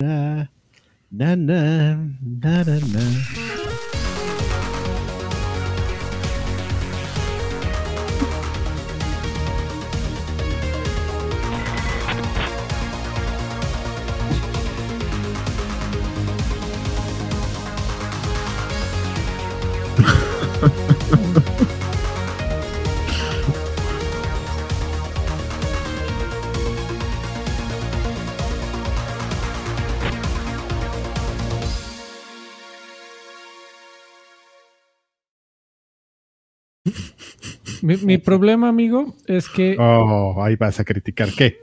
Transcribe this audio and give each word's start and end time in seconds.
Na, 0.00 0.46
na, 1.10 1.34
na, 1.34 1.58
na, 2.22 2.62
na, 2.62 3.57
Mi, 37.88 37.96
mi 38.04 38.18
problema, 38.18 38.68
amigo, 38.68 39.14
es 39.26 39.48
que 39.48 39.74
Oh, 39.78 40.42
ahí 40.44 40.56
vas 40.56 40.78
a 40.78 40.84
criticar. 40.84 41.30
¿Qué? 41.36 41.56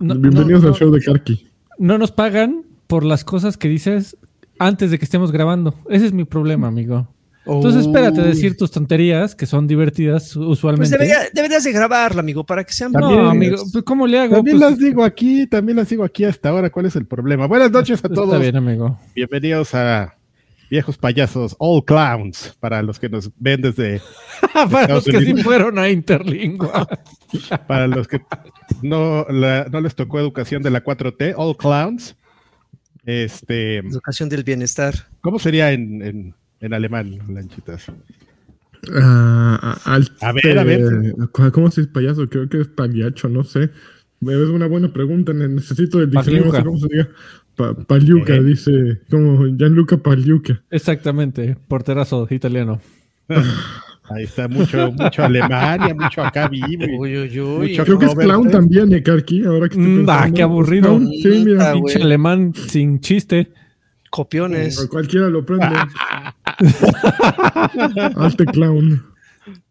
no, 0.00 0.14
Bienvenidos 0.14 0.62
no- 0.62 0.68
al 0.70 0.74
show 0.74 0.90
de 0.90 1.02
Karki. 1.02 1.46
no 1.78 1.98
nos 1.98 2.12
pagan 2.12 2.62
por 2.86 3.04
las 3.04 3.24
cosas 3.24 3.58
que 3.58 3.68
dices 3.68 4.16
antes 4.58 4.90
de 4.90 4.98
que 4.98 5.04
estemos 5.04 5.32
grabando. 5.32 5.74
Ese 5.90 6.06
es 6.06 6.14
mi 6.14 6.24
problema, 6.24 6.68
amigo. 6.68 7.08
Entonces 7.44 7.82
espérate 7.82 8.22
a 8.22 8.24
decir 8.24 8.56
tus 8.56 8.70
tonterías, 8.70 9.34
que 9.34 9.44
son 9.44 9.66
divertidas 9.68 10.32
Pues 10.34 10.46
usualmente. 10.48 10.90
debería- 10.96 11.28
deberías 11.32 11.62
de 11.62 11.72
grabarla, 11.72 12.20
amigo, 12.20 12.44
para 12.44 12.64
que 12.64 12.72
sean 12.72 12.90
no, 12.92 13.28
amigo, 13.28 13.56
pues, 13.70 13.84
¿cómo 13.84 14.06
le 14.06 14.18
hago? 14.18 14.34
También 14.36 14.58
Pues, 14.58 14.70
las 14.70 14.78
digo 14.80 15.04
aquí, 15.04 15.46
también 15.46 15.76
las 15.76 15.90
digo 15.90 16.02
aquí 16.04 16.24
hasta 16.24 16.48
ahora. 16.48 16.70
¿Cuál 16.70 16.86
es 16.86 16.96
el 16.96 17.04
problema? 17.04 17.46
Buenas 17.46 17.70
noches 17.70 18.02
a 18.02 18.08
está 18.08 18.08
todos. 18.08 18.40
bien, 18.40 18.56
amigo. 18.56 18.98
Bienvenidos 19.14 19.74
a 19.74 20.15
Viejos 20.70 20.98
Payasos, 20.98 21.54
All 21.58 21.84
Clowns, 21.84 22.56
para 22.60 22.82
los 22.82 22.98
que 22.98 23.08
nos 23.08 23.30
ven 23.38 23.62
desde, 23.62 24.00
Para 24.70 24.94
los 24.94 25.04
que 25.04 25.20
sí 25.20 25.34
fueron 25.42 25.78
a 25.78 25.88
Interlingua. 25.88 26.88
para 27.68 27.86
los 27.86 28.08
que 28.08 28.20
no, 28.82 29.24
la- 29.30 29.66
no 29.70 29.80
les 29.80 29.94
tocó 29.94 30.18
educación 30.18 30.62
de 30.62 30.70
la 30.70 30.82
4T, 30.82 31.34
All 31.36 31.56
Clowns. 31.56 32.16
Este, 33.04 33.78
Educación 33.78 34.28
del 34.28 34.42
bienestar. 34.42 34.94
¿cómo 35.20 35.38
sería 35.38 35.70
en, 35.72 36.02
en, 36.02 36.34
en 36.60 36.74
alemán, 36.74 37.18
Lanchitas? 37.28 37.86
Ah, 38.92 39.78
al- 39.84 40.10
A 40.20 40.32
ver, 40.32 40.58
a 40.58 40.64
ver. 40.64 40.80
eh, 40.80 41.50
¿Cómo 41.52 41.70
se 41.70 41.82
dice 41.82 41.92
payaso? 41.92 42.28
Creo 42.28 42.48
que 42.48 42.60
es 42.60 42.68
paliacho, 42.68 43.28
no 43.28 43.44
sé. 43.44 43.64
Es 44.22 44.48
una 44.48 44.66
buena 44.66 44.92
pregunta. 44.92 45.32
ne- 45.32 45.48
Necesito 45.48 46.00
el 46.00 46.10
diccionario. 46.10 46.46
no 46.46 46.50
sé 46.52 46.58
Paliuca. 46.58 46.64
¿Cómo 46.64 46.78
se 46.78 46.88
diga? 46.90 47.08
Pa- 47.56 47.74
Paliuca, 47.74 48.34
Eh. 48.34 48.42
dice. 48.42 49.00
Como 49.10 49.46
Gianluca 49.56 49.96
Paliuca. 49.96 50.62
Exactamente, 50.70 51.56
porterazo 51.68 52.26
italiano. 52.30 52.80
Ahí 54.08 54.22
está 54.24 54.46
mucho, 54.46 54.92
mucho 54.92 55.24
Alemania, 55.24 55.92
mucho 55.94 56.22
acá 56.22 56.46
vivo. 56.48 56.84
Uy, 57.00 57.16
uy, 57.18 57.40
uy. 57.40 57.68
Mucho 57.70 57.84
Creo 57.84 57.98
que 57.98 58.06
es 58.06 58.14
clown 58.14 58.46
¿eh? 58.46 58.50
también, 58.50 58.92
eh, 58.94 59.02
Karki. 59.02 59.44
Ahora 59.44 59.68
que 59.68 59.74
estoy 59.76 59.84
Mm, 59.84 60.00
ah, 60.08 60.12
pensando. 60.14 60.34
qué 60.36 60.42
aburrido. 60.42 60.82
Clown, 60.96 61.08
Sí, 61.22 61.42
mira. 61.44 61.70
Ah, 61.70 61.72
Pinche 61.72 62.02
alemán 62.02 62.52
sin 62.54 63.00
chiste. 63.00 63.50
Copiones. 64.10 64.86
Cualquiera 64.86 65.28
lo 65.28 65.44
prende. 65.44 65.66
Alte 68.16 68.44
clown. 68.46 69.02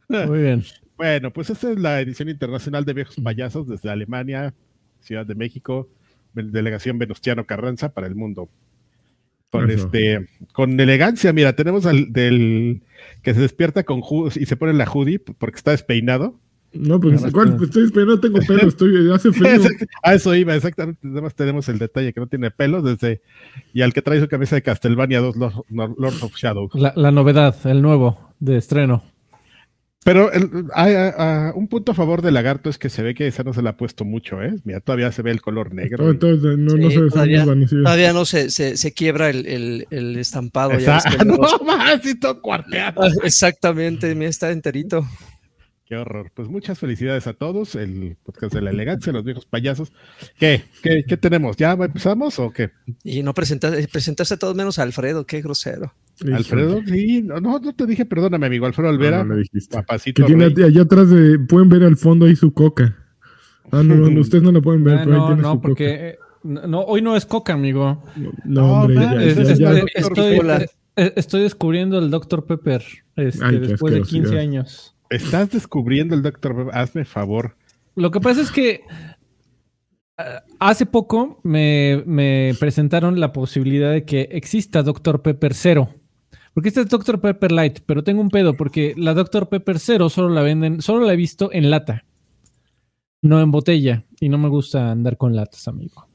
Muy 0.09 0.41
bien. 0.41 0.63
Bueno, 0.97 1.31
pues 1.31 1.49
esta 1.49 1.71
es 1.71 1.79
la 1.79 1.99
edición 2.01 2.29
internacional 2.29 2.85
de 2.85 2.93
Viejos 2.93 3.15
Payasos 3.21 3.67
desde 3.67 3.89
Alemania, 3.89 4.53
Ciudad 5.01 5.25
de 5.25 5.35
México, 5.35 5.89
delegación 6.35 6.99
Venustiano 6.99 7.45
Carranza 7.45 7.93
para 7.93 8.07
el 8.07 8.15
mundo. 8.15 8.49
Con 9.51 9.69
Eso. 9.69 9.85
este, 9.85 10.27
con 10.53 10.77
elegancia, 10.79 11.31
mira, 11.31 11.55
tenemos 11.55 11.85
al 11.85 12.11
del 12.11 12.81
que 13.21 13.33
se 13.33 13.39
despierta 13.39 13.83
con 13.83 14.01
y 14.35 14.45
se 14.45 14.57
pone 14.57 14.73
la 14.73 14.85
hoodie 14.85 15.19
porque 15.19 15.55
está 15.57 15.71
despeinado. 15.71 16.39
No, 16.73 16.99
pues, 16.99 17.21
Pues 17.31 17.69
estoy 17.77 18.05
no 18.05 18.19
tengo 18.19 18.39
pelo, 18.39 18.67
estoy, 18.67 19.09
hace 19.13 19.31
frío. 19.31 19.47
A 20.03 20.13
eso 20.13 20.35
iba, 20.35 20.53
exactamente. 20.55 21.07
Además 21.07 21.33
tenemos 21.33 21.69
el 21.69 21.79
detalle 21.79 22.11
que 22.11 22.19
no 22.19 22.27
tiene 22.27 22.51
pelo 22.51 22.81
desde 22.81 23.21
y 23.73 23.81
al 23.81 23.93
que 23.93 24.01
trae 24.01 24.19
su 24.19 24.27
camisa 24.27 24.55
de 24.57 24.61
Castlevania 24.61 25.21
2 25.21 25.37
Lord- 25.37 25.63
Lords 25.97 26.21
of 26.21 26.35
Shadow. 26.35 26.69
La, 26.73 26.91
la 26.97 27.11
novedad, 27.11 27.55
el 27.65 27.81
nuevo 27.81 28.33
de 28.39 28.57
estreno. 28.57 29.03
Pero 30.05 30.31
el- 30.31 30.67
hay- 30.75 30.93
hay- 30.93 31.11
hay- 31.17 31.51
un 31.55 31.67
punto 31.67 31.91
a 31.91 31.95
favor 31.95 32.21
de 32.21 32.31
Lagarto 32.31 32.69
es 32.69 32.77
que 32.77 32.89
se 32.89 33.01
ve 33.01 33.15
que 33.15 33.25
esa 33.25 33.41
no 33.43 33.53
se 33.55 33.63
le 33.63 33.69
ha 33.69 33.75
puesto 33.75 34.05
mucho, 34.05 34.39
¿eh? 34.43 34.53
Mira, 34.63 34.79
todavía 34.79 35.11
se 35.11 35.23
ve 35.23 35.31
el 35.31 35.41
color 35.41 35.73
negro. 35.73 36.15
Todo- 36.15 36.37
todo- 36.37 36.55
no, 36.55 36.75
no 36.77 36.89
Sí, 36.89 36.95
se 36.95 37.01
ve 37.01 37.09
todavía- 37.09 38.13
no 38.13 38.25
se, 38.25 38.51
se, 38.51 38.77
se 38.77 38.93
quiebra 38.93 39.31
el, 39.31 39.47
el, 39.47 39.87
el 39.89 40.15
estampado. 40.17 40.77
ya 40.77 40.99
no, 41.25 41.37
más, 41.65 42.01
sí, 42.03 42.19
todo 42.19 42.39
cuarteado. 42.39 43.01
Ah, 43.01 43.09
Exactamente, 43.23 44.13
mira, 44.13 44.29
está 44.29 44.51
enterito. 44.51 45.05
Qué 45.87 45.95
horror. 45.95 46.31
Pues 46.35 46.49
muchas 46.49 46.77
felicidades 46.79 47.25
a 47.27 47.33
todos. 47.33 47.73
El 47.75 48.15
podcast 48.23 48.53
de 48.53 48.61
la 48.61 48.69
elegancia, 48.71 49.11
los 49.11 49.23
viejos 49.23 49.45
payasos. 49.47 49.91
¿Qué? 50.39 50.63
¿Qué, 50.83 51.03
qué 51.07 51.17
tenemos? 51.17 51.57
¿Ya 51.57 51.71
empezamos 51.73 52.37
o 52.39 52.51
qué? 52.51 52.71
Y 53.03 53.21
no 53.23 53.33
presentaste, 53.33 53.87
presentaste 53.87 54.33
a 54.35 54.37
todos 54.37 54.55
menos 54.55 54.77
a 54.79 54.83
Alfredo, 54.83 55.25
qué 55.25 55.41
grosero. 55.41 55.93
Alfredo, 56.33 56.81
sí, 56.85 57.21
no, 57.23 57.39
no, 57.39 57.59
te 57.59 57.85
dije, 57.85 58.05
perdóname, 58.05 58.45
amigo. 58.47 58.65
Alfredo 58.65 58.89
Olvera, 58.89 59.23
No, 59.23 59.35
dijiste. 59.35 59.75
papacito. 59.77 60.21
Que 60.23 60.27
tiene 60.27 60.49
rey. 60.49 60.63
allá 60.65 60.81
atrás 60.83 61.09
de. 61.09 61.39
Pueden 61.39 61.69
ver 61.69 61.83
al 61.83 61.97
fondo 61.97 62.25
ahí 62.25 62.35
su 62.35 62.53
coca. 62.53 62.95
Ah, 63.71 63.83
no, 63.83 63.95
no, 63.95 64.09
no, 64.09 64.19
ustedes 64.21 64.43
no 64.43 64.51
la 64.51 64.61
pueden 64.61 64.83
ver, 64.83 64.95
Ah, 64.99 65.01
pero 65.03 65.13
ahí 65.15 65.19
no, 65.21 65.27
tiene 65.27 65.41
no, 65.41 65.51
su 65.53 65.61
porque 65.61 65.85
eh, 66.09 66.17
no, 66.43 66.81
hoy 66.81 67.01
no 67.01 67.15
es 67.15 67.25
coca, 67.25 67.53
amigo. 67.53 68.03
No, 68.15 68.31
No, 68.45 68.73
hombre, 68.81 68.95
ya, 68.95 69.13
Es- 69.23 69.35
ya, 69.35 69.41
es- 69.43 69.59
ya. 69.59 69.71
es- 69.71 69.79
Doctor 69.81 70.01
estoy, 70.23 70.37
Cola. 70.37 70.57
eh, 70.61 70.69
eh, 70.97 71.13
estoy 71.17 71.41
descubriendo 71.41 71.99
el 71.99 72.09
Dr. 72.09 72.45
Pepper 72.45 72.83
este, 73.15 73.43
Ay, 73.45 73.59
después 73.59 73.93
de 73.93 73.99
15 74.01 74.17
asquerosidad. 74.17 74.41
años. 74.41 74.95
Estás 75.09 75.51
descubriendo 75.51 76.15
el 76.15 76.21
doctor. 76.23 76.69
Hazme 76.73 77.03
favor. 77.05 77.55
Lo 77.95 78.09
que 78.11 78.19
pasa 78.21 78.41
es 78.41 78.51
que 78.51 78.81
hace 80.59 80.85
poco 80.85 81.39
me, 81.43 82.03
me 82.05 82.53
presentaron 82.59 83.19
la 83.19 83.33
posibilidad 83.33 83.91
de 83.91 84.05
que 84.05 84.29
exista 84.31 84.81
Dr. 84.83 85.21
Pepper 85.21 85.53
Cero. 85.53 85.89
Porque 86.55 86.69
este 86.69 86.79
es 86.79 86.87
Dr. 86.87 87.19
Pepper 87.19 87.51
Light, 87.51 87.79
pero 87.85 88.01
tengo 88.01 88.21
un 88.21 88.29
pedo 88.29 88.55
porque 88.55 88.93
la 88.95 89.13
Dr. 89.13 89.49
Pepper 89.49 89.77
Cero 89.77 90.07
solo 90.07 90.29
la 90.29 90.41
venden, 90.41 90.81
solo 90.81 91.05
la 91.05 91.11
he 91.11 91.17
visto 91.17 91.51
en 91.51 91.69
lata, 91.69 92.05
no 93.21 93.41
en 93.41 93.51
botella. 93.51 94.05
Y 94.21 94.29
no 94.29 94.37
me 94.37 94.47
gusta 94.47 94.89
andar 94.89 95.17
con 95.17 95.35
latas, 95.35 95.67
amigo. 95.67 96.07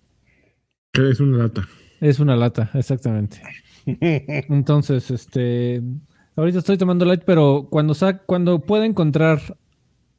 Es 0.94 1.20
una 1.20 1.36
lata. 1.36 1.68
Es 2.00 2.20
una 2.20 2.36
lata, 2.36 2.70
exactamente. 2.72 3.42
Entonces, 3.84 5.10
este, 5.10 5.82
ahorita 6.36 6.60
estoy 6.60 6.78
tomando 6.78 7.04
light, 7.04 7.22
pero 7.26 7.68
cuando 7.68 7.92
sa 7.92 8.16
cuando 8.20 8.60
pueda 8.60 8.86
encontrar 8.86 9.58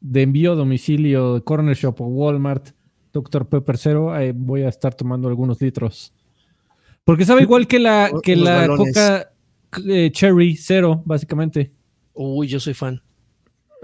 de 0.02 0.22
envío 0.22 0.52
a 0.52 0.56
domicilio 0.56 1.34
de 1.34 1.42
Corner 1.42 1.76
Shop 1.76 2.00
o 2.00 2.06
Walmart 2.06 2.70
Dr. 3.12 3.48
Pepper 3.48 3.78
Cero, 3.80 4.16
eh, 4.16 4.34
voy 4.36 4.62
a 4.62 4.70
estar 4.70 4.94
tomando 4.94 5.30
algunos 5.30 5.60
litros. 5.60 6.14
Porque 7.04 7.26
sabe 7.26 7.42
igual 7.42 7.66
que 7.66 7.80
la 7.80 8.12
que 8.22 8.34
Unos 8.34 8.46
la 8.46 8.56
balones. 8.58 8.94
Coca 8.94 9.32
eh, 9.88 10.12
Cherry 10.12 10.56
Cero, 10.56 11.02
básicamente. 11.06 11.72
Uy, 12.14 12.48
yo 12.48 12.60
soy 12.60 12.74
fan. 12.74 13.02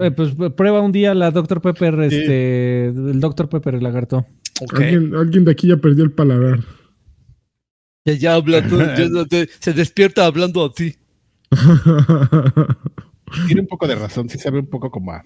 Eh, 0.00 0.10
pues 0.10 0.32
prueba 0.56 0.80
un 0.80 0.92
día 0.92 1.14
la 1.14 1.30
Dr. 1.30 1.60
Pepper, 1.60 1.94
Sí. 2.10 2.16
este, 2.16 2.86
el 2.86 3.20
Dr. 3.20 3.48
Pepper 3.48 3.74
el 3.76 3.82
lagarto. 3.82 4.26
Alguien, 4.74 5.14
alguien 5.14 5.44
de 5.44 5.50
aquí 5.52 5.68
ya 5.68 5.76
perdió 5.76 6.04
el 6.04 6.12
paladar. 6.12 6.60
Ya, 8.04 8.14
ya 8.14 8.34
habla, 8.34 8.66
tú, 8.66 8.78
ya 8.78 9.08
no 9.10 9.26
te- 9.26 9.48
se 9.58 9.72
despierta 9.72 10.24
hablando 10.26 10.64
a 10.64 10.72
ti. 10.72 10.94
Tiene 13.46 13.60
un 13.62 13.66
poco 13.66 13.86
de 13.86 13.94
razón, 13.94 14.28
sí 14.28 14.38
sabe 14.38 14.60
un 14.60 14.66
poco 14.66 14.90
como 14.90 15.12
a. 15.12 15.22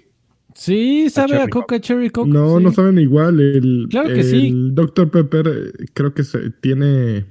Sí, 0.54 1.08
sabe 1.08 1.36
a 1.40 1.48
Coca 1.48 1.80
Cherry 1.80 2.10
Coke. 2.10 2.28
no, 2.30 2.58
sí. 2.58 2.64
no 2.64 2.72
saben 2.72 2.98
igual. 2.98 3.40
El, 3.40 3.86
Claro 3.90 4.08
que 4.08 4.20
el 4.20 4.24
sí. 4.24 4.52
Dr. 4.72 5.10
Pepper 5.10 5.46
eh, 5.48 5.86
creo 5.94 6.12
que 6.12 6.24
se, 6.24 6.50
tiene. 6.50 7.24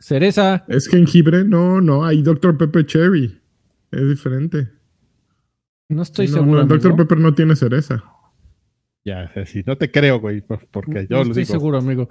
Cereza. 0.00 0.64
¿Es 0.68 0.88
jengibre? 0.88 1.44
No, 1.44 1.80
no, 1.80 2.04
hay 2.04 2.22
Dr. 2.22 2.56
Pepper 2.56 2.86
Cherry. 2.86 3.40
Es 3.90 4.08
diferente. 4.08 4.68
No 5.88 6.02
estoy 6.02 6.26
no, 6.28 6.34
seguro. 6.34 6.52
no, 6.52 6.60
el 6.62 6.68
Dr. 6.80 6.96
Pepper 6.96 7.18
no 7.18 7.34
tiene 7.34 7.56
cereza. 7.56 8.04
Ya, 9.04 9.30
sí, 9.46 9.62
no 9.66 9.78
te 9.78 9.90
creo, 9.90 10.20
güey, 10.20 10.42
por- 10.42 10.66
porque 10.70 11.06
yo 11.08 11.16
no 11.16 11.24
lo 11.24 11.30
estoy 11.30 11.44
digo. 11.44 11.52
seguro, 11.52 11.78
amigo. 11.78 12.08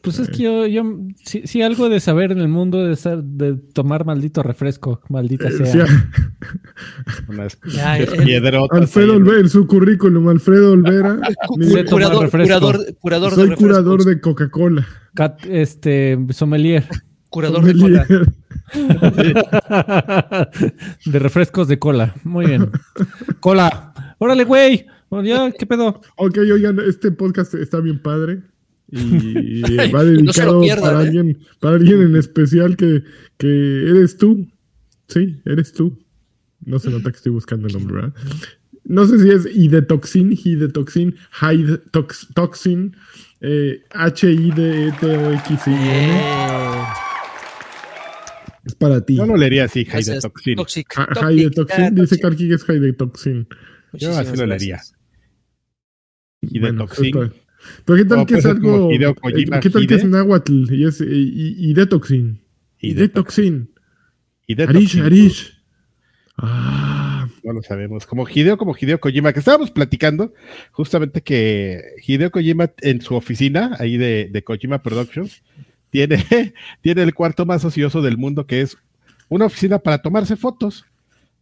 Pues 0.00 0.20
es 0.20 0.28
que 0.28 0.44
yo, 0.44 0.66
yo 0.68 0.84
si, 1.24 1.44
si 1.44 1.62
algo 1.62 1.88
de 1.88 1.98
saber 1.98 2.30
en 2.30 2.38
el 2.38 2.46
mundo 2.46 2.84
de, 2.86 2.94
ser, 2.94 3.24
de 3.24 3.54
tomar 3.56 4.04
maldito 4.04 4.44
refresco, 4.44 5.00
maldita 5.08 5.48
Eh, 5.48 5.52
sea. 5.66 5.86
sí, 5.88 5.92
Unas 7.28 7.58
Ya, 7.74 7.96
unas 7.96 8.12
el- 8.12 8.24
piedrotas 8.24 8.78
Alfredo 8.80 9.12
ahí. 9.14 9.18
Olvera, 9.18 9.40
en 9.40 9.48
su 9.48 9.66
currículum, 9.66 10.28
Alfredo 10.28 10.72
Olvera. 10.72 11.18
Mi- 11.56 11.84
curador, 11.84 12.22
refresco. 12.24 12.60
curador, 12.60 12.94
curador 13.00 13.30
de 13.30 13.34
soy 13.36 13.48
refrescos. 13.48 13.66
curador 13.78 14.04
de 14.04 14.20
Coca-Cola. 14.20 14.86
Este, 15.48 16.18
sommelier. 16.30 16.84
Curador 17.36 17.64
de 17.64 17.74
cola. 17.78 18.06
de 21.04 21.18
refrescos 21.18 21.68
de 21.68 21.78
cola. 21.78 22.14
Muy 22.24 22.46
bien. 22.46 22.70
Cola. 23.40 23.92
Órale, 24.16 24.44
güey. 24.44 24.86
Bueno, 25.10 25.28
ya, 25.28 25.52
¿qué 25.52 25.66
pedo? 25.66 26.00
ok, 26.16 26.38
oigan, 26.38 26.80
este 26.80 27.12
podcast 27.12 27.52
está 27.52 27.80
bien 27.80 28.00
padre. 28.00 28.40
Y 28.90 29.60
va 29.92 30.02
No 30.02 30.04
dedicado 30.04 30.62
pierdan, 30.62 30.82
para, 30.82 31.02
¿eh? 31.02 31.06
alguien, 31.06 31.38
para 31.60 31.76
alguien 31.76 32.00
en 32.00 32.16
especial 32.16 32.74
que, 32.74 33.02
que 33.36 33.90
eres 33.90 34.16
tú. 34.16 34.48
Sí, 35.08 35.38
eres 35.44 35.74
tú. 35.74 35.98
No 36.64 36.78
se 36.78 36.88
nota 36.88 37.10
que 37.10 37.18
estoy 37.18 37.32
buscando 37.32 37.66
el 37.66 37.74
nombre, 37.74 37.96
¿verdad? 37.96 38.14
No 38.84 39.04
sé 39.06 39.18
si 39.18 39.28
es 39.28 39.44
Idetoxin, 39.54 40.32
Idetoxin, 40.42 41.14
Hidetox- 41.38 42.28
Toxin, 42.34 42.96
eh, 43.42 43.82
H-I-D-E-T-O-X-I-N. 43.90 46.75
Es 48.66 48.74
para 48.74 49.00
ti. 49.06 49.16
Yo 49.16 49.24
lo 49.26 49.36
leería 49.36 49.64
así, 49.64 49.84
gracias. 49.84 50.08
Haidetoxin. 50.16 50.56
Toxic. 50.56 50.86
Ah, 50.96 51.06
Toxic. 51.14 51.70
Ah, 51.78 51.90
dice. 51.92 52.18
Karki 52.18 52.48
que 52.48 52.54
es 52.54 52.68
Hidetoxin. 52.68 53.46
Yo 53.94 54.10
así 54.18 54.36
lo 54.36 54.46
leería. 54.46 54.80
Hidetoxin. 56.42 57.10
Bueno, 57.12 57.26
está- 57.26 57.42
Pero 57.84 57.96
qué 57.98 58.04
tal 58.04 58.18
O 58.20 58.26
que 58.26 58.34
es 58.34 58.42
ser 58.42 58.60
como 58.60 58.74
algo. 58.74 58.92
Eh, 58.92 59.14
Kojima, 59.14 59.60
¿Qué 59.60 59.70
tal 59.70 59.86
que 59.86 59.94
es 59.94 60.04
náhuatl? 60.04 60.72
Y 60.74 60.84
es 60.84 61.00
eh, 61.00 61.06
y- 61.08 61.70
Idetoxin. 61.70 62.40
Idetoxin. 62.80 63.70
Hidetoxin. 64.46 64.76
Arish, 64.76 65.00
Arish. 65.00 65.62
Ah. 66.36 67.28
No 67.42 67.52
lo 67.52 67.62
sabemos. 67.62 68.06
Como 68.06 68.26
Hideo, 68.28 68.58
como 68.58 68.74
Hideo 68.78 68.98
Kojima, 69.00 69.32
que 69.32 69.38
estábamos 69.38 69.70
platicando 69.70 70.34
justamente 70.72 71.22
que 71.22 71.80
Hideo 72.06 72.30
Kojima 72.32 72.72
en 72.82 73.00
su 73.00 73.14
oficina, 73.14 73.76
ahí 73.78 73.96
de, 73.96 74.28
de 74.30 74.42
Kojima 74.44 74.82
Productions, 74.82 75.42
tiene, 75.90 76.24
tiene 76.80 77.02
el 77.02 77.14
cuarto 77.14 77.46
más 77.46 77.64
ocioso 77.64 78.02
del 78.02 78.16
mundo, 78.18 78.46
que 78.46 78.60
es 78.62 78.76
una 79.28 79.46
oficina 79.46 79.78
para 79.78 79.98
tomarse 79.98 80.36
fotos. 80.36 80.84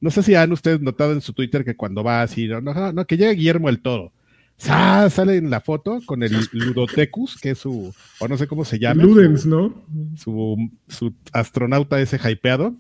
No 0.01 0.11
sé 0.11 0.23
si 0.23 0.35
han 0.35 0.53
ustedes 0.53 0.81
notado 0.81 1.13
en 1.13 1.21
su 1.21 1.33
Twitter 1.33 1.65
que 1.65 1.77
cuando 1.77 2.03
va 2.05 2.23
así, 2.23 2.47
no, 2.47 2.61
no, 2.61 2.93
no, 2.93 3.07
que 3.07 3.17
llega 3.17 3.33
Guillermo 3.33 3.69
el 3.69 3.81
Toro. 3.81 4.13
¡Sa! 4.57 5.09
Sale 5.11 5.37
en 5.37 5.51
la 5.51 5.61
foto 5.61 6.01
con 6.07 6.23
el 6.23 6.33
Ludotecus, 6.53 7.37
que 7.41 7.51
es 7.51 7.59
su, 7.59 7.93
o 8.21 8.29
no 8.29 8.37
sé 8.37 8.47
cómo 8.47 8.65
se 8.65 8.79
llama. 8.79 9.03
Ludens, 9.03 9.43
su- 9.43 9.49
¿no? 9.49 9.85
su, 10.17 10.71
su 10.89 11.13
astronauta 11.33 12.01
ese 12.01 12.19
hypeado, 12.23 12.75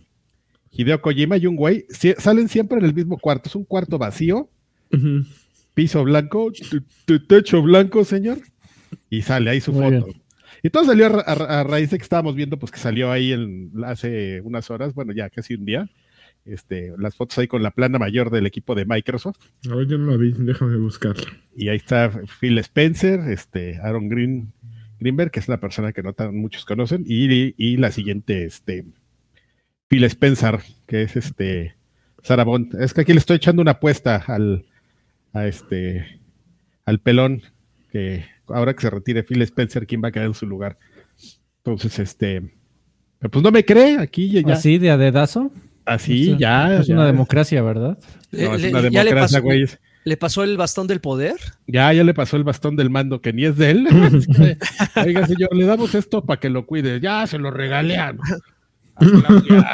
Hideo 0.70 1.00
Kojima 1.02 1.36
y 1.36 1.46
un 1.46 1.56
güey, 1.56 1.86
salen 2.18 2.48
siempre 2.48 2.78
en 2.78 2.84
el 2.84 2.94
mismo 2.94 3.18
cuarto. 3.18 3.48
Es 3.48 3.54
un 3.56 3.64
cuarto 3.64 3.98
vacío, 3.98 4.48
piso 5.74 6.04
blanco, 6.04 6.52
te- 6.52 6.80
te- 7.06 7.24
techo 7.26 7.62
blanco, 7.62 8.04
señor. 8.04 8.38
Y 9.10 9.22
sale 9.22 9.50
ahí 9.50 9.60
su 9.60 9.72
Muy 9.72 9.98
foto. 9.98 10.12
Y 10.64 10.70
todo 10.70 10.84
salió 10.86 11.06
a, 11.06 11.08
ra- 11.10 11.20
a 11.20 11.34
ra- 11.34 11.60
a 11.60 11.64
raíz 11.64 11.90
de 11.90 11.98
que 11.98 12.02
estábamos 12.02 12.34
viendo, 12.34 12.58
pues 12.58 12.72
que 12.72 12.78
salió 12.78 13.12
ahí 13.12 13.32
en, 13.32 13.70
hace 13.84 14.40
unas 14.40 14.70
horas, 14.70 14.94
bueno, 14.94 15.12
ya 15.12 15.28
casi 15.28 15.54
un 15.54 15.66
día, 15.66 15.90
este, 16.46 16.92
las 16.98 17.14
fotos 17.14 17.36
ahí 17.38 17.46
con 17.46 17.62
la 17.62 17.70
plana 17.70 17.98
mayor 17.98 18.30
del 18.30 18.46
equipo 18.46 18.74
de 18.74 18.86
Microsoft. 18.86 19.38
A 19.70 19.74
ver, 19.74 19.86
yo 19.86 19.98
no 19.98 20.10
la 20.10 20.16
vi, 20.16 20.32
déjame 20.36 20.76
buscarla. 20.78 21.22
Y 21.54 21.68
ahí 21.68 21.76
está 21.76 22.10
Phil 22.40 22.56
Spencer, 22.58 23.20
este, 23.28 23.76
Aaron 23.82 24.08
Green, 24.08 24.52
Greenberg, 25.00 25.30
que 25.30 25.40
es 25.40 25.48
una 25.48 25.60
persona 25.60 25.92
que 25.92 26.02
no 26.02 26.14
tan 26.14 26.34
muchos 26.34 26.64
conocen, 26.64 27.04
y, 27.06 27.54
y 27.62 27.76
la 27.76 27.92
siguiente, 27.92 28.44
este, 28.44 28.86
Phil 29.88 30.04
Spencer, 30.04 30.60
que 30.86 31.02
es 31.02 31.14
este, 31.14 31.74
Sarah 32.22 32.44
Bond. 32.44 32.74
Es 32.80 32.94
que 32.94 33.02
aquí 33.02 33.12
le 33.12 33.18
estoy 33.18 33.36
echando 33.36 33.60
una 33.60 33.72
apuesta 33.72 34.16
al, 34.26 34.64
a 35.34 35.46
este, 35.46 36.20
al 36.86 37.00
pelón, 37.00 37.42
que 37.92 38.24
ahora 38.48 38.74
que 38.74 38.82
se 38.82 38.90
retire 38.90 39.22
Phil 39.22 39.42
Spencer, 39.42 39.86
¿quién 39.86 40.02
va 40.02 40.08
a 40.08 40.12
quedar 40.12 40.26
en 40.26 40.34
su 40.34 40.46
lugar? 40.46 40.78
Entonces, 41.64 41.98
este, 41.98 42.42
pues 43.30 43.42
no 43.42 43.50
me 43.50 43.64
cree, 43.64 43.98
aquí 43.98 44.30
ya, 44.30 44.40
ya- 44.42 44.54
Así 44.54 44.78
de 44.78 44.90
a 44.90 44.96
dedazo. 44.96 45.50
así, 45.86 46.32
Es- 46.32 46.38
ya. 46.38 46.76
Es 46.78 46.88
una 46.88 47.06
democracia, 47.06 47.62
¿verdad? 47.62 47.98
No, 48.32 48.54
es 48.54 48.62
Le- 48.62 48.68
una 48.70 48.80
le- 48.82 48.90
ya 48.90 49.04
le 49.04 49.10
democracia, 49.10 49.38
pasó, 49.38 49.42
güey. 49.44 49.66
le 50.04 50.16
pasó 50.16 50.44
el 50.44 50.56
bastón 50.56 50.86
del 50.86 51.00
poder. 51.00 51.36
Ya, 51.66 51.92
ya 51.92 52.04
le 52.04 52.12
pasó 52.14 52.36
el 52.36 52.44
bastón 52.44 52.76
del 52.76 52.90
mando, 52.90 53.20
que 53.22 53.32
ni 53.32 53.44
es 53.46 53.56
de 53.56 53.70
él. 53.70 53.86
Oiga, 55.06 55.26
señor, 55.26 55.54
le 55.56 55.64
damos 55.64 55.94
esto 55.94 56.24
para 56.24 56.40
que 56.40 56.50
lo 56.50 56.66
cuide. 56.66 57.00
Ya, 57.00 57.26
se 57.26 57.38
lo 57.38 57.50
Claudia. 58.96 59.70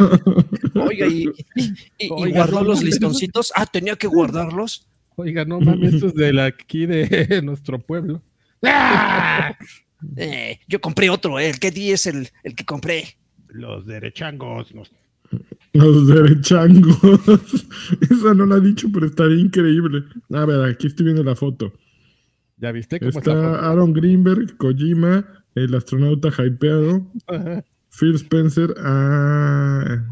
Oiga, 0.74 1.06
y, 1.06 1.24
y- 1.54 1.62
y- 1.64 1.72
y 1.98 2.08
Oiga, 2.10 2.38
guardó 2.38 2.62
no, 2.62 2.68
los 2.68 2.82
listoncitos. 2.82 3.52
Ah, 3.54 3.66
tenía 3.66 3.96
que 3.96 4.06
guardarlos. 4.06 4.86
Oiga, 5.16 5.44
no 5.44 5.60
mames, 5.60 5.94
esto 5.94 6.06
es 6.06 6.14
de 6.14 6.32
la, 6.32 6.46
aquí 6.46 6.86
de 6.86 7.42
nuestro 7.44 7.78
pueblo. 7.78 8.22
¡Ah! 8.62 9.56
Eh, 10.16 10.58
yo 10.66 10.80
compré 10.80 11.10
otro, 11.10 11.38
eh, 11.38 11.50
el 11.50 11.58
que 11.58 11.70
di 11.70 11.90
es 11.90 12.06
el, 12.06 12.28
el 12.42 12.54
que 12.54 12.64
compré. 12.64 13.16
Los 13.48 13.86
derechangos. 13.86 14.72
Los 15.72 16.08
derechangos. 16.08 16.98
Esa 18.00 18.34
no 18.34 18.46
la 18.46 18.56
ha 18.56 18.60
dicho, 18.60 18.88
pero 18.92 19.06
estaría 19.06 19.38
increíble. 19.38 20.04
A 20.32 20.44
ver, 20.44 20.70
aquí 20.70 20.86
estoy 20.86 21.04
viendo 21.06 21.22
la 21.22 21.36
foto. 21.36 21.72
¿Ya 22.56 22.72
viste 22.72 22.98
cómo 22.98 23.10
está? 23.10 23.32
Está 23.32 23.70
Aaron 23.70 23.92
Greenberg, 23.92 24.56
Kojima, 24.56 25.26
el 25.54 25.74
astronauta 25.74 26.28
hypeado, 26.28 27.10
Ajá. 27.26 27.64
Phil 27.90 28.14
Spencer. 28.14 28.74
Ah. 28.78 30.06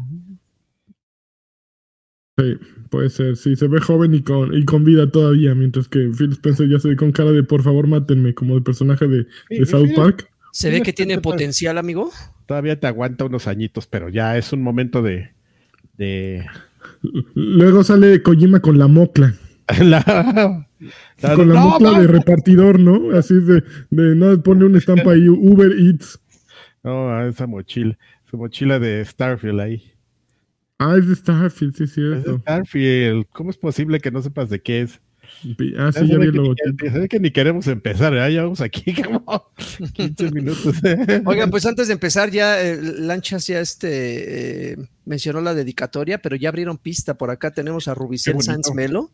Sí, 2.37 2.57
puede 2.89 3.09
ser. 3.09 3.35
Sí, 3.37 3.55
se 3.55 3.67
ve 3.67 3.79
joven 3.79 4.13
y 4.15 4.21
con, 4.21 4.53
y 4.53 4.65
con 4.65 4.83
vida 4.83 5.09
todavía, 5.09 5.55
mientras 5.55 5.87
que 5.87 6.09
Phil 6.17 6.31
Spencer 6.33 6.67
ya 6.69 6.79
se 6.79 6.89
ve 6.89 6.95
con 6.95 7.11
cara 7.11 7.31
de 7.31 7.43
por 7.43 7.63
favor 7.63 7.87
mátenme, 7.87 8.33
como 8.33 8.55
el 8.55 8.63
personaje 8.63 9.07
de, 9.07 9.25
Sí, 9.49 9.59
de 9.59 9.65
South 9.65 9.87
sí, 9.89 9.93
Park. 9.95 10.29
Se 10.51 10.69
ve 10.71 10.81
que 10.81 10.93
tiene 10.93 11.19
potencial, 11.19 11.77
amigo. 11.77 12.09
Todavía 12.47 12.79
te 12.79 12.87
aguanta 12.87 13.25
unos 13.25 13.47
añitos, 13.47 13.85
pero 13.87 14.09
ya 14.09 14.37
es 14.37 14.51
un 14.53 14.61
momento 14.63 15.01
de. 15.01 15.29
de 15.97 16.45
Luego 17.35 17.83
sale 17.83 18.21
Kojima 18.23 18.59
con 18.59 18.77
la 18.79 18.87
mocla. 18.87 19.35
la, 19.83 20.03
la- 21.21 21.35
con 21.35 21.49
la 21.49 21.55
no, 21.55 21.69
mocla 21.69 21.91
no, 21.91 22.01
de 22.01 22.07
repartidor, 22.07 22.79
¿no? 22.79 23.15
Así 23.15 23.35
de, 23.35 23.63
de 23.91 24.15
no 24.15 24.41
pone 24.41 24.65
una 24.65 24.77
estampa 24.79 25.11
ahí, 25.11 25.27
Uber 25.29 25.71
Eats. 25.77 26.19
no, 26.83 27.27
esa 27.27 27.45
mochila. 27.45 27.97
Su 28.31 28.37
mochila 28.37 28.79
de 28.79 29.03
Starfield 29.05 29.59
ahí. 29.59 29.91
Ah, 30.79 30.95
es 30.97 31.07
de 31.07 31.15
Starfield, 31.15 31.75
sí, 31.75 31.83
es 31.83 31.89
Es 31.89 31.95
cierto. 31.95 32.31
de 32.33 32.39
Starfield. 32.39 33.25
¿Cómo 33.33 33.49
es 33.51 33.57
posible 33.57 33.99
que 33.99 34.11
no 34.11 34.21
sepas 34.21 34.49
de 34.49 34.61
qué 34.61 34.81
es? 34.81 35.01
Ah, 35.77 35.91
Ya 35.93 36.01
sí, 36.01 36.07
ya 36.07 36.17
vi 36.17 36.25
el 36.25 36.31
que 36.31 36.37
ni- 36.39 36.43
logotipo. 36.47 36.85
se 36.91 36.99
ve 36.99 37.07
que 37.07 37.19
ni 37.19 37.31
queremos 37.31 37.67
empezar, 37.67 38.11
¿verdad? 38.13 38.29
Ya 38.29 38.43
vamos 38.43 38.61
aquí 38.61 38.93
como 39.03 39.51
15 39.93 40.31
minutos. 40.31 40.75
Oigan, 41.25 41.51
pues 41.51 41.65
antes 41.65 41.87
de 41.87 41.93
empezar, 41.93 42.31
ya 42.31 42.61
eh, 42.61 42.79
Lanchas 42.81 43.45
ya 43.47 43.59
este 43.59 44.71
eh, 44.71 44.77
mencionó 45.05 45.41
la 45.41 45.53
dedicatoria, 45.53 46.19
pero 46.21 46.35
ya 46.35 46.49
abrieron 46.49 46.77
pista. 46.77 47.15
Por 47.17 47.29
acá 47.29 47.51
tenemos 47.51 47.87
a 47.87 47.93
Rubicel. 47.93 48.41
Sanz 48.41 48.73
Melo. 48.73 49.11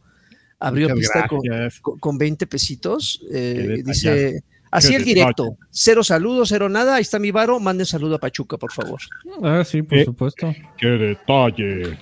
Abrió 0.58 0.88
Muchas 0.88 1.00
pista 1.00 1.28
con, 1.28 1.42
con, 1.82 2.00
con 2.00 2.18
20 2.18 2.48
pesitos. 2.48 3.22
eh, 3.34 3.82
dice, 3.86 4.42
así 4.77 4.95
el 4.95 5.04
directo. 5.04 5.57
Cero 5.69 6.04
saludos, 6.04 6.50
cero 6.50 6.69
nada. 6.69 6.95
Ahí 6.95 7.01
está 7.01 7.19
mi 7.19 7.31
varo. 7.31 7.60
Mande 7.60 7.86
saludo 7.86 8.16
a 8.16 8.19
Pachuca, 8.19 8.57
por 8.57 8.72
favor. 8.72 9.00
Ah, 9.44 9.63
sí, 9.66 9.81
por 9.81 9.98
Eh. 9.98 10.06
supuesto. 10.06 10.54
¡Qué 10.77 10.88
detalle! 10.88 11.97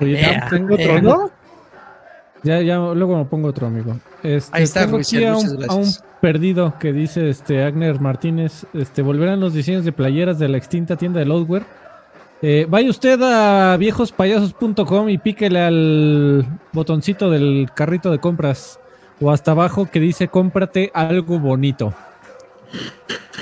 Oye, 0.00 0.40
tengo 0.48 0.74
otro. 0.74 1.02
¿no? 1.02 1.30
Ya, 2.42 2.60
ya, 2.62 2.78
luego 2.78 3.18
me 3.18 3.24
pongo 3.26 3.48
otro 3.48 3.66
amigo. 3.66 3.98
Este, 4.22 4.56
Ahí 4.56 4.62
está, 4.62 4.84
tengo 4.86 4.96
aquí 4.98 5.22
a 5.24 5.36
un, 5.36 5.64
a 5.68 5.74
un 5.74 5.86
perdido 6.22 6.74
que 6.78 6.92
dice 6.92 7.28
este 7.28 7.62
Agner 7.62 8.00
Martínez, 8.00 8.64
este, 8.72 9.02
volverán 9.02 9.40
los 9.40 9.52
diseños 9.52 9.84
de 9.84 9.92
playeras 9.92 10.38
de 10.38 10.48
la 10.48 10.56
extinta 10.56 10.96
tienda 10.96 11.20
de 11.20 11.26
Loadware. 11.26 11.64
Eh, 12.42 12.66
vaya 12.68 12.88
usted 12.88 13.20
a 13.22 13.76
viejospayasos.com 13.76 15.08
y 15.10 15.18
píquele 15.18 15.60
al 15.60 16.60
botoncito 16.72 17.30
del 17.30 17.68
carrito 17.74 18.10
de 18.10 18.18
compras 18.18 18.80
o 19.20 19.30
hasta 19.30 19.50
abajo 19.50 19.86
que 19.90 20.00
dice 20.00 20.28
cómprate 20.28 20.90
algo 20.94 21.38
bonito. 21.38 21.92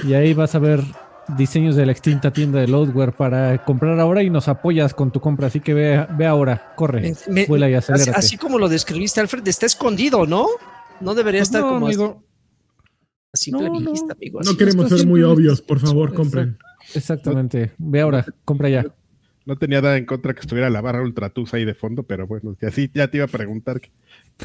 Y 0.04 0.14
ahí 0.14 0.34
vas 0.34 0.54
a 0.54 0.58
ver 0.58 0.80
diseños 1.36 1.76
de 1.76 1.86
la 1.86 1.92
extinta 1.92 2.32
tienda 2.32 2.58
de 2.60 2.66
Loadware 2.66 3.12
para 3.12 3.64
comprar 3.64 4.00
ahora 4.00 4.22
y 4.22 4.30
nos 4.30 4.48
apoyas 4.48 4.94
con 4.94 5.10
tu 5.12 5.20
compra. 5.20 5.46
Así 5.46 5.60
que 5.60 5.74
ve, 5.74 6.06
ve 6.16 6.26
ahora, 6.26 6.72
corre. 6.74 7.14
Me- 7.28 7.46
vuela 7.46 7.68
y 7.70 7.74
así, 7.74 7.92
acelérate. 7.92 8.18
así 8.18 8.36
como 8.36 8.58
lo 8.58 8.68
describiste, 8.68 9.20
Alfred, 9.20 9.46
está 9.46 9.66
escondido, 9.66 10.26
¿no? 10.26 10.46
No 11.00 11.14
debería 11.14 11.40
Pues 11.40 11.48
estar 11.50 11.62
no, 11.62 11.68
como 11.68 11.86
amigo. 11.86 12.22
A 13.32 13.37
simple 13.37 13.68
No, 13.68 13.92
así. 14.40 14.56
queremos 14.56 14.88
ser 14.88 15.06
muy 15.06 15.23
obvios, 15.23 15.61
por 15.62 15.78
favor, 15.80 16.14
compren. 16.14 16.58
Exactamente. 16.94 17.73
Ve 17.78 18.00
ahora, 18.00 18.25
compra 18.44 18.68
ya. 18.68 18.87
No 19.44 19.56
tenía 19.56 19.80
nada 19.80 19.97
en 19.97 20.04
contra 20.04 20.35
que 20.35 20.40
estuviera 20.40 20.68
la 20.68 20.82
barra 20.82 21.02
Ultratus 21.02 21.54
ahí 21.54 21.64
de 21.64 21.73
fondo, 21.75 22.02
pero 22.02 22.26
bueno, 22.26 22.54
así 22.61 22.90
ya 22.92 23.08
te 23.08 23.16
iba 23.16 23.25
a 23.25 23.28
preguntar. 23.28 23.80
que. 23.80 23.90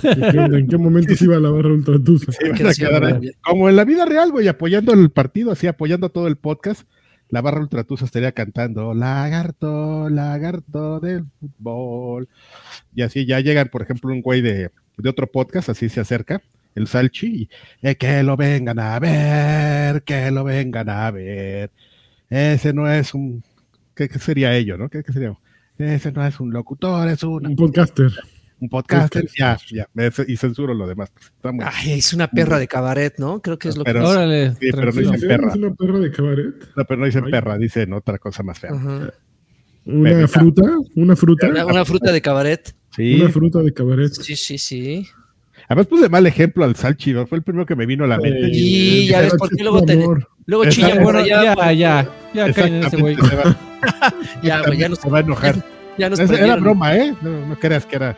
¿En 0.02 0.68
qué 0.68 0.78
momento 0.78 1.14
se 1.16 1.26
iba 1.26 1.38
la 1.40 1.50
barra 1.50 1.70
ultratusa? 1.74 2.32
se 2.32 2.46
iban 2.46 2.58
Que 2.58 2.64
a 2.68 2.74
sí, 2.74 2.82
quedar 2.82 3.04
ahí. 3.04 3.14
hombre. 3.14 3.32
Como 3.42 3.70
en 3.70 3.76
la 3.76 3.84
vida 3.86 4.06
real, 4.06 4.32
güey, 4.32 4.48
apoyando 4.48 4.94
el 4.94 5.10
partido, 5.12 5.52
así 5.52 5.68
apoyando 5.68 6.10
todo 6.10 6.28
el 6.28 6.38
podcast. 6.38 6.88
La 7.30 7.42
barra 7.42 7.62
Ultratusa 7.62 8.06
estaría 8.06 8.32
cantando 8.34 8.94
Lagarto, 8.94 10.08
lagarto 10.10 11.00
del 11.00 11.26
fútbol. 11.40 12.30
Y 12.94 13.02
así 13.02 13.26
ya 13.26 13.40
llegan, 13.40 13.70
por 13.70 13.82
ejemplo, 13.82 14.12
un 14.14 14.22
güey 14.22 14.42
de, 14.42 14.70
de 14.98 15.10
otro 15.10 15.28
podcast, 15.32 15.68
así 15.70 15.90
se 15.90 16.00
acerca, 16.00 16.42
el 16.76 16.88
Salchi, 16.88 17.44
y 17.82 17.88
"Eh, 17.88 17.96
que 17.96 18.24
lo 18.24 18.36
vengan 18.38 18.80
a 18.80 19.00
ver, 19.00 20.04
que 20.04 20.32
lo 20.32 20.44
vengan 20.44 20.90
a 20.90 21.12
ver. 21.12 21.72
Ese 22.30 22.74
no 22.74 22.92
es 22.92 23.14
un. 23.14 23.44
¿Qué, 23.96 24.10
qué 24.10 24.18
sería 24.20 24.56
ello, 24.56 24.78
no? 24.78 24.90
¿Qué, 24.90 25.04
qué 25.04 25.14
sería? 25.14 25.38
Ese 25.78 26.12
no 26.12 26.26
es 26.26 26.40
un 26.40 26.52
locutor, 26.52 27.08
es 27.10 27.24
un 27.24 27.46
Un 27.46 27.56
podcaster. 27.56 28.12
un 28.60 28.70
podcaster, 28.70 29.28
ya, 29.38 29.58
ya, 29.72 29.88
y 30.28 30.38
censuro 30.38 30.74
lo 30.74 30.88
demás. 30.88 31.10
pues, 31.14 31.26
está 31.28 31.52
muy- 31.52 31.66
Ay, 31.68 31.94
es 31.94 32.14
una 32.14 32.28
perra 32.30 32.58
de 32.60 32.68
cabaret, 32.68 33.14
¿no? 33.18 33.42
Creo 33.42 33.60
que 33.60 33.70
es 33.70 33.78
lo 33.78 33.84
que. 33.84 33.92
Pero- 33.94 34.08
Órale. 34.10 34.52
sí, 34.54 34.70
pero 34.72 34.92
no 34.92 35.00
dicen 35.02 35.28
perra. 35.28 35.50
¿Es 35.50 35.56
una 35.56 35.74
perra 35.74 36.00
de 36.00 36.12
cabaret? 36.12 36.56
No, 36.76 36.86
pero 36.86 37.00
no 37.00 37.06
dicen 37.06 37.26
Ay. 37.26 37.32
perra, 37.32 37.58
dicen 37.58 37.94
otra 37.94 38.18
cosa 38.20 38.42
más 38.44 38.60
fea. 38.60 38.72
Ajá. 38.72 39.14
¿Una 39.86 40.28
fruta? 40.28 40.62
¿Una 40.96 41.16
fruta? 41.16 41.50
Una, 41.50 41.66
una 41.66 41.86
fruta 41.86 42.12
de 42.12 42.22
cabaret. 42.22 42.74
Sí. 42.96 43.20
Una 43.20 43.30
fruta 43.30 43.60
de 43.60 43.74
cabaret. 43.74 44.12
Sí, 44.14 44.36
sí, 44.36 44.58
sí. 44.58 45.06
Además 45.74 45.88
puse 45.88 46.08
mal 46.08 46.28
ejemplo 46.28 46.64
al 46.64 46.76
Salchi, 46.76 47.14
¿no? 47.14 47.26
fue 47.26 47.40
el 47.40 47.44
primero 47.44 47.66
que 47.66 47.76
me 47.76 47.88
vino 47.88 48.04
a 48.04 48.08
la 48.08 48.20
mente. 48.20 48.48
Y 48.52 49.08
ya 49.08 49.22
ves 49.22 49.34
por 49.34 49.50
qué 49.50 49.64
luego 49.64 49.82
te-. 49.82 50.06
Luego 50.46 50.66
chilla 50.70 50.90
Ya, 50.94 51.02
bueno, 51.02 51.18
allá. 51.20 51.44
ya, 51.56 51.74
ya, 51.74 52.12
ya, 52.32 52.54
caen 52.54 52.76
en 52.76 52.84
ese 52.84 52.98
güey. 52.98 53.16
Exactamente, 53.16 53.58
se 53.90 54.00
va, 54.00 54.14
Ya, 54.44 54.62
güey, 54.62 54.78
ya 54.78 54.90
nos, 54.90 55.00
se 55.00 55.10
va 55.10 55.18
a 55.18 55.22
enojar. 55.22 55.56
ya 55.98 56.12
nos 56.12 56.20
era 56.20 56.58
broma, 56.58 56.96
¿eh? 56.96 57.16
No, 57.24 57.48
no 57.48 57.58
creas 57.60 57.88
que 57.88 57.96
era. 57.96 58.16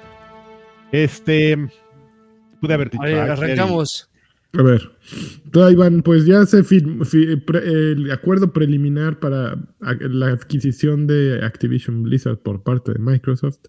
Este. 0.91 1.57
Pude 2.59 2.73
haber 2.73 2.89
dicho. 2.89 3.01
A 3.01 3.05
ver, 3.05 3.19
"Ay, 3.19 3.29
arrancamos. 3.29 4.09
A 4.57 4.61
ver, 4.61 4.91
van, 5.77 6.01
pues 6.01 6.25
ya 6.25 6.45
se 6.45 6.61
firmó 6.61 7.05
el 7.63 8.11
acuerdo 8.11 8.51
preliminar 8.51 9.17
para 9.19 9.57
la 9.79 10.27
adquisición 10.27 11.07
de 11.07 11.39
Activision 11.41 12.03
Blizzard 12.03 12.39
por 12.39 12.63
parte 12.63 12.91
de 12.91 12.99
Microsoft 12.99 13.59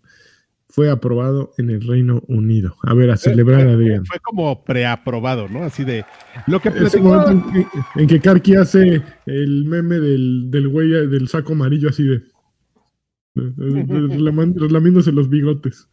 fue 0.69 0.91
aprobado 0.91 1.53
en 1.59 1.71
el 1.71 1.87
Reino 1.87 2.23
Unido. 2.29 2.77
A 2.83 2.93
ver, 2.95 3.11
a 3.11 3.17
celebrar, 3.17 3.67
Adrián. 3.67 4.05
fue 4.05 4.19
como 4.21 4.65
preaprobado, 4.65 5.49
¿no? 5.49 5.63
Así 5.63 5.85
de. 5.85 6.05
Lo 6.47 6.61
que 6.61 6.69
Ese 6.71 6.99
platicó- 7.01 7.03
momento 7.03 7.31
en 7.31 7.65
que, 7.65 8.01
en 8.03 8.07
que 8.09 8.21
Karki 8.21 8.57
hace 8.57 9.03
el 9.27 9.65
meme 9.65 9.97
del, 10.01 10.51
del 10.51 10.69
güey 10.69 10.89
del 10.91 11.29
saco 11.29 11.53
amarillo 11.53 11.89
así 11.89 12.03
de... 12.05 12.23
relamiéndose 13.37 15.13
los 15.13 15.29
bigotes. 15.29 15.89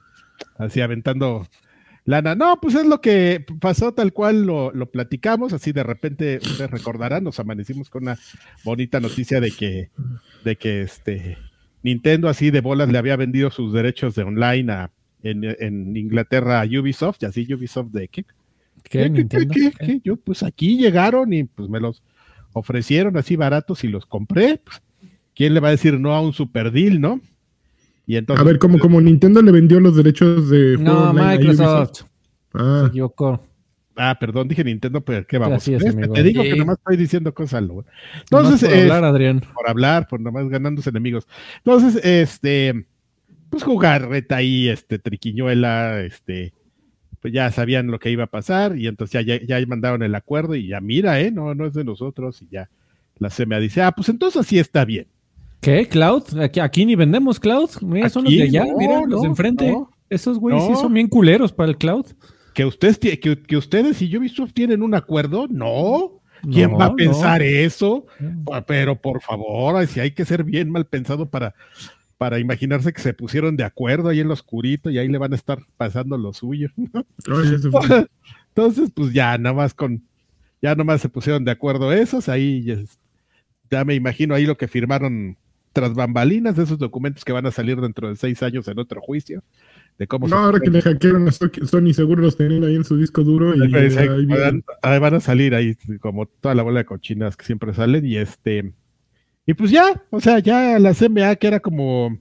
así 0.57 0.81
aventando 0.81 1.45
lana. 2.05 2.35
No, 2.35 2.57
pues 2.61 2.75
es 2.75 2.85
lo 2.85 3.01
que 3.01 3.45
pasó 3.59 3.93
tal 3.93 4.13
cual 4.13 4.43
lo, 4.45 4.71
lo 4.71 4.89
platicamos, 4.91 5.53
así 5.53 5.71
de 5.71 5.83
repente 5.83 6.39
ustedes 6.41 6.71
recordarán, 6.71 7.23
nos 7.23 7.39
amanecimos 7.39 7.89
con 7.89 8.03
una 8.03 8.17
bonita 8.63 8.99
noticia 8.99 9.39
de 9.41 9.51
que, 9.51 9.89
de 10.43 10.55
que 10.55 10.81
este 10.81 11.37
Nintendo 11.83 12.29
así 12.29 12.49
de 12.49 12.61
bolas 12.61 12.89
le 12.89 12.97
había 12.97 13.15
vendido 13.15 13.51
sus 13.51 13.73
derechos 13.73 14.15
de 14.15 14.23
online 14.23 14.71
a, 14.71 14.91
en, 15.21 15.43
en 15.43 15.95
Inglaterra 15.95 16.61
a 16.61 16.65
Ubisoft, 16.65 17.21
y 17.21 17.25
así 17.25 17.53
Ubisoft 17.53 17.91
de 17.91 18.07
qué, 18.07 18.25
¿Qué, 18.83 19.09
Nintendo? 19.09 19.53
qué, 19.53 19.71
qué? 19.79 20.01
Yo 20.03 20.15
pues 20.17 20.43
aquí 20.43 20.77
llegaron 20.77 21.31
y 21.33 21.43
pues 21.45 21.69
me 21.69 21.79
los 21.79 22.01
ofrecieron 22.53 23.17
así 23.17 23.35
baratos 23.35 23.83
y 23.83 23.87
los 23.87 24.05
compré. 24.05 24.61
Pues, 24.63 24.81
¿Quién 25.35 25.53
le 25.53 25.59
va 25.59 25.69
a 25.69 25.71
decir 25.71 25.99
no 25.99 26.13
a 26.13 26.21
un 26.21 26.33
super 26.33 26.71
deal, 26.71 26.99
no? 27.01 27.19
Y 28.05 28.17
entonces, 28.17 28.41
A 28.41 28.45
ver, 28.45 28.59
como, 28.59 28.79
como 28.79 28.99
Nintendo 28.99 29.41
le 29.41 29.51
vendió 29.51 29.79
los 29.79 29.95
derechos 29.95 30.49
de 30.49 30.75
juego 30.75 30.91
No, 30.91 31.09
online 31.11 31.21
a 31.25 31.37
Microsoft. 31.37 31.89
Ubisoft. 31.89 32.07
Ah, 32.53 32.81
Se 32.83 32.87
equivocó. 32.89 33.41
Ah, 33.95 34.17
perdón, 34.19 34.47
dije 34.47 34.63
Nintendo, 34.63 35.01
pero 35.01 35.25
qué 35.27 35.37
vamos. 35.37 35.63
Te 35.63 36.23
digo 36.23 36.43
Sí. 36.43 36.49
que 36.49 36.55
nomás 36.55 36.77
estoy 36.77 36.97
diciendo 36.97 37.33
cosas. 37.33 37.61
lo- 37.63 37.85
Entonces, 38.21 38.67
por 38.69 38.77
eh, 38.77 38.81
hablar, 38.83 39.03
Adrián. 39.05 39.41
por 39.53 39.69
hablar, 39.69 40.07
por 40.07 40.19
nomás 40.19 40.47
ganándose 40.49 40.89
enemigos. 40.89 41.27
Entonces, 41.57 42.03
este, 42.03 42.85
pues 43.49 43.63
jugar 43.63 44.07
reta 44.09 44.37
ahí, 44.37 44.67
este, 44.69 44.97
triquiñuela, 44.99 46.01
este, 46.01 46.53
pues 47.19 47.33
ya 47.33 47.51
sabían 47.51 47.87
lo 47.87 47.99
que 47.99 48.09
iba 48.09 48.23
a 48.23 48.27
pasar 48.27 48.77
y 48.77 48.87
entonces 48.87 49.23
ya, 49.25 49.37
ya, 49.37 49.59
ya 49.59 49.65
mandaron 49.67 50.01
el 50.03 50.15
acuerdo 50.15 50.55
y 50.55 50.67
ya 50.67 50.81
mira, 50.81 51.19
eh, 51.21 51.31
no, 51.31 51.53
no 51.55 51.65
es 51.65 51.73
de 51.73 51.83
nosotros 51.83 52.41
y 52.41 52.47
ya 52.51 52.69
la 53.19 53.29
CMA 53.29 53.59
dice, 53.59 53.81
ah, 53.83 53.91
pues 53.91 54.09
entonces 54.09 54.41
así 54.41 54.57
está 54.59 54.83
bien. 54.85 55.07
¿Qué? 55.61 55.87
¿Cloud? 55.87 56.37
Aquí, 56.41 56.59
aquí 56.59 56.85
ni 56.85 56.95
vendemos 56.95 57.39
Cloud. 57.39 57.69
Mira, 57.81 58.09
son 58.09 58.25
los 58.25 58.33
de 58.33 58.43
allá. 58.43 58.65
no, 58.65 58.77
mira, 58.77 59.01
los 59.07 59.21
de 59.21 59.27
enfrente. 59.27 59.71
no. 59.71 59.89
Esos 60.09 60.37
güeyes 60.37 60.63
sí 60.67 60.73
son 60.75 60.93
bien 60.93 61.07
culeros 61.07 61.53
para 61.53 61.69
el 61.69 61.77
Cloud. 61.77 62.05
Que 62.53 62.65
ustedes, 62.65 62.99
ti- 62.99 63.17
que, 63.17 63.41
que 63.41 63.57
ustedes 63.57 64.01
y 64.01 64.15
Ubisoft 64.17 64.53
tienen 64.53 64.81
un 64.83 64.93
acuerdo, 64.95 65.47
no. 65.49 66.19
¿Quién 66.51 66.71
No, 66.71 66.77
va 66.77 66.85
a 66.87 66.95
pensar 66.95 67.41
eso? 67.41 68.05
No. 68.19 68.43
Pa- 68.45 68.65
Pero 68.65 68.99
por 68.99 69.21
favor, 69.21 69.85
si 69.87 69.99
hay 69.99 70.11
que 70.11 70.25
ser 70.25 70.43
bien 70.43 70.69
mal 70.69 70.85
pensado 70.85 71.29
para, 71.29 71.55
para 72.17 72.37
imaginarse 72.39 72.91
que 72.93 73.01
se 73.01 73.13
pusieron 73.13 73.55
de 73.55 73.63
acuerdo 73.63 74.09
ahí 74.09 74.19
en 74.19 74.27
lo 74.27 74.33
oscurito 74.33 74.89
y 74.89 74.97
ahí 74.97 75.07
le 75.07 75.17
van 75.17 75.31
a 75.31 75.37
estar 75.37 75.59
pasando 75.77 76.17
lo 76.17 76.33
suyo. 76.33 76.69
Entonces, 78.49 78.91
pues 78.93 79.13
ya 79.13 79.37
nada 79.37 79.55
más 79.55 79.73
con, 79.73 80.03
ya 80.61 80.75
nomás 80.75 81.01
se 81.01 81.09
pusieron 81.09 81.43
de 81.45 81.51
acuerdo 81.51 81.91
esos, 81.91 82.29
ahí 82.29 82.85
ya 83.71 83.83
me 83.85 83.95
imagino 83.95 84.35
ahí 84.35 84.45
lo 84.45 84.57
que 84.57 84.67
firmaron 84.67 85.37
tras 85.73 85.93
bambalinas 85.95 86.55
de 86.55 86.63
esos 86.63 86.77
documentos 86.77 87.25
que 87.25 87.33
van 87.33 87.45
a 87.47 87.51
salir 87.51 87.81
dentro 87.81 88.07
de 88.07 88.15
seis 88.15 88.41
años 88.43 88.67
en 88.67 88.79
otro 88.79 89.01
juicio, 89.01 89.43
de 89.97 90.07
cómo 90.07 90.27
No, 90.27 90.37
ahora 90.37 90.59
que 90.59 90.69
le 90.69 90.81
hackearon 90.81 91.27
a 91.27 91.31
So- 91.31 91.49
Sony, 91.65 91.93
seguro 91.93 92.21
los 92.21 92.37
tenían 92.37 92.63
ahí 92.63 92.75
en 92.75 92.83
su 92.83 92.95
disco 92.95 93.23
duro 93.23 93.55
y 93.55 93.61
ahí 93.61 93.73
ahí, 93.97 94.25
vienen. 94.25 94.27
van, 94.27 94.63
ahí 94.83 94.99
van 94.99 95.15
a 95.15 95.19
salir 95.19 95.55
ahí 95.55 95.75
como 95.99 96.27
toda 96.27 96.55
la 96.55 96.63
bola 96.63 96.79
de 96.79 96.85
cochinas 96.85 97.35
que 97.35 97.45
siempre 97.45 97.73
salen 97.73 98.05
y 98.05 98.15
este 98.17 98.73
y 99.45 99.53
pues 99.55 99.71
ya, 99.71 100.01
o 100.09 100.21
sea, 100.21 100.39
ya 100.39 100.79
la 100.79 100.93
CMA 100.93 101.35
que 101.35 101.47
era 101.47 101.59
como 101.59 102.17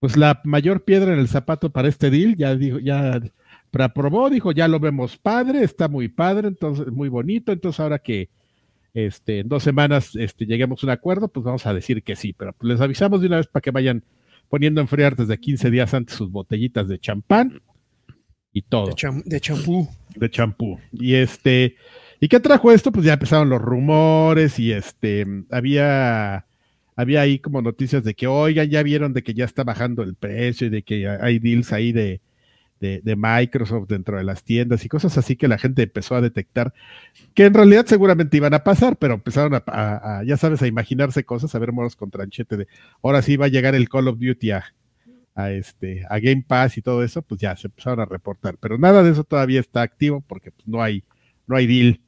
pues 0.00 0.16
la 0.16 0.40
mayor 0.44 0.82
piedra 0.84 1.12
en 1.12 1.18
el 1.20 1.28
zapato 1.28 1.70
para 1.70 1.88
este 1.88 2.10
deal, 2.10 2.36
ya 2.36 2.54
dijo, 2.56 2.78
ya 2.78 3.20
aprobó, 3.78 4.30
dijo, 4.30 4.52
ya 4.52 4.68
lo 4.68 4.80
vemos 4.80 5.16
padre, 5.18 5.62
está 5.62 5.88
muy 5.88 6.08
padre, 6.08 6.48
entonces 6.48 6.88
muy 6.88 7.08
bonito, 7.08 7.52
entonces 7.52 7.80
ahora 7.80 7.98
que 7.98 8.30
este 8.96 9.40
en 9.40 9.48
dos 9.48 9.62
semanas 9.62 10.16
este 10.16 10.46
lleguemos 10.46 10.82
a 10.82 10.86
un 10.86 10.90
acuerdo, 10.90 11.28
pues 11.28 11.44
vamos 11.44 11.66
a 11.66 11.74
decir 11.74 12.02
que 12.02 12.16
sí, 12.16 12.32
pero 12.32 12.52
pues 12.54 12.72
les 12.72 12.80
avisamos 12.80 13.20
de 13.20 13.26
una 13.26 13.36
vez 13.36 13.46
para 13.46 13.60
que 13.60 13.70
vayan 13.70 14.02
poniendo 14.48 14.80
a 14.80 14.84
enfriar 14.84 15.14
desde 15.16 15.38
15 15.38 15.70
días 15.70 15.92
antes 15.92 16.16
sus 16.16 16.30
botellitas 16.30 16.88
de 16.88 16.98
champán 16.98 17.60
y 18.52 18.62
todo 18.62 18.86
De, 18.86 18.92
cham- 18.94 19.22
de 19.24 19.40
champú. 19.40 19.88
de 20.16 20.30
champú. 20.30 20.78
Y 20.92 21.14
este, 21.14 21.76
¿y 22.20 22.28
qué 22.28 22.40
trajo 22.40 22.72
esto? 22.72 22.90
Pues 22.90 23.04
ya 23.04 23.12
empezaron 23.14 23.50
los 23.50 23.60
rumores 23.60 24.58
y 24.58 24.72
este, 24.72 25.26
había, 25.50 26.46
había 26.94 27.20
ahí 27.20 27.38
como 27.38 27.60
noticias 27.60 28.02
de 28.02 28.14
que, 28.14 28.26
oigan, 28.26 28.70
ya 28.70 28.82
vieron 28.82 29.12
de 29.12 29.22
que 29.22 29.34
ya 29.34 29.44
está 29.44 29.62
bajando 29.64 30.02
el 30.02 30.14
precio 30.14 30.68
y 30.68 30.70
de 30.70 30.82
que 30.82 31.06
hay 31.06 31.38
deals 31.38 31.72
ahí 31.72 31.92
de, 31.92 32.22
de, 32.80 33.00
de 33.02 33.16
Microsoft 33.16 33.88
dentro 33.88 34.18
de 34.18 34.24
las 34.24 34.44
tiendas 34.44 34.84
y 34.84 34.88
cosas 34.88 35.16
así 35.18 35.36
que 35.36 35.48
la 35.48 35.58
gente 35.58 35.82
empezó 35.82 36.14
a 36.14 36.20
detectar 36.20 36.74
que 37.34 37.46
en 37.46 37.54
realidad 37.54 37.86
seguramente 37.86 38.36
iban 38.36 38.52
a 38.54 38.64
pasar, 38.64 38.96
pero 38.98 39.14
empezaron 39.14 39.54
a, 39.54 39.62
a- 39.66 40.18
a, 40.18 40.24
ya 40.24 40.36
sabes, 40.36 40.60
a 40.62 40.66
imaginarse 40.66 41.24
cosas, 41.24 41.54
a 41.54 41.58
ver 41.58 41.72
moros 41.72 41.96
con 41.96 42.10
tranchete 42.10 42.56
de, 42.56 42.68
ahora 43.02 43.22
sí 43.22 43.36
va 43.36 43.46
a 43.46 43.48
llegar 43.48 43.74
el 43.74 43.88
Call 43.88 44.08
of 44.08 44.18
Duty 44.18 44.50
a, 44.50 44.64
a 45.34 45.50
este 45.52 46.04
a 46.10 46.18
Game 46.18 46.44
Pass 46.46 46.78
y 46.78 46.82
todo 46.82 47.02
eso, 47.02 47.22
pues 47.22 47.40
ya 47.40 47.56
se 47.56 47.68
empezaron 47.68 48.00
a 48.00 48.04
reportar, 48.06 48.56
pero 48.60 48.76
nada 48.78 49.02
de 49.02 49.10
eso 49.10 49.24
todavía 49.24 49.60
está 49.60 49.82
activo 49.82 50.22
porque 50.26 50.50
pues, 50.50 50.66
no 50.68 50.82
hay 50.82 51.02
no 51.46 51.56
hay 51.56 51.66
deal. 51.66 52.00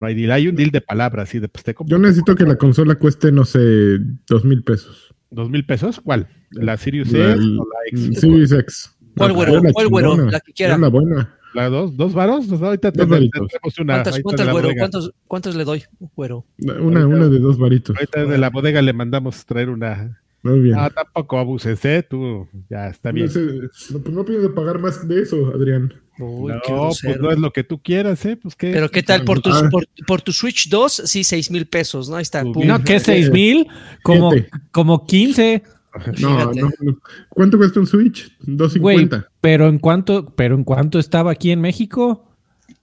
No 0.00 0.06
hay 0.06 0.14
deal, 0.14 0.30
hay 0.30 0.46
un 0.46 0.54
deal 0.54 0.70
de 0.70 0.80
palabras, 0.80 1.28
sí, 1.28 1.40
de 1.40 1.48
pues 1.48 1.64
te 1.64 1.74
Yo 1.86 1.98
necesito 1.98 2.36
que 2.36 2.44
la 2.44 2.54
consola 2.56 2.94
cueste, 2.94 3.32
no 3.32 3.44
sé, 3.44 3.58
dos 4.28 4.44
mil 4.44 4.62
pesos. 4.62 5.12
dos 5.30 5.50
mil 5.50 5.66
pesos, 5.66 6.00
¿cuál? 6.00 6.28
¿La 6.50 6.76
Sirius 6.76 7.08
X 7.08 7.18
o 7.58 7.66
la 7.66 7.78
X? 7.88 8.20
Series 8.20 8.52
X. 8.52 8.96
¿Cuál 9.18 9.32
güero? 9.32 9.62
la 9.62 9.72
¿Cuál 9.72 9.88
güero? 9.88 10.16
La 10.30 10.40
que 10.40 10.52
quiera. 10.52 10.78
La 10.78 10.88
buena. 10.88 11.34
¿La 11.54 11.68
dos? 11.70 11.96
¿Dos 11.96 12.12
varos? 12.12 12.50
Ahorita 12.52 12.90
Dos 12.90 13.06
te- 13.06 13.10
varitos. 13.10 13.48
tenemos 13.48 13.78
una. 13.78 13.94
¿Cuántas, 13.94 14.20
cuántas, 14.22 14.50
güero? 14.50 14.68
¿Cuántos, 14.78 15.12
¿Cuántos 15.26 15.54
le 15.56 15.64
doy, 15.64 15.82
güero? 16.14 16.44
Una, 16.80 17.06
una 17.06 17.26
de 17.28 17.38
dos 17.38 17.58
varitos. 17.58 17.96
Ahorita 17.96 18.24
de 18.26 18.38
la 18.38 18.50
bodega 18.50 18.82
le 18.82 18.92
mandamos 18.92 19.44
traer 19.46 19.70
una. 19.70 20.20
Muy 20.42 20.60
bien. 20.60 20.76
Ah, 20.78 20.88
tampoco 20.90 21.38
abuses, 21.38 21.84
¿eh? 21.84 22.06
Tú, 22.08 22.46
ya 22.70 22.88
está 22.88 23.10
bien. 23.10 23.26
No, 23.26 23.32
sé, 23.32 23.40
no, 23.92 23.98
pues 23.98 24.14
no 24.14 24.24
pienso 24.24 24.54
pagar 24.54 24.78
más 24.78 25.06
de 25.08 25.22
eso, 25.22 25.48
Adrián. 25.54 25.92
Uy, 26.20 26.52
no, 26.52 26.60
qué 26.64 26.72
pues 26.72 27.20
no 27.20 27.30
es 27.32 27.38
lo 27.38 27.52
que 27.52 27.64
tú 27.64 27.80
quieras, 27.82 28.24
¿eh? 28.26 28.36
Pues 28.36 28.54
qué. 28.54 28.70
Pero 28.72 28.88
qué 28.90 29.02
tal 29.02 29.24
por 29.24 29.40
tu, 29.40 29.50
Ah. 29.50 29.68
por, 29.70 29.84
por 30.06 30.20
tu 30.22 30.32
Switch 30.32 30.68
2, 30.68 31.02
sí, 31.06 31.24
seis 31.24 31.50
mil 31.50 31.66
pesos, 31.66 32.08
¿no? 32.08 32.16
Ahí 32.16 32.22
está. 32.22 32.42
Pum. 32.42 32.66
No, 32.66 32.82
que 32.84 33.00
seis 33.00 33.30
mil, 33.30 33.66
como, 34.02 34.32
como 34.70 35.06
15, 35.06 35.62
No, 36.20 36.52
no, 36.52 36.70
no. 36.80 36.98
¿Cuánto 37.28 37.58
cuesta 37.58 37.80
un 37.80 37.86
Switch? 37.86 38.30
güey. 38.40 38.56
250. 38.56 39.28
Pero 39.40 39.68
en 39.68 39.78
cuánto, 39.78 40.26
pero 40.36 40.54
en 40.54 40.64
cuánto 40.64 40.98
estaba 40.98 41.30
aquí 41.32 41.50
en 41.50 41.60
México. 41.60 42.24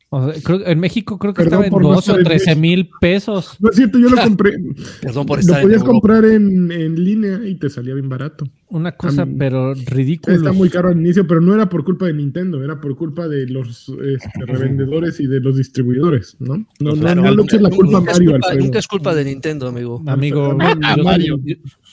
O 0.10 0.32
sea, 0.32 0.42
creo- 0.42 0.66
en 0.66 0.80
México 0.80 1.18
creo 1.20 1.34
que 1.34 1.44
Perdón 1.44 1.64
estaba 1.64 1.66
en 1.66 1.72
por 1.72 1.82
no 1.82 1.90
12 1.96 2.12
o 2.12 2.16
estar 2.18 2.20
en 2.32 2.38
13 2.38 2.56
mil 2.56 2.90
pesos. 3.02 3.58
No 3.60 3.70
es 3.70 3.76
cierto, 3.76 4.00
yo 4.00 4.08
lo 4.10 4.16
compré. 4.24 4.54
Perdón 5.02 5.26
por 5.26 5.38
lo 5.38 5.42
estar 5.42 5.58
en 5.58 5.64
podías 5.64 5.84
comprar 5.84 6.24
en, 6.26 6.72
en 6.72 7.04
línea 7.04 7.42
y 7.46 7.56
te 7.56 7.70
salía 7.70 7.94
bien 7.96 8.08
barato. 8.08 8.46
Una 8.70 8.92
cosa, 8.94 9.28
pero 9.38 9.74
ridícula. 9.74 10.36
Está 10.36 10.52
muy 10.54 10.70
caro 10.70 10.90
al 10.90 10.98
inicio, 11.00 11.28
pero 11.28 11.42
no 11.42 11.54
era 11.54 11.70
por 11.70 11.84
culpa 11.84 12.06
de 12.06 12.14
Nintendo, 12.14 12.64
era 12.64 12.80
por 12.80 12.96
culpa 12.96 13.28
de 13.28 13.48
los 13.48 13.90
este, 14.04 14.30
revendedores 14.46 15.20
y 15.20 15.28
de 15.28 15.40
los 15.42 15.58
distribuidores, 15.58 16.38
¿no? 16.40 16.58
No, 16.58 16.66
no, 16.80 16.94
Claro, 16.96 17.22
no 17.22 17.30
la 17.32 17.36
nunca- 17.36 17.58
culpa 17.76 17.98
a 17.98 18.00
nunca 18.00 18.12
es 18.12 18.20
Mario, 18.20 18.32
culpa-. 18.32 18.54
Nunca 18.56 18.80
es 18.80 18.88
culpa 18.88 19.16
de 19.16 19.26
Nintendo, 19.26 19.68
amigo. 19.68 20.02
Amigo, 20.08 20.58
Ah, 20.62 20.96
yo- 20.98 21.04
Mario. 21.04 21.40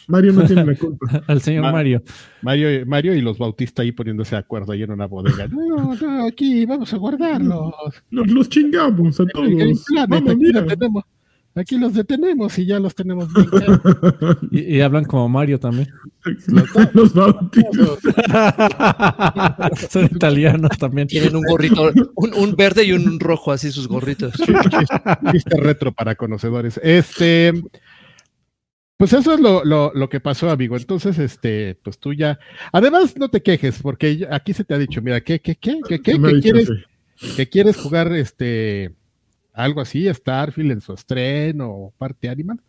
Mario 0.09 0.33
no 0.33 0.45
tiene 0.45 0.65
la 0.65 0.75
culpa. 0.79 1.23
al 1.27 1.41
señor 1.41 1.63
Ma- 1.63 1.73
Mario. 1.73 2.03
Mario, 2.43 2.87
Mario 2.87 3.15
y 3.15 3.21
los 3.21 3.39
Bautista 3.39 3.83
ahí 3.83 3.93
poniéndose 3.93 4.35
de 4.35 4.41
acuerdo 4.41 4.73
ahí 4.73 4.83
en 4.83 4.91
una 4.91 5.07
bodega. 5.07 5.47
No, 5.49 5.95
no, 5.95 6.27
aquí 6.27 6.67
vamos 6.67 6.93
a 6.93 6.97
guardarlos. 6.97 7.73
Nos 8.11 8.27
los 8.31 8.49
chingamos 8.49 9.21
a 9.21 9.23
el 9.25 9.31
todos. 9.31 9.85
Vamos, 10.09 10.31
aquí 10.33 10.53
tenemos. 10.69 11.05
Aquí 11.55 11.77
los 11.79 11.93
detenemos 11.93 12.59
y 12.59 12.65
ya 12.65 12.79
los 12.81 12.95
tenemos. 12.95 13.29
Y, 14.51 14.77
y 14.77 14.81
hablan 14.81 15.05
como 15.05 15.29
Mario 15.29 15.61
también. 15.61 15.87
Los 16.95 17.13
bautizos. 17.13 17.99
Son 19.91 20.05
italianos 20.07 20.71
también. 20.79 21.09
Tienen 21.09 21.37
un 21.37 21.43
gorrito, 21.43 21.91
un, 22.15 22.35
un 22.35 22.57
verde 22.57 22.85
y 22.85 22.93
un 22.93 23.21
rojo, 23.21 23.53
así 23.53 23.71
sus 23.71 23.87
gorritos. 23.89 24.33
Chiste 25.33 25.57
retro 25.61 25.93
para 25.93 26.15
conocedores. 26.15 26.81
Este, 26.83 27.53
pues 29.03 29.15
eso 29.15 29.35
es 29.35 29.41
lo, 29.41 29.65
lo, 29.65 29.91
lo 29.97 30.09
que 30.09 30.21
pasó, 30.21 30.49
amigo. 30.49 30.77
Entonces, 30.77 31.19
este, 31.19 31.77
pues 31.83 31.99
tú 31.99 32.13
ya. 32.13 32.39
Además, 32.71 33.17
no 33.19 33.29
te 33.29 33.43
quejes, 33.43 33.83
porque 33.83 34.29
aquí 34.31 34.53
se 34.53 34.63
te 34.63 34.75
ha 34.75 34.79
dicho, 34.79 35.03
mira, 35.03 35.21
¿qué, 35.21 35.41
qué, 35.41 35.57
qué, 35.57 35.81
qué, 35.89 36.01
qué, 36.01 36.13
qué 36.13 36.29
dicho, 36.29 36.41
quieres, 36.41 36.71
sí. 37.17 37.35
que 37.35 37.49
quieres 37.49 37.77
jugar 37.79 38.13
este 38.13 38.95
algo 39.55 39.81
así, 39.81 40.07
Starfield 40.15 40.71
en 40.71 40.81
su 40.81 40.93
estreno 40.93 41.69
o 41.69 41.91
parte 41.99 42.29
Animal? 42.29 42.61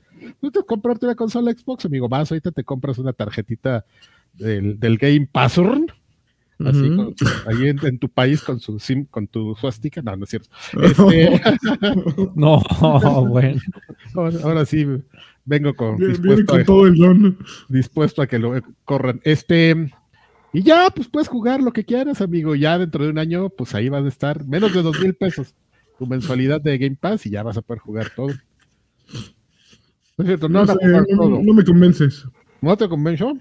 Tú 0.41 0.49
te 0.49 0.63
comprarte 0.63 1.05
una 1.05 1.13
consola 1.13 1.51
Xbox, 1.51 1.85
amigo. 1.85 2.09
Vas, 2.09 2.31
ahorita 2.31 2.49
te 2.49 2.63
compras 2.63 2.97
una 2.97 3.13
tarjetita 3.13 3.85
del, 4.33 4.79
del 4.79 4.97
Game 4.97 5.29
Password. 5.31 5.91
Así, 6.65 6.95
con- 6.95 7.13
ahí 7.45 7.67
en, 7.67 7.85
en 7.85 7.99
tu 7.99 8.09
país 8.09 8.41
con 8.41 8.59
su 8.59 8.79
sim, 8.79 9.05
con 9.05 9.27
tu 9.27 9.53
suástica. 9.53 10.01
No, 10.01 10.15
no 10.15 10.23
es 10.23 10.31
cierto. 10.31 10.49
Este, 10.81 11.39
No, 12.35 12.59
bueno. 13.29 13.61
ahora, 14.15 14.37
ahora 14.41 14.65
sí 14.65 14.87
vengo 15.45 15.73
con 15.75 15.97
Viene, 15.97 16.13
dispuesto, 16.13 16.45
con 16.45 16.61
a, 16.61 16.65
todo 16.65 16.87
el 16.87 16.95
don. 16.95 17.37
dispuesto 17.69 18.21
a 18.21 18.27
que 18.27 18.39
lo 18.39 18.53
corran. 18.85 19.19
Este, 19.23 19.91
y 20.53 20.61
ya, 20.63 20.89
pues 20.95 21.07
puedes 21.09 21.27
jugar 21.27 21.61
lo 21.61 21.71
que 21.73 21.83
quieras, 21.83 22.21
amigo. 22.21 22.55
Ya 22.55 22.77
dentro 22.77 23.03
de 23.03 23.09
un 23.11 23.17
año, 23.17 23.49
pues 23.49 23.73
ahí 23.75 23.89
vas 23.89 24.05
a 24.05 24.07
estar 24.07 24.45
menos 24.45 24.73
de 24.73 24.81
dos 24.81 24.99
mil 25.01 25.13
pesos 25.15 25.55
tu 25.99 26.07
mensualidad 26.07 26.59
de 26.59 26.77
Game 26.77 26.97
Pass 26.99 27.25
y 27.25 27.29
ya 27.29 27.43
vas 27.43 27.57
a 27.57 27.61
poder 27.61 27.79
jugar 27.79 28.11
todo. 28.15 28.29
No 30.17 30.23
es 30.23 30.25
cierto, 30.27 30.49
no, 30.49 30.65
No, 30.65 30.73
sé, 30.73 30.73
jugar 30.81 31.05
no- 31.09 31.17
todo. 31.17 31.41
no 31.43 31.53
me 31.53 31.63
convences. 31.63 32.25
¿No 32.61 32.77
te 32.77 32.87
convenció? 32.87 33.37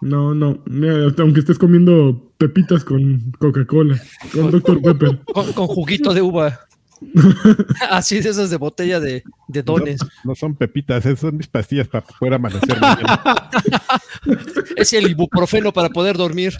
No, 0.00 0.34
no. 0.34 0.62
Mira, 0.66 1.06
hasta 1.08 1.22
aunque 1.22 1.40
estés 1.40 1.58
comiendo 1.58 2.32
pepitas 2.38 2.84
con 2.84 3.32
Coca-Cola, 3.38 4.00
con 4.32 4.50
Dr. 4.50 4.80
Pepper. 4.80 5.20
Con, 5.24 5.52
con 5.52 5.66
juguito 5.66 6.14
de 6.14 6.22
uva. 6.22 6.58
Así 7.90 8.20
de 8.20 8.28
esas 8.30 8.50
de 8.50 8.56
botella 8.56 9.00
de, 9.00 9.22
de 9.48 9.62
dones. 9.62 10.00
No 10.24 10.34
son 10.34 10.54
pepitas, 10.54 11.04
esas 11.06 11.20
son 11.20 11.36
mis 11.36 11.46
pastillas 11.48 11.88
para 11.88 12.04
poder 12.06 12.34
amanecer 12.34 12.76
Es 14.76 14.92
el 14.92 15.10
ibuprofeno 15.10 15.72
para 15.72 15.88
poder 15.88 16.16
dormir. 16.16 16.54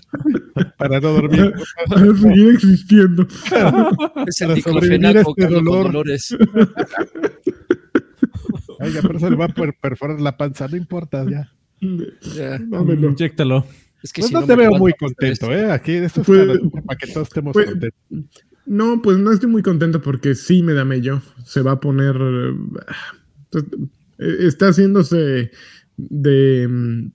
para 0.78 1.00
no 1.00 1.12
dormir. 1.12 1.52
Para 1.88 2.06
seguir 2.16 2.54
existiendo. 2.54 3.26
Es 4.26 4.40
el 4.40 4.54
diclofenaco 4.54 5.35
este 5.37 5.42
con 5.42 5.52
dolor. 5.64 5.85
dolores. 5.92 6.35
Oiga, 8.80 9.00
pero 9.02 9.18
eso 9.18 9.30
le 9.30 9.37
va 9.37 9.44
a 9.47 9.49
per- 9.49 9.75
perforar 9.80 10.20
la 10.20 10.37
panza, 10.37 10.66
no 10.68 10.76
importa, 10.76 11.25
ya. 11.28 11.50
Ya. 12.35 12.59
Dámelo. 12.59 13.11
Inyéctalo. 13.11 13.64
Es 14.02 14.12
que 14.12 14.23
Pues 14.23 14.28
si 14.28 14.35
no 14.35 14.40
no 14.40 14.47
te 14.47 14.56
veo 14.56 14.70
muy 14.73 14.92
contento, 14.94 15.52
¿eh? 15.52 15.70
Aquí 15.70 15.92
esto 15.92 16.23
es 16.23 16.26
Pues- 16.26 16.59
para, 16.70 16.82
para 16.82 16.99
que 16.99 17.06
todos 17.12 17.28
estemos 17.28 17.52
pues- 17.52 17.66
contentos. 17.70 18.00
No, 18.70 19.02
pues 19.02 19.18
no 19.18 19.32
estoy 19.32 19.50
muy 19.50 19.62
contento 19.62 20.00
porque 20.00 20.36
sí 20.36 20.62
me 20.62 20.74
da 20.74 20.84
mello. 20.84 21.20
Se 21.44 21.60
va 21.60 21.72
a 21.72 21.80
poner. 21.80 22.14
pues, 23.50 23.64
eh, 24.18 24.36
está 24.46 24.68
haciéndose 24.68 25.50
de 25.96 26.68
mm, 26.70 27.10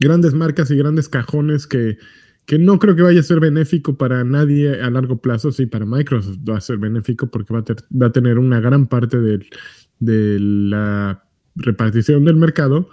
grandes 0.00 0.34
marcas 0.34 0.68
y 0.72 0.76
grandes 0.76 1.08
cajones 1.08 1.68
que, 1.68 1.96
que 2.44 2.58
no 2.58 2.80
creo 2.80 2.96
que 2.96 3.02
vaya 3.02 3.20
a 3.20 3.22
ser 3.22 3.38
benéfico 3.38 3.96
para 3.96 4.24
nadie 4.24 4.80
a 4.82 4.90
largo 4.90 5.18
plazo. 5.20 5.52
Sí, 5.52 5.66
para 5.66 5.86
Microsoft 5.86 6.38
va 6.48 6.56
a 6.58 6.60
ser 6.60 6.78
benéfico 6.78 7.28
porque 7.30 7.54
va 7.54 7.60
a, 7.60 7.64
ter- 7.64 7.84
va 7.90 8.06
a 8.06 8.12
tener 8.12 8.36
una 8.40 8.58
gran 8.58 8.88
parte 8.88 9.18
de 9.20 10.40
la 10.40 11.22
repartición 11.54 12.24
del 12.24 12.34
mercado. 12.34 12.88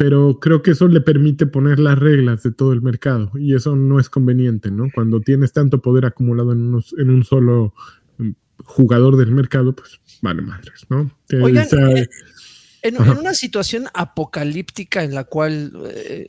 Pero 0.00 0.38
creo 0.40 0.62
que 0.62 0.70
eso 0.70 0.88
le 0.88 1.02
permite 1.02 1.44
poner 1.44 1.78
las 1.78 1.98
reglas 1.98 2.42
de 2.42 2.52
todo 2.52 2.72
el 2.72 2.80
mercado 2.80 3.30
y 3.34 3.54
eso 3.54 3.76
no 3.76 4.00
es 4.00 4.08
conveniente, 4.08 4.70
¿no? 4.70 4.86
Cuando 4.94 5.20
tienes 5.20 5.52
tanto 5.52 5.82
poder 5.82 6.06
acumulado 6.06 6.52
en, 6.52 6.68
unos- 6.72 6.94
en 6.96 7.10
un 7.10 7.22
solo 7.22 7.74
mm, 8.16 8.30
jugador 8.64 9.18
del 9.18 9.30
mercado, 9.32 9.74
pues 9.74 10.00
vale 10.22 10.40
madres, 10.40 10.86
¿no? 10.88 11.10
Oigan, 11.42 11.66
eh, 11.98 12.08
En, 12.80 12.96
en 12.96 13.18
una 13.18 13.34
situación 13.34 13.88
apocalíptica 13.92 15.04
en 15.04 15.14
la 15.14 15.24
cual 15.24 15.70
eh, 15.94 16.26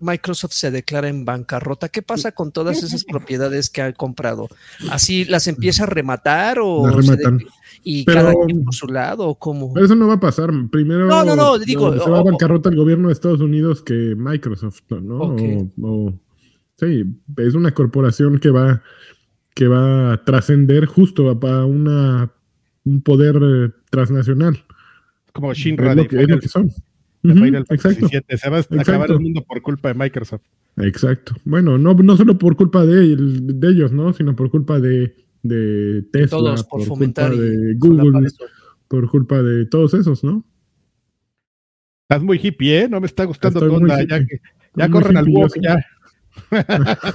Microsoft 0.00 0.52
se 0.52 0.70
declara 0.70 1.08
en 1.08 1.24
bancarrota, 1.24 1.88
¿qué 1.88 2.02
pasa 2.02 2.32
con 2.32 2.52
todas 2.52 2.82
esas 2.82 3.04
propiedades 3.04 3.68
que 3.70 3.82
ha 3.82 3.92
comprado? 3.92 4.48
¿Así 4.90 5.24
las 5.24 5.46
empieza 5.48 5.84
a 5.84 5.86
rematar 5.86 6.58
o 6.60 6.86
rematan. 6.88 7.40
y 7.84 8.04
Pero- 8.04 8.20
cada 8.20 8.34
quien 8.46 8.64
por 8.64 8.74
su 8.74 8.86
lado 8.86 9.26
o 9.28 9.34
cómo? 9.38 9.76
Eso 9.78 9.94
no 9.94 10.06
va 10.06 10.14
a 10.14 10.20
pasar. 10.20 10.50
Primero 10.70 11.06
No, 11.06 11.24
no, 11.24 11.34
no, 11.36 11.58
digo, 11.58 11.92
se 11.98 12.10
va 12.10 12.20
a 12.20 12.22
bancarrota 12.22 12.68
el 12.70 12.76
gobierno 12.76 13.08
de 13.08 13.14
Estados 13.14 13.40
Unidos 13.40 13.82
que 13.82 14.14
Microsoft, 14.16 14.82
¿no? 14.90 15.18
Ok. 15.18 15.42
O- 15.82 15.86
o- 15.88 16.14
sí, 16.76 17.04
es 17.38 17.54
una 17.54 17.72
corporación 17.74 18.38
que 18.38 18.50
va, 18.50 18.82
que 19.54 19.66
va 19.68 20.12
a 20.14 20.24
trascender 20.24 20.86
justo 20.86 21.38
para 21.38 21.64
una, 21.64 22.30
un 22.84 23.02
poder 23.02 23.36
eh, 23.42 23.70
transnacional. 23.90 24.64
Como 25.32 25.52
Es 25.52 25.58
Shinra 25.58 25.94
lo 25.94 26.02
de 26.02 26.08
que, 26.08 26.22
es 26.22 26.28
lo 26.28 26.38
que 26.38 26.48
son. 26.48 26.70
De 27.22 27.32
Ujú, 27.32 27.44
Final 27.44 27.66
Fantasy 27.66 28.04
exacto. 28.04 28.36
Se 28.36 28.50
va 28.50 28.58
a 28.58 28.80
acabar 28.80 29.10
el 29.10 29.20
mundo 29.20 29.44
por 29.44 29.62
culpa 29.62 29.88
de 29.88 29.94
Microsoft. 29.94 30.42
exacto. 30.78 31.34
Bueno, 31.44 31.78
no, 31.78 31.94
no 31.94 32.16
solo 32.16 32.36
por 32.38 32.56
culpa 32.56 32.84
de, 32.84 33.16
de 33.16 33.68
ellos, 33.68 33.92
¿no? 33.92 34.12
Sino 34.12 34.34
por 34.34 34.50
culpa 34.50 34.80
de, 34.80 35.14
de 35.42 36.02
Tesla, 36.12 36.38
Todos 36.38 36.64
por, 36.64 36.80
por, 36.80 36.88
fomentar 36.88 37.30
culpa 37.30 37.42
de 37.42 37.74
Google, 37.76 38.28
por 38.88 39.10
culpa 39.10 39.42
de 39.42 39.66
todos 39.66 39.94
esos, 39.94 40.24
¿no? 40.24 40.44
Estás 42.08 42.22
muy 42.22 42.38
hippie, 42.42 42.82
¿eh? 42.82 42.88
No 42.88 43.00
me 43.00 43.06
está 43.06 43.24
gustando 43.24 43.60
tu 43.60 43.72
onda. 43.72 44.04
Ya, 44.04 44.24
que- 44.24 44.40
ya 44.74 44.90
corren 44.90 45.16
al 45.16 45.28
walk, 45.28 45.54
ya. 45.60 45.84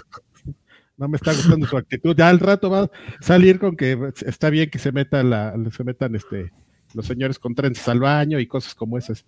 no 0.97 1.07
me 1.07 1.17
está 1.17 1.33
gustando 1.33 1.67
su 1.67 1.77
actitud. 1.77 2.15
Ya 2.15 2.29
al 2.29 2.39
rato 2.39 2.69
va 2.69 2.83
a 2.83 2.91
salir 3.19 3.59
con 3.59 3.75
que 3.75 3.97
está 4.25 4.49
bien 4.49 4.69
que 4.69 4.79
se 4.79 4.91
metan 4.91 5.29
la, 5.29 5.55
se 5.71 5.83
metan 5.83 6.15
este 6.15 6.51
los 6.93 7.05
señores 7.05 7.37
con 7.37 7.53
trenzas 7.53 7.87
al 7.89 7.99
baño 7.99 8.39
y 8.39 8.47
cosas 8.47 8.73
como 8.73 8.97
esas. 8.97 9.25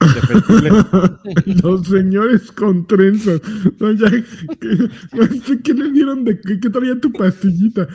Los 1.62 1.86
señores 1.86 2.50
con 2.52 2.86
trenzas. 2.86 3.40
No, 3.78 3.92
ya, 3.92 4.10
¿qué, 4.10 4.88
no 5.12 5.26
sé 5.44 5.60
qué 5.62 5.74
le 5.74 5.90
dieron 5.92 6.24
de 6.24 6.40
qué, 6.40 6.58
qué 6.58 6.70
traía 6.70 6.98
tu 6.98 7.12
pastillita? 7.12 7.86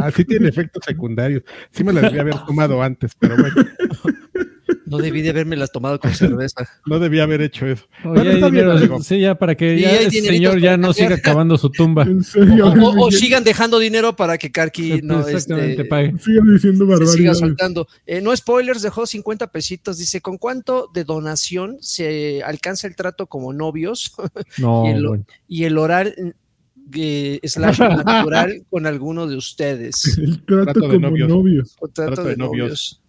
Ah, 0.00 0.10
sí 0.10 0.24
tiene 0.24 0.48
efectos 0.48 0.82
secundarios. 0.84 1.42
Sí 1.70 1.84
me 1.84 1.92
la 1.92 2.00
debía 2.02 2.22
haber 2.22 2.38
tomado 2.44 2.82
antes, 2.82 3.14
pero 3.18 3.36
bueno, 3.36 3.54
No 4.86 4.98
debí 4.98 5.22
de 5.22 5.30
haberme 5.30 5.56
las 5.56 5.70
tomado 5.72 5.98
con 6.00 6.12
cerveza. 6.14 6.68
no 6.86 6.98
debía 6.98 7.22
haber 7.24 7.40
hecho 7.42 7.66
eso. 7.66 7.84
Oye, 8.04 8.08
Bueno, 8.14 8.20
hay 8.22 8.26
está 8.36 8.48
bien, 8.48 8.54
dinero, 8.64 8.72
amigo. 8.78 9.02
sí, 9.02 9.20
ya 9.20 9.34
para 9.36 9.54
que 9.56 9.80
ya 9.80 9.92
dineritos 9.98 10.26
señor 10.26 10.60
ya 10.60 10.76
no 10.76 10.88
cambiar. 10.88 10.94
siga 11.10 11.20
cavando 11.22 11.56
su 11.58 11.70
tumba. 11.70 12.02
En 12.08 12.22
serio. 12.24 12.66
O, 12.68 13.06
o- 13.06 13.10
sigan 13.10 13.44
dejando 13.44 13.78
dinero 13.78 14.14
para 14.16 14.36
que 14.38 14.50
Karki 14.52 15.00
no 15.02 15.20
Exactamente, 15.26 15.72
este, 15.72 15.84
pague. 15.86 16.14
siguen 16.18 16.52
diciendo 16.52 16.84
se 16.86 16.92
siga 16.92 16.98
barbaridades. 16.98 17.38
soltando. 17.38 17.88
Eh, 18.06 18.20
no 18.20 18.34
spoilers, 18.36 18.82
dejó 18.82 19.06
50 19.06 19.50
pesitos. 19.50 19.98
Dice, 19.98 20.20
¿con 20.20 20.38
cuánto 20.38 20.90
de 20.92 21.04
donación 21.04 21.76
se 21.80 22.42
alcanza 22.42 22.86
el 22.86 22.96
trato 22.96 23.26
como 23.26 23.52
novios 23.52 24.14
No, 24.58 24.86
Y 24.86 24.90
el- 24.90 25.06
bueno. 25.06 25.24
y 25.48 25.64
el 25.64 25.78
oral 25.78 26.14
eh, 26.94 27.40
slash 27.44 27.78
natural 27.78 28.64
con 28.70 28.86
alguno 28.86 29.26
de 29.26 29.36
ustedes? 29.36 30.18
El 30.18 30.42
trato, 30.44 30.64
Trato 30.72 30.80
de 30.88 30.94
como 30.96 31.08
novios. 31.10 31.28
novios. 31.28 31.76
O 31.80 31.88
trato, 31.88 32.12
Trato 32.14 32.24
de 32.24 32.30
de 32.30 32.36
novios. 32.36 32.58
novios. 32.66 33.01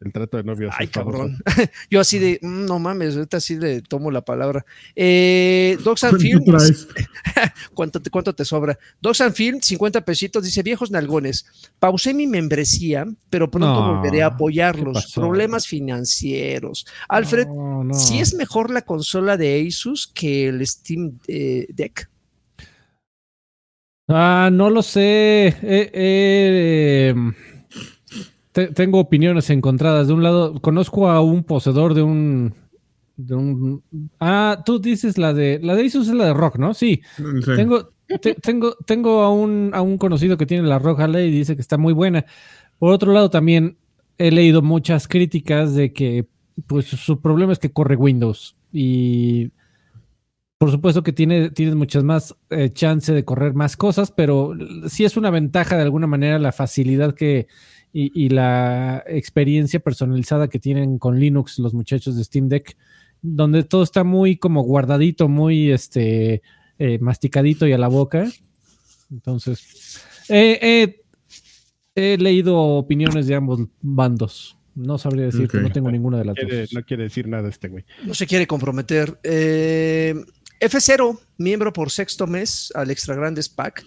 El 0.00 0.12
trato 0.12 0.38
de 0.38 0.44
novios. 0.44 0.74
Ay, 0.78 0.86
famoso. 0.86 1.18
cabrón. 1.18 1.42
Yo 1.90 2.00
así 2.00 2.18
de, 2.18 2.38
"Mm, 2.40 2.64
no 2.64 2.78
mames, 2.78 3.16
ahorita 3.16 3.38
sí 3.38 3.56
le 3.58 3.82
tomo 3.82 4.10
la 4.10 4.22
palabra. 4.22 4.64
Eh, 4.96 5.76
Dogs 5.84 6.04
and 6.04 6.12
¿Cuánto 7.74 7.98
Films, 7.98 8.02
te, 8.04 8.10
¿cuánto 8.10 8.34
te 8.34 8.44
sobra? 8.46 8.78
Dogs 9.02 9.20
and 9.20 9.34
Film, 9.34 9.60
50 9.60 10.02
pesitos, 10.04 10.42
dice 10.42 10.62
viejos 10.62 10.90
nalgones. 10.90 11.44
Pausé 11.78 12.14
mi 12.14 12.26
membresía, 12.26 13.04
pero 13.28 13.50
pronto 13.50 13.68
No, 13.68 13.94
volveré 13.96 14.22
a 14.22 14.28
¿qué 14.30 14.34
apoyarlos. 14.34 15.12
Problemas 15.14 15.66
financieros. 15.66 16.86
Alfred, 17.08 17.46
No, 17.48 17.84
no. 17.84 17.92
si 17.94 18.20
es 18.20 18.32
mejor 18.32 18.70
la 18.70 18.82
consola 18.82 19.36
de 19.36 19.66
Asus 19.68 20.06
que 20.06 20.48
el 20.48 20.66
Steam 20.66 21.18
eh, 21.28 21.66
Deck. 21.68 22.08
Ah, 24.08 24.48
no 24.52 24.70
lo 24.70 24.82
sé. 24.82 25.46
Eh, 25.62 25.90
eh, 25.92 27.14
te- 28.52 28.68
tengo 28.68 28.98
opiniones 29.00 29.50
encontradas. 29.50 30.08
De 30.08 30.12
un 30.14 30.22
lado, 30.22 30.60
conozco 30.60 31.08
a 31.08 31.20
un 31.20 31.44
poseedor 31.44 31.94
de 31.94 32.02
un. 32.02 32.54
De 33.16 33.34
un 33.34 33.82
ah, 34.18 34.62
tú 34.64 34.78
dices 34.80 35.18
la 35.18 35.32
de. 35.34 35.60
La 35.62 35.74
de 35.74 35.86
Asus 35.86 36.08
es 36.08 36.14
la 36.14 36.26
de 36.26 36.34
Rock, 36.34 36.58
¿no? 36.58 36.72
Sí. 36.74 37.00
Sí. 37.16 37.22
Tengo, 37.56 37.90
te- 38.20 38.34
tengo, 38.34 38.74
tengo 38.86 39.22
a 39.22 39.32
un, 39.32 39.70
a 39.74 39.82
un 39.82 39.98
conocido 39.98 40.36
que 40.36 40.46
tiene 40.46 40.66
la 40.68 40.78
Rock 40.78 41.00
Harley 41.00 41.28
y 41.28 41.30
dice 41.30 41.54
que 41.54 41.62
está 41.62 41.76
muy 41.78 41.92
buena. 41.92 42.24
Por 42.78 42.92
otro 42.92 43.12
lado, 43.12 43.28
también 43.30 43.76
he 44.18 44.30
leído 44.30 44.62
muchas 44.62 45.06
críticas 45.08 45.74
de 45.74 45.92
que 45.92 46.26
pues 46.66 46.86
su 46.86 47.20
problema 47.20 47.52
es 47.52 47.58
que 47.58 47.72
corre 47.72 47.96
Windows 47.96 48.54
y 48.72 49.50
por 50.58 50.70
supuesto 50.70 51.02
que 51.02 51.14
tiene, 51.14 51.48
tienes 51.50 51.74
muchas 51.74 52.04
más 52.04 52.36
eh, 52.50 52.68
chance 52.70 53.14
de 53.14 53.24
correr 53.24 53.54
más 53.54 53.78
cosas, 53.78 54.10
pero 54.12 54.52
sí 54.88 55.06
es 55.06 55.16
una 55.16 55.30
ventaja 55.30 55.76
de 55.76 55.82
alguna 55.84 56.06
manera 56.06 56.38
la 56.38 56.52
facilidad 56.52 57.14
que 57.14 57.46
y, 57.92 58.24
y 58.24 58.28
la 58.28 59.02
experiencia 59.06 59.80
personalizada 59.80 60.48
que 60.48 60.58
tienen 60.58 60.98
con 60.98 61.18
Linux 61.18 61.58
los 61.58 61.74
muchachos 61.74 62.16
de 62.16 62.24
Steam 62.24 62.48
Deck, 62.48 62.76
donde 63.22 63.62
todo 63.64 63.82
está 63.82 64.04
muy 64.04 64.36
como 64.36 64.62
guardadito, 64.62 65.28
muy 65.28 65.70
este 65.70 66.42
eh, 66.78 66.98
masticadito 67.00 67.66
y 67.66 67.72
a 67.72 67.78
la 67.78 67.88
boca. 67.88 68.30
Entonces, 69.10 70.00
eh, 70.28 70.58
eh, 70.62 71.02
he 71.94 72.16
leído 72.18 72.56
opiniones 72.58 73.26
de 73.26 73.34
ambos 73.34 73.60
bandos. 73.82 74.56
No 74.74 74.96
sabría 74.98 75.26
decir 75.26 75.48
que 75.48 75.58
no 75.58 75.70
tengo 75.70 75.90
ninguna 75.90 76.18
de 76.18 76.24
las 76.26 76.36
Quiere- 76.36 76.60
dos. 76.60 76.72
no 76.72 76.82
quiere 76.84 77.02
decir 77.02 77.26
nada 77.28 77.48
este 77.48 77.68
güey. 77.68 77.84
No 78.06 78.14
se 78.14 78.26
quiere 78.26 78.46
comprometer. 78.46 79.18
Eh, 79.24 80.14
F0, 80.60 81.18
miembro 81.38 81.72
por 81.72 81.90
sexto 81.90 82.26
mes 82.26 82.72
al 82.74 82.90
Extra 82.90 83.14
Grandes 83.16 83.48
Pack. 83.48 83.84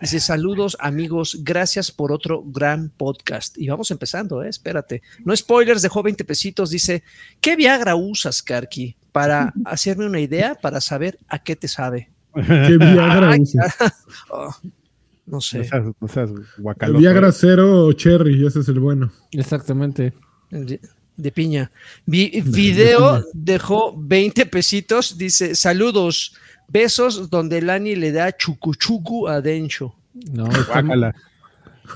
Dice, 0.00 0.18
saludos 0.20 0.76
amigos, 0.80 1.38
gracias 1.42 1.90
por 1.90 2.10
otro 2.10 2.42
gran 2.44 2.88
podcast. 2.90 3.58
Y 3.58 3.68
vamos 3.68 3.90
empezando, 3.90 4.42
¿eh? 4.42 4.48
espérate. 4.48 5.02
No 5.24 5.36
spoilers, 5.36 5.82
dejó 5.82 6.02
20 6.02 6.24
pesitos. 6.24 6.70
Dice, 6.70 7.02
¿qué 7.40 7.54
Viagra 7.54 7.96
usas, 7.96 8.42
Karki? 8.42 8.96
Para 9.12 9.52
hacerme 9.66 10.06
una 10.06 10.20
idea, 10.20 10.54
para 10.54 10.80
saber 10.80 11.18
a 11.28 11.38
qué 11.42 11.54
te 11.54 11.68
sabe. 11.68 12.10
¿Qué 12.34 12.76
Viagra 12.78 13.30
Ay, 13.32 13.40
usas? 13.42 13.74
Oh, 14.30 14.54
no 14.62 15.36
No 15.36 15.40
sé. 15.40 15.64
seas, 15.64 15.84
no 16.00 16.08
seas 16.08 16.30
¿El 16.30 16.44
guacaloso, 16.62 16.98
Viagra 17.00 17.30
cero 17.32 17.86
o 17.86 17.92
cherry, 17.92 18.46
ese 18.46 18.60
es 18.60 18.68
el 18.68 18.80
bueno. 18.80 19.12
Exactamente. 19.32 20.14
De, 20.50 20.80
de 21.16 21.32
piña. 21.32 21.70
Vi- 22.06 22.40
video 22.46 23.22
dejó 23.34 23.94
20 23.96 24.46
pesitos. 24.46 25.18
Dice, 25.18 25.54
saludos, 25.54 26.34
besos, 26.70 27.28
donde 27.30 27.60
Lani 27.60 27.96
le 27.96 28.12
da 28.12 28.32
chucuchucu 28.32 29.28
a 29.28 29.40
Dencho. 29.40 29.94
No, 30.32 30.46
está-. 30.46 31.14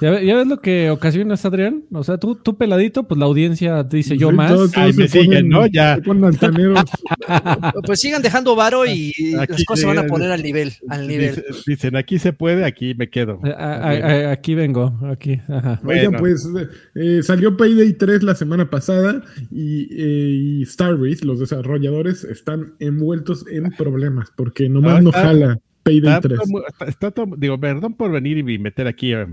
¿Ya, 0.00 0.10
ve- 0.10 0.26
ya 0.26 0.36
ves 0.36 0.46
lo 0.46 0.60
que 0.60 0.90
ocasionas, 0.90 1.44
Adrián? 1.44 1.84
O 1.92 2.02
sea, 2.04 2.18
tú, 2.18 2.34
tú 2.36 2.56
peladito, 2.56 3.06
pues 3.06 3.18
la 3.18 3.26
audiencia 3.26 3.82
dice 3.84 4.16
yo 4.16 4.30
Sí, 4.30 4.34
más. 4.36 4.52
todos 4.52 4.76
Ay, 4.76 4.92
me 4.92 5.08
siguen, 5.08 5.48
¿no? 5.48 5.66
Ya. 5.66 5.98
Pues 7.86 8.00
sigan 8.00 8.22
dejando 8.22 8.56
varo 8.56 8.86
y 8.86 9.10
Aquí 9.38 9.52
las 9.52 9.64
cosas 9.64 9.80
se 9.80 9.86
van 9.86 9.98
a 9.98 10.06
poner 10.06 10.30
al 10.30 10.42
nivel, 10.42 10.72
al 10.88 11.06
nivel. 11.06 11.34
Dice- 11.34 11.44
dicen, 11.66 11.96
aquí 11.96 12.18
se 12.18 12.32
puede, 12.32 12.64
aquí 12.64 12.94
me 12.94 13.08
quedo. 13.10 13.40
A- 13.44 13.48
a- 13.50 13.90
a- 13.90 14.30
aquí 14.32 14.54
vengo, 14.54 14.98
aquí. 15.10 15.40
Ajá. 15.48 15.80
Oigan, 15.84 16.12
Bueno. 16.12 16.18
pues 16.18 16.48
eh, 16.94 17.22
salió 17.22 17.56
Payday 17.56 17.92
3 17.94 18.22
la 18.22 18.34
semana 18.34 18.70
pasada 18.70 19.22
y, 19.50 19.88
eh, 19.94 20.60
y 20.60 20.66
Starbreeze, 20.66 21.24
los 21.24 21.40
desarrolladores, 21.40 22.24
están 22.24 22.74
envueltos 22.78 23.46
en 23.50 23.70
problemas 23.72 24.30
porque 24.36 24.68
nomás 24.68 24.94
No, 24.96 25.02
no, 25.02 25.08
está- 25.10 25.22
jala 25.22 25.58
Payday 25.82 26.14
Está, 26.14 26.20
3. 26.20 26.38
todo 26.40 26.48
mu- 26.48 26.62
está- 26.66 26.84
está 26.86 27.10
todo- 27.10 27.34
digo, 27.36 27.58
perdón 27.60 27.94
por 27.94 28.10
venir 28.10 28.38
y 28.38 28.58
meter 28.58 28.86
aquí 28.86 29.12
eh, 29.12 29.26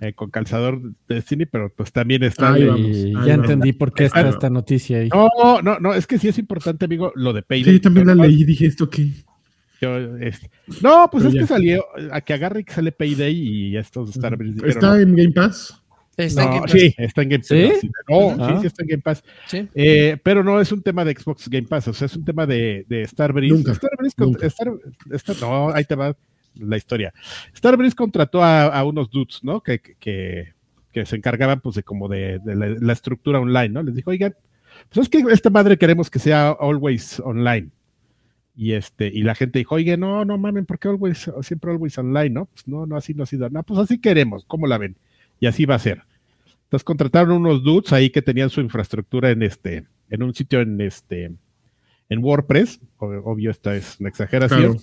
eh, 0.00 0.12
con 0.12 0.30
calzador 0.30 0.80
de 0.82 1.14
Destiny, 1.16 1.46
pero 1.46 1.72
pues 1.74 1.92
también 1.92 2.22
está. 2.22 2.52
Ahí 2.52 2.62
de- 2.62 2.68
vamos, 2.68 2.86
Y 2.88 2.92
ahí 3.06 3.12
ya 3.12 3.18
vamos. 3.20 3.30
entendí 3.50 3.72
por 3.72 3.92
qué 3.92 4.04
está 4.06 4.20
Ah, 4.20 4.28
esta 4.28 4.50
noticia 4.50 4.98
ahí. 4.98 5.08
No, 5.08 5.60
no, 5.62 5.78
no, 5.80 5.94
es 5.94 6.06
que 6.06 6.18
sí 6.18 6.28
es 6.28 6.38
importante, 6.38 6.84
amigo, 6.84 7.12
lo 7.14 7.32
de 7.32 7.42
Payday. 7.42 7.74
Sí, 7.74 7.80
también 7.80 8.06
la 8.06 8.14
leí 8.14 8.42
y 8.42 8.44
dije 8.44 8.66
esto 8.66 8.88
que 8.90 9.08
yo, 9.80 9.96
no, 10.82 11.08
pues 11.10 11.22
Pero 11.24 11.28
es 11.28 11.34
ya. 11.34 11.40
que 11.40 11.46
salió, 11.46 11.84
a 12.12 12.20
que 12.20 12.32
agarre 12.34 12.64
que 12.64 12.72
sale 12.72 12.90
Payday 12.92 13.32
y 13.34 13.76
estos 13.76 14.12
dijeron, 14.14 14.54
está 14.66 14.88
no, 14.90 14.96
en 14.96 15.14
Game 15.14 15.32
Pass. 15.32 15.82
Está 16.16 16.42
en 16.42 16.48
Game 16.50 16.60
Pass. 16.62 16.72
sí, 16.72 16.94
está 16.98 17.22
en 17.22 17.28
Game 17.28 17.38
Pass. 17.44 17.48
¿Sí? 17.80 17.90
No, 18.08 18.30
Ah. 18.44 18.48
sí, 18.54 18.60
sí 18.62 18.66
está 18.66 18.82
en 18.82 18.88
Game 18.88 19.02
Pass. 19.02 19.24
Sí. 19.46 19.68
Eh, 19.74 20.16
pero 20.22 20.42
no 20.42 20.60
es 20.60 20.72
un 20.72 20.82
tema 20.82 21.04
de 21.04 21.12
Xbox 21.14 21.48
Game 21.48 21.68
Pass, 21.68 21.86
o 21.88 21.92
sea, 21.94 22.06
es 22.06 22.16
un 22.16 22.24
tema 22.24 22.44
de, 22.44 22.84
de 22.88 23.06
Starbreeze. 23.06 23.54
Nunca, 23.54 23.72
Starbreeze 23.74 24.16
con- 24.16 24.26
nunca. 24.26 24.46
Star- 24.48 24.72
Star- 25.12 25.36
no, 25.40 25.70
ahí 25.70 25.84
te 25.84 25.94
va 25.94 26.16
la 26.58 26.76
historia. 26.76 27.12
Starbreeze 27.56 27.96
contrató 27.96 28.42
a, 28.42 28.84
unos 28.84 29.10
dudes, 29.10 29.40
¿no? 29.42 29.60
Que, 29.60 29.80
que, 29.80 30.52
que 30.92 31.06
se 31.06 31.16
encargaban, 31.16 31.60
pues, 31.60 31.76
de 31.76 31.82
como 31.82 32.08
de, 32.08 32.40
la, 32.44 32.92
estructura 32.92 33.40
online, 33.40 33.70
¿no? 33.70 33.82
Les 33.82 33.94
dijo, 33.94 34.10
oigan, 34.10 34.34
pues 34.90 35.04
es 35.04 35.08
que 35.08 35.18
esta 35.32 35.50
madre 35.50 35.76
queremos 35.76 36.10
que 36.10 36.18
sea 36.18 36.50
always 36.50 37.20
online. 37.20 37.70
Y 38.56 38.72
este, 38.72 39.06
y 39.06 39.22
la 39.22 39.36
gente 39.36 39.60
dijo, 39.60 39.76
oye, 39.76 39.96
no, 39.96 40.24
no 40.24 40.36
mamen, 40.36 40.66
¿por 40.66 40.78
qué 40.80 40.88
always, 40.88 41.30
siempre 41.42 41.70
always 41.70 41.96
online, 41.96 42.30
no? 42.30 42.46
Pues 42.46 42.66
no, 42.66 42.86
no, 42.86 42.96
así 42.96 43.14
no 43.14 43.22
ha 43.22 43.26
sido. 43.26 43.48
No, 43.50 43.62
pues 43.62 43.78
así 43.78 44.00
queremos, 44.00 44.44
¿cómo 44.46 44.66
la 44.66 44.78
ven? 44.78 44.96
Y 45.38 45.46
así 45.46 45.64
va 45.64 45.76
a 45.76 45.78
ser. 45.78 46.02
Entonces 46.64 46.84
contrataron 46.84 47.32
unos 47.32 47.62
dudes 47.62 47.92
ahí 47.92 48.10
que 48.10 48.20
tenían 48.20 48.50
su 48.50 48.60
infraestructura 48.60 49.30
en 49.30 49.42
este, 49.42 49.86
en 50.10 50.22
un 50.22 50.34
sitio 50.34 50.60
en 50.60 50.80
este, 50.80 51.32
en 52.08 52.24
WordPress. 52.24 52.80
Ob- 52.98 53.22
Obvio, 53.24 53.50
esta 53.50 53.74
es 53.74 53.98
una 54.00 54.08
exageración. 54.08 54.78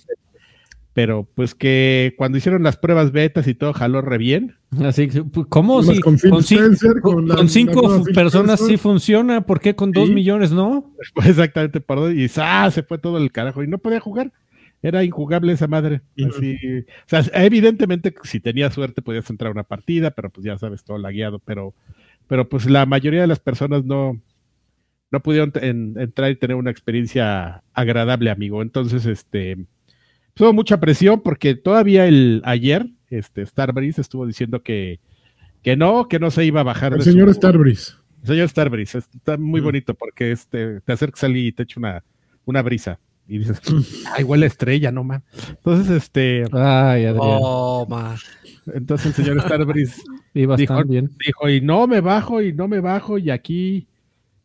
Pero 0.96 1.28
pues 1.34 1.54
que 1.54 2.14
cuando 2.16 2.38
hicieron 2.38 2.62
las 2.62 2.78
pruebas 2.78 3.12
betas 3.12 3.46
y 3.48 3.54
todo 3.54 3.74
jaló 3.74 4.00
re 4.00 4.16
bien. 4.16 4.54
Así 4.82 5.08
que, 5.08 5.24
pues, 5.24 5.46
¿cómo? 5.50 5.82
Si 5.82 6.00
con 6.00 6.16
con, 6.16 6.40
Spencer, 6.40 6.94
la- 7.26 7.34
con 7.36 7.48
cinco 7.50 8.02
personas 8.14 8.58
sí 8.60 8.78
funciona, 8.78 9.42
¿por 9.42 9.60
qué 9.60 9.76
con 9.76 9.92
dos 9.92 10.08
millones 10.08 10.52
no? 10.52 10.94
Fue 11.14 11.24
exactamente 11.28 11.82
por 11.82 11.98
dos, 11.98 12.14
y 12.14 12.28
¡zas! 12.28 12.72
se 12.72 12.82
fue 12.82 12.96
todo 12.96 13.18
el 13.18 13.30
carajo 13.30 13.62
y 13.62 13.68
no 13.68 13.76
podía 13.76 14.00
jugar. 14.00 14.32
Era 14.80 15.04
injugable 15.04 15.52
esa 15.52 15.66
madre. 15.66 16.00
Así, 16.26 16.56
o 16.80 16.84
sea, 17.04 17.22
evidentemente 17.44 18.14
si 18.22 18.40
tenías 18.40 18.72
suerte 18.72 19.02
podías 19.02 19.28
entrar 19.28 19.48
a 19.50 19.52
una 19.52 19.64
partida, 19.64 20.12
pero 20.12 20.30
pues 20.30 20.46
ya 20.46 20.56
sabes, 20.56 20.82
todo 20.82 20.96
lagueado, 20.96 21.40
pero, 21.40 21.74
pero 22.26 22.48
pues 22.48 22.64
la 22.70 22.86
mayoría 22.86 23.20
de 23.20 23.26
las 23.26 23.40
personas 23.40 23.84
no, 23.84 24.18
no 25.10 25.20
pudieron 25.20 25.52
en- 25.60 25.94
entrar 25.98 26.30
y 26.30 26.36
tener 26.36 26.56
una 26.56 26.70
experiencia 26.70 27.62
agradable, 27.74 28.30
amigo. 28.30 28.62
Entonces, 28.62 29.04
este, 29.04 29.58
hubo 30.38 30.52
mucha 30.52 30.78
presión 30.80 31.20
porque 31.22 31.54
todavía 31.54 32.06
el 32.06 32.42
ayer, 32.44 32.86
este, 33.10 33.44
Starbreeze 33.46 34.00
estuvo 34.00 34.26
diciendo 34.26 34.62
que, 34.62 35.00
que 35.62 35.76
no, 35.76 36.08
que 36.08 36.18
no 36.18 36.30
se 36.30 36.44
iba 36.44 36.60
a 36.60 36.64
bajar 36.64 36.92
El 36.92 36.98
de 36.98 37.04
señor 37.04 37.28
su- 37.28 37.34
Starbreeze. 37.34 37.92
Señor 38.22 38.48
Starbreeze, 38.48 38.98
está 38.98 39.36
muy 39.36 39.60
Mm. 39.60 39.64
bonito 39.64 39.94
porque 39.94 40.32
este, 40.32 40.80
te 40.80 40.92
acercas 40.92 41.22
al 41.24 41.36
y 41.36 41.52
te 41.52 41.62
echa 41.62 41.78
una, 41.80 42.04
una 42.44 42.62
brisa. 42.62 42.98
Y 43.28 43.38
dices, 43.38 43.60
ay, 44.16 44.22
huele 44.24 44.44
a 44.44 44.48
estrella, 44.48 44.92
no 44.92 45.02
man. 45.02 45.22
Entonces, 45.48 45.90
este, 45.90 46.44
Ay, 46.52 47.06
Adrián. 47.06 47.18
Oh, 47.40 47.84
man. 47.88 48.16
entonces 48.72 49.06
el 49.18 49.24
señor 49.24 49.42
Starbreeze 49.42 50.00
dijo- 50.34 50.84
bien. 50.84 51.10
dijo, 51.24 51.48
y 51.48 51.60
no 51.60 51.86
me 51.88 52.00
bajo, 52.00 52.40
y 52.42 52.52
no 52.52 52.68
me 52.68 52.78
bajo, 52.80 53.18
y 53.18 53.30
aquí, 53.30 53.88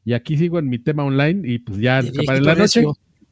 y 0.04 0.14
aquí 0.14 0.36
sigo 0.38 0.58
en 0.58 0.68
mi 0.70 0.80
tema 0.80 1.04
online, 1.04 1.48
y 1.48 1.60
pues 1.60 1.78
ya 1.80 2.02
viejito 2.02 2.34
la 2.34 2.56
noche. 2.56 2.84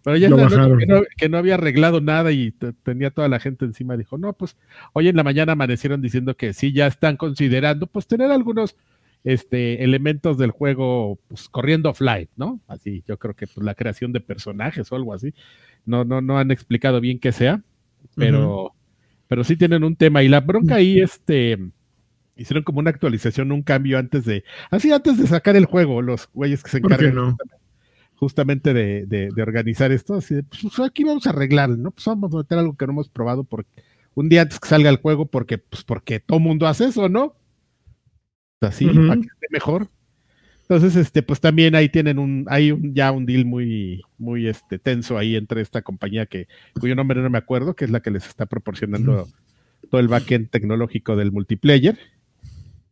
Pero 0.03 0.17
ya 0.17 0.29
bajaron. 0.29 0.77
que 0.79 0.85
no, 0.85 1.01
que 1.17 1.29
no 1.29 1.37
había 1.37 1.55
arreglado 1.55 2.01
nada 2.01 2.31
y 2.31 2.51
te- 2.51 2.73
tenía 2.73 3.11
toda 3.11 3.27
la 3.27 3.39
gente 3.39 3.65
encima, 3.65 3.97
dijo, 3.97 4.17
no, 4.17 4.33
pues 4.33 4.57
hoy 4.93 5.07
en 5.07 5.15
la 5.15 5.23
mañana 5.23 5.53
amanecieron 5.53 6.01
diciendo 6.01 6.35
que 6.37 6.53
sí, 6.53 6.71
ya 6.73 6.87
están 6.87 7.17
considerando, 7.17 7.87
pues 7.87 8.07
tener 8.07 8.31
algunos 8.31 8.75
este, 9.23 9.83
elementos 9.83 10.37
del 10.37 10.51
juego 10.51 11.19
pues, 11.27 11.49
corriendo 11.49 11.89
offline, 11.89 12.29
¿no? 12.37 12.59
Así, 12.67 13.03
yo 13.07 13.17
creo 13.17 13.35
que 13.35 13.47
pues, 13.47 13.65
la 13.65 13.75
creación 13.75 14.13
de 14.13 14.21
personajes 14.21 14.91
o 14.91 14.95
algo 14.95 15.13
así. 15.13 15.33
No, 15.85 16.05
no, 16.05 16.21
no 16.21 16.37
han 16.39 16.51
explicado 16.51 17.01
bien 17.01 17.19
qué 17.19 17.31
sea, 17.31 17.61
pero, 18.15 18.73
pero 19.27 19.43
sí 19.43 19.55
tienen 19.57 19.83
un 19.83 19.95
tema. 19.95 20.23
Y 20.23 20.27
la 20.29 20.39
bronca 20.39 20.75
ahí, 20.75 20.99
este, 20.99 21.57
hicieron 22.35 22.63
como 22.63 22.79
una 22.79 22.89
actualización, 22.91 23.51
un 23.51 23.63
cambio 23.63 23.97
antes 23.97 24.23
de, 24.25 24.43
así 24.71 24.91
antes 24.91 25.17
de 25.17 25.27
sacar 25.27 25.55
el 25.55 25.65
juego, 25.65 26.01
los 26.01 26.29
güeyes 26.33 26.63
que 26.63 26.69
se 26.69 26.79
¿Por 26.79 26.95
qué 26.97 27.05
encargan 27.07 27.15
no? 27.15 27.37
Justamente 28.19 28.73
de, 28.73 29.05
de- 29.05 29.29
de 29.33 29.41
organizar 29.41 29.91
esto, 29.91 30.15
así 30.15 30.35
de, 30.35 30.43
pues 30.43 30.79
aquí 30.81 31.03
vamos 31.03 31.25
a 31.25 31.29
arreglar, 31.31 31.69
¿no? 31.69 31.91
Pues 31.91 32.05
vamos 32.05 32.33
a 32.33 32.37
meter 32.37 32.57
algo 32.57 32.75
que 32.75 32.85
no 32.85 32.91
hemos 32.91 33.09
probado 33.09 33.43
por 33.43 33.65
un 34.13 34.27
día 34.29 34.41
antes 34.41 34.59
que 34.59 34.67
salga 34.67 34.89
el 34.89 34.97
juego, 34.97 35.25
porque, 35.25 35.57
pues 35.57 35.83
porque 35.83 36.19
todo 36.19 36.39
mundo 36.39 36.67
hace 36.67 36.85
eso, 36.85 37.07
¿no? 37.09 37.35
Así, 38.61 38.85
para 38.87 39.15
que 39.21 39.27
esté 39.27 39.47
mejor. 39.51 39.87
Entonces, 40.63 40.95
este, 40.97 41.23
pues 41.23 41.39
también 41.39 41.73
ahí 41.75 41.89
tienen 41.89 42.19
un, 42.19 42.45
hay 42.47 42.71
un, 42.71 42.93
ya 42.93 43.11
un 43.11 43.25
deal 43.25 43.45
muy, 43.45 44.01
muy 44.17 44.47
este, 44.47 44.77
tenso 44.77 45.17
ahí 45.17 45.35
entre 45.35 45.61
esta 45.61 45.81
compañía 45.81 46.25
que, 46.25 46.47
cuyo 46.79 46.93
nombre 46.95 47.21
no 47.21 47.29
me 47.29 47.37
acuerdo, 47.39 47.73
que 47.75 47.85
es 47.85 47.91
la 47.91 48.01
que 48.01 48.11
les 48.11 48.27
está 48.27 48.45
proporcionando 48.45 49.27
todo 49.89 50.01
el 50.01 50.09
backend 50.09 50.49
tecnológico 50.49 51.15
del 51.15 51.31
multiplayer, 51.31 51.97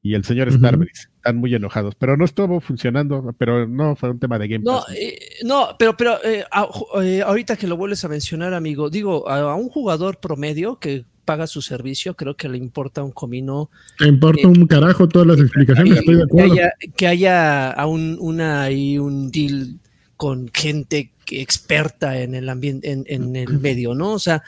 y 0.02 0.14
el 0.14 0.24
señor. 0.24 0.52
Starbreeze. 0.52 1.10
Están 1.18 1.38
muy 1.38 1.54
enojados, 1.54 1.96
pero 1.96 2.16
no 2.16 2.24
estuvo 2.26 2.62
funcionando, 2.62 3.36
pero 3.38 3.68
no 3.68 3.96
fue 3.96 4.12
un 4.12 4.20
tema 4.20 4.40
de 4.40 4.48
Game 4.48 4.64
No, 4.64 4.84
eh, 4.96 5.20
no, 5.44 5.76
pero, 5.78 5.98
pero 5.98 6.24
eh, 6.24 6.46
a- 6.52 6.68
eh, 7.04 7.22
ahorita 7.22 7.58
que 7.58 7.68
lo 7.68 7.76
vuelves 7.76 8.06
a 8.06 8.08
mencionar, 8.08 8.54
amigo, 8.54 8.90
digo, 8.90 9.28
a, 9.30 9.40
a 9.52 9.56
un 9.56 9.68
jugador 9.70 10.20
promedio 10.20 10.80
que 10.80 11.04
paga 11.26 11.46
su 11.48 11.62
servicio, 11.62 12.16
creo 12.16 12.38
que 12.38 12.48
le 12.48 12.58
importa 12.58 13.04
un 13.04 13.12
comino 13.12 13.70
Me 14.00 14.08
importa 14.08 14.48
un 14.48 14.66
carajo 14.66 15.10
todas 15.10 15.28
las 15.28 15.40
explicaciones, 15.42 15.98
estoy 15.98 16.16
de 16.16 16.26
que 16.34 16.42
haya, 16.42 16.72
que 16.96 17.08
haya 17.08 17.72
a 17.72 17.86
un, 17.86 18.16
una 18.22 18.64
ahí 18.64 18.98
un 18.98 19.30
deal 19.30 19.80
con 20.16 20.50
gente 20.54 21.12
experta 21.32 22.20
en 22.22 22.36
el 22.36 22.50
ambiente, 22.50 22.92
en, 22.92 23.04
en 23.08 23.36
el 23.36 23.60
medio, 23.60 23.94
¿no? 23.94 24.14
O 24.14 24.20
sea, 24.20 24.44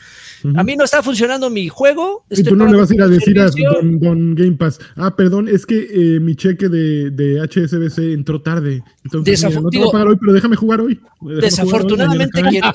a 0.56 0.64
mí 0.64 0.76
no 0.76 0.84
está 0.86 1.04
funcionando 1.04 1.50
mi 1.50 1.68
juego. 1.70 2.26
Y 2.30 2.44
tú 2.44 2.56
no 2.56 2.66
le 2.66 2.78
vas 2.78 2.92
a 2.92 2.96
ir 2.96 3.02
a 3.02 3.08
decir 3.08 3.40
a 3.40 3.50
don, 3.50 4.00
don 4.00 4.36
Game 4.36 4.54
Pass, 4.58 4.80
ah, 4.96 5.16
perdón, 5.16 5.48
es 5.48 5.66
que 5.66 5.78
eh, 6.16 6.20
mi 6.20 6.36
cheque 6.36 6.70
de, 6.70 7.10
de 7.12 7.40
HSBC 7.42 8.14
entró 8.14 8.42
tarde. 8.42 8.84
Entonces, 9.04 9.44
mira, 9.44 9.62
no 9.62 9.70
te 9.70 9.78
voy 9.80 9.88
a 9.88 9.92
pagar 9.92 10.08
hoy, 10.08 10.18
pero 10.20 10.34
déjame 10.34 10.56
jugar 10.56 10.82
hoy. 10.82 11.00
Déjame 11.22 11.22
jugar 11.22 11.32
hoy, 11.32 11.42
Desafortunadamente, 11.42 12.42
quien, 12.42 12.64
eh, 12.64 12.72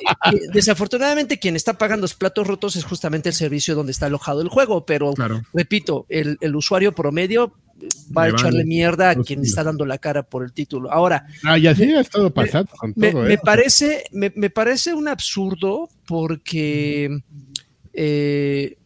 desafortunadamente 0.52 1.38
quien 1.38 1.56
está 1.56 1.78
pagando 1.78 2.04
los 2.04 2.14
platos 2.14 2.46
rotos 2.46 2.76
es 2.76 2.84
justamente 2.84 3.28
el 3.28 3.34
servicio 3.34 3.74
donde 3.74 3.92
está 3.92 4.06
alojado 4.06 4.42
el 4.42 4.48
juego, 4.48 4.84
pero 4.84 5.12
Claro. 5.14 5.42
repito, 5.52 6.06
el, 6.08 6.38
el 6.40 6.56
usuario 6.56 6.92
promedio 6.92 7.52
va 8.16 8.24
a 8.24 8.28
echarle 8.28 8.58
vale. 8.58 8.64
mierda 8.64 9.10
a 9.10 9.14
Pues 9.14 9.26
quien 9.26 9.42
está 9.42 9.64
dando 9.64 9.84
la 9.84 9.98
cara 9.98 10.22
por 10.22 10.44
el 10.44 10.52
título. 10.52 10.90
Ahora, 10.92 11.26
Ah, 11.42 11.58
y 11.58 11.66
así 11.66 11.84
ha 11.92 12.00
estado 12.00 12.32
pasando 12.32 12.70
con 12.76 12.92
me, 12.96 13.10
todo, 13.10 13.22
me 13.22 13.34
¿eh? 13.34 13.38
parece, 13.42 14.04
me, 14.12 14.30
parece 14.50 14.94
un 14.94 15.08
absurdo 15.08 15.88
porque 16.06 17.18
eh, 17.92 18.76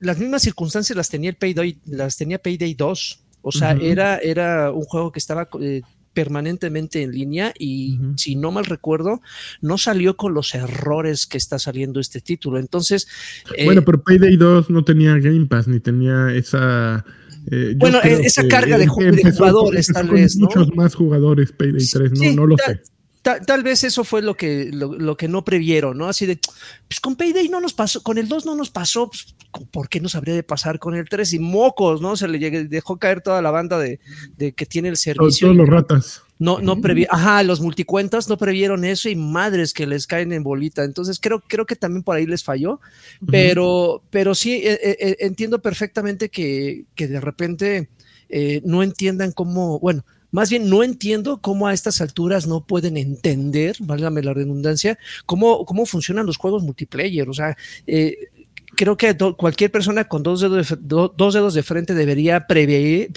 las 0.00 0.18
mismas 0.18 0.42
circunstancias 0.42 0.96
las 0.96 1.08
tenía 1.08 1.30
el 1.30 1.36
Payday, 1.36 1.78
las 1.86 2.16
tenía 2.16 2.40
Payday 2.40 2.74
2. 2.74 3.20
O 3.44 3.50
sea, 3.50 3.72
era, 3.72 4.18
era 4.18 4.70
un 4.70 4.84
juego 4.84 5.10
que 5.10 5.18
estaba 5.18 5.48
eh, 5.60 5.82
permanentemente 6.12 7.02
en 7.02 7.10
línea 7.10 7.52
y 7.58 7.98
si 8.16 8.36
no 8.36 8.52
mal 8.52 8.64
recuerdo, 8.66 9.20
no 9.60 9.78
salió 9.78 10.16
con 10.16 10.34
los 10.34 10.54
errores 10.54 11.26
que 11.26 11.38
está 11.38 11.58
saliendo 11.58 12.00
este 12.00 12.20
título. 12.20 12.58
Entonces, 12.58 13.08
eh, 13.56 13.64
Bueno, 13.64 13.82
pero 13.82 14.02
Payday 14.02 14.36
2 14.36 14.70
no 14.70 14.84
tenía 14.84 15.14
Game 15.18 15.46
Pass 15.46 15.68
ni 15.68 15.80
tenía 15.80 16.32
esa. 16.32 17.04
Eh, 17.50 17.74
Bueno, 17.76 18.00
creo 18.00 18.20
esa 18.20 18.46
carga 18.48 18.78
de 18.78 18.86
jugadores, 18.86 19.86
tal 19.92 20.08
vez, 20.08 20.36
¿no? 20.36 20.46
Muchos 20.46 20.74
más 20.74 20.94
jugadores 20.94 21.52
Payday 21.52 21.86
3, 21.86 22.10
no, 22.12 22.16
Sí, 22.16 22.36
no 22.36 22.46
lo 22.46 22.56
ta- 22.56 22.66
sé. 22.72 22.82
ta- 23.22 23.40
tal 23.40 23.62
vez 23.62 23.84
eso 23.84 24.04
fue 24.04 24.22
lo 24.22 24.36
que, 24.36 24.70
lo, 24.72 24.92
lo 24.94 25.16
que 25.16 25.28
no 25.28 25.44
previeron, 25.44 25.98
¿no? 25.98 26.08
Así 26.08 26.26
de, 26.26 26.38
pues 26.88 27.00
con 27.00 27.16
Payday 27.16 27.48
no 27.48 27.60
nos 27.60 27.72
pasó, 27.74 28.02
con 28.02 28.18
el 28.18 28.28
2 28.28 28.46
no 28.46 28.54
nos 28.54 28.70
pasó, 28.70 29.08
pues, 29.10 29.34
¿por 29.70 29.88
qué 29.88 30.00
nos 30.00 30.14
habría 30.14 30.34
de 30.34 30.42
pasar 30.42 30.78
con 30.78 30.94
el 30.94 31.08
3? 31.08 31.32
Y 31.34 31.38
mocos, 31.38 32.00
¿no? 32.00 32.16
Se 32.16 32.28
le 32.28 32.38
dejó 32.68 32.98
caer 32.98 33.20
toda 33.20 33.42
la 33.42 33.50
banda 33.50 33.78
de, 33.78 34.00
de 34.36 34.52
que 34.52 34.66
tiene 34.66 34.88
el 34.88 34.96
servicio. 34.96 35.48
todos 35.48 35.56
los 35.56 35.68
ratas. 35.68 36.22
No, 36.44 36.60
no 36.60 36.80
previ 36.80 37.06
ajá, 37.08 37.42
los 37.42 37.60
multicuentas 37.60 38.28
no 38.28 38.36
previeron 38.36 38.84
eso 38.84 39.08
y 39.08 39.16
madres 39.16 39.72
que 39.72 39.86
les 39.86 40.06
caen 40.06 40.32
en 40.32 40.42
bolita. 40.42 40.84
Entonces 40.84 41.18
creo, 41.20 41.40
creo 41.46 41.64
que 41.66 41.76
también 41.76 42.02
por 42.02 42.16
ahí 42.16 42.26
les 42.26 42.42
falló. 42.42 42.80
Pero, 43.30 44.02
pero 44.10 44.34
sí 44.34 44.52
eh, 44.56 44.78
eh, 44.82 44.96
eh, 45.00 45.16
entiendo 45.20 45.60
perfectamente 45.60 46.28
que, 46.28 46.84
que 46.94 47.06
de 47.08 47.20
repente 47.20 47.88
eh, 48.28 48.60
no 48.64 48.82
entiendan 48.82 49.32
cómo, 49.32 49.78
bueno, 49.78 50.04
más 50.30 50.48
bien 50.50 50.68
no 50.70 50.82
entiendo 50.82 51.40
cómo 51.40 51.66
a 51.66 51.74
estas 51.74 52.00
alturas 52.00 52.46
no 52.46 52.64
pueden 52.64 52.96
entender, 52.96 53.76
válgame 53.80 54.22
la 54.22 54.32
redundancia, 54.34 54.98
cómo, 55.26 55.64
cómo 55.66 55.84
funcionan 55.86 56.26
los 56.26 56.38
juegos 56.38 56.62
multiplayer. 56.62 57.28
O 57.28 57.34
sea, 57.34 57.56
eh, 57.86 58.16
creo 58.74 58.96
que 58.96 59.14
cualquier 59.36 59.70
persona 59.70 60.08
con 60.08 60.22
dos 60.22 60.40
dedos 60.40 60.70
de, 60.70 60.76
do- 60.80 61.12
dos 61.16 61.34
dedos 61.34 61.52
de 61.54 61.62
frente 61.62 61.94
debería 61.94 62.46
prevenir, 62.46 63.12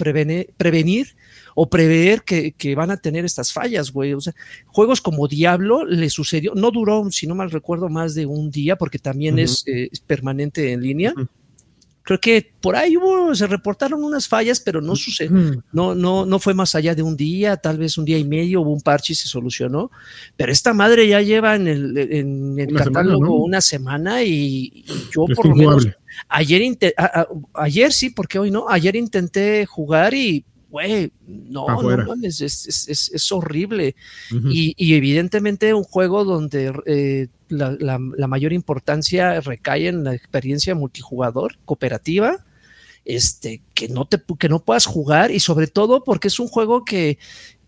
prevenir 0.58 1.16
o 1.58 1.70
prever 1.70 2.22
que, 2.22 2.52
que 2.52 2.74
van 2.74 2.90
a 2.90 2.98
tener 2.98 3.24
estas 3.24 3.50
fallas, 3.50 3.90
güey. 3.90 4.12
O 4.12 4.20
sea, 4.20 4.34
juegos 4.66 5.00
como 5.00 5.26
Diablo 5.26 5.86
le 5.86 6.10
sucedió, 6.10 6.52
no 6.54 6.70
duró, 6.70 7.10
si 7.10 7.26
no 7.26 7.34
mal 7.34 7.50
recuerdo, 7.50 7.88
más 7.88 8.14
de 8.14 8.26
un 8.26 8.50
día, 8.50 8.76
porque 8.76 8.98
también 8.98 9.38
es, 9.38 9.64
eh, 9.66 9.88
es 9.90 10.00
permanente 10.00 10.70
en 10.72 10.82
línea. 10.82 11.14
Creo 12.02 12.20
que 12.20 12.52
por 12.60 12.76
ahí 12.76 12.96
hubo, 12.96 13.34
se 13.34 13.46
reportaron 13.48 14.04
unas 14.04 14.28
fallas, 14.28 14.60
pero 14.60 14.80
no 14.80 14.94
sucedió, 14.94 15.60
no, 15.72 15.94
no, 15.96 16.24
no 16.24 16.38
fue 16.38 16.54
más 16.54 16.74
allá 16.76 16.94
de 16.94 17.02
un 17.02 17.16
día, 17.16 17.56
tal 17.56 17.78
vez 17.78 17.98
un 17.98 18.04
día 18.04 18.16
y 18.18 18.22
medio, 18.24 18.60
hubo 18.60 18.72
un 18.72 18.80
parche 18.80 19.14
y 19.14 19.16
se 19.16 19.26
solucionó. 19.26 19.90
Pero 20.36 20.52
esta 20.52 20.72
madre 20.72 21.08
ya 21.08 21.20
lleva 21.22 21.56
en 21.56 21.66
el, 21.66 21.96
en 21.98 22.58
el 22.60 22.68
Una 22.68 22.84
semana, 22.84 22.84
catálogo 22.84 23.24
¿no? 23.24 23.32
una 23.42 23.60
semana 23.60 24.22
y, 24.22 24.70
y 24.72 24.84
yo 25.10 25.24
Es 25.28 25.34
por 25.34 25.48
lo 25.48 25.56
menos 25.56 25.88
ayer, 26.28 26.60
inte- 26.62 26.94
a- 26.96 27.22
a- 27.22 27.28
ayer 27.54 27.92
sí, 27.92 28.10
porque 28.10 28.38
hoy 28.38 28.50
no, 28.52 28.68
ayer 28.68 28.94
intenté 28.94 29.66
jugar 29.66 30.14
y, 30.14 30.44
güey, 30.70 31.12
no, 31.26 31.66
no 31.82 31.88
mames, 32.08 32.40
es, 32.40 32.66
es, 32.66 32.88
es, 32.88 33.10
es 33.12 33.32
horrible. 33.32 33.94
Y, 34.52 34.74
y 34.76 34.94
evidentemente 34.94 35.72
un 35.74 35.84
juego 35.84 36.24
donde 36.24 36.72
eh, 36.86 37.28
la, 37.48 37.70
la- 37.78 38.00
la 38.16 38.26
mayor 38.26 38.52
importancia 38.52 39.40
recae 39.40 39.88
en 39.88 40.04
la 40.04 40.14
experiencia 40.14 40.74
multijugador, 40.74 41.56
cooperativa, 41.64 42.44
este, 43.04 43.62
que 43.74 43.88
no 43.88 44.04
te 44.06 44.20
que 44.38 44.48
no 44.48 44.58
puedas 44.64 44.84
jugar 44.84 45.30
y 45.30 45.38
sobre 45.38 45.68
todo 45.68 46.02
porque 46.02 46.26
es 46.26 46.40
un 46.40 46.48
juego 46.48 46.84
que, 46.84 47.18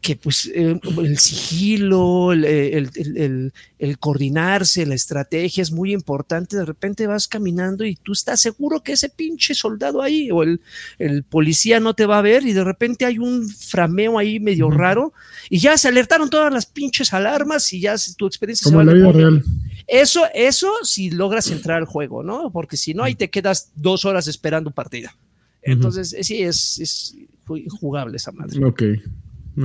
que 0.00 0.14
pues 0.14 0.48
eh, 0.54 0.78
el 1.02 1.18
sigilo, 1.18 2.32
el, 2.32 2.44
el- 2.44 2.90
el- 2.94 3.16
el- 3.16 3.52
el 3.80 3.98
coordinarse, 3.98 4.86
la 4.86 4.94
estrategia 4.94 5.60
es 5.62 5.72
muy 5.72 5.92
importante. 5.92 6.56
De 6.56 6.64
repente 6.64 7.06
vas 7.08 7.26
caminando 7.26 7.84
y 7.84 7.96
tú 7.96 8.12
estás 8.12 8.40
seguro 8.40 8.80
que 8.82 8.92
ese 8.92 9.08
pinche 9.08 9.54
soldado 9.54 10.00
ahí 10.00 10.30
o 10.30 10.42
el, 10.44 10.60
el 10.98 11.24
policía 11.24 11.80
no 11.80 11.94
te 11.94 12.06
va 12.06 12.18
a 12.18 12.22
ver 12.22 12.44
y 12.46 12.52
de 12.52 12.62
repente 12.64 13.04
hay 13.06 13.18
un 13.18 13.48
frameo 13.48 14.18
ahí 14.18 14.38
medio 14.38 14.70
raro 14.70 15.12
y 15.50 15.58
ya 15.58 15.76
se 15.76 15.88
alertaron 15.88 16.30
todas 16.30 16.52
las 16.52 16.66
pinches 16.66 17.12
alarmas 17.12 17.72
y 17.72 17.80
ya 17.80 17.96
tu 18.16 18.26
experiencia 18.26 18.64
se 18.64 18.70
Como 18.70 18.76
va 18.78 18.82
en 18.82 18.86
la 18.86 18.94
vida 18.94 19.12
real. 19.12 19.44
Eso, 19.88 20.22
eso 20.34 20.70
si 20.84 21.10
logras 21.10 21.50
entrar 21.50 21.78
al 21.78 21.86
juego, 21.86 22.22
¿no? 22.22 22.50
Porque 22.52 22.76
si 22.76 22.94
no, 22.94 23.02
ahí 23.02 23.14
te 23.16 23.30
quedas 23.30 23.70
dos 23.74 24.04
horas 24.04 24.28
esperando 24.28 24.70
partida. 24.70 25.16
Entonces, 25.62 26.12
eh, 26.12 26.22
sí, 26.22 26.42
es, 26.42 26.78
es 26.78 27.16
ju- 27.46 27.68
jugable 27.80 28.16
esa 28.16 28.30
madre. 28.32 28.64
Ok. 28.64 28.82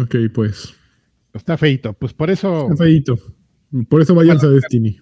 Ok, 0.01 0.15
pues. 0.33 0.73
Está 1.33 1.57
feito. 1.57 1.93
Pues 1.93 2.13
por 2.13 2.29
eso, 2.29 2.63
Está 2.71 2.83
feíto. 2.83 3.17
Por 3.89 4.01
eso 4.01 4.13
váyanse 4.15 4.45
a 4.45 4.49
Destiny. 4.49 4.97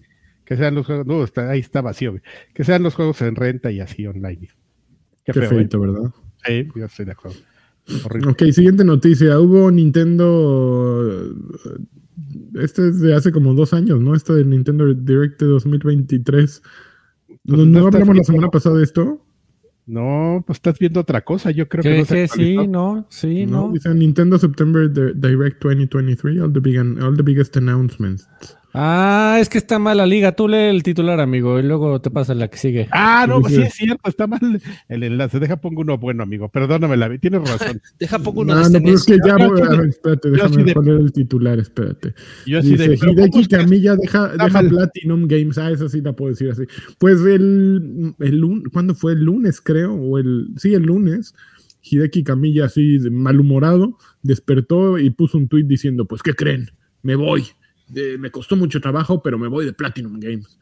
que 0.46 0.56
sean 0.58 0.76
los 0.76 0.86
juegos, 0.86 1.06
no, 1.06 1.24
está, 1.24 1.50
ahí 1.50 1.60
está 1.60 1.82
vacío, 1.82 2.16
que 2.54 2.64
sean 2.64 2.84
los 2.84 2.96
juegos 2.96 3.22
en 3.22 3.36
renta 3.36 3.72
y 3.72 3.80
así 3.82 4.06
online. 4.08 4.50
Qué, 5.26 5.34
Qué 5.34 5.34
feo, 5.34 5.44
¿eh? 5.44 5.48
feito, 5.50 5.80
¿verdad? 5.80 6.12
Sí, 6.46 6.68
yo 6.76 6.86
estoy 6.86 7.06
de 7.06 7.12
acuerdo. 7.12 7.38
Horrible. 8.06 8.32
Ok, 8.32 8.44
siguiente 8.52 8.84
noticia. 8.86 9.40
Hubo 9.40 9.70
Nintendo. 9.72 11.36
Este 12.56 12.90
es 12.90 13.00
de 13.02 13.14
hace 13.16 13.32
como 13.32 13.54
dos 13.54 13.74
años, 13.74 14.00
¿no? 14.00 14.16
Este 14.16 14.34
de 14.34 14.46
Nintendo 14.46 14.94
Direct 14.94 15.42
de 15.42 15.48
2023. 15.48 16.62
¿No, 17.44 17.56
Pues 17.56 17.68
no 17.68 17.80
no 17.80 17.88
hablamos 17.88 18.16
la 18.18 18.24
semana 18.24 18.50
pasada 18.50 18.78
de 18.78 18.84
esto? 18.84 19.26
No, 19.92 20.42
pues 20.48 20.58
estás 20.58 20.80
viendo 20.80 21.02
otra 21.02 21.22
cosa. 21.22 21.52
Yo 21.52 21.68
creo 21.68 21.84
que 21.84 21.98
no 22.00 22.06
se 22.06 22.28
sí, 22.30 22.56
no, 22.66 23.06
sí, 23.10 23.46
No, 23.46 23.68
no. 23.68 23.74
dice 23.74 23.94
Nintendo 23.94 24.38
September 24.40 24.90
Di- 24.90 25.14
Direct 25.16 25.62
2023, 25.62 26.40
all 26.40 26.54
the, 26.54 26.60
big 26.62 26.78
all 26.80 27.16
the 27.18 27.24
biggest 27.24 27.58
announcements. 27.58 28.26
Ah, 28.74 29.38
es 29.42 29.50
que 29.50 29.58
está 29.58 29.80
mal 29.80 29.98
la 29.98 30.06
liga. 30.06 30.32
Tú 30.34 30.48
lee 30.48 30.56
el 30.70 30.82
titular, 30.84 31.20
amigo, 31.20 31.60
y 31.60 31.64
luego 31.64 32.00
te 32.00 32.10
pasa 32.10 32.34
la 32.34 32.48
que 32.48 32.58
sigue. 32.58 32.88
Ah, 32.92 33.26
no, 33.28 33.42
Sí, 33.44 33.50
sí 33.50 33.56
sí. 33.56 33.62
es 33.64 33.74
cierto, 33.74 34.10
está 34.10 34.28
mal 34.28 34.40
el 34.88 35.04
enlace. 35.04 35.40
Deja 35.40 35.58
pongo 35.58 35.82
uno 35.82 35.98
bueno, 35.98 36.24
amigo. 36.24 36.48
Perdóname, 36.50 36.96
la 36.98 37.18
tienes 37.18 37.42
razón. 37.50 37.82
Deja 38.00 38.20
poco 38.20 38.42
uno 38.42 38.56
No, 38.56 38.70
de 38.70 38.70
no, 38.70 38.78
este 38.78 38.82
pero 38.82 38.96
es 38.96 39.06
que 39.06 39.18
ya 39.28 39.36
voy, 39.38 39.58
sí 39.58 39.64
a 39.64 39.70
ver, 39.78 39.90
espérate, 39.90 40.30
déjame 40.32 40.56
sí 40.56 40.64
de- 40.64 40.74
poner 40.74 40.96
el 40.96 41.12
titular, 41.12 41.60
espérate. 41.60 42.14
Yo 42.46 42.60
así 42.60 42.70
Dice 42.72 42.88
de. 42.90 42.98
pero 42.98 43.12
¿cómo 43.14 43.22
Hideki 43.28 43.48
Camilla 43.48 43.96
deja, 43.96 44.28
deja. 44.30 44.62
Platinum 44.62 45.28
Games. 45.28 45.58
Ah, 45.58 45.72
eso 45.72 45.90
sí 45.90 46.02
la 46.02 46.14
puedo 46.14 46.32
decir 46.32 46.50
así. 46.52 46.64
Pues 46.98 47.20
el, 47.22 48.14
el 48.20 48.44
¿cuándo 48.72 48.96
fue? 48.96 49.14
El 49.14 49.24
lunes, 49.26 49.60
creo, 49.60 49.94
o 49.94 50.18
el, 50.18 50.48
sí, 50.58 50.74
el 50.74 50.84
lunes. 50.84 51.34
Hideki 51.84 52.24
Camilla, 52.24 52.66
así 52.66 53.00
de 53.00 53.10
malhumorado, 53.10 53.98
despertó 54.22 54.98
y 55.00 55.10
puso 55.10 55.38
un 55.38 55.48
tweet 55.48 55.64
diciendo: 55.64 56.06
Pues, 56.06 56.22
¿qué 56.24 56.34
creen? 56.36 56.70
Me 57.02 57.16
voy. 57.16 57.44
Eh, 57.96 58.18
me 58.20 58.32
costó 58.32 58.56
mucho 58.56 58.80
trabajo, 58.82 59.22
pero 59.22 59.38
me 59.38 59.48
voy 59.48 59.66
de 59.66 59.74
Platinum 59.74 60.20
Games. 60.20 60.58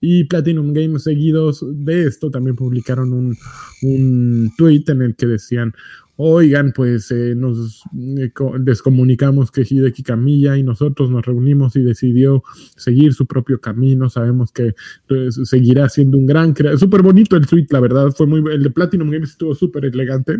Y 0.00 0.24
Platinum 0.24 0.72
Games, 0.72 1.04
seguidos 1.04 1.64
de 1.70 2.06
esto, 2.06 2.30
también 2.30 2.56
publicaron 2.56 3.12
un, 3.12 3.36
un 3.82 4.50
tweet 4.58 4.84
en 4.88 5.02
el 5.02 5.14
que 5.14 5.26
decían: 5.26 5.72
Oigan, 6.16 6.72
pues 6.74 7.10
eh, 7.12 7.34
nos 7.36 7.82
eh, 8.18 8.30
co- 8.34 8.58
les 8.58 8.82
comunicamos 8.82 9.50
que 9.52 9.62
Hideki 9.68 10.02
Camilla 10.02 10.56
y 10.58 10.62
nosotros 10.64 11.08
nos 11.10 11.24
reunimos 11.24 11.76
y 11.76 11.82
decidió 11.82 12.42
seguir 12.76 13.14
su 13.14 13.26
propio 13.26 13.60
camino. 13.60 14.10
Sabemos 14.10 14.50
que 14.50 14.74
pues, 15.06 15.38
seguirá 15.44 15.88
siendo 15.88 16.18
un 16.18 16.26
gran 16.26 16.52
creador. 16.52 16.80
Súper 16.80 17.02
bonito 17.02 17.36
el 17.36 17.46
tweet, 17.46 17.66
la 17.70 17.80
verdad. 17.80 18.12
Fue 18.16 18.26
muy 18.26 18.42
el 18.52 18.62
de 18.62 18.70
Platinum 18.70 19.08
Games 19.10 19.30
estuvo 19.30 19.54
súper 19.54 19.84
elegante. 19.84 20.38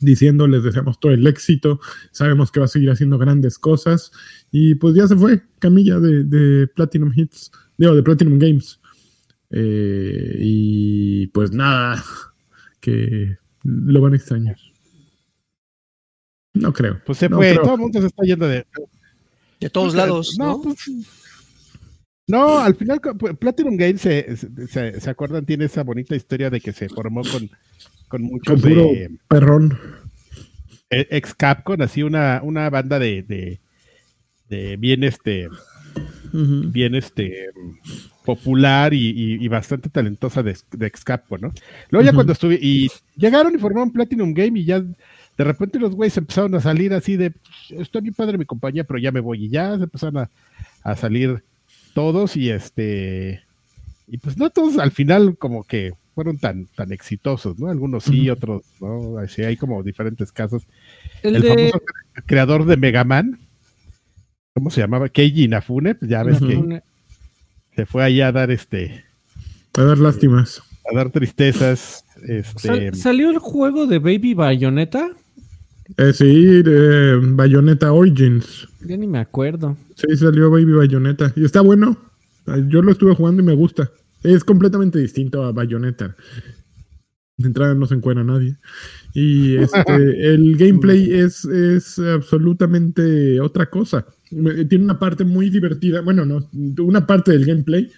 Diciendo, 0.00 0.46
les 0.46 0.62
deseamos 0.62 1.00
todo 1.00 1.12
el 1.12 1.26
éxito. 1.26 1.80
Sabemos 2.12 2.52
que 2.52 2.60
va 2.60 2.66
a 2.66 2.68
seguir 2.68 2.90
haciendo 2.90 3.16
grandes 3.18 3.58
cosas. 3.58 4.12
Y 4.52 4.74
pues 4.74 4.94
ya 4.94 5.06
se 5.08 5.16
fue 5.16 5.42
Camilla 5.58 5.98
de, 5.98 6.24
de 6.24 6.66
Platinum 6.68 7.12
Hits, 7.14 7.50
digo, 7.78 7.94
de 7.94 8.02
Platinum 8.02 8.38
Games. 8.38 8.78
Eh, 9.50 10.36
y 10.40 11.26
pues 11.28 11.52
nada, 11.52 12.02
que 12.80 13.36
lo 13.64 14.00
van 14.00 14.12
a 14.12 14.16
extrañar. 14.16 14.56
No 16.54 16.72
creo. 16.72 17.00
Pues 17.04 17.18
se 17.18 17.28
No, 17.28 17.36
fue, 17.36 17.54
todo 17.54 17.74
el 17.74 17.80
mundo 17.80 18.00
se 18.00 18.06
está 18.06 18.22
yendo 18.24 18.46
de. 18.46 18.66
De 19.60 19.70
todos 19.70 19.94
lados, 19.94 20.36
¿no? 20.38 20.60
pues, 20.60 20.76
no, 22.28 22.58
al 22.58 22.74
final 22.74 23.00
pues, 23.18 23.36
Platinum 23.38 23.76
Games 23.76 24.00
se, 24.02 24.36
se, 24.36 24.66
se- 24.66 25.00
¿se 25.00 25.10
acuerdan, 25.10 25.46
tiene 25.46 25.64
esa 25.64 25.82
bonita 25.82 26.14
historia 26.14 26.50
de 26.50 26.60
que 26.60 26.72
se 26.72 26.88
formó 26.90 27.22
con, 27.22 27.48
con 28.08 28.22
Con 28.22 28.30
muchos 28.30 28.62
puro 28.62 28.82
de 28.82 29.10
perrón. 29.28 29.78
eh, 30.90 31.06
ex 31.10 31.34
Capcom, 31.34 31.80
así 31.82 32.02
una, 32.02 32.40
una 32.42 32.70
banda 32.70 32.98
de, 32.98 33.22
de, 33.22 33.60
de 34.48 34.76
bien 34.76 35.02
este, 35.04 35.48
bien 36.32 36.94
este 36.94 37.50
popular 38.24 38.92
y, 38.94 39.08
y- 39.10 39.44
y 39.44 39.48
bastante 39.48 39.88
talentosa 39.88 40.42
de, 40.42 40.56
de 40.72 40.86
ex 40.86 41.04
Capcom, 41.04 41.40
¿no? 41.40 41.52
Luego 41.90 42.04
ya 42.04 42.12
cuando 42.12 42.32
estuve, 42.32 42.58
y 42.60 42.88
llegaron 43.16 43.54
y 43.54 43.58
formaron 43.58 43.92
Platinum 43.92 44.32
Game 44.34 44.58
y 44.60 44.64
ya 44.64 44.80
de 44.80 45.44
repente 45.44 45.78
los 45.78 45.94
güeyes 45.94 46.16
empezaron 46.16 46.54
a 46.54 46.60
salir 46.60 46.92
así 46.94 47.16
de 47.16 47.32
está 47.70 48.00
bien 48.00 48.14
padre 48.14 48.38
mi 48.38 48.44
compañía, 48.46 48.84
pero 48.84 48.98
ya 48.98 49.12
me 49.12 49.20
voy, 49.20 49.44
y 49.44 49.48
ya 49.48 49.76
se 49.76 49.84
empezaron 49.84 50.18
a, 50.18 50.30
a 50.82 50.96
salir 50.96 51.42
todos, 51.94 52.36
y 52.36 52.50
este 52.50 53.42
y 54.08 54.18
pues 54.18 54.36
no 54.38 54.50
todos 54.50 54.78
al 54.78 54.92
final 54.92 55.36
como 55.36 55.64
que 55.64 55.92
fueron 56.16 56.38
tan, 56.38 56.64
tan 56.74 56.92
exitosos, 56.92 57.58
¿no? 57.58 57.68
Algunos 57.68 58.04
sí, 58.04 58.30
otros 58.30 58.62
no. 58.80 59.18
Así 59.18 59.42
hay 59.42 59.58
como 59.58 59.82
diferentes 59.82 60.32
casos. 60.32 60.62
El, 61.22 61.36
El, 61.36 61.42
de 61.42 61.48
famoso 61.50 61.82
creador 62.24 62.64
de 62.64 62.78
Mega 62.78 63.04
Man, 63.04 63.38
¿cómo 64.54 64.70
se 64.70 64.80
llamaba? 64.80 65.10
Keiji 65.10 65.44
Inafune, 65.44 65.94
pues 65.94 66.10
ya 66.10 66.22
ves 66.22 66.38
que 66.40 66.82
se 67.76 67.84
fue 67.84 68.02
allá 68.02 68.28
a 68.28 68.32
dar 68.32 68.50
este, 68.50 69.04
A 69.76 69.82
dar 69.82 69.98
lástimas. 69.98 70.62
a 70.90 70.96
dar 70.96 71.10
tristezas. 71.10 72.02
Este, 72.26 72.60
Sal- 72.68 72.94
¿Salió 72.94 73.30
el 73.30 73.38
juego 73.38 73.86
de 73.86 73.98
Baby 73.98 74.32
Bayonetta? 74.32 75.10
Eh, 75.98 76.14
sí, 76.14 76.62
de 76.62 77.16
Bayonetta 77.22 77.92
Origins. 77.92 78.66
Ya 78.86 78.96
ni 78.96 79.06
me 79.06 79.18
acuerdo. 79.18 79.76
Sí, 79.94 80.16
salió 80.16 80.50
Baby 80.50 80.72
Bayonetta. 80.72 81.30
Y 81.36 81.44
está 81.44 81.60
bueno. 81.60 81.98
Yo 82.68 82.80
lo 82.80 82.90
estuve 82.92 83.14
jugando 83.14 83.42
y 83.42 83.44
me 83.44 83.54
gusta. 83.54 83.90
Es 84.34 84.44
completamente 84.44 84.98
distinto 84.98 85.42
a 85.44 85.52
Bayonetta. 85.52 86.16
De 87.38 87.46
entrada 87.48 87.74
no 87.74 87.86
se 87.86 87.94
encuentra 87.94 88.24
nadie. 88.24 88.56
Y 89.14 89.56
este, 89.62 90.34
el 90.34 90.56
gameplay 90.56 91.12
es, 91.12 91.44
es 91.44 91.98
absolutamente 91.98 93.40
otra 93.40 93.68
cosa. 93.70 94.06
Tiene 94.28 94.84
una 94.84 94.98
parte 94.98 95.24
muy 95.24 95.50
divertida. 95.50 96.00
Bueno, 96.00 96.24
no, 96.26 96.48
una 96.82 97.06
parte 97.06 97.32
del 97.32 97.44
gameplay 97.46 97.90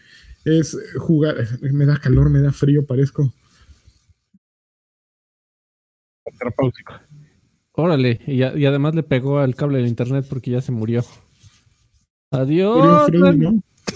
es 0.45 0.77
jugar. 0.99 1.37
Me 1.63 1.87
da 1.87 1.99
calor, 1.99 2.29
me 2.31 2.41
da 2.41 2.53
frío, 2.53 2.85
parezco. 2.85 3.33
terapéutico. 6.39 6.93
Órale, 7.73 8.21
y, 8.27 8.43
a- 8.43 8.57
y 8.57 8.67
además 8.67 8.95
le 8.95 9.03
pegó 9.03 9.39
al 9.39 9.55
cable 9.55 9.79
del 9.79 9.87
internet 9.87 10.27
porque 10.29 10.51
ya 10.51 10.61
se 10.61 10.73
murió. 10.73 11.03
Murió 12.31 12.43
Adiós. 12.43 13.11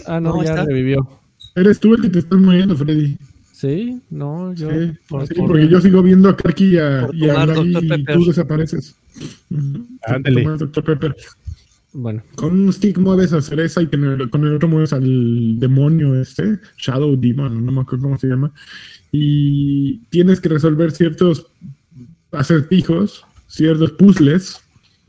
Ah, 0.06 0.20
no, 0.20 0.36
No, 0.36 0.42
ya 0.42 0.50
está. 0.50 0.64
revivió. 0.64 1.20
Eres 1.54 1.80
tú 1.80 1.94
el 1.94 2.02
que 2.02 2.08
te 2.08 2.18
estás 2.20 2.38
muriendo, 2.38 2.76
Freddy. 2.76 3.16
Sí, 3.52 4.00
no, 4.10 4.52
yo. 4.54 4.70
Sí, 4.70 4.92
por- 5.08 5.26
sí, 5.26 5.34
por- 5.34 5.48
porque 5.48 5.68
yo 5.68 5.80
sigo 5.80 6.02
viendo 6.02 6.28
a 6.28 6.36
Karki 6.36 6.64
y 6.74 6.78
a, 6.78 7.08
y 7.12 7.28
a 7.28 7.44
y 7.96 8.04
tú 8.04 8.24
desapareces. 8.24 8.96
Ándale. 10.06 10.46
Bueno, 11.94 12.22
Con 12.36 12.58
un 12.58 12.72
stick 12.72 12.96
mueves 12.98 13.34
a 13.34 13.42
Cereza 13.42 13.82
y 13.82 13.86
con 13.86 14.02
el, 14.04 14.30
con 14.30 14.44
el 14.46 14.54
otro 14.54 14.66
mueves 14.66 14.94
al 14.94 15.60
demonio 15.60 16.18
este, 16.18 16.58
Shadow 16.78 17.14
Demon, 17.20 17.64
no 17.66 17.70
me 17.70 17.82
acuerdo 17.82 18.04
cómo 18.04 18.18
se 18.18 18.28
llama. 18.28 18.50
Y 19.12 19.98
tienes 20.08 20.40
que 20.40 20.48
resolver 20.48 20.90
ciertos 20.92 21.46
acertijos, 22.32 23.24
ciertos 23.46 23.92
puzzles 23.92 24.60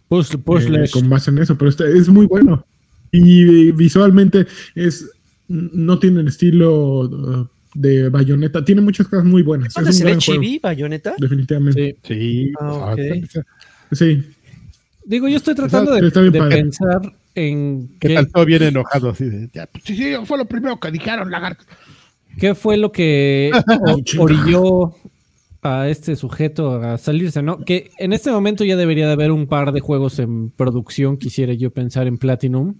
puzzle, 0.09 0.35
eh, 0.39 0.43
puzzle. 0.43 0.89
con 0.91 1.09
base 1.09 1.31
en 1.31 1.37
eso, 1.39 1.57
pero 1.57 1.69
este 1.69 1.97
es 1.97 2.09
muy 2.09 2.25
bueno. 2.25 2.65
Y 3.11 3.71
visualmente 3.71 4.45
es 4.75 5.09
no 5.53 5.99
tiene 5.99 6.21
el 6.21 6.27
estilo 6.27 6.99
uh, 7.01 7.47
de 7.75 8.09
bayoneta, 8.09 8.63
tiene 8.65 8.81
muchas 8.81 9.07
cosas 9.07 9.25
muy 9.25 9.41
buenas. 9.43 9.73
¿Dónde 9.73 9.91
Es 9.91 9.95
un 9.97 9.99
se 9.99 10.05
ve 10.13 10.17
chibi, 10.17 10.59
Bayonetta? 10.59 11.15
definitivamente. 11.17 11.97
Sí. 12.03 12.13
Sí, 12.13 12.51
Ah, 12.59 12.93
pues, 12.95 13.37
ok. 13.37 13.45
Sí. 13.91 14.23
Digo, 15.05 15.27
yo 15.27 15.37
estoy 15.37 15.53
tratando 15.55 15.95
Está- 15.95 16.21
de, 16.21 16.27
está 16.27 16.49
pensar 16.49 17.01
en 17.35 17.89
¿Qué 17.99 18.07
qué, 18.09 18.13
tal? 18.15 18.31
Todo 18.31 18.45
bien 18.45 18.63
enojado, 18.63 19.09
así 19.09 19.25
de, 19.25 19.49
ya, 19.53 19.67
pues, 19.67 19.83
sí, 19.83 19.95
sí, 19.95 20.13
fue 20.25 20.37
lo 20.37 20.45
primero 20.45 20.79
que 20.79 20.91
dijeron, 20.91 21.29
lagarto. 21.29 21.65
qué 22.39 22.55
fue 22.55 22.77
lo 22.77 22.91
que 22.91 23.51
orilló 24.19 24.93
a 25.61 25.87
este 25.89 26.15
sujeto 26.15 26.75
a 26.81 26.97
salirse, 26.97 27.41
¿no? 27.41 27.59
Que 27.59 27.91
en 27.97 28.13
este 28.13 28.31
momento 28.31 28.63
ya 28.65 28.75
debería 28.75 29.07
de 29.07 29.13
haber 29.13 29.31
un 29.31 29.47
par 29.47 29.71
de 29.71 29.79
juegos 29.79 30.19
en 30.19 30.49
producción, 30.49 31.17
quisiera 31.17 31.53
yo 31.53 31.71
pensar 31.71 32.05
en 32.07 32.17
Platinum. 32.17 32.75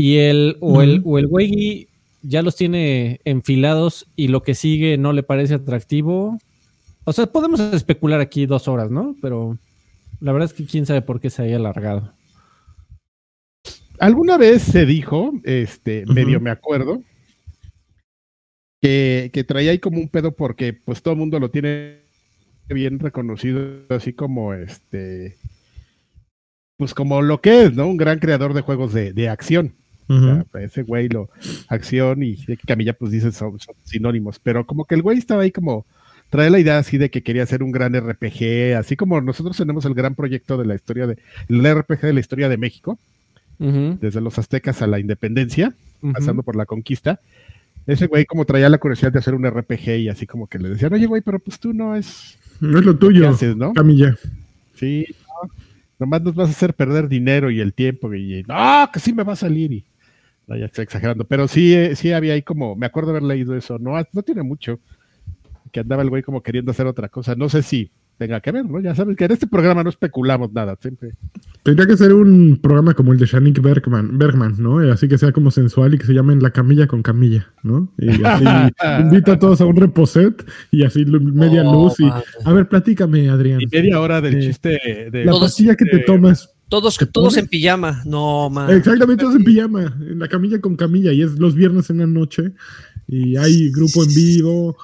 Y 0.00 0.18
el, 0.18 0.58
o 0.60 0.80
el, 0.80 1.02
o 1.04 1.18
el 1.18 1.26
güey 1.26 1.88
ya 2.22 2.42
los 2.42 2.54
tiene 2.54 3.20
enfilados 3.24 4.06
y 4.14 4.28
lo 4.28 4.44
que 4.44 4.54
sigue 4.54 4.96
no 4.96 5.12
le 5.12 5.24
parece 5.24 5.54
atractivo. 5.54 6.38
O 7.02 7.12
sea, 7.12 7.26
podemos 7.26 7.58
especular 7.58 8.20
aquí 8.20 8.46
dos 8.46 8.68
horas, 8.68 8.92
¿no? 8.92 9.16
Pero 9.20 9.58
la 10.20 10.30
verdad 10.30 10.48
es 10.48 10.52
que 10.52 10.66
quién 10.66 10.86
sabe 10.86 11.02
por 11.02 11.20
qué 11.20 11.30
se 11.30 11.42
haya 11.42 11.56
alargado. 11.56 12.12
Alguna 13.98 14.36
vez 14.36 14.62
se 14.62 14.86
dijo, 14.86 15.32
este, 15.42 16.06
medio 16.06 16.40
me 16.40 16.50
acuerdo, 16.50 17.02
que, 18.80 19.32
que 19.32 19.42
traía 19.42 19.72
ahí 19.72 19.80
como 19.80 19.98
un 19.98 20.10
pedo 20.10 20.30
porque 20.30 20.74
pues 20.74 21.02
todo 21.02 21.14
el 21.14 21.18
mundo 21.18 21.40
lo 21.40 21.50
tiene 21.50 22.02
bien 22.68 23.00
reconocido, 23.00 23.80
así 23.88 24.12
como 24.12 24.54
este, 24.54 25.34
pues 26.76 26.94
como 26.94 27.20
lo 27.20 27.40
que 27.40 27.64
es, 27.64 27.74
¿no? 27.74 27.88
Un 27.88 27.96
gran 27.96 28.20
creador 28.20 28.54
de 28.54 28.60
juegos 28.60 28.92
de, 28.92 29.12
de 29.12 29.28
acción. 29.28 29.74
O 30.08 30.18
sea, 30.20 30.34
Ujú. 30.34 30.58
ese 30.58 30.82
güey 30.82 31.08
lo, 31.08 31.28
acción 31.68 32.22
y 32.22 32.36
Camilla 32.66 32.94
pues 32.94 33.12
dice 33.12 33.30
son, 33.30 33.58
son 33.60 33.74
sinónimos, 33.84 34.38
pero 34.42 34.64
como 34.66 34.86
que 34.86 34.94
el 34.94 35.02
güey 35.02 35.18
estaba 35.18 35.42
ahí 35.42 35.50
como, 35.52 35.84
trae 36.30 36.50
la 36.50 36.58
idea 36.58 36.78
así 36.78 36.98
de 36.98 37.10
que 37.10 37.22
quería 37.22 37.42
hacer 37.42 37.62
un 37.62 37.72
gran 37.72 37.94
RPG, 37.94 38.76
así 38.76 38.96
como 38.96 39.20
nosotros 39.20 39.56
tenemos 39.56 39.84
el 39.84 39.94
gran 39.94 40.14
proyecto 40.14 40.56
de 40.56 40.66
la 40.66 40.74
historia 40.74 41.06
de, 41.06 41.18
el 41.48 41.74
RPG 41.74 42.00
de 42.00 42.12
la 42.12 42.20
historia 42.20 42.48
de 42.48 42.56
México, 42.56 42.98
desde 43.58 44.20
los 44.20 44.38
aztecas 44.38 44.82
a 44.82 44.86
la 44.86 45.00
independencia, 45.00 45.74
pasando 46.12 46.42
por 46.42 46.54
la 46.54 46.64
conquista. 46.64 47.20
Ese 47.86 48.06
güey 48.06 48.24
como 48.26 48.44
traía 48.44 48.68
la 48.68 48.78
curiosidad 48.78 49.12
de 49.12 49.18
hacer 49.18 49.34
un 49.34 49.46
RPG 49.46 49.88
y 49.98 50.08
así 50.08 50.26
como 50.26 50.46
que 50.46 50.58
le 50.58 50.68
decían, 50.68 50.92
oye 50.92 51.06
güey, 51.06 51.22
pero 51.22 51.38
pues 51.38 51.58
tú 51.58 51.72
no 51.72 51.96
es 51.96 52.38
No 52.60 52.78
es 52.78 52.84
lo 52.84 52.96
tuyo, 52.96 53.28
haces, 53.28 53.56
¿no? 53.56 53.72
Camilla. 53.72 54.14
Sí, 54.74 55.06
no, 55.26 55.50
nomás 55.98 56.22
nos 56.22 56.34
vas 56.34 56.48
a 56.48 56.52
hacer 56.52 56.74
perder 56.74 57.08
dinero 57.08 57.50
y 57.50 57.60
el 57.60 57.72
tiempo 57.72 58.12
y 58.14 58.44
no, 58.46 58.90
que 58.92 59.00
sí 59.00 59.12
me 59.12 59.24
va 59.24 59.32
a 59.32 59.36
salir 59.36 59.72
y 59.72 59.84
ya 60.56 60.66
estoy 60.66 60.84
exagerando, 60.84 61.24
pero 61.24 61.48
sí, 61.48 61.74
eh, 61.74 61.96
sí 61.96 62.12
había 62.12 62.34
ahí 62.34 62.42
como, 62.42 62.76
me 62.76 62.86
acuerdo 62.86 63.10
haber 63.10 63.22
leído 63.22 63.56
eso, 63.56 63.78
no, 63.78 63.92
no 64.12 64.22
tiene 64.22 64.42
mucho, 64.42 64.80
que 65.72 65.80
andaba 65.80 66.02
el 66.02 66.10
güey 66.10 66.22
como 66.22 66.42
queriendo 66.42 66.70
hacer 66.70 66.86
otra 66.86 67.08
cosa, 67.08 67.34
no 67.34 67.48
sé 67.48 67.62
si 67.62 67.90
tenga 68.18 68.40
que 68.40 68.50
ver, 68.50 68.64
¿no? 68.64 68.80
Ya 68.80 68.94
sabes 68.94 69.16
que 69.16 69.24
en 69.24 69.32
este 69.32 69.46
programa 69.46 69.84
no 69.84 69.90
especulamos 69.90 70.52
nada, 70.52 70.76
siempre. 70.80 71.12
Tendría 71.62 71.86
que 71.86 71.96
ser 71.96 72.12
un 72.12 72.58
programa 72.60 72.92
como 72.92 73.12
el 73.12 73.18
de 73.18 73.26
Shanik 73.26 73.62
Bergman, 73.62 74.18
Bergman, 74.18 74.56
¿no? 74.58 74.78
Así 74.92 75.08
que 75.08 75.16
sea 75.16 75.30
como 75.30 75.50
sensual 75.50 75.94
y 75.94 75.98
que 75.98 76.06
se 76.06 76.12
llame 76.12 76.34
La 76.36 76.50
Camilla 76.50 76.88
con 76.88 77.02
Camilla, 77.02 77.48
¿no? 77.62 77.92
Y 77.96 78.10
así 78.24 78.44
invita 79.00 79.34
a 79.34 79.38
todos 79.38 79.60
a 79.60 79.66
un 79.66 79.76
reposet 79.76 80.44
y 80.72 80.84
así 80.84 81.04
media 81.06 81.62
No, 81.62 81.72
luz 81.74 82.00
y... 82.00 82.04
madre. 82.04 82.24
A 82.44 82.52
ver, 82.52 82.68
platícame, 82.68 83.30
Adrián. 83.30 83.60
Y 83.60 83.66
media 83.66 84.00
hora 84.00 84.20
del 84.20 84.40
chiste 84.40 85.08
de... 85.12 85.24
La 85.24 85.32
pastilla 85.32 85.76
que 85.76 85.84
te 85.84 85.98
eh, 85.98 86.04
tomas. 86.04 86.52
Todos, 86.68 86.98
¿Te 86.98 87.06
todos 87.06 87.36
en 87.36 87.46
pijama. 87.46 88.02
No, 88.04 88.50
man. 88.50 88.70
Exactamente, 88.70 89.22
todos 89.22 89.36
en 89.36 89.44
pijama, 89.44 89.96
en 90.00 90.18
la 90.18 90.28
camilla 90.28 90.60
con 90.60 90.76
Camilla, 90.76 91.12
y 91.12 91.22
es 91.22 91.38
los 91.38 91.54
viernes 91.54 91.88
en 91.90 91.98
la 91.98 92.06
noche, 92.06 92.52
y 93.06 93.36
hay 93.36 93.70
grupo 93.70 94.04
en 94.04 94.14
vivo, 94.14 94.76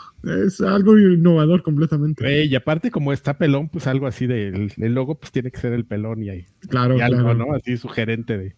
es 0.46 0.60
algo 0.62 0.98
innovador 0.98 1.62
completamente. 1.62 2.46
Y 2.46 2.54
aparte 2.54 2.90
como 2.90 3.12
está 3.12 3.36
pelón, 3.36 3.68
pues 3.68 3.86
algo 3.86 4.06
así 4.06 4.26
del 4.26 4.72
el 4.78 4.94
logo 4.94 5.18
pues 5.18 5.30
tiene 5.30 5.50
que 5.50 5.60
ser 5.60 5.74
el 5.74 5.84
pelón 5.84 6.22
y, 6.22 6.30
ahí, 6.30 6.46
Claro, 6.68 6.96
y 6.96 7.02
algo, 7.02 7.20
claro. 7.22 7.34
¿no? 7.34 7.54
Así 7.54 7.76
sugerente 7.76 8.38
de... 8.38 8.56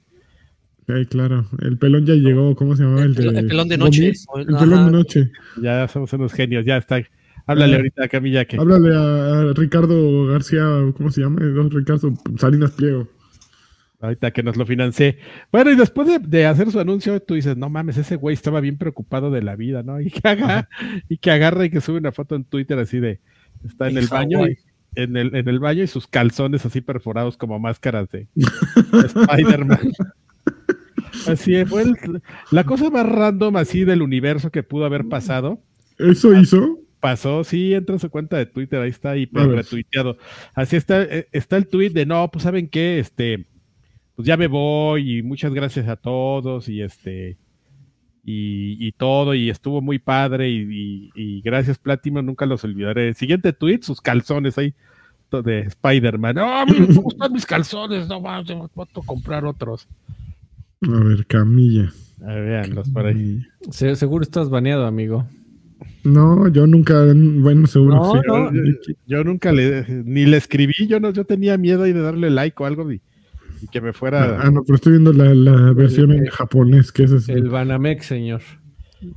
Ay, 0.89 1.05
claro. 1.07 1.49
El 1.63 1.79
pelón 1.79 2.07
ya 2.07 2.15
llegó, 2.15 2.55
¿cómo 2.55 2.77
se 2.77 2.85
llamaba? 2.85 3.03
El 3.03 3.09
El, 3.09 3.15
de, 3.17 3.23
pelón- 3.25 3.39
el 3.39 3.47
pelón 3.49 3.69
de 3.69 3.79
noche. 3.79 4.01
Gomis. 4.03 4.27
El 4.37 4.55
Ajá. 4.55 4.65
pelón 4.65 4.87
de 4.87 4.93
noche. 4.93 5.31
Ya 5.61 5.89
somos 5.89 6.13
unos 6.13 6.33
genios, 6.33 6.65
ya 6.65 6.77
está. 6.77 7.03
Háblale 7.49 7.75
Ah. 7.75 7.77
ahorita 7.79 8.05
a 8.05 8.09
Camilla 8.09 8.45
que... 8.45 8.57
Háblale 8.57 8.95
a, 8.95 9.51
a 9.51 9.53
Ricardo 9.55 10.27
García, 10.27 10.63
¿cómo 10.97 11.11
se 11.11 11.23
llama? 11.23 11.41
Ricardo 11.41 12.13
Salinas 12.39 12.71
Pliego. 12.71 13.09
Ahorita 14.01 14.31
que 14.31 14.43
nos 14.43 14.57
lo 14.57 14.67
financie. 14.67 15.19
Bueno, 15.51 15.71
y 15.71 15.77
después 15.77 16.07
de, 16.07 16.19
de 16.19 16.45
hacer 16.47 16.71
su 16.71 16.79
anuncio, 16.79 17.19
tú 17.21 17.35
dices, 17.35 17.57
no 17.57 17.71
mames, 17.71 17.97
ese 17.97 18.17
güey 18.17 18.35
estaba 18.35 18.61
bien 18.61 18.77
preocupado 18.77 19.31
de 19.31 19.43
la 19.43 19.57
vida, 19.57 19.83
¿no? 19.83 20.01
Y 20.01 20.11
que 20.11 20.29
haga, 20.29 20.69
y 21.09 21.17
que 21.17 21.31
agarra 21.31 21.65
y 21.65 21.71
que 21.71 21.81
sube 21.81 21.99
una 21.99 22.13
foto 22.13 22.35
en 22.35 22.45
Twitter 22.45 22.79
así 22.79 23.01
de, 23.01 23.21
está 23.65 23.89
en 23.89 23.97
el 23.97 24.07
baño, 24.09 24.47
y- 24.47 24.59
en 24.97 25.17
el, 25.17 25.35
en 25.35 25.49
el 25.49 25.59
baño 25.61 25.83
y 25.83 25.87
sus 25.87 26.07
calzones 26.07 26.65
así 26.67 26.81
perforados 26.83 27.37
como 27.37 27.59
máscaras 27.59 28.09
de, 28.11 28.29
de 28.35 28.45
Spider-Man. 29.07 29.93
Así 31.27 31.65
fue 31.65 31.83
el- 31.83 32.23
la 32.51 32.65
cosa 32.65 32.91
más 32.91 33.07
random 33.09 33.57
así 33.57 33.85
del 33.85 34.03
universo 34.03 34.51
que 34.51 34.63
pudo 34.63 34.85
haber 34.85 35.07
pasado. 35.09 35.61
¿Eso 35.99 36.39
hizo? 36.39 36.81
Pasó, 37.01 37.45
sí, 37.45 37.75
entra 37.75 37.95
en 37.95 38.01
su 38.01 38.11
cuenta 38.11 38.37
de 38.37 38.47
Twitter, 38.47 38.81
ahí 38.81 38.91
está 38.91 39.17
hiper 39.17 39.49
retuiteado. 39.49 40.17
Así 40.55 40.77
está, 40.77 41.03
eh, 41.03 41.29
está 41.33 41.57
el 41.57 41.67
tweet 41.67 41.91
de 41.91 42.07
no, 42.07 42.31
pues 42.31 42.43
saben 42.43 42.69
qué, 42.69 42.99
este, 42.99 43.47
pues 44.17 44.27
ya 44.27 44.37
me 44.37 44.47
voy 44.49 45.19
y 45.19 45.23
muchas 45.23 45.53
gracias 45.55 45.87
a 45.89 45.97
todos 45.97 46.69
y 46.69 46.81
este 46.83 47.37
y, 48.25 48.77
y 48.85 48.91
todo 48.93 49.35
y 49.35 49.51
estuvo 49.51 49.81
muy 49.81 49.99
padre 50.01 50.51
y, 50.51 50.63
y- 50.69 51.11
y 51.15 51.41
gracias 51.43 51.79
Platinum, 51.79 52.27
nunca 52.27 52.45
los 52.47 52.65
olvidaré. 52.65 53.15
Siguiente 53.15 53.53
tweet, 53.53 53.81
sus 53.83 54.01
calzones 54.01 54.59
ahí 54.59 54.75
de 55.45 55.61
Spider-Man. 55.61 56.35
No, 56.37 56.67
me 56.67 56.87
gustan 56.87 57.33
mis 57.33 57.47
calzones, 57.47 58.09
no 58.09 58.21
más, 58.21 58.45
voy 58.75 58.87
a 58.93 59.01
comprar 59.07 59.45
otros. 59.45 59.87
A 60.83 61.01
ver, 61.05 61.27
Camilla. 61.27 61.93
A 62.23 62.33
ver, 62.35 62.45
véanlos 62.47 62.89
por 62.91 63.07
ahí. 63.07 63.43
Se- 63.71 63.95
seguro 63.97 64.23
estás 64.23 64.49
baneado, 64.51 64.87
amigo. 64.87 65.27
No, 66.05 66.49
yo 66.49 66.67
nunca, 66.67 67.05
bueno, 67.15 67.67
seguro 67.67 67.97
No, 67.97 68.13
sí. 68.15 68.21
Yo, 68.27 68.51
yo- 68.53 68.95
yo 69.07 69.25
nunca 69.25 69.53
le, 69.53 69.85
ni 70.05 70.25
le 70.25 70.37
escribí, 70.39 70.75
yo 70.89 70.99
no, 71.01 71.11
yo 71.13 71.25
tenía 71.25 71.59
miedo 71.59 71.83
ahí 71.83 71.93
de 71.93 72.01
darle 72.01 72.31
like 72.31 72.61
o 72.63 72.67
algo 72.67 72.91
y, 72.91 73.01
y 73.67 73.69
que 73.69 73.81
me 73.81 73.93
fuera. 73.93 74.41
Ah, 74.41 74.51
no, 74.51 74.63
pero 74.65 74.77
estoy 74.77 74.93
viendo 74.93 75.13
la, 75.13 75.35
la 75.35 75.73
versión 75.73 76.13
en 76.13 76.27
japonés, 76.27 76.93
que 76.93 77.05
es 77.05 77.13
así. 77.13 77.33
El 77.33 77.49
Banamex, 77.49 78.07
señor. 78.07 78.43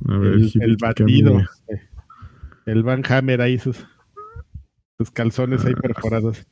A 0.08 0.18
ver, 0.18 0.32
el, 0.34 0.52
el 0.60 0.76
batido. 0.76 1.32
Camilla. 1.32 1.50
El 2.66 2.82
Van 2.82 3.02
Hammer 3.08 3.40
ahí, 3.40 3.58
sus, 3.58 3.84
sus 4.98 5.10
calzones 5.10 5.64
ahí 5.64 5.74
perforados. 5.74 6.46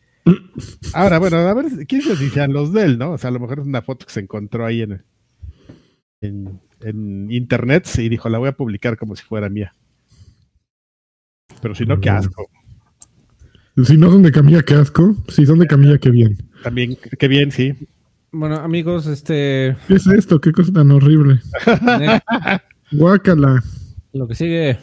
Ahora, 0.95 1.19
bueno, 1.19 1.37
a 1.37 1.55
ver, 1.55 1.67
quién 1.87 2.03
se 2.03 2.17
si 2.17 2.29
sean 2.31 2.53
los 2.53 2.73
de 2.73 2.85
él, 2.85 2.99
¿no? 2.99 3.13
O 3.13 3.19
sea, 3.19 3.29
a 3.29 3.33
lo 3.33 3.41
mejor 3.41 3.61
es 3.61 3.67
una 3.67 3.83
foto 3.83 4.07
que 4.07 4.13
se 4.13 4.21
encontró 4.21 4.65
ahí 4.67 4.83
en, 4.83 5.05
en, 6.21 6.61
en 6.81 7.31
internet 7.31 7.87
y 7.99 8.09
dijo, 8.09 8.29
la 8.29 8.39
voy 8.39 8.49
a 8.49 8.57
publicar 8.57 8.97
como 8.97 9.15
si 9.17 9.23
fuera 9.23 9.49
mía. 9.49 9.75
Pero 11.61 11.75
si 11.75 11.85
no, 11.85 12.01
qué 12.01 12.11
asco. 12.11 12.51
Si 13.85 13.97
no 13.97 14.11
son 14.11 14.23
de 14.23 14.33
Camilla, 14.33 14.63
qué 14.63 14.75
asco. 14.75 15.15
Si 15.29 15.47
son 15.47 15.61
de 15.61 15.67
Camilla, 15.67 15.99
qué 15.99 16.11
bien. 16.11 16.37
También, 16.63 16.97
qué 17.19 17.29
bien, 17.29 17.51
sí. 17.51 17.75
Bueno, 18.33 18.57
amigos, 18.57 19.07
este. 19.07 19.77
¿Qué 19.87 19.95
es 19.95 20.07
esto? 20.07 20.41
¿Qué 20.41 20.53
cosa 20.53 20.73
tan 20.73 20.91
horrible? 20.91 21.41
Guácala. 22.93 23.63
Lo 24.13 24.27
que 24.29 24.35
sigue. 24.35 24.79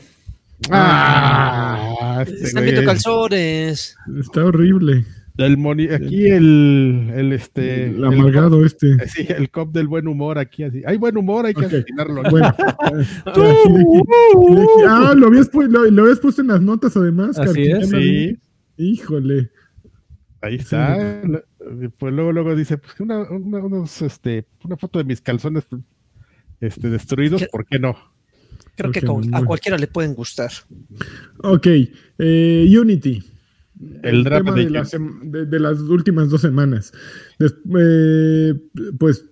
Ah, 0.72 2.24
este 2.26 2.44
Están 2.46 2.64
viendo 2.64 2.84
calzones. 2.86 3.96
Está 4.20 4.46
horrible. 4.46 5.06
El 5.38 5.58
moni- 5.58 5.90
aquí 5.94 6.28
el, 6.30 7.12
el 7.14 7.34
este 7.34 7.88
El 7.88 8.06
amargado 8.06 8.64
este. 8.66 8.88
cop- 8.96 9.08
sí, 9.08 9.26
el 9.28 9.50
cop 9.50 9.74
del 9.74 9.88
buen 9.90 10.08
humor 10.08 10.38
aquí 10.40 10.64
así. 10.64 10.82
Hay 10.86 10.96
buen 10.98 11.18
humor, 11.18 11.46
hay 11.46 11.54
que 11.54 11.66
Ok. 11.66 11.74
asesinarlo. 11.74 12.24
Bueno. 12.32 12.56
ah, 14.88 15.14
lo 15.16 15.28
habías, 15.28 15.52
pu- 15.52 15.68
lo, 15.68 15.84
lo 15.92 16.04
habías 16.04 16.20
puesto 16.20 16.42
en 16.42 16.48
las 16.48 16.62
notas 16.62 16.96
además. 16.96 17.38
Así 17.38 17.64
es. 17.64 17.90
Sí, 17.90 18.38
Híjole. 18.78 19.50
ahí 20.42 20.56
está. 20.56 20.98
Pues 21.98 22.14
luego 22.14 22.32
luego 22.32 22.56
dice, 22.56 22.78
pues 22.78 23.00
una, 23.00 23.20
una, 23.30 23.58
unos, 23.60 24.02
este, 24.02 24.46
una 24.64 24.78
foto 24.78 25.00
de 25.00 25.06
mis 25.06 25.22
calzones 25.22 25.66
este 26.62 26.90
destruidos, 26.90 27.42
¿Qué? 27.42 27.48
¿por 27.52 27.66
qué 27.66 27.80
no? 27.80 27.96
Creo 28.76 28.92
que 28.92 29.02
con- 29.02 29.34
a 29.34 29.44
cualquiera 29.44 29.78
le 29.78 29.88
pueden 29.88 30.14
gustar. 30.14 30.52
Ok. 31.40 31.68
eh, 32.20 32.76
Unity. 32.80 33.24
El 34.04 34.24
drama 34.24 34.54
tema 34.54 34.58
de 34.58 34.64
de, 34.66 34.70
las 34.70 34.94
sem- 34.94 35.20
de- 35.32 35.46
de 35.46 35.60
las 35.60 35.80
últimas 35.82 36.30
dos 36.30 36.42
semanas. 36.42 36.94
Des- 37.40 37.56
eh, 37.78 38.54
pues 38.98 39.26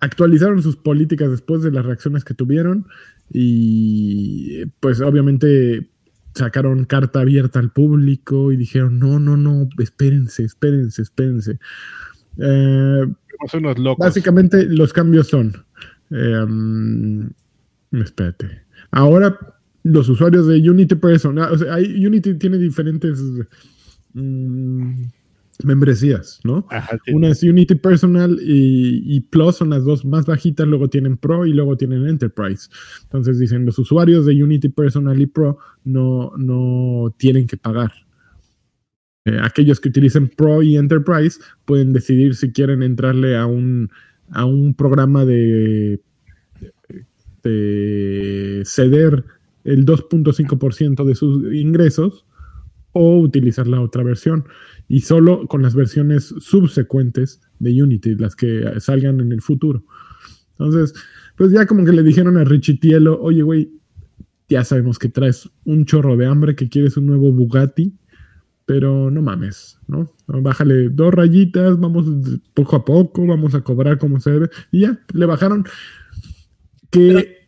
actualizaron 0.00 0.62
sus 0.62 0.76
políticas 0.76 1.30
después 1.30 1.62
de 1.62 1.70
las 1.72 1.84
reacciones 1.84 2.24
que 2.24 2.32
tuvieron 2.34 2.86
y 3.32 4.64
pues 4.80 5.00
obviamente 5.02 5.89
sacaron 6.34 6.84
carta 6.84 7.20
abierta 7.20 7.58
al 7.58 7.70
público 7.72 8.52
y 8.52 8.56
dijeron 8.56 8.98
no, 8.98 9.18
no, 9.18 9.36
no, 9.36 9.68
espérense, 9.78 10.44
espérense, 10.44 11.02
espérense. 11.02 11.58
Eh, 12.38 13.06
Somos 13.38 13.54
unos 13.54 13.78
locos. 13.78 14.06
Básicamente 14.06 14.64
los 14.66 14.92
cambios 14.92 15.28
son. 15.28 15.52
eh, 16.10 16.44
mm, 16.48 17.26
espérate. 17.92 18.62
Ahora 18.90 19.38
los 19.82 20.08
usuarios 20.08 20.46
de 20.46 20.68
Unity 20.68 20.94
Personal. 20.96 21.52
O 21.52 21.58
sea, 21.58 21.74
hay- 21.74 22.04
Unity 22.06 22.34
tiene 22.34 22.58
diferentes 22.58 23.18
mm, 24.14 25.02
membresías, 25.64 26.40
¿no? 26.44 26.66
Ajá, 26.70 26.98
sí. 27.04 27.12
Una 27.12 27.28
es 27.28 27.42
Unity 27.42 27.74
Personal 27.76 28.38
y, 28.42 29.02
y 29.04 29.20
Plus 29.20 29.56
son 29.56 29.70
las 29.70 29.84
dos 29.84 30.04
más 30.04 30.26
bajitas, 30.26 30.66
luego 30.66 30.88
tienen 30.88 31.16
Pro 31.16 31.46
y 31.46 31.52
luego 31.52 31.76
tienen 31.76 32.06
Enterprise. 32.06 32.68
Entonces 33.02 33.38
dicen, 33.38 33.64
los 33.66 33.78
usuarios 33.78 34.26
de 34.26 34.42
Unity 34.42 34.68
Personal 34.68 35.20
y 35.20 35.26
Pro 35.26 35.58
no, 35.84 36.32
no 36.36 37.14
tienen 37.18 37.46
que 37.46 37.56
pagar. 37.56 37.92
Eh, 39.26 39.38
aquellos 39.42 39.80
que 39.80 39.90
utilicen 39.90 40.28
Pro 40.28 40.62
y 40.62 40.76
Enterprise 40.76 41.40
pueden 41.64 41.92
decidir 41.92 42.34
si 42.34 42.52
quieren 42.52 42.82
entrarle 42.82 43.36
a 43.36 43.46
un, 43.46 43.90
a 44.30 44.44
un 44.44 44.74
programa 44.74 45.24
de, 45.24 46.00
de 47.42 48.62
ceder 48.64 49.24
el 49.64 49.84
2.5% 49.84 51.04
de 51.04 51.14
sus 51.14 51.52
ingresos 51.54 52.24
o 52.92 53.18
utilizar 53.18 53.66
la 53.66 53.80
otra 53.80 54.02
versión 54.02 54.44
y 54.90 55.02
solo 55.02 55.46
con 55.46 55.62
las 55.62 55.76
versiones 55.76 56.34
subsecuentes 56.40 57.40
de 57.60 57.80
Unity, 57.80 58.16
las 58.16 58.34
que 58.34 58.64
salgan 58.80 59.20
en 59.20 59.30
el 59.30 59.40
futuro. 59.40 59.84
Entonces, 60.58 60.92
pues 61.36 61.52
ya 61.52 61.64
como 61.64 61.84
que 61.84 61.92
le 61.92 62.02
dijeron 62.02 62.36
a 62.36 62.42
Richitielo, 62.42 63.22
oye, 63.22 63.42
güey, 63.42 63.70
ya 64.48 64.64
sabemos 64.64 64.98
que 64.98 65.08
traes 65.08 65.48
un 65.64 65.84
chorro 65.84 66.16
de 66.16 66.26
hambre, 66.26 66.56
que 66.56 66.68
quieres 66.68 66.96
un 66.96 67.06
nuevo 67.06 67.30
Bugatti, 67.30 67.94
pero 68.66 69.12
no 69.12 69.22
mames, 69.22 69.78
¿no? 69.86 70.12
Bájale 70.26 70.88
dos 70.88 71.14
rayitas, 71.14 71.78
vamos 71.78 72.06
poco 72.52 72.74
a 72.74 72.84
poco, 72.84 73.24
vamos 73.24 73.54
a 73.54 73.60
cobrar 73.60 73.96
como 73.96 74.18
se 74.18 74.32
debe, 74.32 74.50
y 74.72 74.80
ya, 74.80 74.98
le 75.14 75.24
bajaron. 75.24 75.66
Que 76.90 77.39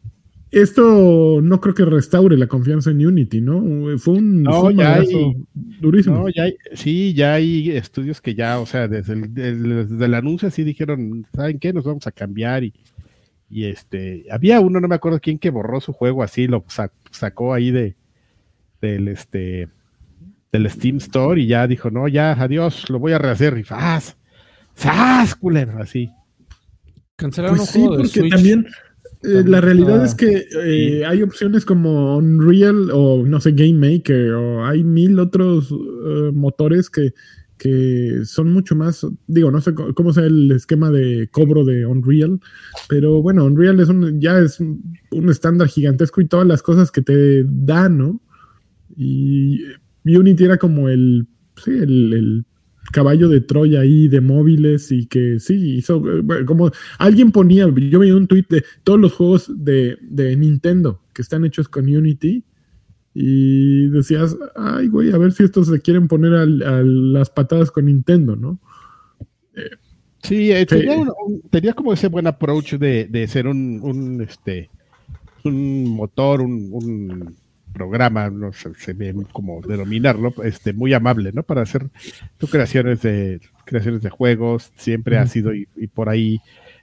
esto 0.53 1.41
no 1.43 1.61
creo 1.61 1.75
que 1.75 1.85
restaure 1.85 2.37
la 2.37 2.47
confianza 2.47 2.91
en 2.91 3.05
Unity, 3.07 3.41
¿no? 3.41 3.97
Fue 3.99 4.15
un, 4.15 4.43
No, 4.43 4.61
fue 4.61 4.73
un 4.73 4.79
ya 4.79 4.95
hay- 4.97 5.37
durísimo. 5.81 6.17
No, 6.19 6.29
ya 6.29 6.45
hay, 6.45 6.57
sí, 6.75 7.15
ya 7.15 7.35
hay 7.35 7.71
estudios 7.71 8.21
que 8.21 8.35
ya, 8.35 8.61
o 8.61 8.67
sea, 8.67 8.87
desde 8.87 9.15
el, 9.15 9.33
del- 9.35 9.89
desde 9.89 10.05
el 10.05 10.15
anuncio 10.15 10.51
sí 10.51 10.63
dijeron, 10.63 11.27
¿saben 11.35 11.59
qué? 11.59 11.73
Nos 11.73 11.85
vamos 11.85 12.07
a 12.07 12.13
cambiar 12.13 12.65
y, 12.65 12.73
y 13.51 13.65
este, 13.65 14.27
había 14.31 14.61
uno, 14.61 14.79
no 14.81 14.89
me 14.89 14.95
acuerdo 14.95 15.21
quién, 15.21 15.39
que 15.39 15.51
borró 15.51 15.81
su 15.81 15.93
juego 15.93 16.23
así, 16.23 16.47
lo 16.47 16.65
sa- 16.69 16.93
sacó 17.11 17.55
ahí 17.55 17.71
de 17.71 17.97
del 18.81 19.09
este 19.09 19.69
del 20.51 20.69
Steam 20.69 20.99
Store 20.99 21.41
y 21.41 21.47
ya 21.47 21.67
dijo, 21.67 21.91
no, 21.91 22.09
ya, 22.09 22.33
adiós, 22.33 22.91
lo 22.91 22.99
voy 22.99 23.13
a 23.13 23.19
rehacer 23.19 23.57
y 23.57 23.63
¡faz! 23.65 24.19
¡Faz, 24.75 25.35
culero! 25.35 25.79
Así. 25.79 26.11
Cancelaron 27.17 27.57
Pues 27.57 27.69
un 27.69 27.73
sí, 27.75 27.79
juego 27.81 27.97
de 27.97 28.03
porque 28.03 28.21
Switch. 28.21 28.33
también 28.35 28.67
eh, 29.23 29.45
la 29.47 29.61
realidad 29.61 30.05
es 30.05 30.15
que 30.15 30.47
eh, 30.65 31.05
hay 31.05 31.23
opciones 31.23 31.65
como 31.65 32.17
Unreal 32.17 32.91
o 32.93 33.25
no 33.25 33.41
sé, 33.41 33.53
Game 33.53 33.75
Maker 33.75 34.33
o 34.33 34.65
hay 34.65 34.83
mil 34.83 35.19
otros 35.19 35.71
eh, 35.71 36.31
motores 36.33 36.91
que, 36.91 37.13
que 37.59 38.23
son 38.25 38.53
mucho 38.53 38.75
más, 38.75 39.07
digo, 39.27 39.51
no 39.51 39.61
sé 39.61 39.75
cómo 39.75 40.13
sea 40.13 40.25
el 40.25 40.51
esquema 40.51 40.91
de 40.91 41.29
cobro 41.31 41.65
de 41.65 41.87
Unreal, 41.87 42.41
pero 42.89 43.23
bueno, 43.23 43.45
Unreal 43.45 43.81
es 43.81 43.89
un, 43.89 44.21
ya 44.21 44.39
es 44.41 44.59
un 44.59 44.83
un 45.13 45.31
estándar 45.31 45.69
gigantesco 45.69 46.21
y 46.21 46.27
todas 46.27 46.47
las 46.47 46.63
cosas 46.63 46.91
que 46.91 47.03
te 47.03 47.45
da, 47.45 47.89
¿no? 47.89 48.21
Y 48.97 49.61
Unity 50.05 50.45
era 50.45 50.59
como 50.59 50.89
el, 50.89 51.27
sí, 51.63 51.71
el, 51.71 52.13
el 52.13 52.45
caballo 52.93 53.29
de 53.29 53.41
Troya 53.41 53.81
ahí 53.81 54.07
de 54.07 54.21
móviles 54.21 54.93
y 54.93 55.07
que 55.07 55.41
sí, 55.41 55.79
hizo, 55.79 56.01
eh, 56.09 56.45
como 56.47 56.71
alguien 56.99 57.33
ponía, 57.33 57.65
yo 57.91 57.99
vi 57.99 58.13
un 58.13 58.29
tweet 58.29 58.45
de 58.49 58.65
todos 58.85 59.01
los 59.01 59.13
juegos 59.13 59.51
de, 59.53 59.99
de 60.01 60.37
Nintendo 60.37 61.01
que 61.13 61.23
están 61.23 61.45
hechos 61.45 61.69
con 61.69 61.85
Unity 61.85 62.45
y 63.15 63.89
decías, 63.89 64.37
ay 64.57 64.87
güey, 64.89 65.11
a 65.13 65.19
ver 65.19 65.33
si 65.33 65.43
estos 65.43 65.67
se 65.69 65.81
quieren 65.81 66.07
poner 66.09 66.33
al- 66.35 66.63
a, 66.63 66.83
las 66.83 67.29
patadas 67.31 67.71
con 67.71 67.87
Nintendo, 67.87 68.37
¿no? 68.37 68.61
Sí, 70.23 70.51
eh. 70.53 70.65
Tenía, 70.67 70.97
un- 70.99 71.13
un- 71.27 71.43
tenía 71.51 71.73
como 71.73 71.93
ese 71.93 72.09
buen 72.09 72.27
approach 72.27 72.75
de, 72.75 73.07
de 73.07 73.27
ser 73.27 73.47
un, 73.49 73.81
un, 73.83 74.21
este, 74.23 74.71
un 75.45 75.85
motor, 75.91 76.41
un 76.41 77.37
programa, 77.73 78.31
no 78.31 78.53
sé, 78.53 78.71
se 78.77 78.93
ve 78.93 79.15
como 79.33 79.61
denominarlo, 79.63 80.33
este, 80.45 80.73
muy 80.73 80.93
amable, 80.95 81.33
¿no? 81.33 81.43
Para 81.43 81.63
hacer 81.63 81.89
tus 82.39 82.51
creaciones 82.51 83.03
de 83.03 83.41
creaciones 83.65 84.03
de 84.03 84.11
juegos, 84.11 84.73
siempre 84.77 85.19
ha 85.19 85.27
sido 85.27 85.55
y, 85.55 85.69
y 85.77 85.87
por 85.87 86.09
ahí 86.09 86.41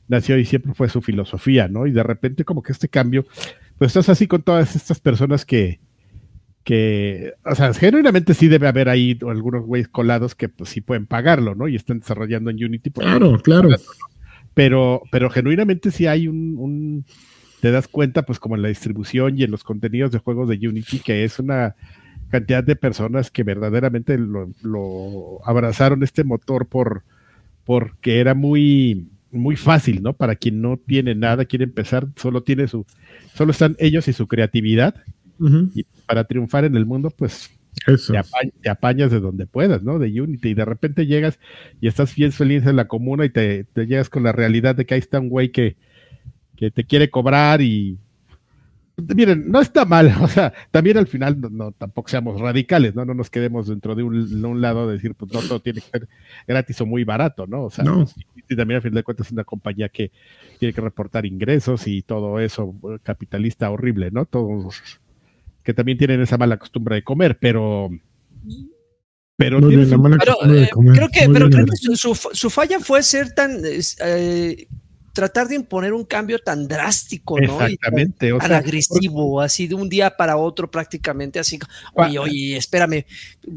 nació 0.07 0.37
y 0.37 0.45
siempre 0.45 0.73
fue 0.73 0.89
su 0.89 1.01
filosofía, 1.01 1.67
¿no? 1.67 1.85
Y 1.87 1.91
de 1.91 2.03
repente 2.03 2.43
como 2.45 2.63
que 2.63 2.71
este 2.71 2.89
cambio, 2.89 3.25
pues 3.77 3.89
estás 3.89 4.09
así 4.09 4.27
con 4.27 4.41
todas 4.41 4.75
estas 4.75 4.99
personas 4.99 5.45
que, 5.45 5.79
que, 6.63 7.33
o 7.45 7.55
sea, 7.55 7.73
genuinamente 7.73 8.33
sí 8.33 8.47
debe 8.47 8.67
haber 8.67 8.89
ahí 8.89 9.17
algunos 9.27 9.65
güeyes 9.65 9.87
colados 9.87 10.35
que 10.35 10.49
pues 10.49 10.69
sí 10.69 10.81
pueden 10.81 11.05
pagarlo, 11.05 11.55
¿no? 11.55 11.67
Y 11.67 11.75
están 11.75 11.99
desarrollando 11.99 12.49
en 12.49 12.63
Unity. 12.63 12.91
Claro, 12.91 13.39
claro. 13.39 13.69
Pero, 14.53 15.03
pero 15.11 15.29
genuinamente 15.29 15.91
sí 15.91 16.05
hay 16.07 16.27
un, 16.27 16.55
un- 16.57 17.05
te 17.61 17.71
das 17.71 17.87
cuenta, 17.87 18.23
pues 18.23 18.39
como 18.39 18.55
en 18.55 18.61
la 18.61 18.69
distribución 18.69 19.37
y 19.37 19.43
en 19.43 19.51
los 19.51 19.63
contenidos 19.63 20.11
de 20.11 20.19
juegos 20.19 20.49
de 20.49 20.67
Unity, 20.67 20.99
que 20.99 21.23
es 21.23 21.39
una 21.39 21.75
cantidad 22.29 22.63
de 22.63 22.75
personas 22.75 23.31
que 23.31 23.43
verdaderamente 23.43 24.17
lo, 24.17 24.51
lo 24.61 25.39
abrazaron 25.45 26.03
este 26.03 26.23
motor 26.23 26.67
por 26.67 27.03
porque 27.65 28.19
era 28.19 28.33
muy 28.33 29.07
muy 29.31 29.55
fácil, 29.55 30.01
¿no? 30.01 30.13
Para 30.13 30.35
quien 30.35 30.59
no 30.61 30.77
tiene 30.77 31.13
nada, 31.13 31.45
quiere 31.45 31.63
empezar, 31.65 32.07
solo 32.15 32.41
tiene 32.41 32.67
su, 32.67 32.85
solo 33.35 33.51
están 33.51 33.75
ellos 33.77 34.07
y 34.07 34.13
su 34.13 34.27
creatividad, 34.27 34.95
y 35.75 35.85
para 36.07 36.23
triunfar 36.25 36.65
en 36.65 36.75
el 36.75 36.85
mundo, 36.85 37.11
pues 37.15 37.51
te, 38.13 38.17
apa- 38.17 38.39
te 38.61 38.69
apañas 38.69 39.11
de 39.11 39.19
donde 39.19 39.45
puedas, 39.45 39.83
¿no? 39.83 39.99
De 39.99 40.19
Unity, 40.19 40.49
y 40.49 40.53
de 40.55 40.65
repente 40.65 41.05
llegas 41.05 41.39
y 41.79 41.87
estás 41.87 42.15
bien 42.15 42.31
feliz 42.31 42.65
en 42.65 42.75
la 42.75 42.87
comuna 42.87 43.23
y 43.25 43.29
te, 43.29 43.65
te 43.65 43.85
llegas 43.85 44.09
con 44.09 44.23
la 44.23 44.31
realidad 44.31 44.75
de 44.75 44.85
que 44.85 44.95
ahí 44.95 44.99
está 44.99 45.19
un 45.19 45.29
güey 45.29 45.51
que, 45.51 45.75
que 46.59 46.71
te 46.71 46.83
quiere 46.83 47.09
cobrar 47.09 47.61
y. 47.61 47.97
Miren, 49.15 49.49
no 49.49 49.61
está 49.61 49.85
mal, 49.85 50.13
o 50.21 50.27
sea, 50.27 50.51
también 50.71 50.97
al 50.97 51.07
final 51.07 51.39
no, 51.39 51.49
no, 51.49 51.71
tampoco 51.71 52.09
seamos 52.09 52.41
radicales, 52.41 52.93
¿no? 52.95 53.05
No 53.05 53.13
nos 53.13 53.29
quedemos 53.29 53.67
dentro 53.69 53.95
de 53.95 54.03
un, 54.03 54.43
un 54.45 54.59
lado 54.59 54.87
de 54.87 54.95
decir, 54.95 55.15
pues 55.15 55.31
no 55.31 55.39
todo 55.39 55.61
tiene 55.61 55.79
que 55.79 55.87
ser 55.89 56.09
gratis 56.45 56.81
o 56.81 56.85
muy 56.85 57.05
barato, 57.05 57.47
¿no? 57.47 57.63
O 57.63 57.69
sea, 57.69 57.85
No. 57.85 57.99
pues, 58.03 58.13
y 58.49 58.55
también 58.57 58.75
al 58.75 58.81
final 58.81 58.95
de 58.95 59.03
cuentas 59.03 59.27
es 59.27 59.31
una 59.31 59.45
compañía 59.45 59.87
que 59.87 60.11
tiene 60.59 60.73
que 60.73 60.81
reportar 60.81 61.25
ingresos 61.25 61.87
y 61.87 62.01
todo 62.01 62.41
eso, 62.41 62.75
eh, 62.93 62.97
capitalista 63.01 63.71
horrible, 63.71 64.11
¿no? 64.11 64.25
Todos 64.25 64.81
que 65.63 65.73
también 65.73 65.97
tienen 65.97 66.19
esa 66.21 66.37
mala 66.37 66.57
costumbre 66.57 66.95
de 66.95 67.03
comer, 67.03 67.37
pero 67.39 67.89
pero, 69.37 69.59
bien, 69.59 69.69
tienes 69.69 69.89
la 69.91 69.97
mala 69.97 70.17
Pero, 70.19 70.33
costumbre 70.33 70.59
de 70.59 70.65
eh, 70.65 70.69
comer. 70.71 70.93
creo 70.95 71.07
que, 71.09 71.29
pero 71.31 71.49
creo 71.49 71.65
que 71.65 71.77
su, 71.77 71.95
su- 71.95 72.29
su 72.33 72.49
falla 72.49 72.79
fue 72.81 73.01
ser 73.03 73.31
tan 73.33 73.51
eh, 73.63 74.67
tratar 75.19 75.47
de 75.47 75.55
imponer 75.55 75.91
un 75.93 76.05
cambio 76.05 76.39
tan 76.39 76.67
drástico, 76.67 77.37
¿no? 77.39 77.43
Y 77.43 77.47
tan- 77.47 77.71
exactamente, 77.71 78.31
o 78.33 78.37
tan 78.37 78.47
sea, 78.47 78.57
agresivo, 78.57 79.41
así 79.41 79.67
de 79.67 79.75
un 79.75 79.89
día 79.89 80.15
para 80.15 80.37
otro 80.37 80.71
prácticamente, 80.71 81.39
así, 81.39 81.59
oye, 81.93 82.17
oye, 82.19 82.55
espérame, 82.57 83.05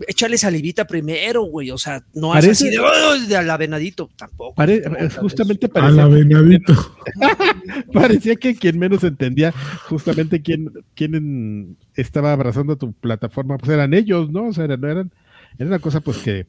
échale 0.09 0.37
salivita 0.39 0.87
primero, 0.87 1.43
güey, 1.45 1.71
o 1.71 1.79
sea, 1.79 2.03
no 2.15 2.31
Parece- 2.33 2.51
así 2.51 2.71
de, 2.71 3.27
de 3.29 3.37
al 3.37 3.49
avenadito, 3.51 4.11
tampoco. 4.17 4.55
pare- 4.55 4.83
justamente 5.21 5.69
parecía, 5.69 6.03
la 6.03 6.09
venadito. 6.09 6.75
parecía 7.93 8.37
que 8.37 8.55
quien 8.55 8.79
menos 8.79 9.05
entendía 9.05 9.53
justamente 9.89 10.43
quién, 10.43 10.73
quién 10.95 11.77
estaba 11.95 12.33
abrazando 12.33 12.77
tu 12.77 12.93
plataforma, 12.93 13.59
pues 13.59 13.71
eran 13.73 13.95
ellos, 13.95 14.31
¿no? 14.31 14.47
O 14.49 14.53
sea, 14.53 14.67
no 14.67 14.89
eran, 14.89 15.13
era 15.59 15.69
una 15.69 15.79
cosa 15.79 16.01
pues 16.01 16.19
que, 16.19 16.47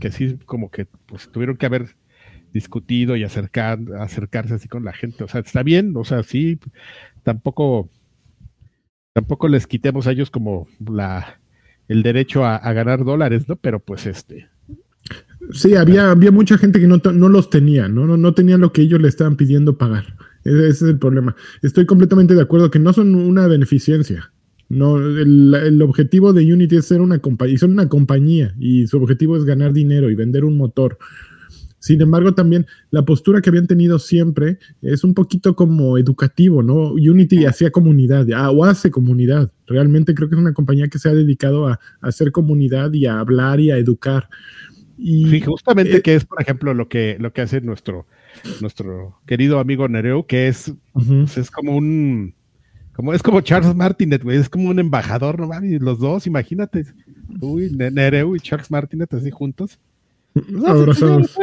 que 0.00 0.10
sí, 0.12 0.38
como 0.46 0.70
que 0.70 0.86
pues 1.06 1.30
tuvieron 1.30 1.56
que 1.56 1.66
haber 1.66 1.94
discutido 2.52 3.16
y 3.16 3.24
acercar, 3.24 3.78
acercarse 3.98 4.54
así 4.54 4.68
con 4.68 4.84
la 4.84 4.92
gente. 4.92 5.24
O 5.24 5.28
sea, 5.28 5.40
está 5.40 5.62
bien, 5.62 5.94
o 5.96 6.04
sea, 6.04 6.22
sí, 6.22 6.58
tampoco, 7.22 7.88
tampoco 9.12 9.48
les 9.48 9.66
quitemos 9.66 10.06
a 10.06 10.12
ellos 10.12 10.30
como 10.30 10.68
la 10.78 11.40
el 11.88 12.04
derecho 12.04 12.44
a, 12.44 12.54
a 12.54 12.72
ganar 12.72 13.04
dólares, 13.04 13.48
¿no? 13.48 13.56
Pero 13.56 13.80
pues 13.80 14.06
este, 14.06 14.48
Sí, 15.52 15.74
había, 15.74 16.10
había 16.10 16.30
mucha 16.30 16.58
gente 16.58 16.78
que 16.80 16.86
no, 16.86 16.98
no 16.98 17.28
los 17.28 17.50
tenía, 17.50 17.88
¿no? 17.88 18.06
No, 18.06 18.16
no 18.16 18.34
tenían 18.34 18.60
lo 18.60 18.72
que 18.72 18.82
ellos 18.82 19.00
le 19.00 19.08
estaban 19.08 19.36
pidiendo 19.36 19.76
pagar. 19.76 20.16
Ese, 20.44 20.68
ese 20.68 20.84
es 20.84 20.90
el 20.90 20.98
problema. 20.98 21.34
Estoy 21.62 21.86
completamente 21.86 22.34
de 22.34 22.42
acuerdo 22.42 22.70
que 22.70 22.78
no 22.78 22.92
son 22.92 23.14
una 23.14 23.46
beneficencia. 23.46 24.32
No, 24.68 24.98
el, 24.98 25.52
el 25.52 25.82
objetivo 25.82 26.32
de 26.32 26.52
Unity 26.52 26.76
es 26.76 26.86
ser 26.86 27.00
una 27.00 27.18
compañía, 27.18 27.58
son 27.58 27.72
una 27.72 27.88
compañía 27.88 28.54
y 28.58 28.86
su 28.86 28.98
objetivo 28.98 29.36
es 29.36 29.44
ganar 29.44 29.72
dinero 29.72 30.10
y 30.10 30.14
vender 30.14 30.44
un 30.44 30.56
motor. 30.56 30.98
Sin 31.80 32.00
embargo, 32.02 32.34
también 32.34 32.66
la 32.90 33.04
postura 33.06 33.40
que 33.40 33.48
habían 33.48 33.66
tenido 33.66 33.98
siempre 33.98 34.58
es 34.82 35.02
un 35.02 35.14
poquito 35.14 35.56
como 35.56 35.96
educativo, 35.96 36.62
¿no? 36.62 36.92
Unity 36.92 37.46
hacía 37.46 37.70
comunidad, 37.70 38.26
ah, 38.36 38.50
o 38.50 38.64
hace 38.64 38.90
comunidad. 38.90 39.50
Realmente 39.66 40.14
creo 40.14 40.28
que 40.28 40.34
es 40.34 40.40
una 40.40 40.52
compañía 40.52 40.88
que 40.88 40.98
se 40.98 41.08
ha 41.08 41.14
dedicado 41.14 41.66
a, 41.66 41.80
a 42.02 42.08
hacer 42.08 42.32
comunidad 42.32 42.92
y 42.92 43.06
a 43.06 43.18
hablar 43.18 43.60
y 43.60 43.70
a 43.70 43.78
educar. 43.78 44.28
Y 44.98 45.26
Sí, 45.30 45.40
justamente 45.40 45.96
eh, 45.96 46.02
que 46.02 46.14
es, 46.14 46.26
por 46.26 46.42
ejemplo, 46.42 46.74
lo 46.74 46.88
que, 46.90 47.16
lo 47.18 47.32
que 47.32 47.40
hace 47.40 47.62
nuestro, 47.62 48.06
nuestro 48.60 49.18
querido 49.26 49.58
amigo 49.58 49.88
Nereu, 49.88 50.26
que 50.26 50.48
es, 50.48 50.74
pues, 50.92 51.38
es 51.38 51.50
como 51.50 51.74
un, 51.78 52.34
como 52.92 53.14
es 53.14 53.22
como 53.22 53.40
Charles 53.40 53.74
Martinet, 53.74 54.22
güey, 54.22 54.36
es 54.36 54.50
como 54.50 54.68
un 54.68 54.78
embajador, 54.78 55.40
no 55.40 55.46
mames, 55.46 55.80
los 55.80 55.98
dos, 55.98 56.26
imagínate, 56.26 56.84
uy, 57.40 57.70
Ne- 57.74 57.90
Nereu 57.90 58.36
y 58.36 58.40
Charles 58.40 58.70
Martinet 58.70 59.14
así 59.14 59.30
juntos. 59.30 59.78
Abrazados. 60.66 61.34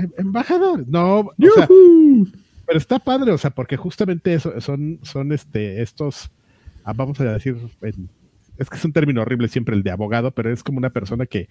Em- 0.00 0.12
Embajadores, 0.18 0.86
no, 0.88 1.20
o 1.20 1.34
sea, 1.54 1.66
¡Yujú! 1.68 2.28
pero 2.66 2.78
está 2.78 2.98
padre, 2.98 3.32
o 3.32 3.38
sea, 3.38 3.50
porque 3.50 3.76
justamente 3.76 4.34
eso 4.34 4.60
son, 4.60 4.98
son 5.02 5.32
este, 5.32 5.82
estos, 5.82 6.30
ah, 6.84 6.92
vamos 6.92 7.20
a 7.20 7.24
decir, 7.32 7.56
es 8.56 8.68
que 8.68 8.76
es 8.76 8.84
un 8.84 8.92
término 8.92 9.22
horrible 9.22 9.48
siempre 9.48 9.74
el 9.74 9.82
de 9.82 9.90
abogado, 9.90 10.30
pero 10.32 10.52
es 10.52 10.62
como 10.62 10.78
una 10.78 10.90
persona 10.90 11.26
que, 11.26 11.48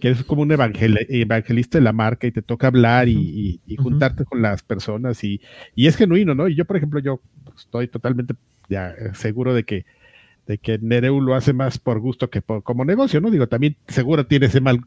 que 0.00 0.10
es 0.10 0.24
como 0.24 0.42
un 0.42 0.50
evangel- 0.50 1.06
evangelista 1.08 1.78
de 1.78 1.84
la 1.84 1.92
marca 1.92 2.26
y 2.26 2.32
te 2.32 2.42
toca 2.42 2.68
hablar 2.68 3.08
y, 3.08 3.12
y- 3.16 3.60
y 3.66 3.74
Ujú. 3.74 3.82
juntarte 3.90 4.24
con 4.24 4.40
las 4.42 4.62
personas 4.62 5.22
y, 5.24 5.40
y 5.74 5.86
es 5.86 5.96
genuino, 5.96 6.34
¿no? 6.34 6.48
Y 6.48 6.54
yo, 6.54 6.64
por 6.64 6.76
ejemplo, 6.76 7.00
yo 7.00 7.20
estoy 7.56 7.88
totalmente 7.88 8.34
ya 8.68 8.94
seguro 9.14 9.54
de 9.54 9.64
que 9.64 9.84
de 10.46 10.58
que 10.58 10.78
Nereu 10.78 11.22
lo 11.22 11.34
hace 11.34 11.54
más 11.54 11.78
por 11.78 12.00
gusto 12.00 12.28
que 12.28 12.42
por, 12.42 12.62
como 12.62 12.84
negocio, 12.84 13.18
¿no? 13.20 13.30
Digo, 13.30 13.46
también 13.48 13.76
seguro 13.88 14.26
tiene 14.26 14.44
ese 14.46 14.60
mal, 14.60 14.78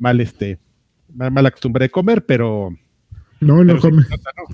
mal 0.00 0.20
este, 0.20 0.58
mal- 1.14 1.30
mala 1.32 1.50
costumbre 1.50 1.84
de 1.86 1.90
comer, 1.90 2.24
pero, 2.24 2.76
No, 3.40 3.64
no 3.64 3.78
come. 3.80 4.02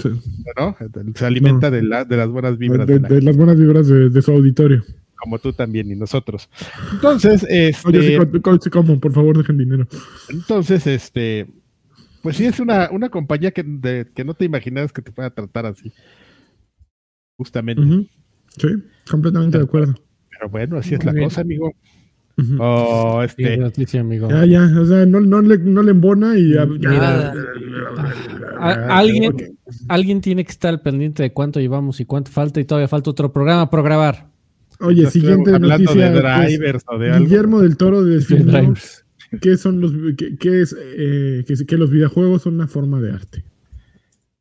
se 0.00 0.10
¿no? 0.56 0.76
Se 1.14 1.26
alimenta 1.26 1.70
de, 1.70 1.82
la- 1.82 2.04
de 2.04 2.16
las 2.16 2.28
buenas 2.28 2.56
vibras 2.58 2.86
De, 2.86 2.94
de 2.94 3.00
la- 3.00 3.08
de 3.08 3.22
las 3.22 3.36
buenas 3.36 3.58
vibras 3.58 3.86
de, 3.88 4.08
de 4.10 4.22
su 4.22 4.32
auditorio. 4.32 4.82
como 5.16 5.38
tú 5.38 5.52
también 5.52 5.90
y 5.90 5.96
nosotros. 5.96 6.48
Entonces, 6.92 7.44
este, 7.48 7.88
Oye, 7.88 8.02
sí, 8.02 8.16
co- 8.16 8.42
co- 8.42 8.58
sí, 8.60 8.70
como, 8.70 8.98
por 9.00 9.12
favor, 9.12 9.36
dejen 9.36 9.58
dinero. 9.58 9.86
entonces, 10.28 10.86
este, 10.86 11.46
pues 12.22 12.36
sí 12.36 12.46
es 12.46 12.60
una, 12.60 12.88
una 12.90 13.08
compañía 13.08 13.50
que, 13.50 14.06
que 14.14 14.24
no 14.24 14.34
te 14.34 14.44
imaginabas 14.44 14.92
que 14.92 15.02
te 15.02 15.10
pueda 15.12 15.30
tratar 15.30 15.66
así. 15.66 15.92
Justamente. 17.36 18.08
Sí, 18.56 18.68
completamente 19.10 19.58
de 19.58 19.64
acuerdo. 19.64 19.94
Pero 20.30 20.48
bueno, 20.50 20.78
así 20.78 20.94
es 20.94 21.04
la 21.04 21.12
bien. 21.12 21.24
cosa, 21.24 21.40
amigo. 21.42 21.72
Oh, 22.60 23.20
Sí, 23.26 23.42
este, 23.42 23.56
noticia, 23.56 24.00
amigo. 24.00 24.28
Ya, 24.30 24.44
ya, 24.46 24.70
o 24.80 24.86
sea, 24.86 25.04
no, 25.06 25.20
no, 25.20 25.40
le, 25.42 25.58
no 25.58 25.82
le 25.82 25.90
embona 25.90 26.38
y 26.38 26.52
ya. 26.54 26.66
ya- 26.78 26.90
Nada. 26.90 27.34
A- 28.60 28.98
alguien, 28.98 29.32
Ok. 29.32 29.42
alguien 29.88 30.20
tiene 30.20 30.44
que 30.44 30.50
estar 30.52 30.70
al 30.70 30.80
pendiente 30.80 31.22
de 31.22 31.32
cuánto 31.32 31.60
llevamos 31.60 32.00
y 32.00 32.04
cuánto 32.04 32.30
falta 32.30 32.60
y 32.60 32.64
todavía 32.64 32.88
falta 32.88 33.10
otro 33.10 33.32
programa 33.32 33.70
por 33.70 33.82
grabar. 33.82 34.28
Oye, 34.80 35.02
estamos 35.04 35.12
siguiente 35.12 35.54
hablando 35.54 35.84
noticia. 35.92 36.10
de 36.12 36.20
pues, 36.20 36.46
drivers 36.46 36.84
o 36.86 36.98
de 36.98 37.10
algo. 37.10 37.24
Guillermo 37.24 37.60
del 37.60 37.76
Toro 37.76 38.04
definió 38.04 38.44
Drivers. 38.52 39.04
qué 39.40 39.56
son 39.56 39.80
los 39.80 39.92
qué, 40.16 40.36
qué 40.36 40.62
es 40.62 40.76
eh, 40.80 41.44
que, 41.46 41.66
que 41.66 41.76
los 41.76 41.90
videojuegos 41.90 42.42
son 42.42 42.54
una 42.54 42.68
forma 42.68 43.00
de 43.00 43.12
arte. 43.12 43.44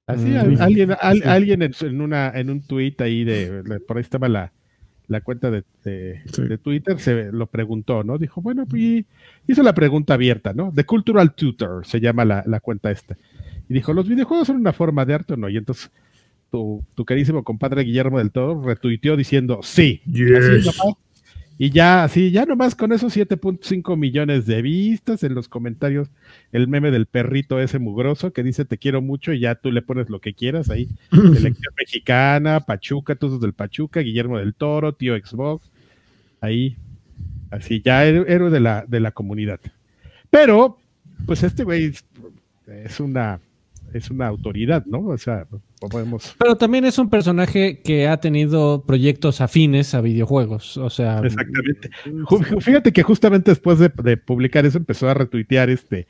Así, 0.06 0.26
Mm, 0.28 0.38
al- 0.38 0.56
sí. 0.58 0.62
alguien, 0.64 0.92
al- 1.02 1.18
Sí. 1.18 1.24
alguien 1.28 1.62
en, 1.64 1.72
en 1.82 2.02
una, 2.02 2.30
en 2.30 2.50
un 2.52 2.62
tweet 2.62 2.96
ahí 3.00 3.24
de, 3.24 3.64
de- 3.64 3.80
por 3.80 3.98
ahí 3.98 4.02
estaba 4.02 4.30
la, 4.30 4.54
la 5.08 5.22
cuenta 5.22 5.50
de, 5.52 5.64
de- 5.84 6.22
Sí. 6.32 6.44
de 6.44 6.58
Twitter, 6.58 7.00
se 7.00 7.32
lo 7.32 7.48
preguntó, 7.48 8.04
¿no? 8.04 8.18
Dijo, 8.18 8.42
bueno, 8.42 8.66
pues 8.66 9.06
hizo 9.48 9.64
la 9.64 9.74
pregunta 9.74 10.16
abierta, 10.16 10.54
¿no? 10.54 10.72
The 10.76 10.84
Cultural 10.86 11.34
Tutor 11.34 11.86
se 11.86 12.00
llama 12.00 12.26
la, 12.26 12.44
la 12.46 12.60
cuenta 12.60 12.92
esta. 12.92 13.18
Y 13.70 13.74
dijo, 13.74 13.94
¿los 13.94 14.08
videojuegos 14.08 14.48
son 14.48 14.58
una 14.58 14.74
forma 14.74 15.06
de 15.06 15.14
arte 15.14 15.34
o 15.34 15.38
no? 15.38 15.48
Y 15.50 15.58
entonces 15.58 15.92
tu, 16.52 16.84
tu 16.96 17.06
carísimo 17.06 17.44
compadre 17.44 17.84
Guillermo 17.84 18.18
del 18.20 18.32
Toro 18.32 18.62
retuiteó 18.64 19.16
diciendo, 19.18 19.60
sí. 19.64 20.02
Así 20.08 20.66
nomás. 20.66 20.96
Y 21.60 21.72
ya, 21.72 22.04
así, 22.04 22.30
ya 22.30 22.46
nomás 22.46 22.76
con 22.76 22.92
esos 22.92 23.16
7.5 23.18 23.98
millones 23.98 24.46
de 24.46 24.62
vistas 24.62 25.24
en 25.24 25.34
los 25.34 25.50
comentarios, 25.50 26.10
el 26.52 26.68
meme 26.68 26.92
del 26.92 27.08
perrito 27.08 27.60
ese 27.60 27.80
mugroso 27.80 28.32
que 28.32 28.44
dice 28.44 28.64
te 28.64 28.78
quiero 28.78 29.02
mucho 29.02 29.34
y 29.34 29.40
ya 29.40 29.56
tú 29.56 29.72
le 29.72 29.82
pones 29.82 30.10
lo 30.10 30.22
que 30.22 30.36
quieras 30.36 30.70
ahí. 30.70 30.88
Selección 31.12 31.74
mexicana, 31.76 32.60
Pachuca, 32.60 33.16
todos 33.16 33.42
del 33.42 33.54
Pachuca, 33.54 34.02
Guillermo 34.02 34.38
del 34.38 34.54
Toro, 34.54 34.94
tío 34.94 35.18
Xbox, 35.18 35.72
ahí, 36.42 36.78
así, 37.50 37.82
ya 37.84 38.06
héroe 38.06 38.52
de 38.52 38.60
la, 38.60 38.86
de 38.88 39.00
la 39.00 39.12
comunidad. 39.12 39.60
Pero, 40.30 40.78
pues 41.26 41.42
este 41.42 41.64
güey 41.64 41.86
es, 41.86 42.06
es 42.68 43.00
una, 43.00 43.40
es 43.94 44.10
una 44.12 44.28
autoridad, 44.28 44.86
¿no? 44.86 45.00
O 45.08 45.18
sea, 45.18 45.48
podemos... 45.80 46.36
Pero 46.38 46.56
también 46.56 46.86
es 46.86 46.98
un 47.00 47.10
personaje 47.10 47.82
que 47.82 48.08
ha 48.08 48.18
tenido 48.18 48.84
proyectos 48.86 49.42
afines 49.42 49.94
a 49.94 50.02
videojuegos. 50.02 50.78
O 50.78 50.90
sea, 50.90 51.20
Exactamente. 51.20 51.90
Fíjate 52.60 52.92
que 52.92 53.04
justamente 53.04 53.52
después 53.52 53.80
de, 53.80 53.92
de 54.04 54.18
publicar 54.18 54.66
eso 54.66 54.78
empezó 54.78 55.10
a 55.10 55.14
retuitear 55.14 55.70
este 55.70 56.08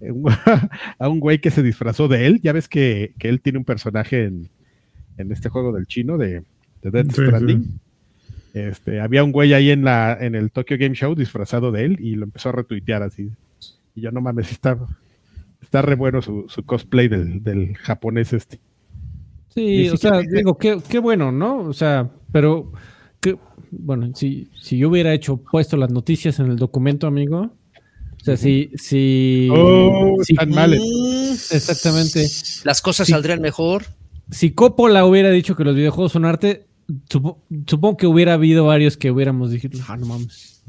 eh, 0.00 0.12
a 0.98 1.08
un 1.08 1.20
güey 1.20 1.40
que 1.40 1.50
se 1.50 1.62
disfrazó 1.62 2.08
de 2.08 2.26
él. 2.26 2.40
Ya 2.42 2.52
ves 2.52 2.68
que, 2.68 3.14
que 3.18 3.28
él 3.28 3.40
tiene 3.40 3.58
un 3.58 3.64
personaje 3.64 4.24
en, 4.24 4.48
en 5.18 5.32
este 5.32 5.48
juego 5.48 5.72
del 5.72 5.86
chino 5.86 6.18
de, 6.18 6.42
de 6.82 6.90
Death 6.90 7.12
Sí, 7.12 7.22
Stranding. 7.26 7.80
Este, 8.52 9.00
había 9.00 9.22
un 9.22 9.30
güey 9.30 9.54
ahí 9.54 9.70
en 9.70 9.84
la 9.84 10.16
en 10.20 10.34
el 10.34 10.50
Tokyo 10.50 10.76
Game 10.76 10.96
Show 10.96 11.14
disfrazado 11.14 11.70
de 11.70 11.84
él 11.84 11.98
y 12.00 12.16
lo 12.16 12.24
empezó 12.24 12.48
a 12.48 12.52
retuitear 12.52 13.02
así. 13.02 13.30
Y 13.94 14.00
yo 14.00 14.10
no 14.10 14.20
mames, 14.20 14.50
está, 14.50 14.76
está 15.60 15.82
re 15.82 15.94
bueno 15.96 16.22
su, 16.22 16.46
su 16.48 16.64
cosplay 16.64 17.08
del, 17.08 17.42
del 17.42 17.76
japonés 17.76 18.32
este. 18.32 18.60
Sí, 19.54 19.88
o 19.88 19.96
sea, 19.96 20.20
digo, 20.20 20.56
qué, 20.58 20.78
qué 20.88 20.98
bueno, 21.00 21.32
¿no? 21.32 21.58
O 21.58 21.72
sea, 21.72 22.08
pero, 22.32 22.72
que, 23.20 23.36
bueno, 23.72 24.10
si, 24.14 24.48
si 24.60 24.78
yo 24.78 24.88
hubiera 24.88 25.12
hecho, 25.12 25.38
puesto 25.38 25.76
las 25.76 25.90
noticias 25.90 26.38
en 26.38 26.46
el 26.46 26.56
documento, 26.56 27.06
amigo, 27.08 27.40
o 28.20 28.24
sea, 28.24 28.36
si, 28.36 28.70
si, 28.76 29.48
Oh, 29.50 30.16
si, 30.22 30.34
tan 30.34 30.50
mal. 30.50 30.70
Mm, 30.78 31.32
exactamente, 31.32 32.26
Las 32.64 32.80
cosas 32.80 33.08
saldrían 33.08 33.40
mejor. 33.40 33.84
si 34.30 34.52
Coppola 34.52 35.04
hubiera 35.04 35.30
dicho 35.30 35.56
que 35.56 35.64
los 35.64 35.74
videojuegos 35.74 36.12
son 36.12 36.26
arte, 36.26 36.66
supo- 37.08 37.38
supongo 37.66 37.96
que 37.96 38.06
hubiera 38.06 38.34
habido 38.34 38.66
varios 38.66 38.96
que 38.96 39.10
hubiéramos 39.10 39.50
dicho, 39.50 39.68
ah, 39.88 39.96
no 39.96 40.06
mames. 40.06 40.62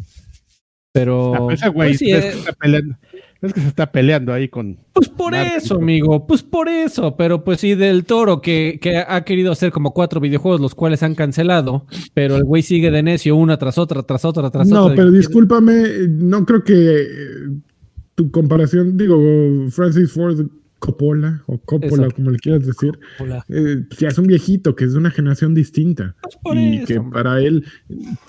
Pero, 0.94 1.50
Ah, 1.62 1.68
güey 1.70 1.90
pues 1.92 2.00
sí, 2.00 2.12
es, 2.12 2.26
eh, 2.26 2.32
que 2.32 2.40
está 2.40 2.54
peleando, 2.54 2.98
es 3.42 3.54
que 3.54 3.62
se 3.62 3.68
está 3.68 3.92
peleando 3.92 4.34
ahí 4.34 4.48
con 4.50 4.78
Pues 4.94 5.10
por 5.10 5.34
eso, 5.34 5.76
¿no? 5.76 5.82
amigo, 5.82 6.28
pues 6.28 6.44
por 6.44 6.70
eso, 6.70 7.16
pero 7.16 7.44
pues 7.44 7.60
sí, 7.60 7.76
del 7.76 8.06
toro 8.06 8.42
que, 8.42 8.80
que 8.82 8.98
ha 8.98 9.24
querido 9.24 9.52
hacer 9.52 9.72
como 9.72 9.94
cuatro 9.94 10.20
videojuegos, 10.22 10.62
los 10.62 10.76
cuales 10.76 11.02
han 11.04 11.16
cancelado, 11.16 11.86
pero 12.14 12.36
el 12.36 12.44
güey 12.44 12.62
sigue 12.62 12.92
de 12.92 13.02
necio 13.04 13.36
una 13.36 13.58
tras 13.58 13.78
otra, 13.78 14.04
tras 14.04 14.26
otra, 14.26 14.50
tras 14.52 14.68
No, 14.68 14.84
otra. 14.86 14.96
pero 14.96 15.12
discúlpame, 15.12 15.84
no 16.10 16.46
creo 16.46 16.64
que 16.64 16.74
eh, 16.74 17.06
tu 18.16 18.30
comparación, 18.32 18.98
digo, 18.98 19.18
Francis 19.72 20.12
Ford 20.12 20.40
Coppola 20.82 21.44
o 21.46 21.60
Coppola, 21.60 22.10
como 22.10 22.32
le 22.32 22.40
quieras 22.40 22.66
decir, 22.66 23.00
eh, 23.50 23.86
ya 24.00 24.08
es 24.08 24.18
un 24.18 24.26
viejito 24.26 24.76
que 24.76 24.86
es 24.86 24.94
de 24.94 24.98
una 24.98 25.12
generación 25.12 25.54
distinta. 25.54 26.16
Pues 26.42 26.58
y 26.58 26.78
eso. 26.78 26.88
que 26.88 27.00
para 27.00 27.40
él, 27.40 27.64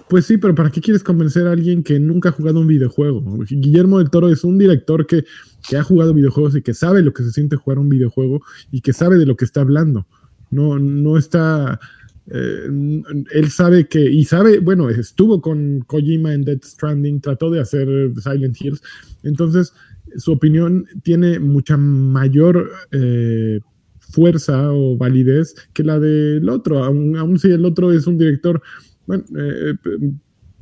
pues 0.09 0.27
sí, 0.27 0.37
pero 0.37 0.55
¿para 0.55 0.71
qué 0.71 0.83
quieres 0.83 1.03
convencer 1.03 1.47
a 1.47 1.53
alguien 1.53 1.83
que 1.83 1.99
nunca 1.99 2.29
ha 2.29 2.33
jugado 2.33 2.61
un 2.61 2.67
videojuego? 2.67 3.25
Guillermo 3.49 3.99
del 3.99 4.11
Toro 4.11 4.29
es 4.29 4.45
un 4.45 4.59
director 4.59 5.07
que, 5.07 5.25
que 5.67 5.79
ha 5.79 5.83
jugado 5.83 6.13
videojuegos 6.13 6.55
y 6.55 6.61
que 6.61 6.75
sabe 6.75 7.01
lo 7.01 7.15
que 7.15 7.23
se 7.23 7.33
siente 7.33 7.57
jugar 7.57 7.79
un 7.79 7.89
videojuego 7.89 8.43
y 8.71 8.83
que 8.83 8.93
sabe 8.93 9.17
de 9.17 9.25
lo 9.25 9.35
que 9.35 9.47
está 9.47 9.63
hablando. 9.63 10.07
No, 10.51 10.79
no 10.79 11.17
está. 11.17 11.81
eh, 12.27 12.69
él 13.33 13.51
sabe 13.51 13.89
que, 13.89 14.01
y 14.11 14.25
sabe, 14.27 14.59
bueno, 14.59 14.91
estuvo 14.91 15.41
con 15.41 15.81
Kojima 15.87 16.35
en 16.35 16.43
Dead 16.45 16.61
Stranding, 16.63 17.23
trató 17.23 17.51
de 17.51 17.61
hacer 17.61 18.13
Silent 18.23 18.61
Hills, 18.61 18.83
entonces 19.23 19.73
su 20.17 20.33
opinión 20.33 20.87
tiene 21.03 21.39
mucha 21.39 21.77
mayor 21.77 22.71
eh, 22.91 23.61
fuerza 23.99 24.73
o 24.73 24.97
validez 24.97 25.55
que 25.73 25.85
la 25.85 25.99
del 25.99 26.49
otro, 26.49 26.85
aun, 26.85 27.17
aun 27.17 27.39
si 27.39 27.51
el 27.51 27.65
otro 27.65 27.93
es 27.93 28.07
un 28.07 28.19
director, 28.19 28.61
bueno, 29.07 29.25
eh, 29.39 29.75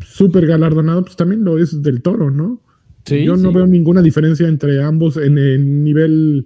súper 0.04 0.46
galardonado, 0.46 1.04
pues 1.04 1.16
también 1.16 1.44
lo 1.44 1.58
es 1.58 1.82
del 1.82 2.00
toro, 2.02 2.30
¿no? 2.30 2.62
Sí, 3.04 3.24
Yo 3.24 3.36
no 3.36 3.48
sí. 3.50 3.54
veo 3.56 3.66
ninguna 3.66 4.02
diferencia 4.02 4.46
entre 4.46 4.82
ambos 4.82 5.16
en 5.16 5.36
el 5.38 5.82
nivel 5.82 6.44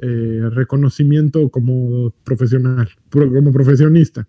eh, 0.00 0.40
reconocimiento 0.50 1.48
como 1.50 2.12
profesional, 2.24 2.88
pro- 3.10 3.32
como 3.32 3.52
profesionista. 3.52 4.26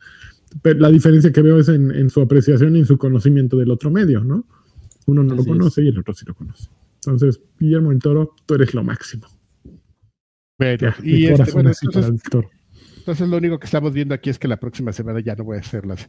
Pero 0.62 0.80
la 0.80 0.90
diferencia 0.92 1.32
que 1.32 1.42
veo 1.42 1.60
es 1.60 1.70
en, 1.70 1.92
en 1.92 2.10
su 2.10 2.20
apreciación 2.20 2.76
y 2.76 2.80
en 2.80 2.86
su 2.86 2.98
conocimiento 2.98 3.58
del 3.58 3.72
otro 3.72 3.90
medio, 3.90 4.24
¿no? 4.24 4.46
Uno 5.06 5.24
no 5.24 5.34
Así 5.36 5.44
lo 5.44 5.48
conoce 5.54 5.84
y 5.84 5.88
el 5.88 5.98
otro 6.00 6.14
sí 6.14 6.26
lo 6.28 6.34
conoce. 6.36 6.68
Entonces, 7.06 7.42
Guillermo 7.60 7.90
del 7.90 8.00
Toro, 8.00 8.36
tú 8.46 8.56
eres 8.56 8.74
lo 8.74 8.84
máximo. 8.84 9.28
Bueno, 10.60 10.78
Ya, 10.80 10.96
y 11.04 11.26
este, 11.28 11.52
bueno, 11.52 11.72
entonces, 11.82 12.12
el 12.12 12.22
Toro. 12.22 12.50
entonces 12.98 13.28
lo 13.28 13.38
único 13.38 13.58
que 13.60 13.66
estamos 13.66 13.92
viendo 13.94 14.14
aquí 14.14 14.30
es 14.30 14.38
que 14.38 14.48
la 14.48 14.58
próxima 14.58 14.92
semana 14.94 15.20
ya 15.20 15.36
no 15.36 15.44
voy 15.44 15.58
a 15.58 15.62
hacer 15.62 15.86
las 15.86 16.08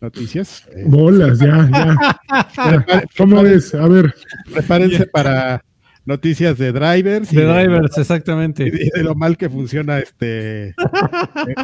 noticias. 0.00 0.68
Eh, 0.72 0.84
Bolas, 0.86 1.40
ya, 1.40 1.68
ya. 1.70 2.18
ya. 2.86 3.04
¿Cómo 3.16 3.40
es? 3.44 3.74
A 3.74 3.88
ver, 3.88 4.14
prepárense 4.52 5.06
para 5.06 5.64
noticias 6.06 6.56
de 6.56 6.72
drivers 6.72 7.30
De 7.30 7.44
drivers, 7.44 7.98
exactamente. 7.98 8.66
y 8.66 8.70
de, 8.70 8.90
de 8.94 9.02
lo 9.02 9.14
mal 9.16 9.36
que 9.36 9.50
funciona 9.50 9.98
este 9.98 10.68
eh, 10.68 10.74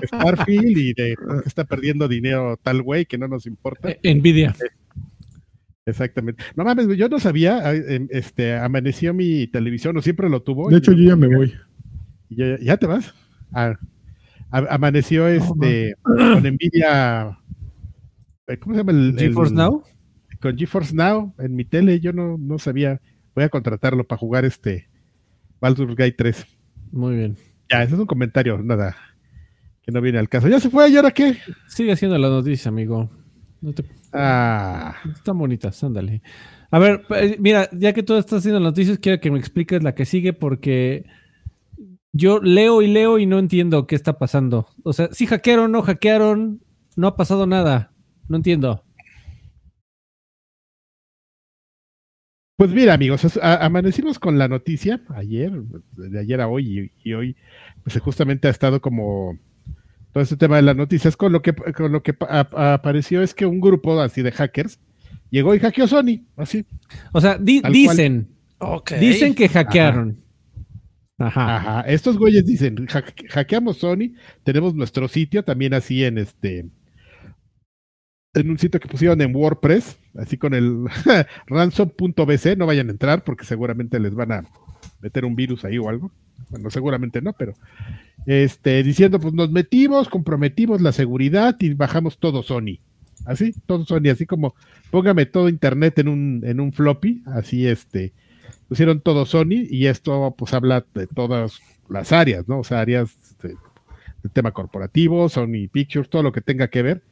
Starfield 0.08 0.76
y 0.76 0.92
de 0.92 1.14
qué 1.16 1.48
está 1.48 1.64
perdiendo 1.64 2.08
dinero 2.08 2.58
tal 2.62 2.82
güey 2.82 3.06
que 3.06 3.16
no 3.16 3.28
nos 3.28 3.46
importa. 3.46 3.90
Eh, 4.02 4.14
Nvidia. 4.14 4.54
Exactamente. 5.86 6.42
No 6.56 6.64
mames, 6.64 6.88
yo 6.96 7.08
no 7.08 7.18
sabía, 7.20 7.72
em, 7.74 8.08
este 8.10 8.56
amaneció 8.56 9.12
mi 9.12 9.46
televisión, 9.48 9.96
o 9.96 10.02
siempre 10.02 10.28
lo 10.30 10.42
tuvo. 10.42 10.70
de 10.70 10.78
hecho 10.78 10.92
yo 10.92 11.10
ya 11.10 11.16
me 11.16 11.26
voy. 11.34 11.52
ya, 12.30 12.58
ya 12.58 12.76
te 12.78 12.86
vas. 12.86 13.14
Ah, 13.52 13.74
a- 14.50 14.74
amaneció 14.74 15.28
este 15.28 15.94
con 16.02 16.42
Nvidia. 16.42 17.38
eh, 18.46 18.56
¿Cómo 18.58 18.74
se 18.74 18.80
llama 18.80 18.92
el, 18.92 19.10
el- 19.10 19.18
GeForce 19.18 19.54
Now. 19.54 19.82
Con 20.40 20.56
GeForce 20.56 20.94
Now 20.94 21.34
en 21.38 21.54
mi 21.54 21.64
tele, 21.64 22.00
yo 22.00 22.12
no, 22.12 22.36
no 22.38 22.58
sabía. 22.58 23.00
Voy 23.34 23.44
a 23.44 23.48
contratarlo 23.48 24.04
para 24.04 24.18
jugar 24.18 24.44
este 24.44 24.88
Baldur's 25.60 25.96
Gate 25.96 26.14
3. 26.16 26.46
Muy 26.92 27.16
bien. 27.16 27.36
Ya, 27.70 27.82
ese 27.82 27.94
es 27.94 28.00
un 28.00 28.06
comentario, 28.06 28.56
nada, 28.62 28.94
que 29.82 29.90
no 29.92 30.00
viene 30.00 30.18
al 30.18 30.28
caso. 30.28 30.48
¿Ya 30.48 30.60
se 30.60 30.70
fue? 30.70 30.88
¿Y 30.90 30.96
ahora 30.96 31.10
qué? 31.10 31.36
Sigue 31.66 31.92
haciendo 31.92 32.16
la 32.18 32.28
noticia, 32.28 32.68
amigo. 32.68 33.10
No 33.60 33.72
te 33.72 33.82
Ah, 34.16 34.94
Están 35.12 35.38
bonitas, 35.38 35.82
ándale. 35.82 36.22
A 36.70 36.78
ver, 36.78 37.04
eh, 37.16 37.36
mira, 37.40 37.68
ya 37.72 37.92
que 37.92 38.02
tú 38.02 38.14
estás 38.14 38.38
haciendo 38.40 38.60
noticias, 38.60 38.98
quiero 38.98 39.20
que 39.20 39.30
me 39.30 39.38
expliques 39.38 39.82
la 39.82 39.94
que 39.94 40.04
sigue 40.04 40.32
porque 40.32 41.04
yo 42.12 42.40
leo 42.40 42.80
y 42.82 42.88
leo 42.88 43.18
y 43.18 43.26
no 43.26 43.38
entiendo 43.38 43.86
qué 43.86 43.96
está 43.96 44.18
pasando. 44.18 44.68
O 44.84 44.92
sea, 44.92 45.08
si 45.12 45.26
hackearon, 45.26 45.72
no 45.72 45.82
hackearon, 45.82 46.60
no 46.96 47.08
ha 47.08 47.16
pasado 47.16 47.46
nada. 47.46 47.92
No 48.28 48.36
entiendo. 48.36 48.84
pues 52.56 52.70
mira, 52.70 52.94
amigos, 52.94 53.38
amanecimos 53.42 54.18
con 54.20 54.38
la 54.38 54.46
noticia 54.48 55.02
ayer, 55.08 55.50
de 55.96 56.20
ayer 56.20 56.40
a 56.40 56.48
hoy, 56.48 56.92
y, 57.02 57.10
y 57.10 57.12
hoy, 57.14 57.36
pues 57.82 57.98
justamente 58.00 58.46
ha 58.46 58.50
estado 58.52 58.80
como 58.80 59.38
todo 60.14 60.22
este 60.22 60.36
tema 60.36 60.56
de 60.56 60.62
las 60.62 60.76
noticias. 60.76 61.16
Con 61.16 61.32
lo 61.32 61.42
que, 61.42 61.52
con 61.54 61.92
lo 61.92 62.02
que 62.02 62.16
apareció 62.20 63.20
es 63.20 63.34
que 63.34 63.44
un 63.44 63.60
grupo 63.60 64.00
así 64.00 64.22
de 64.22 64.32
hackers 64.32 64.78
llegó 65.30 65.54
y 65.54 65.58
hackeó 65.58 65.86
Sony, 65.88 66.24
así. 66.36 66.64
O 67.12 67.20
sea, 67.20 67.36
di- 67.36 67.60
dicen, 67.72 68.28
dicen 69.00 69.34
que 69.34 69.48
hackearon. 69.48 70.20
Ajá. 71.18 71.56
Ajá, 71.56 71.80
estos 71.82 72.16
güeyes 72.18 72.46
dicen, 72.46 72.86
"Ha- 72.92 73.04
hackeamos 73.30 73.78
Sony, 73.78 74.14
tenemos 74.44 74.74
nuestro 74.74 75.06
sitio 75.08 75.42
también 75.44 75.74
así 75.74 76.04
en 76.04 76.18
este, 76.18 76.66
en 78.34 78.50
un 78.50 78.58
sitio 78.58 78.80
que 78.80 78.88
pusieron 78.88 79.20
en 79.20 79.34
WordPress, 79.34 79.98
así 80.16 80.36
con 80.36 80.54
el 80.54 80.84
ransom.bc, 81.46 82.56
no 82.56 82.66
vayan 82.66 82.88
a 82.88 82.92
entrar 82.92 83.22
porque 83.24 83.44
seguramente 83.44 83.98
les 84.00 84.14
van 84.14 84.32
a 84.32 84.44
meter 85.00 85.24
un 85.24 85.34
virus 85.36 85.64
ahí 85.64 85.78
o 85.78 85.88
algo. 85.88 86.10
Bueno, 86.50 86.70
seguramente 86.70 87.20
no, 87.22 87.32
pero 87.32 87.54
este, 88.26 88.82
diciendo, 88.82 89.18
pues 89.18 89.34
nos 89.34 89.50
metimos, 89.50 90.08
comprometimos 90.08 90.80
la 90.80 90.92
seguridad 90.92 91.56
y 91.60 91.74
bajamos 91.74 92.18
todo 92.18 92.42
Sony. 92.42 92.78
Así, 93.24 93.54
todo 93.66 93.84
Sony, 93.84 94.10
así 94.12 94.26
como 94.26 94.54
póngame 94.90 95.26
todo 95.26 95.48
internet 95.48 95.98
en 95.98 96.08
un, 96.08 96.42
en 96.44 96.60
un 96.60 96.72
floppy, 96.72 97.22
así 97.26 97.66
este, 97.66 98.12
pusieron 98.68 99.00
todo 99.00 99.24
Sony 99.26 99.66
y 99.70 99.86
esto 99.86 100.34
pues 100.36 100.52
habla 100.54 100.84
de 100.94 101.06
todas 101.06 101.60
las 101.88 102.12
áreas, 102.12 102.46
¿no? 102.48 102.60
O 102.60 102.64
sea, 102.64 102.80
áreas 102.80 103.16
de- 103.42 103.56
tema 104.32 104.52
corporativo, 104.52 105.28
Sony 105.28 105.68
Pictures, 105.70 106.08
todo 106.08 106.22
lo 106.22 106.32
que 106.32 106.40
tenga 106.40 106.68
que 106.68 106.82
ver. 106.82 107.02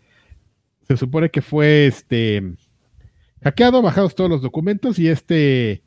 Se 0.89 0.97
supone 0.97 1.31
que 1.31 1.43
fue 1.43 1.87
este 1.87 2.55
hackeado, 3.43 3.83
bajados 3.83 4.14
todos 4.14 4.31
los 4.31 4.41
documentos 4.41 4.99
y 4.99 5.09
este 5.09 5.83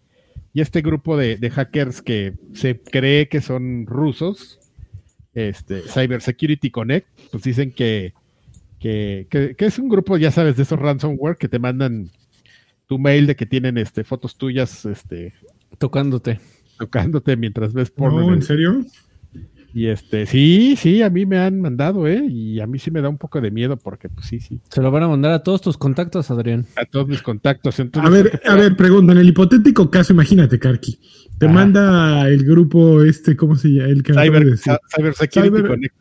y 0.56 0.62
este 0.62 0.82
grupo 0.82 1.18
de, 1.18 1.36
de 1.38 1.50
hackers 1.52 2.02
que 2.02 2.34
se 2.54 2.80
cree 2.80 3.28
que 3.28 3.42
son 3.42 3.86
rusos, 3.86 4.58
este 5.34 5.82
Cyber 5.82 6.22
Security 6.22 6.72
Connect, 6.72 7.08
pues 7.30 7.44
dicen 7.44 7.72
que, 7.74 8.14
que, 8.80 9.28
que- 9.30 9.56
que 9.56 9.66
es 9.66 9.78
un 9.78 9.90
grupo, 9.90 10.16
ya 10.18 10.32
sabes, 10.32 10.56
de 10.56 10.64
esos 10.64 10.80
ransomware 10.80 11.36
que 11.36 11.50
te 11.50 11.60
mandan 11.60 12.10
tu 12.88 12.98
mail 12.98 13.28
de 13.28 13.36
que 13.36 13.46
tienen 13.46 13.78
este 13.78 14.04
fotos 14.06 14.38
tuyas 14.38 14.86
este 14.86 15.34
Tocándote. 15.78 16.40
tocándote 16.80 17.36
mientras 17.36 17.74
ves 17.74 17.92
porno. 17.92 18.20
No, 18.20 18.24
en 18.28 18.30
¿en 18.30 18.36
el- 18.40 18.44
serio? 18.44 18.86
Y 19.76 19.88
este, 19.88 20.26
sí, 20.26 20.76
sí, 20.78 21.02
a 21.04 21.10
mí 21.10 21.26
me 21.26 21.38
han 21.38 21.60
mandado, 21.60 22.08
¿eh? 22.08 22.26
Y 22.28 22.60
a 22.62 22.66
mí 22.66 22.80
sí 22.80 22.90
me 22.92 23.02
da 23.02 23.10
un 23.10 23.18
poco 23.18 23.42
de 23.42 23.52
miedo 23.52 23.78
porque, 23.78 24.08
pues 24.10 24.26
sí, 24.26 24.40
sí, 24.40 24.62
Se 24.70 24.82
lo 24.82 24.90
van 24.90 25.04
a 25.04 25.08
mandar 25.10 25.34
a 25.34 25.44
todos 25.44 25.62
tus 25.62 25.78
contactos, 25.78 26.32
Adrián. 26.32 26.66
a 26.78 26.86
todos 26.86 27.08
mis 27.10 27.22
contactos. 27.22 27.78
Entonces, 27.80 28.10
A 28.10 28.14
ver, 28.14 28.42
a 28.46 28.56
ver, 28.56 28.76
pregunta, 28.78 29.12
en 29.12 29.20
el 29.20 29.28
hipotético 29.28 29.92
caso, 29.92 30.14
imagínate, 30.14 30.58
Karki, 30.58 30.98
te 31.38 31.48
manda 31.50 32.28
el 32.30 32.46
grupo 32.46 33.04
este, 33.04 33.36
¿cómo 33.36 33.58
se 33.58 33.68
llama? 33.68 33.90
El 33.90 34.02
que 34.02 34.14
acabo 34.14 34.32
de 34.40 34.58
Cyber. 34.58 34.80
Cyber 34.96 35.14
Security 35.14 35.58
Cyber- 35.58 35.68
Connect. 35.68 35.96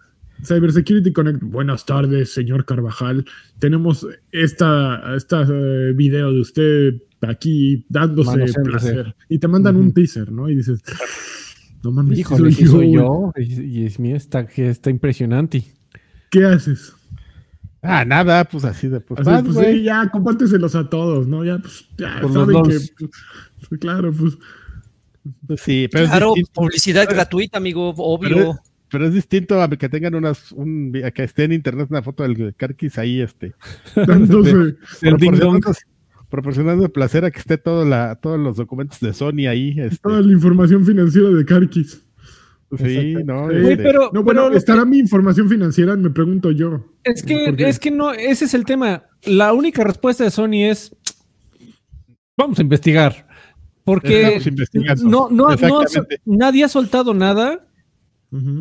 Cybersecurity 0.45 1.13
Connect. 1.13 1.43
Buenas 1.43 1.87
tardes, 1.87 2.33
señor 2.33 2.65
Carvajal. 2.67 3.25
Tenemos 3.59 4.07
esta, 4.31 5.15
esta 5.17 5.43
eh, 5.51 5.93
video 5.97 6.33
de 6.33 6.41
usted 6.41 6.95
aquí 7.23 7.87
dándose 7.89 8.53
placer. 8.63 9.15
Y 9.29 9.39
te 9.39 9.49
mandan 9.49 9.77
un 9.77 9.93
teaser, 9.95 10.31
¿no? 10.31 10.49
Y 10.51 10.57
dices, 10.57 10.83
no 11.85 11.93
mames, 11.93 12.19
Híjole, 12.19 12.51
soy 12.53 12.67
soy 12.67 12.93
yo. 12.93 13.33
yo. 13.37 13.43
Y, 13.43 13.81
y 13.83 13.87
es 13.87 13.99
mío, 13.99 14.17
está, 14.17 14.47
que 14.47 14.69
está 14.71 14.91
impresionante. 14.91 15.65
¿Qué 16.31 16.45
haces? 16.45 16.93
Ah, 17.83 18.05
nada, 18.05 18.45
pues 18.47 18.65
así 18.65 18.89
de, 18.89 19.01
pues, 19.01 19.21
Así, 19.21 19.31
vas, 19.31 19.43
pues 19.45 19.59
sí, 19.59 19.83
ya, 19.83 20.09
compárteselos 20.11 20.75
a 20.75 20.89
todos, 20.89 21.27
¿no? 21.29 21.45
Ya, 21.45 21.59
pues, 21.59 21.87
ya 21.99 22.19
Por 22.23 22.31
los 22.31 22.49
saben 22.49 22.63
que, 22.63 22.69
pues, 22.71 22.93
pues, 23.69 23.81
claro, 23.81 24.13
pues, 24.13 24.39
Pues 25.47 25.61
sí, 25.61 25.89
pero, 25.93 26.07
Claro, 26.07 26.33
publicidad 26.55 27.07
gratuita, 27.09 27.59
amigo, 27.59 27.91
obvio. 27.97 28.59
pero 28.91 29.07
es 29.07 29.13
distinto 29.13 29.61
a 29.63 29.69
que 29.69 29.89
tengan 29.91 30.15
unas, 30.15 30.51
un, 30.53 30.93
a 31.05 31.11
que 31.11 31.25
esté 31.25 31.45
en 31.45 31.53
internet 31.53 31.89
una 31.91 32.03
foto 32.03 32.23
del 32.23 32.55
Karkis 32.55 32.97
ahí, 32.97 33.21
este, 33.21 33.55
dándose, 34.07 34.77
El 35.03 35.17
ding 35.19 35.37
dong. 35.39 35.63
Proporcionando 36.35 36.93
placer 36.93 37.25
a 37.25 37.31
que 37.31 37.39
esté 37.39 37.59
todo 37.59 37.85
la, 37.85 38.17
todos 38.17 38.41
los 38.41 38.57
documentos 38.57 38.99
de 38.99 39.15
Sony 39.15 39.47
ahí, 39.49 39.73
este, 39.79 39.99
toda 39.99 40.21
la 40.21 40.33
información 40.33 40.85
financiera 40.85 41.29
de 41.29 41.45
Karkis. 41.45 42.05
sí, 42.77 43.15
no, 43.25 43.49
Sí. 43.51 43.57
Este, 43.57 43.77
pero, 43.77 44.01
No, 44.07 44.11
pero 44.11 44.23
bueno, 44.25 44.51
lo 44.51 44.57
¿estará 44.57 44.85
mi 44.85 44.99
información 44.99 45.49
financiera? 45.49 45.95
Me 45.95 46.11
pregunto 46.11 46.51
yo. 46.51 46.85
Es 47.05 47.23
que, 47.23 47.55
es 47.57 47.79
que 47.79 47.93
no, 47.93 48.13
ese 48.13 48.47
es 48.47 48.55
el 48.55 48.65
tema. 48.65 49.05
La 49.23 49.53
única 49.53 49.85
respuesta 49.85 50.25
de 50.25 50.33
Sony 50.33 50.65
es 50.69 50.97
vamos 52.37 52.59
a 52.59 52.63
investigar. 52.63 53.29
Porque 53.85 54.23
Estamos 54.23 54.47
investigando. 54.49 55.05
no, 55.05 55.29
no, 55.31 55.55
no 55.55 55.83
nadie 56.25 56.65
ha 56.65 56.69
soltado 56.69 57.15
nada. 57.15 57.65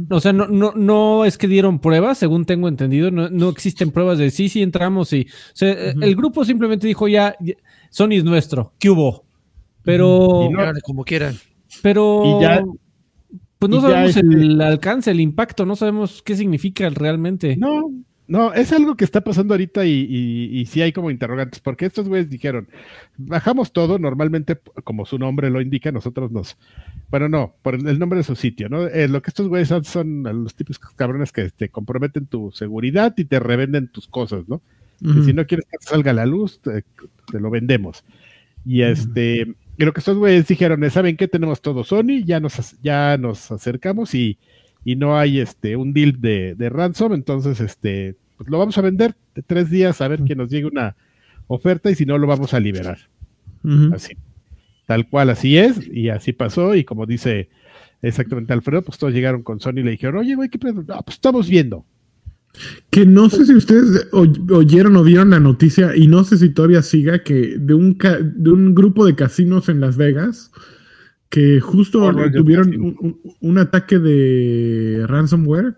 O 0.10 0.20
sea, 0.20 0.34
no, 0.34 0.48
no, 0.48 0.74
no 0.76 1.26
es 1.26 1.38
que 1.38 1.48
dieron 1.48 1.80
pruebas, 1.80 2.18
según 2.20 2.46
tengo 2.46 2.68
entendido. 2.68 3.10
No, 3.12 3.30
no 3.30 3.50
existen 3.50 3.92
pruebas 3.92 4.18
de 4.20 4.30
sí, 4.32 4.50
sí 4.50 4.62
entramos 4.62 5.12
y. 5.14 5.22
O 5.24 5.56
sea, 5.56 5.72
el 5.74 6.16
grupo 6.16 6.46
simplemente 6.46 6.86
dijo 6.88 7.08
ya, 7.08 7.36
ya, 7.42 7.56
Sony 7.90 8.12
es 8.14 8.24
nuestro, 8.24 8.74
¿qué 8.80 8.90
hubo? 8.90 9.26
Pero, 9.84 10.48
Y 10.50 10.54
no- 10.54 10.60
Órale, 10.60 10.82
como 10.82 11.04
quieran. 11.04 11.36
pero, 11.82 12.40
Y 12.40 12.42
ya- 12.44 12.64
Pues 13.60 13.70
no 13.70 13.82
sabemos 13.82 14.16
este- 14.16 14.20
el 14.28 14.62
alcance, 14.62 15.12
el 15.12 15.20
impacto, 15.22 15.66
no 15.66 15.76
sabemos 15.76 16.22
qué 16.22 16.36
significa 16.36 16.90
realmente. 16.90 17.56
No, 17.58 17.92
no, 18.28 18.54
es 18.54 18.72
algo 18.74 18.96
que 18.96 19.06
está 19.06 19.22
pasando 19.22 19.54
ahorita 19.54 19.86
y, 19.86 19.92
y, 20.10 20.60
y 20.60 20.66
sí 20.66 20.82
hay 20.82 20.92
como 20.92 21.10
interrogantes, 21.12 21.60
porque 21.62 21.86
estos 21.86 22.08
güeyes 22.10 22.30
dijeron, 22.30 22.68
bajamos 23.18 23.72
todo, 23.74 24.00
normalmente, 24.00 24.60
como 24.84 25.06
su 25.06 25.18
nombre 25.18 25.50
lo 25.50 25.62
indica, 25.62 25.92
nosotros 25.92 26.32
nos, 26.32 26.58
bueno, 27.10 27.30
no, 27.30 27.56
por 27.62 27.76
el 27.76 28.00
nombre 28.00 28.18
de 28.18 28.24
su 28.24 28.36
sitio, 28.36 28.70
¿no? 28.70 28.88
Eh, 28.88 29.08
lo 29.08 29.22
que 29.22 29.30
estos 29.30 29.48
güeyes 29.48 29.68
son, 29.68 29.84
son 29.84 30.24
los 30.24 30.56
típicos 30.56 30.80
cabrones 30.96 31.32
que 31.32 31.50
te 31.50 31.70
comprometen 31.70 32.26
tu 32.26 32.52
seguridad 32.52 33.14
y 33.18 33.26
te 33.26 33.40
revenden 33.40 33.88
tus 33.88 34.08
cosas, 34.08 34.48
¿no? 34.48 34.62
Y 35.02 35.10
Ujú. 35.10 35.24
si 35.24 35.34
no 35.34 35.46
quieres 35.46 35.66
que 35.70 35.78
salga 35.80 36.12
a 36.12 36.16
la 36.16 36.26
luz, 36.26 36.60
te, 36.62 36.84
te 37.32 37.40
lo 37.40 37.50
vendemos. 37.50 38.04
Y 38.66 38.82
este, 38.82 39.56
y 39.78 39.86
lo 39.86 39.94
que 39.94 40.00
estos 40.00 40.18
güeyes 40.18 40.48
dijeron 40.48 40.90
¿saben 40.90 41.18
qué? 41.18 41.28
Tenemos 41.28 41.62
todo 41.62 41.84
Sony, 41.84 42.24
ya 42.24 42.40
nos, 42.40 42.80
ya 42.82 43.18
nos 43.18 43.52
acercamos 43.52 44.14
y, 44.16 44.38
y 44.86 44.96
no 44.96 45.18
hay 45.18 45.40
este 45.40 45.76
un 45.76 45.94
deal 45.94 46.22
de, 46.22 46.56
de 46.56 46.70
ransom, 46.70 47.14
entonces 47.14 47.60
este, 47.60 48.16
pues 48.38 48.50
lo 48.50 48.60
vamos 48.60 48.78
a 48.78 48.82
vender 48.82 49.16
de 49.36 49.42
tres 49.42 49.70
días 49.70 50.02
a 50.02 50.08
ver 50.08 50.24
que 50.24 50.36
nos 50.36 50.50
llegue 50.50 50.66
una 50.66 50.96
oferta 51.48 51.92
y 51.92 51.96
si 51.96 52.06
no 52.06 52.18
lo 52.18 52.28
vamos 52.28 52.54
a 52.54 52.60
liberar. 52.60 52.98
Así. 53.94 54.14
Tal 54.86 55.08
cual 55.10 55.30
así 55.30 55.58
es, 55.58 55.80
y 55.92 56.10
así 56.10 56.34
pasó, 56.34 56.76
y 56.76 56.84
como 56.84 57.06
dice 57.06 57.50
exactamente 58.02 58.52
Alfredo, 58.54 58.82
pues 58.82 58.98
todos 58.98 59.14
llegaron 59.14 59.42
con 59.44 59.60
Sony 59.62 59.78
y 59.78 59.84
le 59.84 59.92
dijeron, 59.92 60.18
oye, 60.18 60.36
güey, 60.36 60.50
¿qué 60.50 60.60
pedo? 60.60 60.84
Pues 60.86 61.16
estamos 61.16 61.48
viendo. 61.50 61.86
Que 62.92 63.06
no 63.06 63.30
sé 63.30 63.46
si 63.46 63.56
ustedes 63.56 64.08
oy- 64.12 64.46
oyeron 64.52 64.96
o 64.98 65.04
vieron 65.04 65.30
la 65.32 65.40
noticia 65.40 65.96
y 65.96 66.08
no 66.08 66.24
sé 66.24 66.38
si 66.38 66.50
todavía 66.50 66.82
siga 66.84 67.24
que 67.24 67.56
de 67.58 67.74
un, 67.74 67.94
ca- 67.96 68.20
de 68.20 68.52
un 68.52 68.76
grupo 68.76 69.06
de 69.06 69.16
casinos 69.16 69.70
en 69.70 69.80
Las 69.80 69.98
Vegas 69.98 70.52
que 71.30 71.60
justo 71.60 72.04
Oh, 72.04 72.32
tuvieron 72.32 72.96
un 73.40 73.58
ataque 73.58 73.98
de 73.98 75.04
ransomware, 75.08 75.74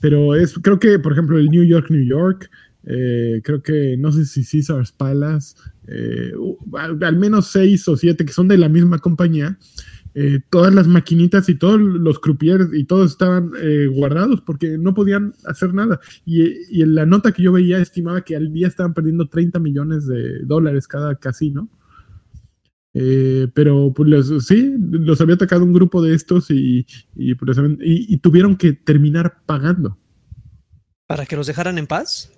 pero 0.00 0.34
es 0.34 0.54
creo 0.60 0.80
que 0.80 0.98
por 0.98 1.12
ejemplo 1.12 1.38
el 1.38 1.46
New 1.48 1.62
York, 1.62 1.90
New 1.90 2.04
York, 2.04 2.50
eh, 2.86 3.40
creo 3.44 3.62
que 3.62 3.96
no 3.96 4.10
sé 4.10 4.24
si 4.24 4.44
Caesars 4.44 4.90
Palace, 4.90 5.54
eh, 5.88 6.32
al, 6.74 7.16
menos 7.16 7.48
seis 7.48 7.86
o 7.88 7.96
siete 7.96 8.24
que 8.24 8.32
son 8.32 8.48
de 8.48 8.58
la 8.58 8.68
misma 8.68 8.98
compañía. 8.98 9.58
eh, 10.18 10.40
todas 10.48 10.72
las 10.74 10.86
maquinitas 10.88 11.46
y 11.50 11.56
todos 11.56 11.78
los 11.78 12.18
croupiers 12.20 12.70
y 12.72 12.84
todos 12.84 13.10
estaban 13.10 13.50
eh, 13.60 13.86
guardados 13.92 14.40
porque 14.40 14.78
no 14.78 14.94
podían 14.94 15.34
hacer 15.44 15.74
nada. 15.74 16.00
Y, 16.24 16.42
y 16.70 16.80
en 16.82 16.94
la 16.94 17.04
nota 17.04 17.32
que 17.32 17.42
yo 17.42 17.52
veía 17.52 17.78
estimaba 17.78 18.22
que 18.24 18.34
al 18.34 18.50
día 18.50 18.66
estaban 18.68 18.94
perdiendo 18.94 19.28
30 19.28 19.58
millones 19.58 20.06
de 20.06 20.38
dólares 20.44 20.88
cada 20.88 21.16
casino. 21.16 21.68
Eh, 22.94 23.48
pero 23.52 23.92
pues 23.94 24.26
sí, 24.46 24.74
los 24.90 25.20
había 25.20 25.34
atacado 25.34 25.64
un 25.64 25.74
grupo 25.74 26.00
de 26.02 26.14
estos 26.14 26.46
y, 26.50 26.86
pues, 27.38 27.58
y- 27.82 28.14
y 28.14 28.16
tuvieron 28.16 28.56
que 28.56 28.72
terminar 28.72 29.42
pagando. 29.44 29.98
Para 31.06 31.26
que 31.26 31.36
los 31.36 31.46
dejaran 31.46 31.76
en 31.76 31.86
paz. 31.86 32.32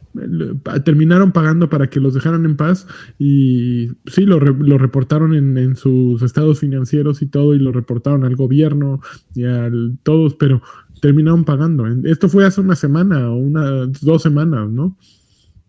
Terminaron 0.84 1.32
pagando 1.32 1.68
para 1.68 1.88
que 1.88 2.00
los 2.00 2.14
dejaran 2.14 2.44
en 2.44 2.56
paz 2.56 2.86
y 3.18 3.90
sí, 4.06 4.24
lo, 4.24 4.40
re- 4.40 4.56
lo 4.58 4.78
reportaron 4.78 5.34
en, 5.34 5.76
sus 5.76 6.22
estados 6.22 6.60
financieros 6.60 7.22
y 7.22 7.26
todo 7.26 7.54
y 7.54 7.58
lo 7.58 7.72
reportaron 7.72 8.24
al 8.24 8.34
gobierno 8.34 9.00
y 9.34 9.44
a 9.44 9.70
todos, 10.02 10.34
pero 10.34 10.62
terminaron 11.00 11.44
pagando. 11.44 11.86
Esto 12.04 12.28
fue 12.28 12.44
hace 12.46 12.60
una 12.60 12.74
semana 12.74 13.30
o 13.30 13.36
unas 13.36 14.00
dos 14.00 14.22
semanas, 14.22 14.68
¿no? 14.70 14.96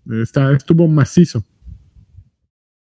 Está, 0.10 0.54
estuvo 0.54 0.88
macizo. 0.88 1.46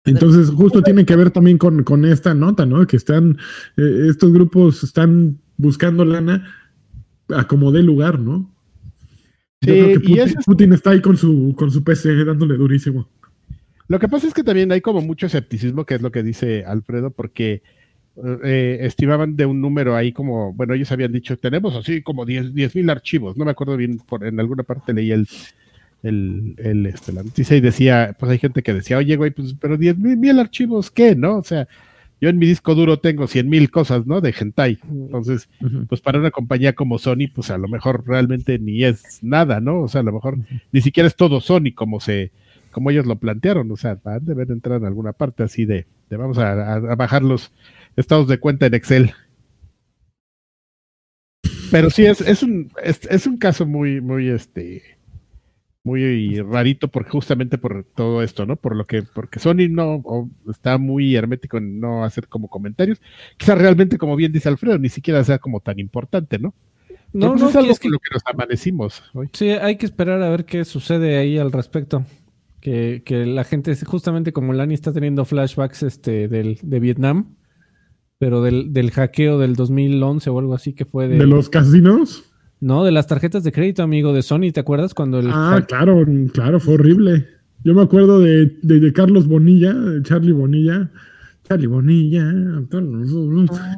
Entonces, 0.04 0.50
justo 0.50 0.82
tiene 0.84 1.06
que 1.06 1.16
ver 1.16 1.32
también 1.32 1.58
con, 1.58 1.84
con 1.84 2.06
esta 2.06 2.34
nota, 2.36 2.66
¿no? 2.66 2.86
Que 2.86 2.98
están, 2.98 3.38
eh, 3.78 4.08
estos 4.10 4.32
grupos 4.32 4.84
están 4.84 5.40
buscando 5.58 6.06
lana 6.06 6.48
a 7.30 7.48
como 7.48 7.72
dé 7.72 7.82
lugar, 7.82 8.20
¿no? 8.20 8.55
Yo 9.62 9.74
Sí, 9.74 9.80
creo 9.80 9.88
que 9.88 9.94
y 9.94 9.98
Putin, 10.00 10.20
eso 10.20 10.40
es- 10.40 10.46
Putin 10.46 10.74
está 10.74 10.90
ahí 10.92 11.02
con 11.02 11.18
su, 11.18 11.54
con 11.58 11.72
su 11.72 11.84
PC 11.84 12.24
dándole 12.26 12.56
durísimo. 12.56 13.08
Lo 13.88 14.00
que 14.00 14.08
pasa 14.08 14.28
es 14.28 14.34
que 14.34 14.44
también 14.44 14.72
hay 14.72 14.82
como 14.82 15.02
mucho 15.02 15.28
escepticismo, 15.28 15.86
que 15.86 15.96
es 15.96 16.02
lo 16.02 16.12
que 16.12 16.24
dice 16.24 16.66
Alfredo, 16.66 17.12
porque 17.12 17.62
eh, 18.44 18.78
estimaban 18.82 19.36
de 19.36 19.46
un 19.46 19.62
número 19.62 19.96
ahí 19.96 20.12
como, 20.12 20.54
bueno, 20.54 20.74
ellos 20.74 20.92
habían 20.92 21.12
dicho, 21.12 21.38
tenemos 21.38 21.76
así 21.76 22.02
como 22.02 22.26
10 22.26 22.74
mil 22.76 22.90
archivos, 22.90 23.38
no 23.38 23.46
me 23.46 23.52
acuerdo 23.52 23.78
bien, 23.78 24.00
por, 24.00 24.26
en 24.26 24.40
alguna 24.40 24.64
parte 24.64 24.94
leí 24.94 25.12
el, 25.12 25.28
el, 26.02 26.56
el, 26.58 26.86
este, 26.88 27.12
la 27.14 27.22
noticia 27.24 27.56
y 27.58 27.62
decía, 27.62 28.16
pues 28.20 28.32
hay 28.32 28.40
gente 28.40 28.64
que 28.64 28.74
decía, 28.74 28.98
oye, 28.98 29.16
güey, 29.18 29.32
pues, 29.32 29.54
pero 29.60 29.78
10 29.78 29.98
mil 29.98 30.40
archivos, 30.40 30.90
¿qué? 30.90 31.16
¿No? 31.16 31.38
O 31.38 31.44
sea, 31.44 31.68
yo 32.22 32.30
en 32.30 32.38
mi 32.38 32.46
disco 32.46 32.76
duro 32.76 33.00
tengo 33.00 33.28
100 33.28 33.50
mil 33.50 33.70
cosas, 33.72 34.06
¿no? 34.08 34.22
De 34.22 34.34
hentai. 34.40 34.80
Entonces, 34.90 35.50
pues 35.90 36.02
para 36.02 36.20
una 36.20 36.32
compañía 36.32 36.74
como 36.74 36.98
Sony, 36.98 37.28
pues 37.34 37.50
a 37.52 37.58
lo 37.58 37.68
mejor 37.68 38.04
realmente 38.08 38.58
ni 38.60 38.84
es 38.84 39.20
nada, 39.24 39.60
¿no? 39.60 39.82
O 39.82 39.88
sea, 39.88 40.02
a 40.02 40.04
lo 40.06 40.14
mejor 40.14 40.38
ni 40.72 40.82
siquiera 40.82 41.08
es 41.08 41.16
todo 41.16 41.42
Sony 41.42 41.74
como 41.76 42.00
se, 42.00 42.32
como 42.72 42.90
ellos 42.92 43.06
lo 43.06 43.18
plantearon, 43.18 43.70
o 43.72 43.78
sea, 43.78 44.00
van 44.04 44.16
a 44.16 44.20
deber 44.20 44.50
entrar 44.52 44.80
en 44.80 44.86
alguna 44.88 45.14
parte 45.14 45.44
así 45.44 45.66
de, 45.66 45.86
de 46.10 46.18
vamos 46.18 46.38
a, 46.38 46.52
a- 46.54 46.76
a 46.76 46.96
bajar 46.96 47.22
los 47.24 47.52
estados 47.96 48.28
de 48.28 48.38
cuenta 48.40 48.66
en 48.66 48.74
Excel. 48.76 49.12
Pero 51.72 51.90
sí, 51.90 52.06
es, 52.06 52.22
es 52.22 52.44
un, 52.44 52.72
es, 52.84 53.02
es 53.10 53.28
un 53.28 53.38
caso 53.38 53.66
muy, 53.66 54.00
muy, 54.00 54.30
este, 54.30 54.95
muy 55.86 56.40
rarito 56.42 56.88
por 56.88 57.08
justamente 57.08 57.60
por 57.60 57.86
todo 57.96 58.24
esto, 58.24 58.48
¿no? 58.48 58.56
Por 58.56 58.76
lo 58.76 58.86
que, 58.86 59.04
porque 59.04 59.40
Sony 59.40 59.70
no 59.70 60.02
o 60.04 60.30
está 60.50 60.80
muy 60.80 61.16
hermético 61.16 61.58
en 61.58 61.80
no 61.80 62.04
hacer 62.04 62.28
como 62.28 62.48
comentarios. 62.50 63.00
Quizá 63.38 63.54
realmente, 63.54 64.00
como 64.00 64.16
bien 64.16 64.32
dice 64.32 64.50
Alfredo, 64.50 64.80
ni 64.80 64.90
siquiera 64.90 65.24
sea 65.24 65.38
como 65.38 65.60
tan 65.60 65.80
importante, 65.80 66.40
¿no? 66.40 66.56
No, 67.14 67.30
pues, 67.30 67.42
no, 67.42 67.50
es 67.50 67.56
algo 67.56 67.72
es 67.72 67.80
que 67.80 67.88
con 67.88 67.94
lo 67.94 68.00
que 68.00 68.14
nos 68.14 68.24
amanecimos 68.26 69.04
hoy. 69.14 69.30
sí, 69.32 69.50
hay 69.50 69.78
que 69.78 69.86
esperar 69.86 70.22
a 70.24 70.30
ver 70.30 70.46
qué 70.46 70.66
sucede 70.66 71.18
ahí 71.18 71.38
al 71.38 71.52
respecto. 71.52 72.04
Que, 72.60 73.04
que 73.06 73.28
la 73.28 73.44
gente, 73.44 73.76
justamente 73.86 74.34
como 74.34 74.52
Lani 74.52 74.74
está 74.74 74.92
teniendo 74.92 75.24
flashbacks 75.24 75.84
este, 75.84 76.28
del, 76.28 76.58
de 76.64 76.80
Vietnam, 76.80 77.36
pero 78.18 78.42
del, 78.42 78.74
del 78.74 78.90
hackeo 78.90 79.38
del 79.38 79.56
2011 79.56 80.32
o 80.32 80.40
algo 80.40 80.56
así 80.56 80.74
que 80.74 80.86
fue 80.86 81.08
de... 81.08 81.20
¿De 81.20 81.28
los 81.28 81.48
casinos? 81.48 82.24
No, 82.62 82.84
de 82.84 82.92
las 82.92 83.08
tarjetas 83.08 83.44
de 83.44 83.52
crédito, 83.52 83.84
amigo, 83.84 84.14
de 84.14 84.22
Sony, 84.22 84.52
¿te 84.54 84.60
acuerdas 84.62 84.94
cuando 84.94 85.20
el... 85.20 85.28
Ah, 85.30 85.64
claro, 85.68 86.04
claro, 86.34 86.60
fue 86.60 86.76
horrible. 86.76 87.28
Yo 87.64 87.74
me 87.74 87.82
acuerdo 87.82 88.20
de, 88.20 88.58
de- 88.62 88.80
de 88.80 88.94
Carlos 88.94 89.28
Bonilla, 89.28 89.74
de 89.74 90.02
Charlie 90.04 90.32
Bonilla. 90.32 90.90
Charlie 91.48 91.68
Bonilla, 91.68 92.34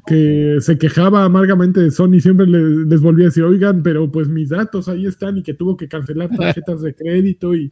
que 0.06 0.58
se 0.62 0.78
quejaba 0.78 1.26
amargamente 1.26 1.82
de 1.82 1.92
Sony, 1.92 2.20
siempre 2.22 2.48
le- 2.48 2.86
les 2.86 3.02
volvía 3.02 3.26
a 3.26 3.30
decir, 3.30 3.44
oigan, 3.44 3.84
pero 3.84 4.10
pues 4.10 4.30
mis 4.30 4.50
datos 4.50 4.88
ahí 4.88 5.06
están 5.06 5.38
y 5.38 5.44
que 5.44 5.54
tuvo 5.54 5.76
que 5.76 5.88
cancelar 5.90 6.30
tarjetas 6.38 6.82
de 6.82 6.94
crédito 6.96 7.54
y 7.56 7.70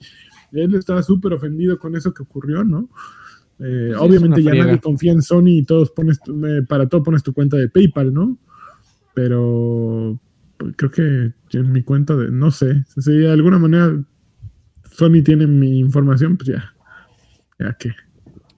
él 0.52 0.76
estaba 0.76 1.02
súper 1.02 1.32
ofendido 1.34 1.78
con 1.80 1.96
eso 1.96 2.14
que 2.14 2.24
ocurrió, 2.24 2.64
¿no? 2.66 2.90
Eh, 3.60 3.94
obviamente 3.98 4.44
ya 4.44 4.52
nadie 4.66 4.82
confía 4.82 5.14
en 5.14 5.22
Sony 5.22 5.48
y 5.60 5.64
todos 5.64 5.92
pones, 5.92 6.20
tu- 6.20 6.46
eh, 6.46 6.64
para 6.68 6.90
todo 6.90 7.02
pones 7.04 7.24
tu 7.24 7.32
cuenta 7.34 7.56
de 7.56 7.70
PayPal, 7.70 8.14
¿no? 8.14 8.38
Pero 9.14 10.20
creo 10.76 10.92
que 10.92 11.34
en 11.58 11.72
mi 11.72 11.84
cuenta 11.84 12.16
de, 12.16 12.32
no 12.32 12.52
sé, 12.52 12.84
si 12.98 13.12
de 13.12 13.32
alguna 13.32 13.60
manera 13.60 14.02
Sony 14.92 15.22
tiene 15.24 15.48
mi 15.48 15.80
información, 15.80 16.38
pues 16.38 16.50
ya, 16.50 16.74
ya 17.60 17.74
que. 17.74 17.92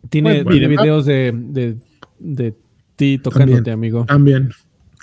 Tiene, 0.09 0.43
Bueno, 0.43 0.51
tiene 0.51 0.67
bueno. 0.67 0.81
videos 0.81 1.05
de, 1.05 1.33
de, 1.35 1.77
de 2.19 2.55
ti 2.95 3.17
tocándote, 3.17 3.71
amigo. 3.71 4.05
También, 4.05 4.51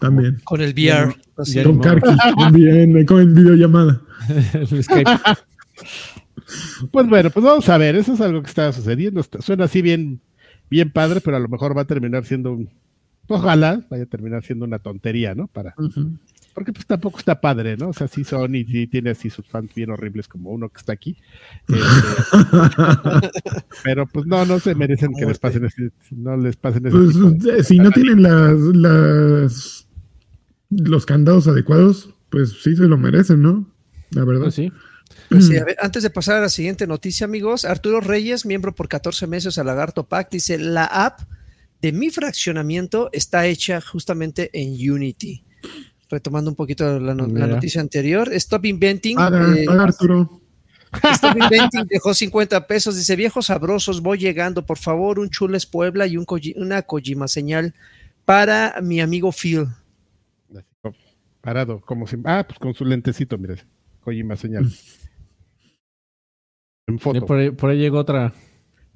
también. 0.01 0.41
Con 0.45 0.61
el 0.61 0.73
VR. 0.73 1.15
Con 1.35 1.77
modo. 1.77 1.81
Karki, 1.81 2.17
también, 2.39 3.07
con 3.07 3.35
videollamada. 3.35 4.01
El 4.55 4.83
Skype. 4.83 5.11
Pues 6.91 7.09
bueno, 7.09 7.31
pues 7.31 7.45
vamos 7.45 7.69
a 7.69 7.79
ver, 7.79 7.97
eso 7.97 8.15
es 8.15 8.21
algo 8.21 8.43
que 8.43 8.49
está 8.49 8.73
sucediendo. 8.73 9.23
Suena 9.41 9.65
así 9.65 9.83
bien, 9.83 10.21
bien 10.71 10.91
padre, 10.91 11.21
pero 11.21 11.37
a 11.37 11.41
lo 11.41 11.49
mejor 11.49 11.77
va 11.77 11.83
a 11.83 11.87
terminar 11.87 12.25
siendo 12.25 12.53
un. 12.53 12.71
Ojalá 13.27 13.85
vaya 13.91 14.05
a 14.05 14.07
terminar 14.07 14.45
siendo 14.45 14.65
una 14.65 14.79
tontería, 14.79 15.35
¿no? 15.35 15.49
Para, 15.49 15.75
porque 16.55 16.73
pues 16.73 16.87
tampoco 16.87 17.19
está 17.19 17.41
padre, 17.41 17.77
¿no? 17.77 17.89
O 17.89 17.93
sea, 17.93 18.09
sí 18.09 18.25
Sony 18.25 18.65
sí 18.67 18.87
tiene 18.87 19.11
así 19.11 19.29
sus 19.29 19.47
fans 19.47 19.75
bien 19.75 19.91
horribles 19.91 20.29
como 20.29 20.51
uno 20.51 20.69
que 20.69 20.79
está 20.79 20.93
aquí. 20.93 21.17
Este, 21.69 23.29
pero 23.83 24.07
pues 24.07 24.27
no, 24.27 24.45
no 24.45 24.59
se 24.61 24.75
merecen 24.75 25.13
que 25.15 25.27
les 25.27 25.39
pasen 25.39 25.65
ese, 25.65 25.91
no 26.11 26.37
les 26.37 26.57
pasen 26.57 26.87
ese 26.87 26.97
Pues 26.97 27.13
tipo 27.13 27.31
de- 27.31 27.59
eh, 27.59 27.65
si 27.65 27.79
no 27.79 27.91
tienen 27.91 28.23
las, 28.23 28.53
las 28.59 29.89
los 30.71 31.07
candados 31.07 31.47
adecuados, 31.49 32.11
pues 32.31 32.51
sí 32.63 32.75
se 32.77 32.85
lo 32.85 32.97
merecen, 32.99 33.43
¿no? 33.43 33.71
La 34.11 34.25
verdad. 34.25 34.45
Pues 34.45 34.55
sí. 34.55 34.73
Pues 35.29 35.47
sí, 35.47 35.57
a 35.57 35.65
ver, 35.65 35.77
antes 35.81 36.03
de 36.03 36.11
pasar 36.11 36.37
a 36.37 36.41
la 36.43 36.49
siguiente 36.49 36.87
noticia, 36.87 37.25
amigos, 37.27 37.65
Arturo 37.65 38.01
Reyes, 38.01 38.45
miembro 38.47 38.75
por 38.75 38.89
14 38.89 39.27
meses 39.27 39.59
a 39.59 39.65
Lagarto 39.65 40.09
Pack, 40.09 40.31
dice, 40.31 40.59
la 40.59 40.85
app 40.85 41.21
de 41.81 41.93
mi 41.93 42.11
fraccionamiento 42.11 43.11
está 43.13 43.47
hecha 43.47 43.81
justamente 43.81 44.51
en 44.53 44.73
Unity. 44.91 45.45
Retomando 46.11 46.51
un 46.51 46.57
poquito 46.57 46.99
la, 47.01 47.15
no- 47.15 47.27
la 47.27 47.33
Mira. 47.33 47.47
noticia 47.47 47.81
anterior, 47.81 48.33
Stop 48.35 48.67
Inventing. 48.67 49.17
Eh, 49.19 49.67
Arturo. 49.69 50.41
Stop 51.15 51.37
Inventing 51.37 51.87
dejó 51.89 52.15
50 52.15 52.67
pesos. 52.67 52.97
Dice, 52.97 53.17
viejos 53.17 53.47
sabrosos, 53.47 54.01
voy 54.03 54.19
llegando. 54.19 54.65
Por 54.65 54.79
favor, 54.79 55.19
un 55.19 55.31
Chules 55.31 55.67
Puebla 55.67 56.07
y 56.07 56.17
un 56.17 56.25
Koji- 56.27 56.55
una 56.57 56.83
Kojima 56.83 57.27
señal 57.27 57.75
para 58.25 58.81
mi 58.83 59.01
amigo 59.01 59.33
Phil. 59.33 59.67
Parado, 61.41 61.81
como 61.81 62.07
si. 62.07 62.17
Ah, 62.25 62.45
pues 62.47 62.59
con 62.59 62.75
su 62.75 62.85
lentecito, 62.85 63.37
mira. 63.37 63.57
Kojima 64.01 64.37
señal. 64.37 64.71
En 66.87 66.95
Y 66.97 66.99
foto. 66.99 67.25
por, 67.27 67.39
ahí, 67.39 67.51
por 67.51 67.71
ahí 67.71 67.79
llegó 67.79 67.99
otra. 67.99 68.33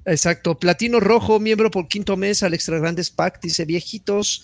Exacto. 0.05 0.57
Platino 0.57 0.99
Rojo, 0.99 1.39
miembro 1.39 1.69
por 1.69 1.87
quinto 1.87 2.17
mes 2.17 2.41
al 2.43 2.53
Extra 2.53 2.79
Grandes 2.79 3.11
Pack, 3.11 3.41
dice 3.41 3.65
viejitos. 3.65 4.43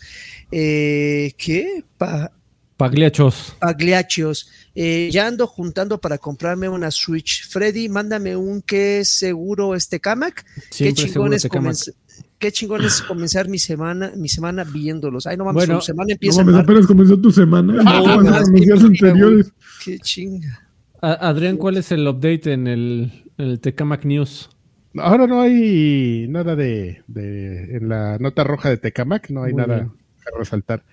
Eh, 0.51 1.33
¿Qué? 1.37 1.83
Pa- 1.97 2.31
Pagliachos. 2.77 3.55
Pagliachos. 3.59 4.49
Eh, 4.75 5.09
ya 5.11 5.27
ando 5.27 5.47
juntando 5.47 5.99
para 6.01 6.17
comprarme 6.17 6.67
una 6.67 6.91
Switch. 6.91 7.47
Freddy, 7.47 7.87
mándame 7.87 8.35
un 8.35 8.61
que 8.61 9.05
seguro 9.05 9.75
este 9.75 9.99
Camac. 10.01 10.43
Qué 10.43 10.61
Siempre 10.71 10.93
chingón, 11.05 11.13
seguro 11.13 11.35
es 11.35 11.41
te 11.43 11.49
cama. 11.49 11.69
comenz- 11.71 11.93
qué 12.37 12.51
chingón 12.51 12.83
es 12.83 13.01
comenzar 13.01 13.47
mi 13.47 13.59
semana, 13.59 14.11
mi 14.17 14.27
semana 14.27 14.65
viéndolos. 14.65 15.25
Ay, 15.25 15.37
no 15.37 15.45
mames, 15.45 15.65
Bueno, 15.67 15.79
su 15.79 15.85
semana 15.87 16.07
No 16.07 16.13
empieza 16.13 16.39
mames, 16.41 16.53
marzo. 16.55 16.71
apenas 16.71 16.87
comenzó 16.87 17.17
tu 17.19 17.31
semana. 17.31 17.73
No, 17.73 17.79
¿Qué 17.79 17.85
pasa 17.85 18.15
más 18.31 18.43
con 18.43 18.53
que 18.55 18.59
los 18.59 18.65
días 18.65 18.83
anteriores? 18.83 19.51
Qué 19.83 19.99
chinga. 19.99 20.61
A- 21.01 21.29
Adrián, 21.29 21.55
¿cuál 21.57 21.77
es 21.77 21.91
el 21.93 22.05
update 22.07 22.51
en 22.51 22.67
el, 22.67 23.23
en 23.37 23.45
el 23.47 23.59
Tecamac 23.61 24.03
News? 24.03 24.49
Ahora 24.97 25.27
no 25.27 25.41
hay 25.41 26.25
nada 26.29 26.55
de, 26.55 27.03
de- 27.07 27.77
en 27.77 27.87
la 27.89 28.17
nota 28.19 28.43
roja 28.43 28.69
de 28.69 28.77
Tecamac, 28.77 29.29
no 29.29 29.43
hay 29.43 29.53
Muy 29.53 29.61
nada 29.61 29.75
bien. 29.75 29.89
que 29.89 30.37
resaltar. 30.37 30.83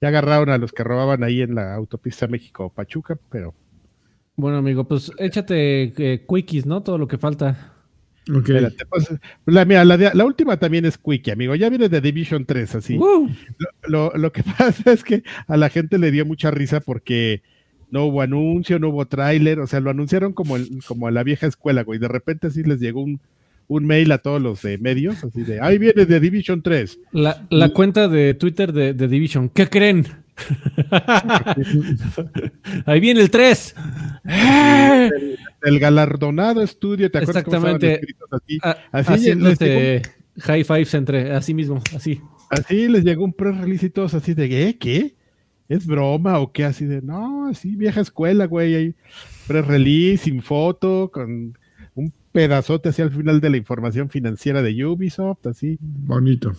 Ya 0.00 0.08
agarraron 0.08 0.48
a 0.48 0.58
los 0.58 0.72
que 0.72 0.82
robaban 0.84 1.22
ahí 1.22 1.42
en 1.42 1.54
la 1.54 1.74
autopista 1.74 2.26
México-Pachuca, 2.26 3.18
pero 3.30 3.54
Bueno, 4.36 4.56
amigo, 4.58 4.84
pues 4.88 5.12
échate 5.18 5.92
eh, 5.96 6.24
quickies, 6.26 6.64
¿no? 6.66 6.82
Todo 6.82 6.96
lo 6.98 7.06
que 7.06 7.18
falta. 7.18 7.74
Ok. 8.30 8.48
espérate, 8.50 8.86
pues, 8.86 9.08
la, 9.46 9.64
mira, 9.64 9.84
la, 9.84 9.96
de- 9.98 10.10
la 10.14 10.24
última 10.24 10.56
también 10.58 10.84
es 10.86 10.96
Quickie, 10.96 11.32
amigo. 11.32 11.54
Ya 11.54 11.68
viene 11.68 11.88
de 11.88 12.00
Division 12.00 12.44
3, 12.46 12.74
así. 12.76 12.98
Lo, 13.88 14.12
lo 14.14 14.32
que 14.32 14.42
pasa 14.58 14.92
es 14.92 15.04
que 15.04 15.22
a 15.46 15.56
la 15.56 15.68
gente 15.68 15.98
le 15.98 16.10
dio 16.10 16.24
mucha 16.24 16.50
risa 16.50 16.80
porque 16.80 17.42
no 17.90 18.04
hubo 18.04 18.22
anuncio, 18.22 18.78
no 18.78 18.90
hubo 18.90 19.06
tráiler, 19.06 19.58
o 19.60 19.66
sea, 19.66 19.80
lo 19.80 19.90
anunciaron 19.90 20.32
como, 20.32 20.56
el- 20.56 20.80
como 20.86 21.08
a 21.08 21.10
la 21.10 21.22
vieja 21.24 21.46
escuela, 21.46 21.82
güey. 21.82 21.98
De 21.98 22.08
repente 22.08 22.46
así 22.46 22.62
les 22.62 22.78
llegó 22.80 23.02
un, 23.02 23.20
un 23.70 23.86
mail 23.86 24.10
a 24.10 24.18
todos 24.18 24.42
los 24.42 24.62
de 24.62 24.78
medios, 24.78 25.22
así 25.22 25.44
de, 25.44 25.60
ahí 25.60 25.78
viene 25.78 26.04
de 26.04 26.18
Division 26.18 26.60
3. 26.60 26.98
La, 27.12 27.46
la 27.50 27.68
cuenta 27.68 28.08
de 28.08 28.34
Twitter 28.34 28.72
de, 28.72 28.94
de 28.94 29.06
Division. 29.06 29.48
¿Qué 29.48 29.68
creen? 29.68 30.08
Ahí 32.86 32.98
viene 32.98 33.20
el 33.20 33.30
3. 33.30 33.74
El 35.62 35.78
galardonado 35.78 36.62
estudio, 36.62 37.10
¿te 37.10 37.18
acuerdas 37.18 37.44
cómo 37.44 37.58
Exactamente. 37.58 37.94
escritos 37.94 38.28
así? 38.32 38.58
Así 38.90 39.12
Haciéndose 39.12 40.02
high 40.38 40.64
fives 40.64 40.94
entre 40.94 41.32
así 41.32 41.54
mismo, 41.54 41.80
así. 41.94 42.20
Así 42.48 42.88
les 42.88 43.04
llegó 43.04 43.24
un 43.24 43.34
press 43.34 43.56
release 43.58 43.86
y 43.86 43.90
todos 43.90 44.14
así 44.14 44.34
de, 44.34 44.68
¿eh? 44.68 44.78
¿Qué? 44.78 45.14
¿Es 45.68 45.86
broma 45.86 46.40
o 46.40 46.50
qué? 46.50 46.64
Así 46.64 46.86
de, 46.86 47.02
no, 47.02 47.46
así 47.48 47.76
vieja 47.76 48.00
escuela, 48.00 48.46
güey. 48.46 48.74
Hay 48.74 48.94
press 49.46 49.64
release, 49.66 50.24
sin 50.24 50.42
foto, 50.42 51.10
con 51.12 51.30
un 51.30 51.58
pedazote 52.32 52.90
así 52.90 53.02
al 53.02 53.10
final 53.10 53.40
de 53.40 53.50
la 53.50 53.56
información 53.56 54.08
financiera 54.10 54.62
de 54.62 54.84
Ubisoft, 54.84 55.46
así. 55.46 55.78
Bonito. 55.80 56.52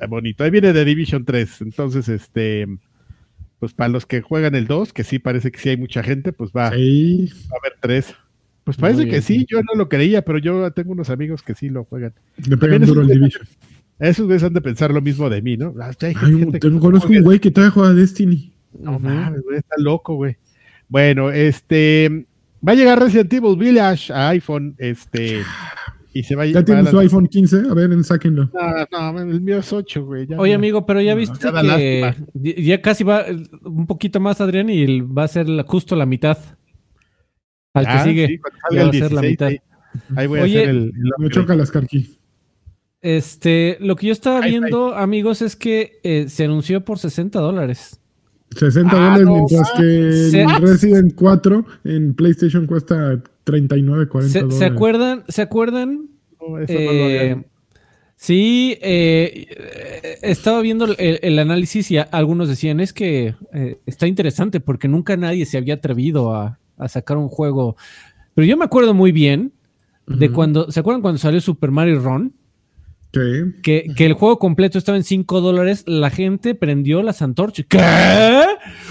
Eh, 0.00 0.06
bonito. 0.06 0.44
Ahí 0.44 0.50
viene 0.50 0.72
de 0.72 0.84
Division 0.84 1.24
3. 1.24 1.62
Entonces, 1.62 2.08
este, 2.08 2.66
pues 3.58 3.72
para 3.74 3.88
los 3.88 4.06
que 4.06 4.20
juegan 4.20 4.54
el 4.54 4.66
2, 4.66 4.92
que 4.92 5.04
sí 5.04 5.18
parece 5.18 5.50
que 5.50 5.58
sí 5.58 5.68
hay 5.70 5.76
mucha 5.76 6.02
gente, 6.02 6.32
pues 6.32 6.50
va, 6.52 6.72
Sí. 6.72 7.30
va 7.50 7.56
a 7.56 7.58
haber 7.60 7.78
3. 7.80 8.14
Pues 8.64 8.76
parece 8.76 9.08
que 9.08 9.22
sí, 9.22 9.46
yo 9.50 9.60
no 9.62 9.74
lo 9.78 9.88
creía, 9.88 10.22
pero 10.22 10.38
yo 10.38 10.70
tengo 10.72 10.92
unos 10.92 11.08
amigos 11.08 11.42
que 11.42 11.54
sí 11.54 11.70
lo 11.70 11.84
juegan. 11.84 12.12
Le 12.46 12.56
pegan 12.58 12.84
duro 12.84 13.00
al 13.00 13.08
Division. 13.08 13.46
Esos 13.98 14.26
güeyes 14.26 14.42
han 14.44 14.52
de 14.52 14.60
pensar 14.60 14.92
lo 14.92 15.00
mismo 15.00 15.28
de 15.30 15.40
mí, 15.42 15.56
¿no? 15.56 15.74
Ah, 15.80 15.90
Ay, 16.02 16.14
que- 16.60 16.70
conozco 16.78 17.08
un 17.10 17.22
güey 17.22 17.38
que 17.40 17.50
todavía 17.50 17.72
juega 17.72 17.94
Destiny. 17.94 18.52
No 18.78 18.98
mames, 18.98 19.42
güey, 19.42 19.56
está 19.58 19.74
loco, 19.78 20.14
güey. 20.16 20.36
Bueno, 20.88 21.30
este 21.32 22.26
va 22.66 22.72
a 22.72 22.74
llegar 22.74 22.98
Resident 23.00 23.32
Evil 23.32 23.56
Village 23.56 24.12
a 24.12 24.28
iPhone, 24.30 24.74
este 24.78 25.42
y 26.14 26.22
se 26.22 26.34
va 26.34 26.42
a 26.44 26.46
¿Ya 26.46 26.64
tiene 26.64 26.84
su 26.90 26.98
iPhone 26.98 27.26
15? 27.28 27.64
A 27.70 27.74
ver, 27.74 28.02
sáquenlo. 28.04 28.50
No, 28.90 29.12
no, 29.12 29.20
el 29.20 29.40
mío 29.40 29.58
es 29.58 29.72
8, 29.72 30.04
güey. 30.04 30.26
ya, 30.26 30.38
Oye, 30.38 30.50
ya. 30.52 30.56
amigo, 30.56 30.84
pero 30.86 31.00
ya 31.00 31.14
viste 31.14 31.38
ya 31.40 31.62
que 31.76 32.14
ya 32.64 32.80
casi 32.82 33.04
va 33.04 33.20
eh, 33.28 33.36
un 33.64 33.86
poquito 33.86 34.18
más, 34.18 34.40
Adrián, 34.40 34.68
y 34.70 35.00
va 35.00 35.24
a 35.24 35.28
ser 35.28 35.48
la- 35.48 35.62
justo 35.64 35.94
la 35.94 36.06
mitad. 36.06 36.38
Al 37.74 37.84
Ah, 37.86 38.02
que 38.04 38.08
sigue. 38.10 38.26
sí, 38.26 38.36
va 38.36 38.88
a 38.88 38.92
ser 38.92 39.12
la 39.12 39.20
16, 39.20 39.30
mitad. 39.30 39.46
ahí, 39.48 39.58
ahí 40.16 40.26
voy 40.26 40.40
Oye, 40.40 40.58
a 40.58 40.62
hacer 40.62 40.70
el, 40.70 40.76
el 40.86 40.92
Me 41.18 41.28
choca 41.30 41.54
las 41.54 41.70
carqui. 41.70 42.18
Este, 43.00 43.76
lo 43.80 43.94
que 43.94 44.06
yo 44.08 44.12
estaba 44.12 44.40
Ahí, 44.40 44.50
viendo, 44.52 44.96
amigos, 44.96 45.40
es 45.42 45.54
que 45.54 46.00
eh, 46.02 46.28
se 46.28 46.44
anunció 46.46 46.84
por 46.84 46.98
60 46.98 47.38
dólares. 47.38 48.00
60 48.56 48.90
Ah, 48.92 48.94
dólares, 49.00 49.24
no 49.26 49.34
mientras 49.34 49.70
que 49.72 50.12
Se- 50.30 50.42
el 50.42 50.56
Resident 50.60 51.14
4 51.14 51.64
en 51.84 52.14
PlayStation 52.14 52.66
cuesta 52.66 53.22
39, 53.44 54.08
40 54.08 54.32
¿Se, 54.32 54.38
dólares. 54.40 54.58
¿se 54.58 54.64
acuerdan? 54.64 55.24
¿Se 55.28 55.42
acuerdan? 55.42 56.08
No, 56.40 56.58
eso 56.58 56.72
no 56.72 56.80
lo 56.80 56.90
había 57.04 57.22
Eh, 57.24 57.44
sí, 58.16 58.76
eh, 58.80 59.46
estaba 60.22 60.60
viendo 60.60 60.86
el, 60.86 61.18
el 61.22 61.38
análisis 61.38 61.90
y 61.90 61.98
a- 61.98 62.02
algunos 62.02 62.48
decían 62.48 62.80
es 62.80 62.92
que 62.92 63.34
eh, 63.52 63.78
está 63.86 64.06
interesante 64.06 64.60
porque 64.60 64.88
nunca 64.88 65.16
nadie 65.16 65.46
se 65.46 65.58
había 65.58 65.74
atrevido 65.74 66.34
a, 66.34 66.58
a 66.76 66.88
sacar 66.88 67.16
un 67.16 67.28
juego. 67.28 67.76
Pero 68.34 68.46
yo 68.46 68.56
me 68.56 68.64
acuerdo 68.64 68.94
muy 68.94 69.12
bien 69.12 69.52
de 70.06 70.30
cuando, 70.30 70.70
¿se 70.70 70.80
acuerdan 70.80 71.02
cuando 71.02 71.18
salió 71.18 71.38
Super 71.40 71.70
Mario 71.70 72.00
Run? 72.00 72.32
Sí. 73.12 73.54
Que, 73.62 73.86
que 73.96 74.06
el 74.06 74.12
juego 74.12 74.38
completo 74.38 74.78
estaba 74.78 74.98
en 74.98 75.04
5 75.04 75.40
dólares, 75.40 75.84
la 75.86 76.10
gente 76.10 76.54
prendió 76.54 77.02
las 77.02 77.22
antorchas. 77.22 77.66
¿Qué? 77.68 78.44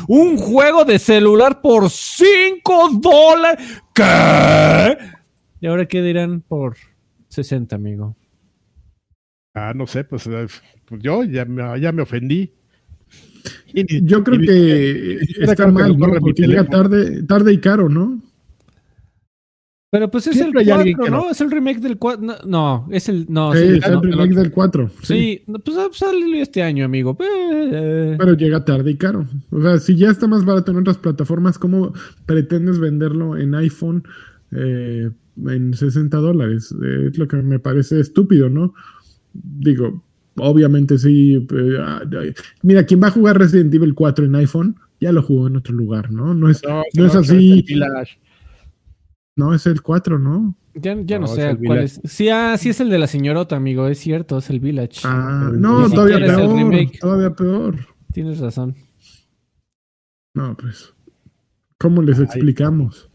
¿Un 0.08 0.38
juego 0.38 0.86
de 0.86 1.00
celular 1.00 1.62
por 1.62 1.90
5 1.90 2.90
dólares? 3.00 3.82
¿Qué? 3.94 4.98
¿Y 5.60 5.68
ahora 5.68 5.86
qué 5.86 6.02
dirán 6.02 6.42
por 6.42 6.78
60, 7.30 7.76
amigo? 7.76 8.16
Ah, 9.54 9.74
no 9.76 9.88
sé, 9.88 10.04
pues, 10.04 10.28
eh, 10.28 10.48
pues 10.86 11.02
yo 11.02 11.24
ya 11.24 11.46
me, 11.46 11.80
ya 11.80 11.92
me 11.92 12.04
ofendí. 12.04 12.54
Y 13.74 14.06
Yo 14.06 14.24
creo 14.24 14.42
y 14.42 14.46
que 14.46 15.20
está 15.42 15.68
mal, 15.68 15.98
Porque 15.98 16.44
llega 16.44 16.66
tarde, 16.66 17.24
tarde 17.24 17.54
y 17.54 17.60
caro, 17.60 17.90
¿no? 17.90 18.22
Pero 19.90 20.12
pues 20.12 20.28
es 20.28 20.36
Siempre 20.36 20.64
el 20.64 20.68
hay 20.68 20.78
alguien 20.80 20.98
4, 20.98 21.06
que 21.06 21.18
¿no? 21.18 21.26
no. 21.26 21.32
Es 21.32 21.40
el 21.40 21.50
remake 21.50 21.80
del 21.80 21.98
4. 21.98 22.22
No, 22.26 22.36
no, 22.46 22.88
es 22.92 23.08
el. 23.08 23.26
No, 23.30 23.54
Sí, 23.54 23.60
sí, 23.60 23.80
es 23.82 23.90
no, 23.90 24.02
el 24.02 24.12
remake 24.12 24.36
del 24.36 24.52
4. 24.52 24.92
Sí. 25.04 25.44
pues 25.64 25.78
ah, 25.78 25.88
salió 25.94 26.42
este 26.42 26.62
año, 26.62 26.84
amigo. 26.84 27.18
Eh, 27.22 28.16
Pero 28.20 28.34
llega 28.34 28.66
tarde 28.66 28.92
y 28.92 28.98
caro. 28.98 29.26
O 29.50 29.62
sea, 29.62 29.80
si 29.80 29.96
ya 29.96 30.10
está 30.10 30.28
más 30.28 30.44
barato 30.44 30.72
en 30.72 30.80
otras 30.80 30.98
plataformas, 30.98 31.58
¿cómo 31.58 31.94
pretendes 32.26 32.80
venderlo 32.80 33.38
en 33.38 33.56
iPhone 33.56 34.04
eh, 34.52 35.10
en 35.46 35.74
60 35.74 36.18
dólares? 36.18 36.76
Eh, 36.84 37.08
es 37.12 37.18
lo 37.18 37.30
que 37.30 37.38
me 37.38 37.60
parece 37.60 38.02
estúpido, 38.02 38.50
¿no? 38.50 38.74
Digo, 39.34 40.04
obviamente 40.36 40.98
sí. 40.98 41.48
eh, 41.50 42.34
mira, 42.62 42.86
quien 42.86 43.02
va 43.02 43.08
a 43.08 43.12
jugar 43.12 43.38
Resident 43.38 43.74
Evil 43.74 43.94
4 43.94 44.26
en 44.26 44.36
iPhone, 44.36 44.76
ya 45.00 45.14
lo 45.14 45.22
jugó 45.24 45.48
en 45.48 45.56
otro 45.56 45.74
lugar, 45.74 46.12
¿no? 46.12 46.34
No 46.34 46.50
es, 46.50 46.62
No, 46.68 46.84
no 46.94 47.06
es 47.06 47.16
así. 47.16 47.64
No 49.38 49.54
es 49.54 49.66
el 49.66 49.82
4, 49.82 50.20
¿no? 50.20 50.56
ya 50.76 50.96
ya 51.02 51.18
no, 51.18 51.28
sé 51.28 51.58
cuál 51.66 51.80
es. 51.80 52.00
Sí, 52.04 52.30
ah, 52.30 52.56
sí 52.58 52.70
es 52.70 52.80
el 52.82 52.90
de 52.90 53.00
la 53.00 53.08
señorota, 53.08 53.56
amigo. 53.56 53.88
Es 53.88 53.98
cierto, 54.00 54.38
es 54.40 54.50
el 54.50 54.60
Village. 54.60 55.02
Ah, 55.06 55.50
no, 55.54 55.90
todavía 55.90 56.18
peor. 56.18 56.92
Todavía 57.00 57.30
peor. 57.34 57.76
Tienes 58.12 58.40
razón. 58.40 58.76
No, 60.34 60.56
pues. 60.58 60.94
¿Cómo 61.80 62.02
les 62.02 62.18
Ay. 62.20 62.26
explicamos? 62.26 63.10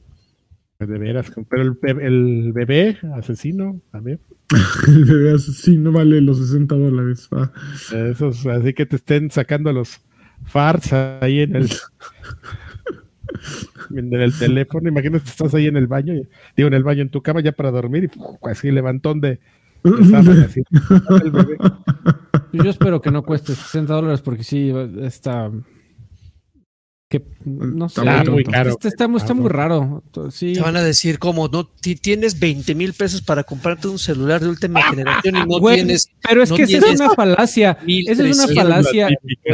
De 0.79 0.99
veras, 0.99 1.31
pero 1.49 1.63
el, 1.63 1.73
be- 1.81 2.05
el 2.07 2.53
bebé 2.53 2.99
asesino 3.15 3.81
también. 3.93 4.21
El 4.89 5.05
bebé 5.05 5.39
sí 5.39 5.79
no 5.79 5.93
vale 5.93 6.21
los 6.21 6.39
60 6.39 6.75
dólares. 6.75 7.29
va. 7.33 7.53
Esos, 8.11 8.45
así 8.47 8.75
que 8.75 8.85
te 8.87 8.97
estén 8.97 9.31
sacando 9.31 9.73
los 9.73 10.01
farts 10.45 10.93
ahí 10.93 11.41
en 11.41 11.55
el 11.57 11.71
en 13.95 14.13
el 14.15 14.37
teléfono. 14.39 14.89
Imagínate, 14.89 15.29
estás 15.29 15.55
ahí 15.55 15.67
en 15.67 15.77
el 15.77 15.87
baño, 15.87 16.15
digo, 16.57 16.69
en 16.69 16.75
el 16.75 16.85
baño, 16.85 17.03
en 17.03 17.11
tu 17.11 17.23
cama 17.23 17.41
ya 17.41 17.53
para 17.53 17.71
dormir 17.71 18.11
y 18.13 18.49
así 18.49 18.71
levantón 18.71 19.21
de, 19.21 19.41
de 19.85 20.05
sábana, 20.11 20.45
así, 20.45 20.63
el 21.25 21.31
bebé. 21.31 21.57
Yo 22.53 22.71
espero 22.71 23.01
que 23.01 23.11
no 23.11 23.23
cueste 23.23 23.55
60 23.55 23.93
dólares 23.95 24.21
porque 24.21 24.45
sí 24.45 24.73
está. 25.01 25.51
Que, 27.13 27.23
no 27.45 27.91
sé. 27.91 28.01
Está 28.01 28.25
muy 28.31 28.43
caro. 28.43 28.71
Está, 28.71 28.89
está 28.89 29.07
muy- 29.07 29.19
está 29.19 29.35
muy 29.35 29.51
raro. 29.51 30.03
Sí. 30.31 30.55
Te 30.55 30.61
van 30.63 30.77
a 30.77 30.83
decir 30.83 31.19
como 31.19 31.47
no 31.47 31.67
ti- 31.67 31.95
tienes 31.97 32.41
20 32.41 32.75
mil 32.75 32.95
pesos 32.95 33.21
para 33.21 33.45
comprarte 33.45 33.87
un 33.89 33.99
celular 33.99 34.41
de 34.41 34.49
última 34.49 34.83
generación 34.85 35.37
y 35.37 35.41
no 35.41 35.59
Güey, 35.61 35.77
tienes 35.77 36.09
pero 36.27 36.43
es 36.43 36.49
no 36.49 36.57
que 36.57 36.63
esa 36.63 36.79
es 36.79 36.99
una 37.01 37.11
falacia. 37.11 37.73
Esa 37.87 38.13
es 38.13 38.19
una 38.19 38.47
1300. 38.47 38.55
falacia. 38.55 39.09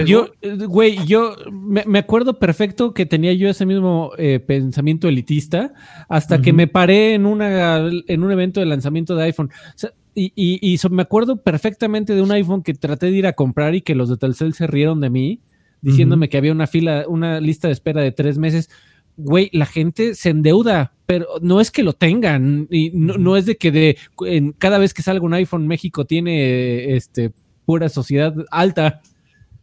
Yo, 0.07 0.29
eh, 0.41 0.55
güey, 0.69 1.05
yo 1.05 1.35
me, 1.51 1.83
me 1.85 1.99
acuerdo 1.99 2.39
perfecto 2.39 2.95
que 2.95 3.07
tenía 3.07 3.33
yo 3.33 3.49
ese 3.49 3.67
mismo 3.67 4.13
eh, 4.19 4.39
pensamiento 4.39 5.09
elitista 5.09 5.75
hasta 6.09 6.41
que 6.41 6.53
me 6.53 6.69
paré 6.69 7.15
en, 7.15 7.27
una, 7.27 7.79
en 8.07 8.23
un 8.23 8.31
evento 8.31 8.61
de 8.61 8.67
lanzamiento 8.67 9.17
de 9.17 9.25
iPhone. 9.25 9.51
O 9.51 9.73
sea, 9.79 9.91
y 10.15 10.33
y, 10.37 10.59
y 10.63 10.79
so- 10.79 10.91
me 10.91 11.03
acuerdo 11.03 11.43
perfectamente 11.43 12.15
de 12.15 12.23
un 12.23 12.31
iPhone 12.31 12.63
que 12.63 12.75
traté 12.75 13.07
de 13.07 13.17
ir 13.19 13.27
a 13.27 13.33
comprar 13.33 13.75
y 13.75 13.81
que 13.81 13.97
los 13.97 14.09
de 14.09 14.17
Telcel 14.17 14.55
se 14.55 14.69
rieron 14.69 15.01
de 15.01 15.11
mí. 15.11 15.41
Diciéndome 15.81 16.29
que 16.29 16.39
había 16.39 16.53
una 16.53 16.67
fila, 16.67 17.05
una 17.09 17.41
lista 17.41 17.69
de 17.69 17.73
espera 17.73 18.03
de 18.03 18.13
tres 18.13 18.39
meses. 18.39 18.71
Güey, 19.17 19.51
la 19.53 19.67
gente 19.67 20.15
se 20.15 20.31
endeuda, 20.31 20.93
pero 21.07 21.27
no 21.41 21.61
es 21.61 21.71
que 21.71 21.83
lo 21.83 21.93
tengan, 21.93 22.69
y 22.71 22.91
no, 22.95 23.19
no 23.19 23.37
es 23.37 23.47
de 23.47 23.57
que 23.57 23.73
de 23.73 23.97
en, 24.27 24.53
cada 24.53 24.79
vez 24.79 24.95
que 24.95 25.03
salga 25.03 25.25
un 25.25 25.35
iPhone 25.35 25.67
México 25.67 26.05
tiene 26.05 26.95
este 26.95 27.33
pura 27.65 27.89
sociedad 27.89 28.35
alta. 28.51 29.03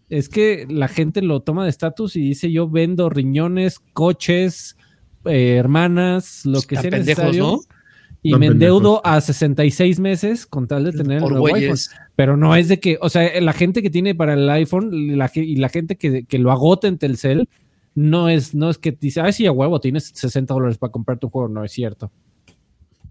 Es 0.10 0.30
que 0.30 0.68
la 0.70 0.88
gente 0.88 1.22
lo 1.22 1.42
toma 1.42 1.64
de 1.64 1.72
estatus 1.72 2.16
y 2.16 2.22
dice 2.22 2.52
yo 2.52 2.70
vendo 2.70 3.10
riñones, 3.10 3.80
coches, 3.94 4.78
eh, 5.26 5.56
hermanas, 5.56 6.46
lo 6.46 6.62
que 6.62 6.76
Están 6.76 6.82
sea 6.82 6.92
pendejos, 6.92 7.24
necesario. 7.26 7.44
¿no? 7.44 7.75
Y 8.28 8.36
me 8.36 8.48
endeudo 8.48 9.06
a 9.06 9.22
66 9.22 10.00
meses 10.00 10.46
con 10.46 10.68
tal 10.68 10.84
de 10.86 10.92
tener 10.94 11.18
el 11.18 11.24
Por 11.24 11.32
nuevo 11.34 11.48
iPhone. 11.56 11.78
Pero 12.16 12.38
no 12.38 12.56
es 12.56 12.68
de 12.68 12.80
que, 12.80 12.98
o 13.02 13.10
sea, 13.10 13.40
la 13.42 13.54
gente 13.54 13.82
que 13.84 13.90
tiene 13.90 14.16
para 14.16 14.34
el 14.34 14.50
iPhone 14.50 15.18
la, 15.18 15.30
y 15.36 15.58
la 15.58 15.70
gente 15.70 15.96
que, 15.96 16.24
que 16.26 16.40
lo 16.40 16.52
agota 16.52 16.88
en 16.88 16.98
Telcel, 16.98 17.48
no 17.94 18.28
es, 18.30 18.56
no 18.56 18.70
es 18.70 18.78
que 18.78 18.92
dice, 19.00 19.22
ay, 19.22 19.32
sí, 19.34 19.46
a 19.46 19.52
huevo, 19.52 19.80
tienes 19.80 20.12
60 20.14 20.54
dólares 20.54 20.78
para 20.78 20.92
comprar 20.92 21.20
tu 21.20 21.30
juego. 21.30 21.48
No 21.50 21.64
es 21.64 21.72
cierto. 21.72 22.12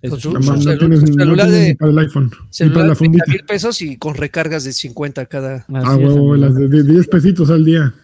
Es- 0.03 0.11
Con 0.11 0.21
su- 0.21 0.33
Nada 0.33 0.47
más 0.47 0.62
su 0.62 0.69
no 0.69 0.75
celu- 0.75 0.79
tienes, 0.81 1.01
su 1.01 1.07
no 1.07 1.15
celular 1.25 1.51
de- 1.51 1.69
ni 1.69 1.75
para 1.75 1.91
el 1.93 1.99
iPhone. 2.01 2.25
ni 2.25 2.31
para 2.31 2.47
Celular 2.51 2.77
la 2.77 2.89
de 2.91 2.95
30 2.97 2.99
fundita. 2.99 3.25
mil 3.33 3.45
pesos 3.47 3.83
y 3.83 3.97
con 3.97 4.15
recargas 4.15 4.65
de 4.65 4.73
50 4.73 5.27
cada. 5.27 5.65
Ah, 5.73 5.97
huevo, 5.97 6.37
las 6.37 6.55
de, 6.55 6.69
de 6.69 6.83
10 6.83 7.07
pesitos 7.09 7.51
al 7.51 7.65
día. 7.65 7.95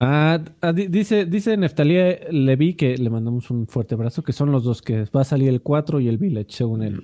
Ah, 0.00 0.38
ah, 0.60 0.72
di- 0.72 0.86
dice, 0.86 1.26
dice 1.26 1.56
Neftalí 1.56 1.96
Levi 2.30 2.74
que 2.74 2.96
le 2.96 3.10
mandamos 3.10 3.50
un 3.50 3.66
fuerte 3.66 3.94
abrazo, 3.94 4.22
que 4.22 4.32
son 4.32 4.52
los 4.52 4.62
dos 4.62 4.80
que 4.80 5.04
va 5.14 5.22
a 5.22 5.24
salir 5.24 5.48
el 5.48 5.60
4 5.60 5.98
y 6.00 6.08
el 6.08 6.18
Village, 6.18 6.46
según 6.50 6.82
él. 6.84 7.02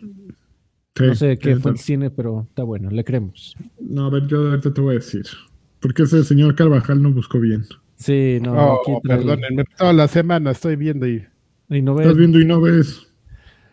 Sí, 0.97 1.05
No 1.07 1.15
sé 1.17 1.37
qué 1.39 1.57
fue 1.57 1.73
el 1.73 1.79
cine, 1.79 2.11
pero 2.11 2.47
está 2.49 2.63
bueno, 2.63 2.89
le 2.91 3.03
creemos. 3.05 3.57
No, 3.81 4.07
a 4.07 4.11
ver, 4.11 4.29
yo 4.29 4.49
ahorita 4.49 4.73
te 4.73 4.81
voy 4.81 4.93
a 4.93 4.99
decir. 4.99 5.25
Porque 5.81 6.05
ese 6.05 6.23
señor 6.23 6.55
Carvajal 6.55 7.03
no 7.03 7.11
buscó 7.13 7.41
bien. 7.41 7.65
Sí, 7.97 8.39
no, 8.41 8.53
Oh, 8.53 8.81
aquí 8.81 8.93
perdónenme, 9.09 9.65
toda 9.77 9.93
la 9.93 10.07
semana 10.07 10.53
estoy 10.53 10.77
viendo 10.77 11.07
y. 11.09 11.25
y 11.71 11.83
no 11.83 11.95
ve- 11.97 12.05
Estás 12.05 12.17
viendo 12.17 12.41
y 12.41 12.45
no 12.45 12.61
ves. 12.61 13.09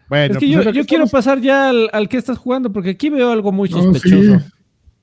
Bueno, 0.09 0.33
Es 0.33 0.39
que 0.39 0.47
pues 0.51 0.65
yo, 0.65 0.71
que 0.73 0.85
quiero 0.85 1.03
estamos- 1.05 1.11
pasar 1.11 1.39
ya 1.41 1.69
al, 1.69 1.89
al 1.93 2.09
que 2.09 2.17
estás 2.17 2.37
jugando, 2.39 2.73
porque 2.73 2.89
aquí 2.91 3.09
veo 3.11 3.31
algo 3.31 3.51
muy 3.51 3.69
No, 3.69 3.83
sospechoso. 3.83 4.39
sí. 4.39 4.45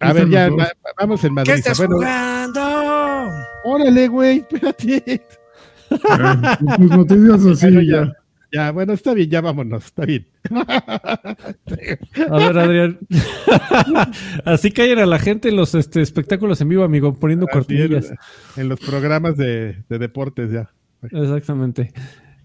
A 0.01 0.13
ver, 0.13 0.29
ya, 0.29 0.49
va- 0.51 0.73
vamos 0.99 1.23
en 1.25 1.31
¿Qué 1.31 1.35
Madrid. 1.35 1.53
estás 1.55 1.79
Bueno, 1.79 1.97
jugando? 1.97 2.61
Órale, 3.73 4.09
güey, 4.09 4.39
espérate. 4.39 5.23
Ah, 6.11 6.59
Tus 6.77 6.91
noticias 6.91 7.47
así, 7.47 7.67
Bueno, 7.67 7.83
ya. 7.83 8.05
ya. 8.05 8.13
Ya, 8.51 8.71
bueno, 8.73 8.95
está 8.95 9.13
bien, 9.13 9.29
ya 9.29 9.43
vámonos, 9.43 9.85
está 9.85 10.07
bien. 10.07 10.27
A 12.31 12.37
ver, 12.39 12.59
Adrián. 12.59 12.99
Así 14.47 14.71
caen 14.71 14.99
a 14.99 15.07
la 15.07 15.19
gente 15.19 15.51
en 15.51 15.57
los 15.57 15.75
este, 15.75 16.01
espectáculos 16.01 16.59
en 16.63 16.71
vivo, 16.71 16.83
amigo, 16.83 17.13
poniendo 17.13 17.47
Así 17.53 17.77
en 18.57 18.69
los 18.71 18.81
programas 18.81 19.37
de, 19.37 19.85
de 19.89 19.99
deportes 19.99 20.51
ya. 20.51 20.71
Exactamente. 21.03 21.93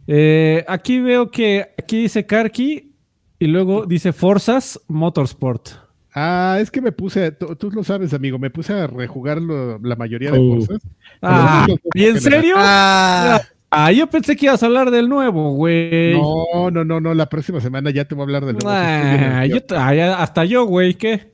Eh, 0.07 0.65
aquí 0.67 0.99
veo 0.99 1.31
que 1.31 1.69
aquí 1.77 2.01
dice 2.01 2.25
Karki 2.25 2.91
y 3.39 3.47
luego 3.47 3.85
dice 3.85 4.11
Forzas 4.11 4.81
Motorsport. 4.89 5.82
Ah, 6.15 6.57
es 6.61 6.69
que 6.69 6.79
me 6.81 6.91
puse, 6.91 7.31
tú, 7.31 7.55
tú 7.55 7.71
lo 7.71 7.83
sabes, 7.83 8.13
amigo, 8.13 8.37
me 8.37 8.49
puse 8.51 8.71
a 8.73 8.85
rejugar 8.87 9.41
lo- 9.41 9.79
la 9.79 9.95
mayoría 9.95 10.31
de 10.31 10.37
Oh. 10.39 10.57
cosas. 10.59 10.81
Ah, 11.21 11.65
¿y 11.93 12.05
en 12.05 12.21
serio? 12.21 12.55
Ah, 12.57 13.41
Ah, 13.75 13.91
yo 13.91 14.05
pensé 14.07 14.35
que 14.35 14.45
ibas 14.45 14.61
a 14.61 14.67
hablar 14.67 14.91
del 14.91 15.09
nuevo, 15.09 15.53
güey. 15.53 16.13
No, 16.13 16.69
no, 16.69 16.85
no, 16.85 16.99
no, 17.01 17.15
la 17.15 17.27
próxima 17.27 17.59
semana 17.59 17.89
ya 17.89 18.05
te 18.05 18.13
voy 18.13 18.21
a 18.21 18.25
hablar 18.25 18.45
del 18.45 18.53
nuevo. 18.57 18.69
Ah, 18.71 19.47
yo 19.47 19.57
ah, 19.75 20.21
hasta 20.21 20.45
yo, 20.45 20.65
güey, 20.65 20.93
¿qué? 20.93 21.33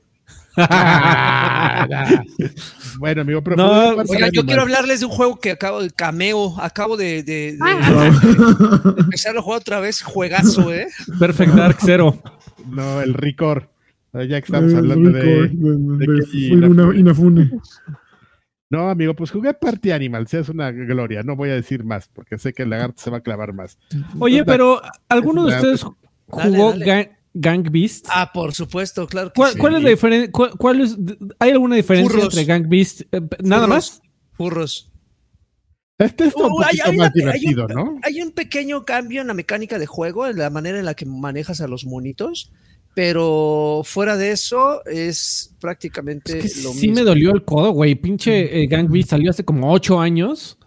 Ah, 0.56 1.86
nah. 1.88 2.22
bueno, 2.98 3.22
amigo, 3.22 3.42
pero 3.42 3.56
No, 3.56 3.94
pues, 4.06 4.18
yo 4.32 4.44
quiero 4.46 4.62
hablarles 4.62 5.00
de 5.00 5.06
un 5.06 5.12
juego 5.12 5.38
que 5.38 5.50
acabo 5.52 5.82
de 5.82 5.90
cameo. 5.90 6.54
Acabo 6.60 6.96
de, 6.96 7.22
de- 7.22 7.52
de- 7.52 7.58
Ah. 7.60 8.10
de 8.10 9.00
empezar 9.02 9.36
a 9.36 9.42
jugar 9.42 9.60
otra 9.60 9.80
vez. 9.80 10.02
Juegazo, 10.02 10.72
¿eh? 10.72 10.88
Perfect 11.18 11.52
Dark 11.52 11.76
Zero. 11.80 12.22
No, 12.66 13.00
el 13.00 13.14
Ricor. 13.14 13.69
Ya 14.12 14.26
que 14.26 14.36
estamos 14.38 14.74
hablando 14.74 15.10
de, 15.10 15.50
una- 16.52 16.96
Inafune. 16.98 17.50
No, 18.68 18.88
amigo, 18.88 19.14
pues 19.14 19.30
jugué 19.30 19.52
Party 19.54 19.90
Animals, 19.90 20.32
es 20.34 20.48
una 20.48 20.70
gloria, 20.70 21.22
no 21.24 21.34
voy 21.34 21.50
a 21.50 21.54
decir 21.54 21.82
más, 21.84 22.08
porque 22.08 22.38
sé 22.38 22.52
que 22.52 22.62
el 22.62 22.70
lagarto 22.70 23.00
se 23.02 23.10
va 23.10 23.16
a 23.18 23.20
clavar 23.20 23.52
más. 23.52 23.78
Oye, 24.20 24.44
pero 24.44 24.80
¿alguno 25.08 25.46
de 25.46 25.56
ustedes 25.56 25.84
jugó 26.28 26.70
dale. 26.72 26.84
Gang, 26.84 27.06
Gang 27.34 27.68
Beast? 27.70 28.06
Ah, 28.10 28.30
por 28.32 28.52
supuesto, 28.54 29.06
claro 29.08 29.28
que 29.30 29.34
¿Cuál, 29.34 29.52
sí. 29.54 29.58
cuál 29.58 29.74
es 29.76 29.82
la 29.82 29.90
diferencia? 29.90 30.30
¿Cuál, 30.32 30.50
cuál 30.56 30.80
es, 30.82 30.96
¿Hay 31.40 31.50
alguna 31.50 31.74
diferencia 31.76 32.10
Furros. 32.16 32.32
entre 32.32 32.44
Gang 32.44 32.68
Beast? 32.68 33.00
Eh, 33.12 33.20
¿Nada 33.42 33.62
Furros, 33.66 33.68
más? 33.68 34.02
Furros. 34.34 34.92
Este 35.98 36.24
está 36.26 36.46
un 36.46 36.52
Uh, 36.52 36.60
hay- 36.62 36.78
poquito 36.78 36.84
hay 36.90 36.96
más 36.96 36.96
una- 36.96 37.32
hay 37.32 37.40
divertido, 37.40 37.66
un- 37.66 37.74
¿no? 37.74 37.98
Hay 38.04 38.22
un 38.22 38.30
pequeño 38.32 38.84
cambio 38.84 39.20
en 39.20 39.26
la 39.26 39.34
mecánica 39.34 39.78
de 39.80 39.86
juego, 39.86 40.26
en 40.28 40.38
la 40.38 40.48
manera 40.48 40.78
en 40.78 40.84
la 40.84 40.94
que 40.94 41.06
manejas 41.06 41.60
a 41.60 41.66
los 41.68 41.84
monitos, 41.86 42.52
pero 42.94 43.82
fuera 43.84 44.16
de 44.16 44.32
eso 44.32 44.84
es 44.84 45.54
prácticamente 45.60 46.38
Es 46.38 46.56
que 46.56 46.62
lo 46.62 46.70
sí 46.72 46.88
mismo. 46.88 46.94
me 46.96 47.02
dolió 47.02 47.32
el 47.32 47.44
codo, 47.44 47.70
güey. 47.72 47.94
Pinche 47.94 48.62
eh, 48.62 48.66
Gang 48.66 48.90
Beast 48.90 49.10
salió 49.10 49.30
hace 49.30 49.44
como 49.44 49.72
8 49.72 50.00
años 50.00 50.58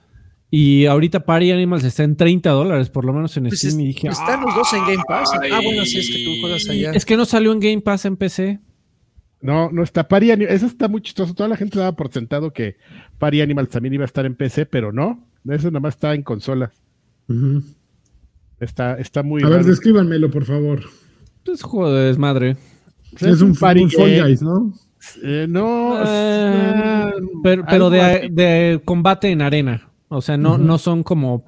y 0.49 0.86
ahorita 0.86 1.26
Party 1.26 1.51
Animals 1.51 1.84
está 1.84 2.03
en 2.03 2.15
30 2.15 2.49
dólares, 2.51 2.89
por 2.89 3.05
lo 3.05 3.13
menos 3.13 3.36
en 3.38 3.43
Pues 3.47 3.59
Steam. 3.59 3.74
es- 3.74 3.80
y 3.80 3.86
dije, 3.88 4.07
están 4.07 4.41
los 4.41 4.55
dos 4.55 4.71
en 4.74 4.82
Game 4.82 5.03
Pass. 5.07 5.32
Ah, 5.34 5.59
bueno, 5.63 5.86
sí 5.86 5.99
es 5.99 6.09
que 6.09 6.24
tú 6.24 6.32
juegas 6.41 6.67
allá. 6.69 6.91
Es 6.91 7.05
que 7.05 7.17
no 7.17 7.26
salió 7.26 7.51
en 7.51 7.59
Game 7.59 7.82
Pass 7.82 8.05
en 8.05 8.17
PC. 8.17 8.59
No, 9.41 9.69
no 9.71 9.84
está 9.84 10.07
Party 10.07 10.32
Animals, 10.32 10.55
eso 10.55 10.65
está 10.67 10.88
muy 10.88 11.01
chistoso, 11.01 11.34
toda 11.34 11.49
la 11.49 11.57
gente 11.57 11.78
daba 11.78 11.93
por 11.97 12.09
sentado 12.13 12.53
que 12.53 12.78
Party 13.19 13.41
Animals 13.41 13.69
también 13.69 13.93
iba 13.95 14.03
a 14.03 14.05
estar 14.05 14.26
en 14.26 14.36
PC, 14.36 14.65
pero 14.65 14.93
no, 14.93 15.28
eso 15.49 15.67
nada 15.69 15.82
más 15.82 15.95
está 15.95 16.13
en 16.15 16.24
consola. 16.24 16.71
Ujú. 17.28 17.61
Está, 18.61 18.93
está 18.95 19.21
muy 19.24 19.43
A 19.43 19.49
ver, 19.49 19.65
descríbanmelo, 19.65 20.32
por 20.32 20.45
favor. 20.45 20.84
Es 21.45 21.61
juego 21.61 21.91
de 21.93 22.05
desmadre. 22.07 22.57
Es, 23.19 23.41
un, 23.41 23.55
party 23.55 23.83
un 23.83 23.91
Fall 23.91 24.09
game. 24.11 24.21
Guys, 24.29 24.41
¿no? 24.41 24.73
Eh, 25.23 25.45
no, 25.49 26.01
Eh, 26.05 27.11
es, 27.15 27.59
pero 27.69 27.89
de, 27.89 28.81
combate 28.85 29.29
en 29.29 29.41
arena. 29.41 29.89
O 30.07 30.21
sea, 30.21 30.37
no, 30.37 30.57
no 30.57 30.77
son 30.77 31.03
como 31.03 31.43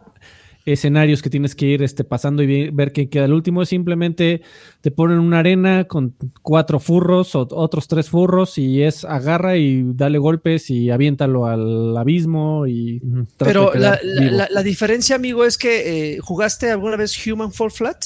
escenarios 0.65 1.21
que 1.21 1.29
tienes 1.29 1.53
que 1.53 1.67
ir 1.67 1.83
este, 1.83 2.03
pasando 2.03 2.41
y 2.41 2.69
ver 2.71 2.91
quién 2.91 3.07
queda 3.07 3.25
el 3.25 3.33
último. 3.33 3.61
Es 3.61 3.69
simplemente 3.69 4.41
te 4.81 4.89
ponen 4.91 5.19
una 5.19 5.39
arena 5.39 5.83
con 5.85 6.15
cuatro 6.41 6.79
furros 6.79 7.35
o 7.35 7.47
otros 7.51 7.87
tres 7.87 8.09
furros 8.09 8.57
y 8.57 8.81
es 8.81 9.05
agarra 9.05 9.57
y 9.57 9.83
dale 9.93 10.17
golpes 10.17 10.69
y 10.71 10.89
aviéntalo 10.89 11.45
al 11.45 11.95
abismo 11.95 12.65
y 12.65 12.99
Pero 13.37 13.73
la, 13.75 13.99
la- 14.03 14.21
vivo. 14.21 14.35
la- 14.37 14.47
la 14.51 14.63
diferencia, 14.63 15.15
amigo, 15.15 15.45
es 15.45 15.57
que 15.59 16.15
eh, 16.15 16.19
¿jugaste 16.19 16.71
alguna 16.71 16.97
vez 16.97 17.15
Human 17.27 17.51
Fall 17.53 17.69
Flat? 17.71 17.97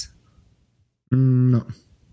Mm, 1.12 1.52
No. 1.52 1.66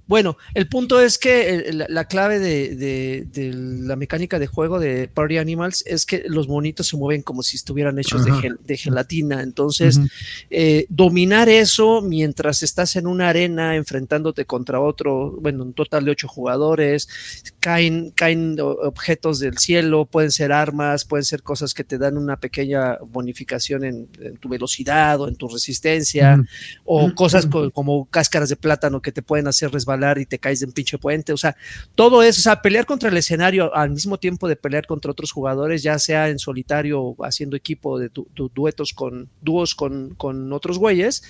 Bueno, 0.08 0.36
el 0.54 0.68
punto 0.68 1.00
es 1.00 1.18
que 1.18 1.48
eh, 1.56 1.72
la, 1.72 1.86
la 1.88 2.04
clave 2.04 2.38
de, 2.38 2.76
de- 2.76 3.26
de 3.32 3.52
la 3.52 3.96
mecánica 3.96 4.38
de 4.38 4.46
juego 4.46 4.78
de 4.78 5.08
Party 5.08 5.38
Animals 5.38 5.82
es 5.84 6.06
que 6.06 6.22
los 6.28 6.46
monitos 6.46 6.86
se 6.86 6.96
mueven 6.96 7.22
como 7.22 7.42
si 7.42 7.56
estuvieran 7.56 7.98
hechos 7.98 8.24
de, 8.24 8.30
gel- 8.32 8.58
de 8.60 8.76
gelatina. 8.76 9.42
Entonces, 9.42 9.98
eh, 10.48 10.86
dominar 10.90 11.48
eso 11.48 12.02
mientras 12.02 12.62
estás 12.62 12.94
en 12.94 13.08
una 13.08 13.28
arena 13.30 13.74
enfrentándote 13.74 14.44
contra 14.44 14.80
otro, 14.80 15.32
bueno, 15.40 15.64
un 15.64 15.72
total 15.72 16.04
de 16.04 16.12
ocho 16.12 16.28
jugadores, 16.28 17.08
caen, 17.58 18.12
caen 18.14 18.56
objetos 18.60 19.40
del 19.40 19.58
cielo, 19.58 20.04
pueden 20.06 20.30
ser 20.30 20.52
armas, 20.52 21.04
pueden 21.04 21.24
ser 21.24 21.42
cosas 21.42 21.74
que 21.74 21.82
te 21.82 21.98
dan 21.98 22.16
una 22.16 22.38
pequeña 22.38 22.98
bonificación 22.98 23.82
en, 23.82 24.08
en 24.20 24.36
tu 24.36 24.48
velocidad 24.48 25.20
o 25.20 25.26
en 25.26 25.34
tu 25.34 25.48
resistencia, 25.48 26.36
o 26.84 27.12
cosas 27.14 27.46
co- 27.46 27.70
como 27.72 28.06
cáscaras 28.06 28.48
de 28.50 28.56
plátano 28.56 29.02
que 29.02 29.10
te 29.10 29.22
pueden 29.22 29.48
hacer 29.48 29.72
resbalar 29.72 29.95
y 30.18 30.26
te 30.26 30.38
caes 30.38 30.60
de 30.60 30.66
un 30.66 30.72
pinche 30.72 30.98
puente, 30.98 31.32
o 31.32 31.36
sea, 31.36 31.56
todo 31.94 32.22
eso, 32.22 32.40
o 32.40 32.42
sea, 32.42 32.62
pelear 32.62 32.86
contra 32.86 33.08
el 33.08 33.16
escenario 33.16 33.74
al 33.74 33.90
mismo 33.90 34.18
tiempo 34.18 34.48
de 34.48 34.56
pelear 34.56 34.86
contra 34.86 35.10
otros 35.10 35.32
jugadores, 35.32 35.82
ya 35.82 35.98
sea 35.98 36.28
en 36.28 36.38
solitario 36.38 37.00
o 37.02 37.24
haciendo 37.24 37.56
equipo 37.56 37.98
de 37.98 38.08
du- 38.10 38.28
du- 38.34 38.50
duetos 38.54 38.92
con 38.92 39.28
dúos 39.40 39.74
con, 39.74 40.14
con 40.16 40.52
otros 40.52 40.78
güeyes, 40.78 41.22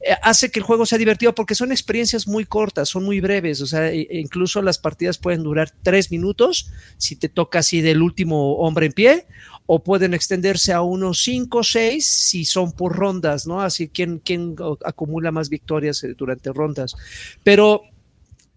eh, 0.00 0.14
hace 0.22 0.50
que 0.50 0.58
el 0.60 0.64
juego 0.64 0.86
sea 0.86 0.98
divertido 0.98 1.34
porque 1.34 1.54
son 1.54 1.72
experiencias 1.72 2.26
muy 2.26 2.44
cortas, 2.44 2.88
son 2.88 3.04
muy 3.04 3.20
breves, 3.20 3.60
o 3.60 3.66
sea, 3.66 3.90
e- 3.90 4.06
incluso 4.10 4.62
las 4.62 4.78
partidas 4.78 5.18
pueden 5.18 5.42
durar 5.42 5.72
tres 5.82 6.10
minutos 6.10 6.70
si 6.98 7.16
te 7.16 7.28
toca 7.28 7.60
así 7.60 7.80
del 7.80 8.02
último 8.02 8.54
hombre 8.56 8.86
en 8.86 8.92
pie, 8.92 9.26
o 9.66 9.84
pueden 9.84 10.14
extenderse 10.14 10.72
a 10.72 10.82
unos 10.82 11.22
cinco 11.22 11.58
o 11.58 11.62
seis 11.62 12.04
si 12.06 12.44
son 12.44 12.72
por 12.72 12.96
rondas, 12.96 13.46
¿no? 13.46 13.60
Así 13.62 13.88
quien, 13.88 14.18
quien 14.18 14.56
acumula 14.84 15.30
más 15.30 15.48
victorias 15.48 16.02
eh, 16.02 16.14
durante 16.18 16.52
rondas. 16.52 16.96
Pero, 17.44 17.82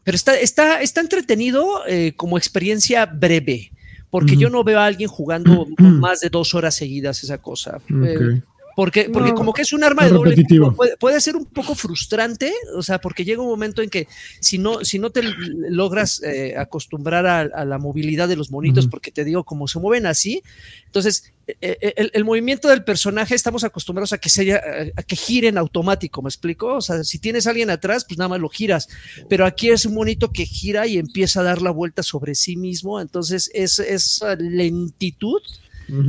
pero 0.04 0.16
está, 0.16 0.38
está, 0.40 0.82
está 0.82 1.02
entretenido 1.02 1.86
eh, 1.88 2.14
como 2.16 2.38
experiencia 2.38 3.06
breve. 3.06 3.72
Porque 4.10 4.38
yo 4.38 4.52
no 4.52 4.64
veo 4.64 4.80
a 4.80 4.86
alguien 4.86 5.10
jugando 5.10 5.66
más 5.80 6.20
de 6.20 6.30
dos 6.30 6.54
horas 6.54 6.76
seguidas 6.76 7.24
esa 7.24 7.40
cosa. 7.40 7.82
Eh. 7.90 8.42
Porque, 8.76 9.10
porque 9.10 9.30
No, 9.30 9.36
como 9.36 9.54
que 9.54 9.62
es 9.62 9.74
un 9.74 9.84
arma 9.84 10.04
de 10.06 10.10
doble 10.10 10.36
puede, 10.76 10.98
puede 10.98 11.22
ser 11.22 11.36
un 11.36 11.46
poco 11.46 11.76
frustrante, 11.76 12.54
o 12.76 12.82
sea, 12.82 13.00
porque 13.00 13.24
llega 13.24 13.42
un 13.42 13.48
momento 13.48 13.82
en 13.82 13.90
que 13.90 14.08
si 14.40 14.58
no, 14.58 14.84
si 14.84 15.00
no 15.00 15.12
te 15.12 15.22
logras 15.24 16.22
eh, 16.24 16.56
acostumbrar 16.58 17.26
a, 17.26 17.42
a 17.42 17.66
la 17.66 17.78
movilidad 17.78 18.28
de 18.28 18.36
los 18.36 18.52
monitos, 18.52 18.88
porque 18.88 19.12
te 19.12 19.24
digo, 19.24 19.44
como 19.44 19.68
se 19.68 19.80
mueven 19.80 20.06
así, 20.08 20.42
entonces 20.86 21.34
eh, 21.48 21.56
eh, 21.62 21.94
el, 21.98 22.12
el 22.14 22.26
movimiento 22.26 22.68
del 22.68 22.84
personaje 22.84 23.36
estamos 23.36 23.64
acostumbrados 23.64 24.14
a 24.14 24.18
que 24.18 24.30
sea, 24.30 24.62
a 24.96 25.04
que 25.04 25.16
gire 25.16 25.50
en 25.50 25.58
automático, 25.58 26.22
¿me 26.22 26.30
explico? 26.30 26.76
O 26.76 26.82
sea, 26.82 27.04
si 27.04 27.20
tienes 27.20 27.46
a 27.46 27.52
alguien 27.52 27.70
atrás, 27.70 28.06
pues 28.06 28.18
nada 28.18 28.30
más 28.30 28.40
lo 28.40 28.50
giras, 28.50 28.88
pero 29.30 29.46
aquí 29.46 29.70
es 29.70 29.86
un 29.86 29.94
monito 29.94 30.32
que 30.32 30.46
gira 30.46 30.88
y 30.88 30.98
empieza 30.98 31.42
a 31.42 31.44
dar 31.44 31.62
la 31.62 31.72
vuelta 31.72 32.02
sobre 32.02 32.34
sí 32.34 32.56
mismo, 32.56 33.00
entonces 33.00 33.52
es 33.54 33.78
esa 33.80 34.36
lentitud 34.36 35.42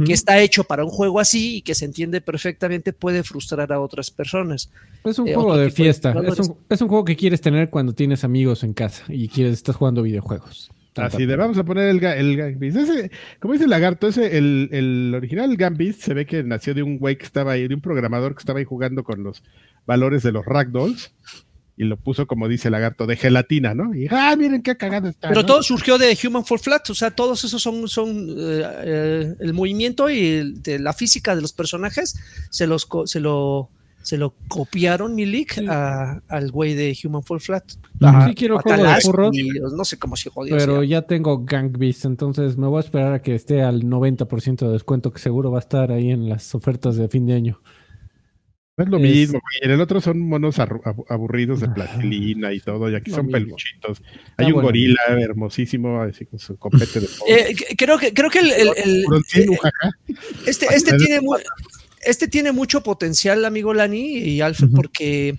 Que 0.07 0.12
está 0.12 0.41
hecho 0.41 0.64
para 0.64 0.85
un 0.85 0.91
juego 0.91 1.20
así 1.20 1.57
y 1.57 1.62
que 1.62 1.75
se 1.75 1.85
entiende 1.85 2.20
perfectamente 2.20 2.93
puede 2.93 3.22
frustrar 3.22 3.72
a 3.72 3.81
otras 3.81 4.11
personas. 4.11 4.70
Es 5.05 5.18
un 5.18 5.29
Eh, 5.29 5.35
juego 5.35 5.57
de 5.57 5.70
fiesta. 5.70 6.14
Es 6.27 6.39
un, 6.39 6.57
es 6.68 6.81
un 6.81 6.89
juego 6.89 7.05
que 7.05 7.16
quieres 7.16 7.41
tener 7.41 7.70
cuando 7.70 7.93
tienes 7.93 8.25
amigos 8.25 8.62
en 8.64 8.72
casa 8.72 9.05
y 9.09 9.29
quieres, 9.29 9.55
estás 9.55 9.77
jugando 9.77 10.03
videojuegos. 10.03 10.70
Así 10.97 11.27
de, 11.27 11.35
vamos 11.35 11.59
a 11.59 11.64
poner 11.64 11.89
el, 11.89 12.05
el 12.05 12.37
Gang 12.37 12.57
Beast. 12.57 12.77
Ese, 12.77 13.11
como 13.41 13.55
dice 13.55 13.64
el 13.64 13.70
lagarto, 13.70 14.07
ese, 14.07 14.39
el, 14.39 14.68
el 14.70 15.12
original 15.16 15.57
Gang 15.57 15.77
Beast 15.77 16.01
se 16.03 16.14
ve 16.14 16.25
que 16.25 16.45
nació 16.45 16.72
de 16.72 16.85
un 16.85 16.99
güey 16.99 17.18
que 17.18 17.25
estaba 17.25 17.53
ahí, 17.53 17.66
de 17.66 17.75
un 17.75 17.81
programador 17.81 18.35
que 18.35 18.39
estaba 18.39 18.61
ahí 18.61 18.64
jugando 18.64 19.03
con 19.03 19.25
los 19.25 19.43
valores 19.87 20.22
de 20.22 20.31
los 20.31 20.45
ragdolls 20.47 21.12
y 21.77 21.85
lo 21.85 21.97
puso, 21.97 22.27
como 22.27 22.47
dice 22.49 22.68
el 22.68 22.72
lagarto, 22.72 23.07
de 23.07 23.16
gelatina, 23.16 23.75
¿no? 23.75 23.95
Y, 23.95 24.07
ah, 24.11 24.35
miren 24.39 24.62
qué 24.62 24.77
cagado 24.77 25.09
está. 25.09 25.29
Pero 25.29 25.41
¿no? 25.43 25.47
todo 25.47 25.62
surgió 25.62 25.99
de 25.99 26.16
Human 26.25 26.45
Fall 26.45 26.59
Flat, 26.61 26.89
o 26.91 26.95
sea, 26.95 27.11
todos 27.11 27.43
esos 27.45 27.61
son, 27.61 27.89
son 27.89 28.29
eh, 28.31 28.62
eh, 28.85 29.35
el 29.41 29.53
movimiento 29.55 30.09
y 30.09 30.25
el- 30.27 30.62
de 30.62 30.79
la 30.79 30.93
física 30.93 31.35
de 31.35 31.43
los 31.43 31.53
personajes 31.53 32.14
se 32.51 32.66
los 32.66 32.87
se 33.07 33.20
lo 33.20 33.70
se 34.03 34.18
lo 34.18 34.35
copiaron 34.49 35.14
Milik 35.14 35.55
Sí. 35.55 35.66
a- 35.66 36.20
al 36.29 36.51
güey 36.51 36.75
de 36.75 36.95
Human 37.05 37.22
Fall 37.22 37.41
Flat. 37.41 37.64
Ah, 38.03 38.27
sí 38.29 38.35
quiero 38.35 38.59
juego 38.59 38.85
de 38.85 39.01
furros, 39.01 39.35
y 39.35 39.49
no 39.75 39.83
sé 39.87 39.99
cómo 39.99 40.14
se 40.14 40.29
jodió. 40.29 40.57
pero 40.59 40.83
se 40.83 40.89
ya 40.89 41.01
tengo 41.03 41.43
Gang 41.43 41.77
Beast, 41.79 42.05
entonces 42.05 42.59
me 42.59 42.66
voy 42.66 42.77
a 42.77 42.81
esperar 42.81 43.14
a 43.14 43.22
que 43.22 43.35
esté 43.35 43.62
al 43.62 43.83
90% 43.83 44.66
de 44.66 44.72
descuento, 44.75 45.11
que 45.11 45.18
seguro 45.20 45.51
va 45.51 45.59
a 45.59 45.61
estar 45.61 45.91
ahí 45.91 46.11
en 46.11 46.29
las 46.29 46.55
ofertas 46.55 46.97
de 46.97 47.09
fin 47.09 47.25
de 47.25 47.33
año. 47.33 47.61
No 48.77 48.85
es 48.85 48.91
lo 48.91 48.97
es- 48.97 49.03
mismo, 49.03 49.41
güey. 49.41 49.59
En 49.62 49.70
el 49.70 49.81
otro 49.81 50.01
son 50.01 50.18
monos 50.20 50.57
aburridos 50.59 51.61
de 51.61 51.68
plastilina 51.68 52.53
y 52.53 52.59
todo, 52.61 52.91
y 52.91 52.97
aquí 52.97 53.11
Lo 53.11 53.18
son 53.18 53.27
mismo. 53.27 53.39
peluchitos. 53.41 54.03
Hay 54.37 54.47
un 54.47 54.53
bueno. 54.55 54.68
gorila 54.68 55.01
hermosísimo, 55.20 56.01
así 56.03 56.27
con 56.27 56.39
su 56.41 56.57
copete 56.59 57.01
de 57.01 57.07
polvo. 57.07 57.25
Eh, 57.29 57.55
creo 57.77 57.99
que 57.99 58.12
creo 58.12 58.31
que 58.31 58.41
el, 58.41 58.51
el- 58.51 58.70
el- 58.77 59.05
Bronzino, 59.07 59.53
eh. 59.53 60.14
Este, 60.47 60.66
este, 60.75 60.97
tiene 60.97 61.20
mu- 61.20 61.37
este 62.05 62.27
tiene 62.27 62.51
mucho 62.51 62.83
potencial, 62.83 63.45
amigo 63.45 63.72
Lani 63.75 64.18
y 64.18 64.41
Alfred, 64.41 64.70
porque 64.75 65.39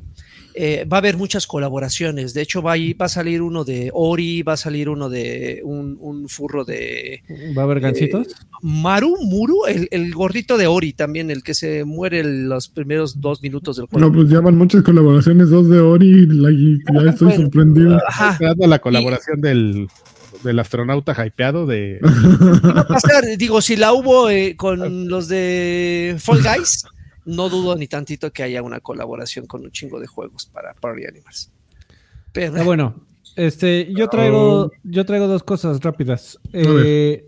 eh, 0.57 0.85
va 0.91 0.97
a 0.97 0.99
haber 0.99 1.17
muchas 1.17 1.47
colaboraciones. 1.47 2.33
De 2.33 2.41
hecho, 2.41 2.61
va 2.61 2.73
a, 2.73 2.77
ir- 2.77 2.99
va 2.99 3.05
a 3.05 3.09
salir 3.09 3.41
uno 3.41 3.63
de 3.65 3.89
Ori, 3.93 4.41
va 4.41 4.53
a 4.53 4.57
salir 4.57 4.87
uno 4.89 5.09
de 5.09 5.61
un, 5.63 5.97
un 5.99 6.29
furro 6.29 6.63
de 6.63 7.21
¿Va 7.57 7.63
a 7.63 7.65
haber 7.65 7.79
gancitos? 7.81 8.27
Maru, 8.61 9.15
Muru, 9.21 9.65
el, 9.67 9.87
el 9.91 10.13
gordito 10.13 10.57
de 10.57 10.67
Ori 10.67 10.93
también, 10.93 11.29
el 11.29 11.43
que 11.43 11.53
se 11.53 11.83
muere 11.83 12.19
en 12.21 12.47
los 12.49 12.67
primeros 12.69 13.19
dos 13.19 13.41
minutos 13.41 13.77
del 13.77 13.87
juego. 13.87 14.07
No, 14.07 14.13
pues 14.13 14.29
ya 14.29 14.39
van 14.39 14.57
muchas 14.57 14.81
colaboraciones, 14.83 15.49
dos 15.49 15.69
de 15.69 15.79
Ori, 15.79 16.25
la- 16.27 16.51
y 16.51 16.77
ya 16.93 17.09
estoy 17.11 17.27
Bueno. 17.27 17.43
sorprendido. 17.43 17.99
Ajá. 18.07 18.31
Esperando 18.31 18.67
la 18.67 18.79
colaboración 18.79 19.41
del, 19.41 19.87
del 20.43 20.59
astronauta 20.59 21.13
hypeado 21.25 21.65
de. 21.65 21.99
va 22.01 22.81
a 22.81 22.87
pasar, 22.87 23.23
digo, 23.37 23.61
si 23.61 23.75
la 23.75 23.91
hubo 23.93 24.29
eh, 24.29 24.55
con 24.55 25.09
los 25.09 25.27
de 25.27 26.15
Fall 26.19 26.41
Guys, 26.43 26.85
no 27.25 27.49
dudo 27.49 27.75
ni 27.75 27.87
tantito 27.87 28.31
que 28.31 28.43
haya 28.43 28.61
una 28.61 28.79
colaboración 28.79 29.45
con 29.47 29.63
un 29.63 29.71
chingo 29.71 29.99
de 29.99 30.07
juegos 30.07 30.45
para 30.45 30.73
Party 30.73 31.05
Animals. 31.05 31.51
Pero 32.31 32.53
Ah, 32.57 32.63
bueno, 32.63 32.95
este, 33.35 33.91
yo 33.93 34.07
traigo, 34.07 34.71
yo 34.83 35.05
traigo 35.05 35.27
dos 35.27 35.43
cosas 35.43 35.79
rápidas. 35.81 36.39
Eh, 36.53 37.25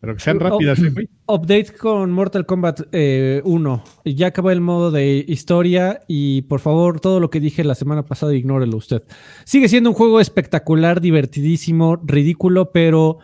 Pero 0.00 0.14
que 0.14 0.20
sean 0.20 0.36
Oh, 0.38 0.48
rápidas, 0.50 0.80
oh. 0.80 0.86
¿eh, 0.86 0.90
güey. 0.90 1.08
Update 1.26 1.72
con 1.78 2.10
Mortal 2.10 2.46
Kombat 2.46 2.80
eh, 2.92 3.42
1. 3.44 3.84
Ya 4.06 4.28
acabó 4.28 4.50
el 4.50 4.60
modo 4.60 4.90
de 4.90 5.24
historia 5.28 6.02
y 6.08 6.42
por 6.42 6.60
favor 6.60 7.00
todo 7.00 7.20
lo 7.20 7.30
que 7.30 7.38
dije 7.40 7.64
la 7.64 7.74
semana 7.74 8.04
pasada 8.04 8.34
ignórelo 8.34 8.76
usted. 8.76 9.02
Sigue 9.44 9.68
siendo 9.68 9.90
un 9.90 9.94
juego 9.96 10.20
espectacular, 10.20 11.00
divertidísimo, 11.00 12.00
ridículo, 12.04 12.72
pero 12.72 13.18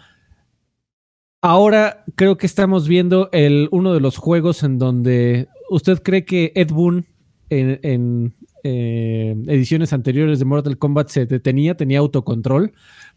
ahora 1.46 2.04
creo 2.16 2.36
que 2.36 2.46
estamos 2.46 2.88
viendo 2.88 3.28
el, 3.30 3.68
uno 3.70 3.94
de 3.94 4.00
los 4.00 4.16
juegos 4.16 4.64
en 4.64 4.78
donde 4.78 5.46
usted 5.70 6.02
cree 6.02 6.24
que 6.24 6.50
Ed 6.56 6.70
Boon 6.70 7.06
en, 7.48 8.34
eh, 8.64 9.36
ediciones 9.46 9.92
anteriores 9.92 10.40
de 10.40 10.44
Mortal 10.44 10.76
Kombat 10.76 11.08
se 11.08 11.24
detenía, 11.24 11.76
tenía 11.76 12.00
autocontrol. 12.00 12.72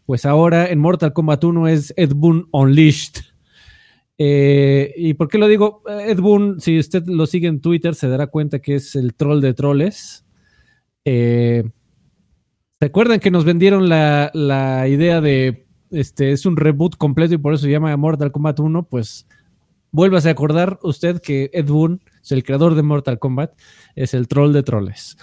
Pues 0.06 0.26
ahora 0.26 0.68
en 0.68 0.78
Mortal 0.78 1.12
Kombat 1.12 1.42
1 1.42 1.68
es 1.68 1.92
Ed 1.96 2.12
Boon 2.14 2.48
Unleashed. 2.52 3.24
Eh, 4.16 4.94
¿Y 4.96 5.14
por 5.14 5.26
qué 5.26 5.38
lo 5.38 5.48
digo? 5.48 5.82
Ed 5.88 6.20
Boon, 6.20 6.60
si 6.60 6.78
usted 6.78 7.04
lo 7.06 7.26
sigue 7.26 7.48
en 7.48 7.60
Twitter, 7.60 7.96
se 7.96 8.08
dará 8.08 8.28
cuenta 8.28 8.60
que 8.60 8.76
es 8.76 8.94
el 8.94 9.14
troll 9.14 9.40
de 9.40 9.54
troles. 9.54 10.24
Eh, 11.04 11.64
¿Se 12.78 12.86
acuerdan 12.86 13.18
que 13.18 13.32
nos 13.32 13.44
vendieron 13.44 13.88
la, 13.88 14.30
la 14.34 14.86
idea 14.86 15.20
de 15.20 15.66
este 15.90 16.32
es 16.32 16.46
un 16.46 16.56
reboot 16.56 16.96
completo 16.96 17.34
y 17.34 17.38
por 17.38 17.54
eso 17.54 17.64
se 17.64 17.70
llama 17.70 17.96
Mortal 17.96 18.32
Kombat 18.32 18.60
1? 18.60 18.84
Pues 18.84 19.26
vuélvase 19.92 20.28
a 20.28 20.32
acordar 20.32 20.78
usted 20.82 21.20
que 21.20 21.50
Ed 21.52 21.66
Boon, 21.66 22.02
es 22.22 22.32
el 22.32 22.44
creador 22.44 22.74
de 22.74 22.82
Mortal 22.82 23.18
Kombat, 23.18 23.52
es 23.94 24.14
el 24.14 24.28
troll 24.28 24.52
de 24.52 24.62
troles. 24.62 25.16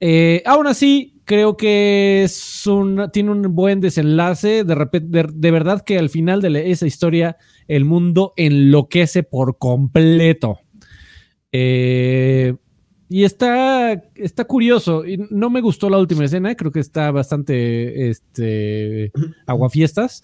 Eh, 0.00 0.42
aún 0.46 0.66
así, 0.66 1.20
creo 1.24 1.56
que 1.56 2.22
es 2.24 2.66
un, 2.66 3.10
tiene 3.12 3.30
un 3.30 3.54
buen 3.54 3.80
desenlace. 3.80 4.64
De, 4.64 4.74
repente, 4.74 5.26
de, 5.32 5.50
verdad 5.50 5.82
que 5.84 5.98
al 5.98 6.08
final 6.08 6.40
de 6.40 6.70
esa 6.70 6.86
historia 6.86 7.36
el 7.66 7.84
mundo 7.84 8.32
enloquece 8.36 9.22
por 9.22 9.58
completo. 9.58 10.60
Eh, 11.52 12.54
y 13.08 13.24
está, 13.24 13.92
está 14.14 14.44
curioso. 14.44 15.04
Y 15.06 15.16
no 15.30 15.50
me 15.50 15.60
gustó 15.60 15.88
la 15.90 15.98
última 15.98 16.24
escena, 16.24 16.54
creo 16.54 16.70
que 16.72 16.80
está 16.80 17.10
bastante 17.10 18.10
este, 18.10 19.12
aguafiestas. 19.46 20.22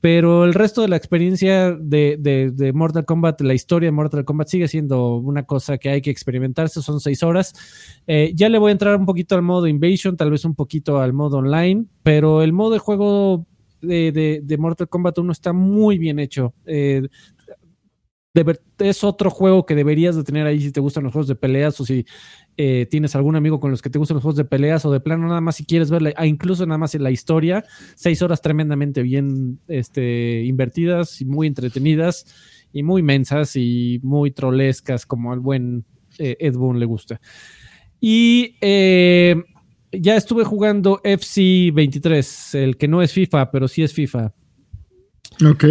Pero 0.00 0.44
el 0.44 0.52
resto 0.52 0.82
de 0.82 0.88
la 0.88 0.96
experiencia 0.96 1.72
de, 1.72 2.16
de- 2.20 2.50
de 2.50 2.72
Mortal 2.74 3.06
Kombat, 3.06 3.40
la 3.40 3.54
historia 3.54 3.86
de 3.86 3.92
Mortal 3.92 4.26
Kombat 4.26 4.48
sigue 4.48 4.68
siendo 4.68 5.16
una 5.16 5.44
cosa 5.44 5.78
que 5.78 5.88
hay 5.88 6.02
que 6.02 6.10
experimentarse. 6.10 6.82
Son 6.82 7.00
seis 7.00 7.22
horas. 7.22 7.54
Eh, 8.06 8.32
ya 8.34 8.50
le 8.50 8.58
voy 8.58 8.68
a 8.68 8.72
entrar 8.72 8.96
un 8.96 9.06
poquito 9.06 9.34
al 9.34 9.40
modo 9.40 9.66
Invasion, 9.66 10.14
tal 10.18 10.30
vez 10.30 10.44
un 10.44 10.54
poquito 10.54 11.00
al 11.00 11.14
modo 11.14 11.38
online, 11.38 11.86
pero 12.02 12.42
el 12.42 12.52
modo 12.52 12.74
de 12.74 12.80
juego 12.80 13.46
de, 13.80 14.12
de- 14.12 14.40
de 14.44 14.58
Mortal 14.58 14.90
Kombat 14.90 15.16
1 15.18 15.32
está 15.32 15.54
muy 15.54 15.96
bien 15.96 16.18
hecho. 16.18 16.52
Eh, 16.66 17.08
es 18.78 19.04
otro 19.04 19.30
juego 19.30 19.64
que 19.64 19.74
deberías 19.76 20.16
de 20.16 20.24
tener 20.24 20.46
ahí 20.46 20.60
si 20.60 20.72
te 20.72 20.80
gustan 20.80 21.04
los 21.04 21.12
juegos 21.12 21.28
de 21.28 21.36
peleas 21.36 21.80
o 21.80 21.84
si 21.84 22.04
eh, 22.56 22.86
tienes 22.90 23.14
algún 23.14 23.36
amigo 23.36 23.60
con 23.60 23.70
los 23.70 23.80
que 23.80 23.90
te 23.90 23.98
gustan 23.98 24.16
los 24.16 24.22
juegos 24.22 24.36
de 24.36 24.44
peleas 24.44 24.84
o 24.84 24.92
de 24.92 24.98
plano 25.00 25.28
nada 25.28 25.40
más 25.40 25.56
si 25.56 25.64
quieres 25.64 25.90
ver, 25.90 26.02
la- 26.02 26.12
ah, 26.16 26.26
incluso 26.26 26.66
nada 26.66 26.78
más 26.78 26.94
en 26.96 27.04
la 27.04 27.12
historia, 27.12 27.64
seis 27.94 28.22
horas 28.22 28.42
tremendamente 28.42 29.02
bien 29.02 29.60
este, 29.68 30.42
invertidas 30.44 31.20
y 31.20 31.24
muy 31.26 31.46
entretenidas 31.46 32.26
y 32.72 32.82
muy 32.82 33.02
mensas 33.02 33.54
y 33.54 34.00
muy 34.02 34.32
trolescas 34.32 35.06
como 35.06 35.32
al 35.32 35.38
buen 35.38 35.84
eh, 36.18 36.36
Ed 36.40 36.54
Boon 36.54 36.80
le 36.80 36.86
gusta. 36.86 37.20
Y 38.00 38.56
eh, 38.60 39.36
ya 39.92 40.16
estuve 40.16 40.44
jugando 40.44 41.00
FC 41.04 41.70
23, 41.72 42.54
el 42.56 42.76
que 42.76 42.88
no 42.88 43.00
es 43.00 43.12
FIFA, 43.12 43.50
pero 43.52 43.68
sí 43.68 43.82
es 43.84 43.92
FIFA. 43.92 44.32
Ok. 45.50 45.64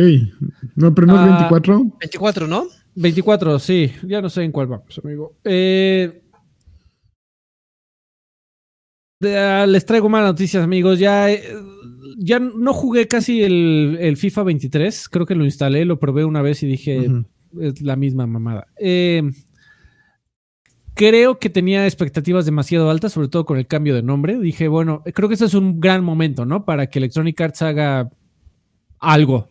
No, 0.75 0.93
pero 0.93 1.07
no 1.07 1.15
es 1.15 1.21
Ah. 1.21 1.25
24. 1.49 1.83
24, 1.99 2.47
¿no? 2.47 2.65
24, 2.95 3.59
sí, 3.59 3.91
ya 4.03 4.21
no 4.21 4.29
sé 4.29 4.43
en 4.43 4.51
cuál 4.51 4.67
vamos, 4.67 4.99
amigo. 5.03 5.35
Eh, 5.43 6.21
ah, 9.25 9.65
les 9.67 9.85
traigo 9.85 10.09
malas 10.09 10.29
noticias, 10.31 10.63
amigos. 10.63 10.99
Ya, 10.99 11.31
eh, 11.31 11.43
ya 12.17 12.39
no 12.39 12.73
jugué 12.73 13.07
casi 13.07 13.41
el, 13.43 13.97
el 13.99 14.17
FIFA 14.17 14.43
23. 14.43 15.09
Creo 15.09 15.25
que 15.25 15.35
lo 15.35 15.45
instalé, 15.45 15.85
lo 15.85 15.99
probé 15.99 16.25
una 16.25 16.41
vez 16.41 16.61
y 16.63 16.67
dije, 16.67 17.09
es 17.59 17.81
la 17.81 17.95
misma 17.95 18.27
mamada. 18.27 18.67
Eh, 18.77 19.23
creo 20.93 21.39
que 21.39 21.49
tenía 21.49 21.85
expectativas 21.85 22.45
demasiado 22.45 22.89
altas, 22.91 23.13
sobre 23.13 23.27
todo 23.29 23.45
con 23.45 23.57
el 23.57 23.65
cambio 23.67 23.95
de 23.95 24.03
nombre. 24.03 24.37
Dije, 24.39 24.67
bueno, 24.67 25.01
creo 25.13 25.27
que 25.29 25.35
ese 25.35 25.45
es 25.45 25.53
un 25.55 25.79
gran 25.79 26.03
momento, 26.03 26.45
¿no? 26.45 26.65
Para 26.65 26.87
que 26.87 26.99
Electronic 26.99 27.39
Arts 27.41 27.61
haga 27.63 28.11
algo. 28.99 29.49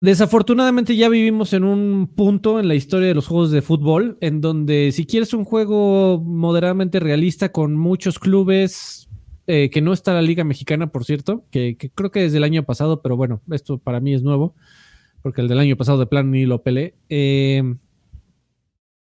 Desafortunadamente 0.00 0.96
ya 0.96 1.10
vivimos 1.10 1.52
en 1.52 1.62
un 1.62 2.06
punto 2.06 2.58
en 2.58 2.68
la 2.68 2.74
historia 2.74 3.08
de 3.08 3.14
los 3.14 3.26
juegos 3.26 3.50
de 3.50 3.60
fútbol 3.60 4.16
en 4.22 4.40
donde 4.40 4.92
si 4.92 5.04
quieres 5.04 5.34
un 5.34 5.44
juego 5.44 6.18
moderadamente 6.24 7.00
realista 7.00 7.52
con 7.52 7.76
muchos 7.76 8.18
clubes, 8.18 9.10
eh, 9.46 9.68
que 9.68 9.82
no 9.82 9.92
está 9.92 10.14
la 10.14 10.22
Liga 10.22 10.42
Mexicana, 10.42 10.90
por 10.90 11.04
cierto, 11.04 11.44
que, 11.50 11.76
creo 11.94 12.10
que 12.10 12.22
desde 12.22 12.38
el 12.38 12.44
año 12.44 12.62
pasado, 12.62 13.02
pero 13.02 13.18
bueno, 13.18 13.42
esto 13.50 13.76
para 13.76 14.00
mí 14.00 14.14
es 14.14 14.22
nuevo, 14.22 14.54
porque 15.20 15.42
el 15.42 15.48
del 15.48 15.58
año 15.58 15.76
pasado 15.76 15.98
de 15.98 16.06
plan 16.06 16.30
ni 16.30 16.46
lo 16.46 16.62
pelé. 16.62 16.94
Eh, 17.10 17.62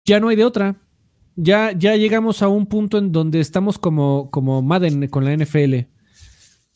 ya 0.07 0.21
no 0.21 0.29
hay 0.29 0.37
de 0.37 0.47
otra. 0.47 0.81
Ya, 1.37 1.73
ya 1.73 1.97
llegamos 1.97 2.41
a 2.41 2.49
un 2.49 2.65
punto 2.65 2.97
en 2.97 3.13
donde 3.13 3.41
estamos 3.41 3.79
como, 3.79 4.31
como 4.31 4.63
Madden 4.63 5.09
con 5.09 5.27
la 5.27 5.37
NFL. 5.37 5.87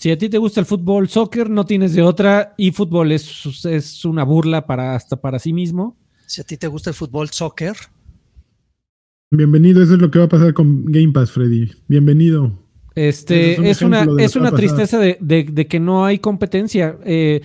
Si 0.03 0.11
a 0.11 0.19
ti 0.19 0.29
te 0.29 0.37
gusta 0.37 0.59
el 0.59 0.67
fútbol, 0.67 1.09
soccer, 1.09 1.49
no 1.49 1.65
tienes 1.65 1.95
de 1.95 2.03
otra. 2.03 2.55
Y 2.57 2.73
fútbol 2.73 3.13
es, 3.13 3.65
es 3.65 4.05
una 4.05 4.25
burla 4.25 4.67
para, 4.67 4.97
hasta 4.97 5.15
para 5.21 5.39
sí 5.39 5.53
mismo. 5.53 5.97
Si 6.27 6.41
a 6.41 6.45
ti 6.45 6.57
te 6.57 6.67
gusta 6.67 6.91
el 6.91 6.95
fútbol, 6.95 7.29
soccer. 7.29 7.77
Bienvenido, 9.31 9.81
eso 9.81 9.95
es 9.95 10.01
lo 10.01 10.11
que 10.11 10.19
va 10.19 10.25
a 10.25 10.29
pasar 10.29 10.55
con 10.55 10.87
Game 10.87 11.13
Pass, 11.13 11.31
Freddy. 11.31 11.71
Bienvenido. 11.87 12.51
Este, 12.97 13.53
es 13.53 13.59
un 13.61 13.65
es, 13.67 13.83
una, 13.83 14.07
es 14.19 14.35
una 14.35 14.51
tristeza 14.51 14.99
de, 14.99 15.19
de- 15.21 15.45
de 15.45 15.69
que 15.69 15.79
no 15.79 16.05
hay 16.05 16.19
competencia. 16.19 16.99
Eh. 17.05 17.41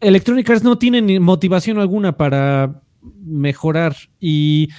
Electronic 0.00 0.50
Arts 0.50 0.64
no 0.64 0.78
tiene 0.78 1.00
ni 1.02 1.20
motivación 1.20 1.78
alguna 1.78 2.16
para 2.16 2.82
mejorar 3.24 3.94
y 4.18 4.70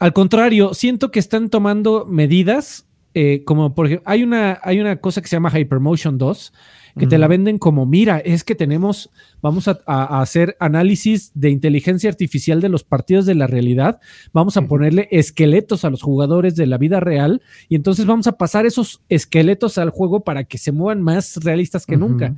al 0.00 0.12
contrario, 0.12 0.74
siento 0.74 1.12
que 1.12 1.20
están 1.20 1.50
tomando 1.50 2.04
medidas 2.04 2.87
eh, 3.14 3.42
como 3.44 3.74
por 3.74 3.86
ejemplo, 3.86 4.08
hay 4.10 4.22
una, 4.22 4.60
hay 4.62 4.80
una 4.80 4.96
cosa 4.96 5.20
que 5.20 5.28
se 5.28 5.36
llama 5.36 5.50
Hypermotion 5.56 6.18
2 6.18 6.52
que 6.98 7.06
te 7.06 7.18
la 7.18 7.28
venden 7.28 7.58
como, 7.58 7.86
mira, 7.86 8.18
es 8.18 8.44
que 8.44 8.54
tenemos, 8.54 9.10
vamos 9.40 9.68
a, 9.68 9.78
hacer 10.20 10.56
análisis 10.60 11.30
de 11.34 11.50
inteligencia 11.50 12.10
artificial 12.10 12.60
de 12.60 12.68
los 12.68 12.84
partidos 12.84 13.24
de 13.24 13.34
la 13.34 13.46
realidad, 13.46 14.00
vamos 14.32 14.56
a 14.56 14.62
ponerle 14.62 15.08
esqueletos 15.10 15.84
a 15.84 15.90
los 15.90 16.02
jugadores 16.02 16.56
de 16.56 16.66
la 16.66 16.76
vida 16.76 17.00
real 17.00 17.40
y 17.68 17.76
entonces 17.76 18.04
vamos 18.04 18.26
a 18.26 18.32
pasar 18.32 18.66
esos 18.66 19.00
esqueletos 19.08 19.78
al 19.78 19.90
juego 19.90 20.20
para 20.20 20.44
que 20.44 20.58
se 20.58 20.72
muevan 20.72 21.02
más 21.02 21.36
realistas 21.36 21.86
que 21.86 21.96
nunca. 21.96 22.34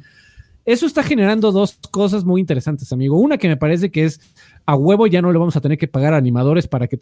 Eso 0.66 0.84
está 0.86 1.02
generando 1.02 1.52
dos 1.52 1.78
cosas 1.90 2.24
muy 2.24 2.40
interesantes, 2.40 2.92
amigo. 2.92 3.18
Una 3.18 3.38
que 3.38 3.48
me 3.48 3.56
parece 3.56 3.90
que 3.90 4.04
es 4.04 4.20
a 4.66 4.76
huevo 4.76 5.06
ya 5.06 5.22
no 5.22 5.32
le 5.32 5.38
vamos 5.38 5.56
a 5.56 5.60
tener 5.60 5.78
que 5.78 5.88
pagar 5.88 6.12
a 6.12 6.18
animadores 6.18 6.68
para 6.68 6.86
que 6.86 6.98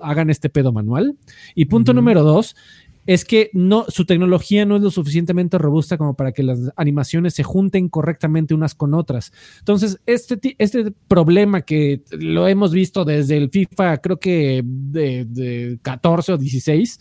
hagan 0.00 0.30
este 0.30 0.48
pedo 0.48 0.72
manual. 0.72 1.14
Y 1.54 1.66
punto 1.66 1.92
número 1.92 2.22
dos 2.22 2.56
es 3.06 3.24
que 3.24 3.50
no, 3.52 3.84
su 3.88 4.04
tecnología 4.06 4.64
no 4.64 4.76
es 4.76 4.82
lo 4.82 4.90
suficientemente 4.90 5.58
robusta 5.58 5.98
como 5.98 6.14
para 6.14 6.32
que 6.32 6.42
las 6.42 6.58
animaciones 6.76 7.34
se 7.34 7.42
junten 7.42 7.88
correctamente 7.88 8.54
unas 8.54 8.74
con 8.74 8.94
otras. 8.94 9.32
Entonces, 9.58 9.98
este, 10.06 10.38
este 10.58 10.92
problema 11.08 11.62
que 11.62 12.02
lo 12.12 12.46
hemos 12.46 12.72
visto 12.72 13.04
desde 13.04 13.36
el 13.36 13.50
FIFA, 13.50 13.98
creo 13.98 14.18
que 14.18 14.62
de, 14.64 15.24
de 15.24 15.78
14 15.82 16.32
o 16.34 16.38
16, 16.38 16.98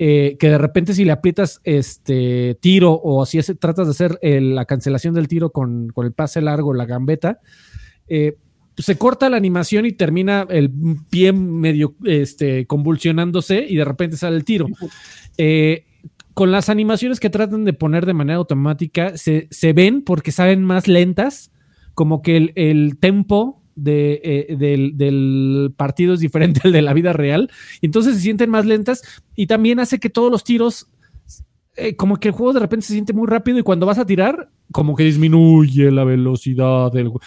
eh, 0.00 0.36
que 0.38 0.48
de 0.48 0.58
repente 0.58 0.94
si 0.94 1.04
le 1.04 1.12
aprietas 1.12 1.60
este 1.64 2.56
tiro 2.60 3.00
o 3.02 3.26
si 3.26 3.38
es- 3.38 3.52
tratas 3.58 3.86
de 3.86 3.90
hacer 3.92 4.18
eh, 4.22 4.40
la 4.40 4.64
cancelación 4.64 5.14
del 5.14 5.26
tiro 5.28 5.50
con, 5.50 5.88
con 5.90 6.06
el 6.06 6.12
pase 6.12 6.40
largo, 6.40 6.72
la 6.74 6.84
gambeta, 6.86 7.40
eh, 8.08 8.36
se 8.78 8.96
corta 8.96 9.28
la 9.28 9.36
animación 9.36 9.86
y 9.86 9.92
termina 9.92 10.46
el 10.48 10.70
pie 11.10 11.32
medio 11.32 11.94
este, 12.04 12.66
convulsionándose 12.66 13.64
y 13.68 13.76
de 13.76 13.84
repente 13.84 14.16
sale 14.16 14.36
el 14.36 14.44
tiro. 14.44 14.66
Eh, 15.36 15.84
con 16.34 16.52
las 16.52 16.68
animaciones 16.68 17.18
que 17.18 17.30
tratan 17.30 17.64
de 17.64 17.72
poner 17.72 18.06
de 18.06 18.14
manera 18.14 18.38
automática, 18.38 19.16
se, 19.16 19.48
se 19.50 19.72
ven 19.72 20.02
porque 20.02 20.30
salen 20.30 20.62
más 20.62 20.86
lentas, 20.86 21.50
como 21.94 22.22
que 22.22 22.36
el, 22.36 22.52
el 22.54 22.98
tempo 22.98 23.64
de, 23.74 24.20
eh, 24.22 24.56
del, 24.56 24.96
del 24.96 25.74
partido 25.76 26.14
es 26.14 26.20
diferente 26.20 26.60
al 26.64 26.72
de 26.72 26.82
la 26.82 26.92
vida 26.92 27.12
real, 27.12 27.50
y 27.80 27.86
entonces 27.86 28.14
se 28.16 28.20
sienten 28.20 28.50
más 28.50 28.66
lentas 28.66 29.02
y 29.34 29.48
también 29.48 29.80
hace 29.80 29.98
que 29.98 30.10
todos 30.10 30.30
los 30.30 30.44
tiros, 30.44 30.86
eh, 31.76 31.96
como 31.96 32.18
que 32.18 32.28
el 32.28 32.34
juego 32.34 32.52
de 32.52 32.60
repente 32.60 32.86
se 32.86 32.92
siente 32.92 33.12
muy 33.12 33.26
rápido 33.26 33.58
y 33.58 33.62
cuando 33.62 33.86
vas 33.86 33.98
a 33.98 34.06
tirar, 34.06 34.50
como 34.70 34.94
que 34.94 35.02
disminuye 35.02 35.90
la 35.90 36.04
velocidad 36.04 36.92
del 36.92 37.08
juego. 37.08 37.20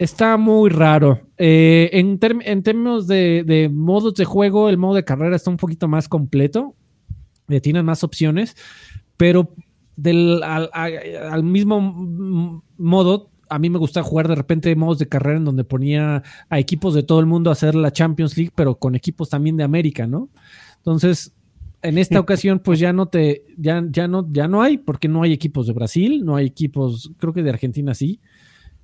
Está 0.00 0.38
muy 0.38 0.70
raro. 0.70 1.20
Eh, 1.36 1.90
en, 1.92 2.18
términos 2.18 3.06
de, 3.06 3.44
de 3.46 3.68
modos 3.68 4.14
de 4.14 4.24
juego, 4.24 4.70
el 4.70 4.78
modo 4.78 4.94
de 4.94 5.04
carrera 5.04 5.36
está 5.36 5.50
un 5.50 5.58
poquito 5.58 5.88
más 5.88 6.08
completo. 6.08 6.74
Eh, 7.50 7.60
tienen 7.60 7.84
más 7.84 8.02
opciones, 8.02 8.56
pero 9.18 9.52
del, 9.96 10.42
al, 10.42 11.44
mismo 11.44 12.62
modo, 12.78 13.28
a 13.50 13.58
mí 13.58 13.68
me 13.68 13.76
gusta 13.76 14.02
jugar 14.02 14.26
de 14.26 14.36
repente 14.36 14.74
modos 14.74 15.00
de 15.00 15.06
carrera 15.06 15.36
en 15.36 15.44
donde 15.44 15.64
ponía 15.64 16.22
a 16.48 16.58
equipos 16.58 16.94
de 16.94 17.02
todo 17.02 17.20
el 17.20 17.26
mundo 17.26 17.50
a 17.50 17.52
hacer 17.52 17.74
la 17.74 17.92
Champions 17.92 18.38
League, 18.38 18.52
pero 18.54 18.76
con 18.76 18.94
equipos 18.94 19.28
también 19.28 19.58
de 19.58 19.64
América, 19.64 20.06
¿no? 20.06 20.30
Entonces, 20.78 21.34
en 21.82 21.98
esta 21.98 22.20
ocasión, 22.20 22.60
pues 22.60 22.78
ya 22.78 22.94
no 22.94 23.08
te, 23.08 23.44
ya, 23.58 23.84
ya 23.90 24.08
no, 24.08 24.26
ya 24.32 24.48
no 24.48 24.62
hay, 24.62 24.78
porque 24.78 25.08
no 25.08 25.24
hay 25.24 25.34
equipos 25.34 25.66
de 25.66 25.74
Brasil, 25.74 26.24
no 26.24 26.36
hay 26.36 26.46
equipos, 26.46 27.12
creo 27.18 27.34
que 27.34 27.42
de 27.42 27.50
Argentina 27.50 27.92
sí. 27.92 28.18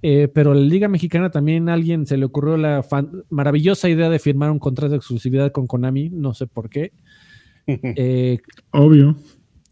Eh, 0.09 0.29
pero 0.29 0.55
la 0.55 0.61
Liga 0.61 0.87
Mexicana 0.87 1.31
también 1.31 1.69
a 1.69 1.73
alguien 1.75 2.07
se 2.07 2.17
le 2.17 2.27
ocurrió 2.27 2.57
la 2.57 2.85
fan- 2.85 3.25
maravillosa 3.29 3.89
idea 3.89 4.09
de 4.09 4.21
firmar 4.21 4.53
un 4.53 4.61
contrato 4.61 4.91
de 4.93 4.99
exclusividad 4.99 5.51
con 5.51 5.67
Konami, 5.67 6.11
no 6.11 6.33
sé 6.33 6.47
por 6.47 6.69
qué. 6.71 6.93
Eh, 7.67 8.39
Obvio. 8.71 9.17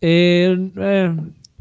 eh, 0.01 0.71
eh, 0.77 1.17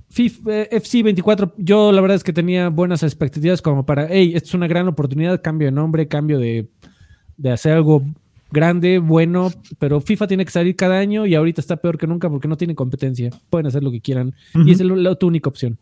FIF- 0.10 0.42
eh, 0.50 0.70
FC 0.72 1.04
24, 1.04 1.54
yo 1.58 1.92
la 1.92 2.02
verdad 2.02 2.16
es 2.16 2.24
que 2.24 2.34
tenía 2.34 2.70
buenas 2.70 3.04
expectativas 3.04 3.62
como 3.62 3.86
para, 3.86 4.08
hey, 4.10 4.32
esto 4.34 4.48
es 4.50 4.54
una 4.56 4.66
gran 4.68 4.88
oportunidad, 4.88 5.40
cambio 5.44 5.68
de 5.68 5.72
nombre, 5.74 6.08
cambio 6.08 6.40
de, 6.40 6.68
de 7.38 7.52
hacer 7.52 7.74
algo 7.74 8.04
grande, 8.52 8.98
bueno, 8.98 9.52
pero 9.78 10.02
FIFA 10.02 10.26
tiene 10.28 10.46
que 10.46 10.52
salir 10.52 10.76
cada 10.76 10.98
año 10.98 11.28
y 11.28 11.36
ahorita 11.36 11.62
está 11.62 11.76
peor 11.78 12.00
que 12.00 12.08
nunca 12.08 12.28
porque 12.28 12.48
no 12.48 12.58
tiene 12.58 12.74
competencia. 12.74 13.30
Pueden 13.52 13.68
hacer 13.68 13.84
lo 13.84 13.92
que 13.92 14.02
quieran 14.02 14.34
y 14.66 14.72
es 14.72 14.80
el- 14.80 15.04
la, 15.04 15.14
tu 15.14 15.28
única 15.28 15.50
opción. 15.50 15.78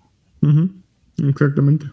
Exactamente. 1.30 1.86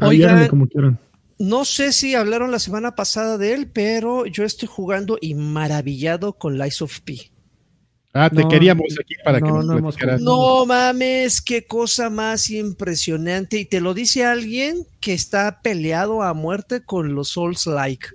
Oigan. 0.00 0.48
como 0.48 0.66
quieran. 0.66 0.98
No 1.38 1.64
sé 1.64 1.92
si 1.92 2.14
hablaron 2.14 2.50
la 2.50 2.58
semana 2.58 2.94
pasada 2.94 3.36
de 3.36 3.52
él, 3.52 3.70
pero 3.72 4.26
yo 4.26 4.44
estoy 4.44 4.68
jugando 4.68 5.18
y 5.20 5.34
maravillado 5.34 6.34
con 6.34 6.56
Lies 6.56 6.80
of 6.82 7.00
P. 7.00 7.30
Ah, 8.14 8.28
te 8.30 8.42
No, 8.42 8.48
queríamos 8.48 8.94
aquí 9.00 9.14
para 9.24 9.38
que 9.40 9.48
no, 9.48 9.62
nos 9.62 9.66
no 9.66 9.80
platicaras. 9.82 10.20
No 10.20 10.66
mames, 10.66 11.40
qué 11.40 11.64
cosa 11.66 12.10
más 12.10 12.50
impresionante. 12.50 13.58
Y 13.58 13.64
te 13.64 13.80
lo 13.80 13.94
dice 13.94 14.24
alguien 14.24 14.86
que 15.00 15.14
está 15.14 15.60
peleado 15.62 16.22
a 16.22 16.32
muerte 16.34 16.82
con 16.84 17.14
los 17.14 17.28
Souls 17.30 17.66
Like. 17.66 18.08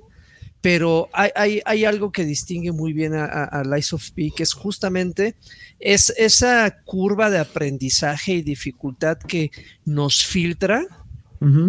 Pero 0.62 1.10
hay, 1.14 1.32
hay- 1.36 1.62
hay 1.66 1.86
algo 1.86 2.12
que 2.12 2.26
distingue 2.26 2.72
muy 2.72 2.94
bien 2.94 3.14
a, 3.16 3.26
a, 3.26 3.44
a 3.46 3.64
Lies 3.64 3.92
of 3.94 4.12
P, 4.12 4.32
que 4.36 4.44
es 4.44 4.54
justamente 4.54 5.36
es 5.80 6.12
esa 6.18 6.78
curva 6.86 7.30
de 7.30 7.40
aprendizaje 7.40 8.34
y 8.34 8.42
dificultad 8.42 9.18
que 9.18 9.52
nos 9.86 10.24
filtra, 10.26 10.86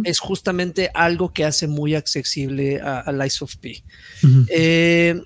Es 0.04 0.18
justamente 0.18 0.90
algo 0.94 1.32
que 1.32 1.44
hace 1.44 1.66
muy 1.66 1.94
accesible 1.94 2.80
a, 2.80 3.00
a 3.00 3.12
Lies 3.12 3.42
of 3.42 3.56
P. 3.56 3.82
Eh, 4.48 5.20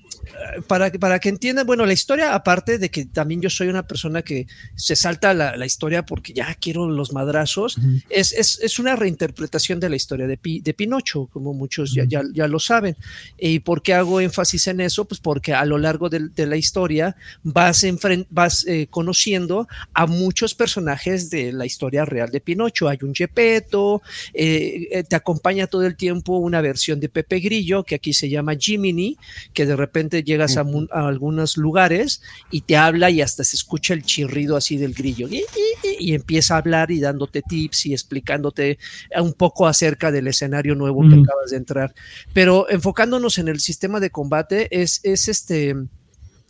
para, 0.66 0.90
que- 0.90 0.98
para 0.98 1.18
que 1.18 1.28
entiendan, 1.28 1.66
bueno, 1.66 1.86
la 1.86 1.92
historia, 1.92 2.34
aparte 2.34 2.78
de 2.78 2.90
que 2.90 3.04
también 3.06 3.40
yo 3.40 3.50
soy 3.50 3.68
una 3.68 3.86
persona 3.86 4.22
que 4.22 4.46
se 4.74 4.96
salta 4.96 5.34
la, 5.34 5.56
la 5.56 5.66
historia 5.66 6.04
porque 6.04 6.32
ya 6.32 6.54
quiero 6.60 6.88
los 6.88 7.12
madrazos, 7.12 7.76
es, 8.10 8.32
es, 8.32 8.58
es 8.62 8.78
una 8.78 8.96
reinterpretación 8.96 9.80
de 9.80 9.88
la 9.90 9.96
historia 9.96 10.26
de, 10.26 10.36
Pi- 10.36 10.60
de 10.60 10.74
Pinocho, 10.74 11.26
como 11.32 11.54
muchos 11.54 11.92
ya, 11.94 12.04
ya, 12.04 12.22
ya 12.32 12.46
lo 12.48 12.58
saben. 12.58 12.96
¿Y 13.38 13.60
por 13.60 13.82
qué 13.82 13.94
hago 13.94 14.20
énfasis 14.20 14.66
en 14.68 14.80
eso? 14.80 15.04
Pues 15.04 15.20
porque 15.20 15.54
a 15.54 15.64
lo 15.64 15.78
largo 15.78 16.08
de, 16.08 16.28
de 16.34 16.46
la 16.46 16.56
historia 16.56 17.16
vas, 17.42 17.84
vas 18.30 18.66
eh, 18.66 18.86
conociendo 18.90 19.68
a 19.94 20.06
muchos 20.06 20.54
personajes 20.54 21.30
de 21.30 21.52
la 21.52 21.66
historia 21.66 22.04
real 22.04 22.30
de 22.30 22.40
Pinocho. 22.40 22.88
Hay 22.88 22.98
un 23.02 23.14
Gepetto, 23.14 24.02
eh, 24.34 24.88
eh, 24.90 25.04
te 25.04 25.16
acompaña 25.16 25.66
todo 25.66 25.84
el 25.86 25.96
tiempo 25.96 26.38
una 26.38 26.60
versión 26.60 27.00
de 27.00 27.08
Pepe 27.08 27.40
Grillo, 27.40 27.84
que 27.84 27.94
aquí 27.96 28.12
se 28.12 28.28
llama 28.28 28.54
Jiminy, 28.58 29.16
que 29.52 29.66
de 29.66 29.76
repente 29.76 30.21
llegas 30.24 30.56
a, 30.56 30.64
algunos 30.92 31.56
lugares 31.56 32.22
y 32.50 32.62
te 32.62 32.76
habla 32.76 33.10
y 33.10 33.20
hasta 33.20 33.44
se 33.44 33.56
escucha 33.56 33.94
el 33.94 34.02
chirrido 34.02 34.56
así 34.56 34.76
del 34.76 34.94
grillo 34.94 35.28
y, 35.28 35.36
y- 35.38 36.10
y- 36.10 36.14
empieza 36.14 36.54
a 36.54 36.58
hablar 36.58 36.90
y 36.90 37.00
dándote 37.00 37.42
tips 37.42 37.86
y 37.86 37.92
explicándote 37.92 38.78
un 39.20 39.32
poco 39.32 39.66
acerca 39.66 40.10
del 40.10 40.26
escenario 40.28 40.74
nuevo 40.74 41.00
que 41.02 41.14
acabas 41.22 41.50
de 41.50 41.56
entrar. 41.56 41.94
Pero 42.32 42.68
enfocándonos 42.70 43.38
en 43.38 43.48
el 43.48 43.60
sistema 43.60 44.00
de 44.00 44.10
combate, 44.10 44.68
es, 44.70 45.00
es 45.02 45.28
este 45.28 45.74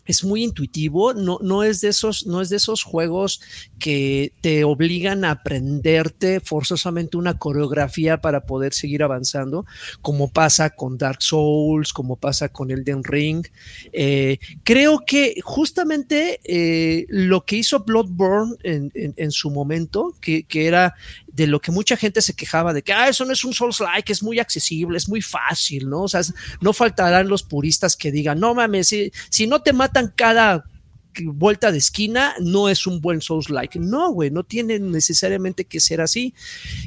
es 0.04 0.24
muy 0.24 0.42
intuitivo, 0.42 1.14
no, 1.14 1.38
no, 1.42 1.62
es 1.62 1.80
de 1.80 1.88
esos, 1.88 2.26
no 2.26 2.40
es 2.40 2.48
de 2.48 2.56
esos 2.56 2.82
juegos 2.82 3.40
que 3.78 4.32
te 4.40 4.64
obligan 4.64 5.24
a 5.24 5.32
aprenderte 5.32 6.40
forzosamente 6.40 7.16
una 7.16 7.38
coreografía 7.38 8.20
para 8.20 8.44
poder 8.46 8.74
seguir 8.74 9.02
avanzando, 9.02 9.64
como 10.00 10.28
pasa 10.28 10.70
con 10.70 10.98
Dark 10.98 11.22
Souls, 11.22 11.92
como 11.92 12.16
pasa 12.16 12.48
con 12.48 12.70
Elden 12.70 13.04
Ring. 13.04 13.46
Eh, 13.92 14.38
creo 14.64 15.04
que 15.06 15.40
justamente 15.42 16.40
eh, 16.44 17.06
lo 17.08 17.44
que 17.44 17.56
hizo 17.56 17.80
Bloodborne 17.80 18.56
en, 18.62 18.90
en, 18.94 19.14
en 19.16 19.30
su 19.30 19.50
momento, 19.50 20.14
que, 20.20 20.44
que, 20.44 20.66
era 20.66 20.94
de 21.32 21.46
lo 21.46 21.60
que 21.60 21.72
mucha 21.72 21.96
gente 21.96 22.20
se 22.20 22.34
quejaba 22.34 22.72
de 22.72 22.82
que 22.82 22.92
ah, 22.92 23.08
eso 23.08 23.24
no 23.24 23.32
es 23.32 23.44
un 23.44 23.54
Souls-like, 23.54 24.12
es 24.12 24.22
muy 24.22 24.38
accesible, 24.38 24.96
es 24.96 25.08
muy 25.08 25.22
fácil, 25.22 25.88
¿no? 25.88 26.02
O 26.02 26.08
sea, 26.08 26.20
no 26.60 26.72
faltarán 26.72 27.28
los 27.28 27.42
puristas 27.42 27.96
que 27.96 28.12
digan, 28.12 28.38
no 28.38 28.54
mames, 28.54 28.88
si, 28.88 29.12
si 29.30 29.46
no 29.46 29.62
te 29.62 29.72
matan 29.72 30.12
cada 30.14 30.64
vuelta 31.24 31.70
de 31.72 31.78
esquina, 31.78 32.34
no 32.40 32.68
es 32.68 32.86
un 32.86 33.00
buen 33.00 33.20
Souls-like. 33.20 33.78
No, 33.78 34.12
güey, 34.12 34.30
no 34.30 34.44
tiene 34.44 34.78
necesariamente 34.78 35.64
que 35.64 35.80
ser 35.80 36.00
así. 36.00 36.34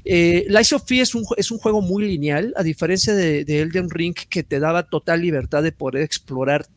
Eh, 0.04 0.46
Lies 0.48 0.74
of 0.74 0.92
es 0.92 1.16
un, 1.16 1.24
es 1.38 1.52
un 1.52 1.58
juego 1.58 1.82
muy 1.82 2.06
lineal, 2.06 2.54
a 2.58 2.64
diferencia 2.64 3.14
de, 3.14 3.46
de 3.46 3.62
Elden 3.62 3.90
Ring, 3.90 4.16
que 4.16 4.44
te 4.44 4.60
daba 4.60 4.84
total 4.84 5.22
libertad 5.22 5.64
de 5.64 5.72
poder 5.72 6.04
explorar 6.04 6.68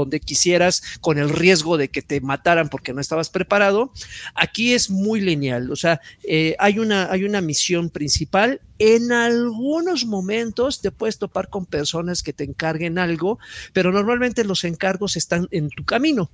donde 0.00 0.20
quisieras 0.20 0.82
con 1.00 1.18
el 1.18 1.30
riesgo 1.30 1.76
de 1.76 1.88
que 1.88 2.02
te 2.02 2.20
mataran 2.20 2.68
porque 2.68 2.92
no 2.92 3.00
estabas 3.00 3.30
preparado. 3.30 3.92
Aquí 4.34 4.72
es 4.72 4.90
muy 4.90 5.20
lineal, 5.20 5.70
o 5.70 5.76
sea, 5.76 6.00
eh, 6.22 6.56
hay, 6.58 6.78
una, 6.78 7.10
hay 7.10 7.24
una 7.24 7.40
misión 7.40 7.90
principal. 7.90 8.60
En 8.78 9.12
algunos 9.12 10.04
momentos 10.04 10.80
te 10.80 10.90
puedes 10.90 11.18
topar 11.18 11.48
con 11.48 11.66
personas 11.66 12.22
que 12.22 12.32
te 12.32 12.44
encarguen 12.44 12.98
algo, 12.98 13.38
pero 13.72 13.92
normalmente 13.92 14.44
los 14.44 14.64
encargos 14.64 15.16
están 15.16 15.48
en 15.50 15.70
tu 15.70 15.84
camino. 15.84 16.30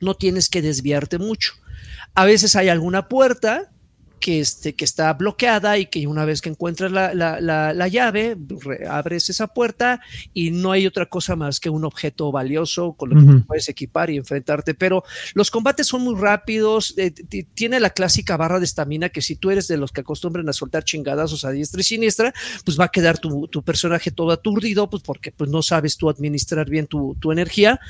No 0.00 0.14
tienes 0.14 0.48
que 0.48 0.62
desviarte 0.62 1.18
mucho. 1.18 1.52
A 2.14 2.24
veces 2.24 2.56
hay 2.56 2.68
alguna 2.68 3.08
puerta 3.08 3.70
que, 4.20 4.40
este, 4.40 4.74
que 4.74 4.84
está 4.84 5.12
bloqueada 5.12 5.78
y 5.78 5.86
que 5.86 6.06
una 6.06 6.24
vez 6.24 6.40
que 6.40 6.48
encuentras 6.48 6.90
la, 6.90 7.14
la, 7.14 7.40
la, 7.40 7.88
llave, 7.88 8.36
abres 8.88 9.30
esa 9.30 9.46
puerta 9.46 10.00
y 10.32 10.50
no 10.50 10.72
hay 10.72 10.86
otra 10.86 11.06
cosa 11.06 11.36
más 11.36 11.60
que 11.60 11.70
un 11.70 11.84
objeto 11.84 12.32
valioso 12.32 12.94
con 12.94 13.10
lo 13.10 13.16
que 13.16 13.22
uh 13.22 13.34
-huh. 13.34 13.46
puedes 13.46 13.68
equipar 13.68 14.10
y 14.10 14.16
enfrentarte. 14.16 14.74
Pero 14.74 15.04
los 15.34 15.50
combates 15.50 15.86
son 15.86 16.02
muy 16.02 16.14
rápidos, 16.20 16.94
eh, 16.96 17.10
tiene 17.54 17.80
la 17.80 17.90
clásica 17.90 18.36
barra 18.36 18.58
de 18.58 18.64
estamina 18.64 19.08
que 19.08 19.22
si 19.22 19.36
tú 19.36 19.50
eres 19.50 19.68
de 19.68 19.76
los 19.76 19.92
que 19.92 20.00
acostumbran 20.00 20.48
a 20.48 20.52
soltar 20.52 20.84
chingadazos 20.84 21.44
a 21.44 21.50
diestra 21.50 21.80
y 21.80 21.84
siniestra, 21.84 22.32
pues 22.64 22.78
va 22.78 22.86
a 22.86 22.88
quedar 22.88 23.18
tu, 23.18 23.48
tu 23.48 23.62
personaje 23.62 24.10
todo 24.10 24.30
aturdido, 24.32 24.88
pues 24.90 25.02
porque 25.02 25.32
pues 25.32 25.50
no 25.50 25.62
sabes 25.62 25.96
tú 25.96 26.08
administrar 26.08 26.68
bien 26.68 26.86
tu, 26.86 27.16
tu 27.20 27.32
energía 27.32 27.80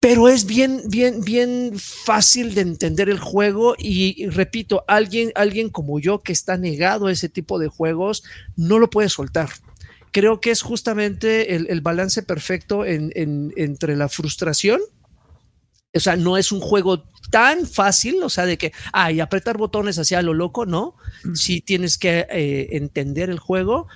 pero 0.00 0.28
es 0.28 0.46
bien, 0.46 0.82
bien, 0.86 1.20
bien 1.20 1.72
fácil 1.76 2.54
de 2.54 2.62
entender 2.62 3.10
el 3.10 3.20
juego 3.20 3.74
y, 3.78 4.24
y, 4.24 4.28
repito, 4.28 4.82
alguien, 4.88 5.30
alguien 5.34 5.68
como 5.68 6.00
yo 6.00 6.20
que 6.20 6.32
está 6.32 6.56
negado 6.56 7.06
a 7.06 7.12
ese 7.12 7.28
tipo 7.28 7.58
de 7.58 7.68
juegos 7.68 8.24
no 8.56 8.78
lo 8.78 8.88
puede 8.88 9.10
soltar. 9.10 9.50
Creo 10.10 10.40
que 10.40 10.50
es 10.50 10.62
justamente 10.62 11.54
el, 11.54 11.66
el 11.68 11.82
balance 11.82 12.22
perfecto 12.22 12.86
en, 12.86 13.12
en, 13.14 13.52
entre 13.56 13.94
la 13.94 14.08
frustración, 14.08 14.80
o 15.92 16.00
sea, 16.00 16.16
no 16.16 16.38
es 16.38 16.50
un 16.50 16.60
juego 16.60 17.04
tan 17.30 17.66
fácil, 17.66 18.22
o 18.22 18.30
sea, 18.30 18.46
de 18.46 18.56
que, 18.56 18.72
ay, 18.92 19.20
apretar 19.20 19.58
botones 19.58 19.98
hacia 19.98 20.22
lo 20.22 20.34
loco, 20.34 20.64
no, 20.64 20.96
sí 21.34 21.60
tienes 21.60 21.98
que 21.98 22.26
eh, 22.30 22.68
entender 22.72 23.28
el 23.28 23.38
juego, 23.38 23.86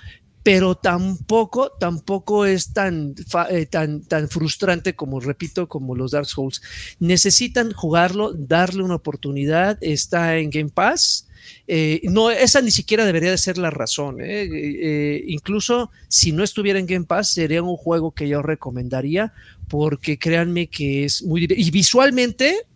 pero 0.45 0.75
tampoco, 0.75 1.71
tampoco 1.71 2.45
es 2.45 2.71
tan, 2.71 3.15
eh, 3.49 3.65
tan, 3.65 4.03
tan 4.03 4.29
frustrante 4.29 4.95
como, 4.95 5.19
repito, 5.19 5.67
como 5.67 5.95
los 5.95 6.11
Dark 6.11 6.27
Souls. 6.27 6.61
Necesitan 6.99 7.73
jugarlo, 7.73 8.31
darle 8.31 8.83
una 8.83 8.93
oportunidad, 8.93 9.79
está 9.81 10.37
en 10.37 10.51
Game 10.51 10.69
Pass. 10.69 11.27
Eh, 11.65 12.01
no, 12.03 12.29
esa 12.29 12.61
ni 12.61 12.69
siquiera 12.69 13.05
debería 13.05 13.31
de 13.31 13.39
ser 13.39 13.57
la 13.57 13.71
razón. 13.71 14.17
¿eh? 14.21 15.23
Incluso 15.25 15.89
si 16.09 16.31
no 16.31 16.43
estuviera 16.43 16.77
en 16.77 16.85
Game 16.85 17.05
Pass, 17.05 17.29
sería 17.29 17.63
un 17.63 17.75
juego 17.75 18.11
que 18.11 18.27
yo 18.27 18.43
recomendaría, 18.43 19.33
porque 19.67 20.19
créanme 20.19 20.67
que 20.67 21.05
es 21.05 21.23
muy... 21.23 21.47
Y 21.49 21.71
visualmente 21.71 22.67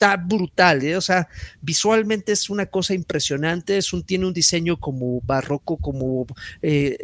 está 0.00 0.16
brutal, 0.16 0.82
¿eh? 0.82 0.96
o 0.96 1.00
sea, 1.02 1.28
visualmente 1.60 2.32
es 2.32 2.48
una 2.48 2.64
cosa 2.64 2.94
impresionante, 2.94 3.76
es 3.76 3.92
un, 3.92 4.02
tiene 4.02 4.26
un 4.26 4.32
diseño 4.32 4.80
como 4.80 5.20
barroco, 5.20 5.76
como 5.76 6.26
eh, 6.62 6.96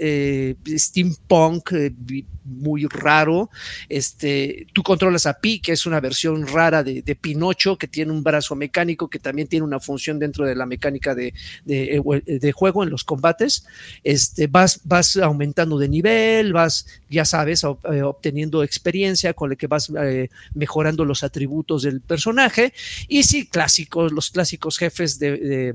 eh, 0.65 0.79
steampunk, 0.79 1.73
eh, 1.73 1.93
muy 2.47 2.87
raro. 2.87 3.51
Este, 3.89 4.67
tú 4.73 4.83
controlas 4.83 5.27
a 5.27 5.41
Pi, 5.41 5.61
que 5.61 5.73
es 5.73 5.87
una 5.87 6.01
versión 6.01 6.47
rara 6.47 6.83
de, 6.83 7.03
Pinocho, 7.21 7.77
que 7.77 7.89
tiene 7.89 8.13
un 8.13 8.23
brazo 8.23 8.55
mecánico, 8.55 9.09
que 9.09 9.19
también 9.19 9.49
tiene 9.49 9.65
una 9.65 9.81
función 9.81 10.19
dentro 10.19 10.47
de 10.47 10.55
la 10.55 10.67
mecánica 10.67 11.15
de, 11.15 11.35
de, 11.65 12.03
de 12.27 12.53
juego 12.53 12.83
en 12.83 12.91
los 12.91 13.05
combates. 13.05 13.67
Este, 14.05 14.47
vas, 14.47 14.81
vas 14.85 15.17
aumentando 15.17 15.79
de 15.79 15.89
nivel, 15.89 16.53
vas, 16.53 16.87
ya 17.09 17.25
sabes, 17.25 17.65
obteniendo 17.65 18.63
experiencia 18.63 19.33
con 19.35 19.51
la 19.51 19.57
que 19.57 19.67
vas 19.67 19.91
mejorando 20.55 21.05
los 21.05 21.23
atributos 21.23 21.83
del 21.83 22.01
personaje 22.01 22.73
y 23.09 23.23
sí, 23.23 23.47
clásicos, 23.47 24.13
los 24.13 24.31
clásicos 24.31 24.79
jefes 24.79 25.19
de, 25.19 25.75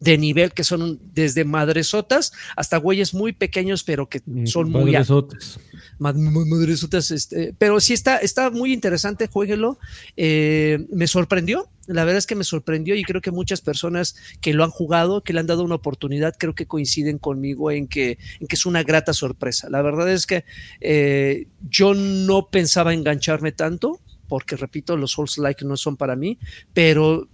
de, 0.00 0.18
nivel 0.18 0.52
que 0.52 0.64
son 0.64 0.98
desde 1.14 1.44
madresotas 1.44 2.32
hasta 2.56 2.78
güeyes 2.78 3.14
muy 3.14 3.32
pequeños, 3.32 3.84
pero 3.84 4.08
que 4.08 4.22
son 4.46 4.70
muy 4.70 4.92
madresotes. 4.92 5.60
Madresotas, 5.98 7.10
este, 7.10 7.54
pero 7.58 7.80
sí 7.80 7.92
está, 7.92 8.16
está 8.18 8.50
muy 8.50 8.72
interesante, 8.72 9.28
jueguelo. 9.28 9.78
Eh, 10.16 10.86
me 10.90 11.06
sorprendió, 11.06 11.68
la 11.86 12.04
verdad 12.04 12.18
es 12.18 12.26
que 12.26 12.34
me 12.34 12.44
sorprendió 12.44 12.94
y 12.94 13.02
creo 13.02 13.20
que 13.20 13.30
muchas 13.30 13.60
personas 13.60 14.16
que 14.40 14.54
lo 14.54 14.64
han 14.64 14.70
jugado, 14.70 15.22
que 15.22 15.32
le 15.32 15.40
han 15.40 15.46
dado 15.46 15.64
una 15.64 15.74
oportunidad, 15.74 16.34
creo 16.38 16.54
que 16.54 16.66
coinciden 16.66 17.18
conmigo 17.18 17.70
en 17.70 17.88
que, 17.88 18.18
en 18.38 18.46
que 18.46 18.56
es 18.56 18.66
una 18.66 18.82
grata 18.82 19.12
sorpresa. 19.12 19.68
La 19.70 19.82
verdad 19.82 20.10
es 20.10 20.26
que 20.26 20.44
eh, 20.80 21.48
yo 21.68 21.94
no 21.94 22.48
pensaba 22.48 22.94
engancharme 22.94 23.52
tanto, 23.52 24.00
porque 24.28 24.56
repito, 24.56 24.96
los 24.96 25.12
Souls 25.12 25.38
like 25.38 25.64
no 25.64 25.76
son 25.76 25.96
para 25.96 26.14
mí, 26.14 26.38
pero 26.72 27.28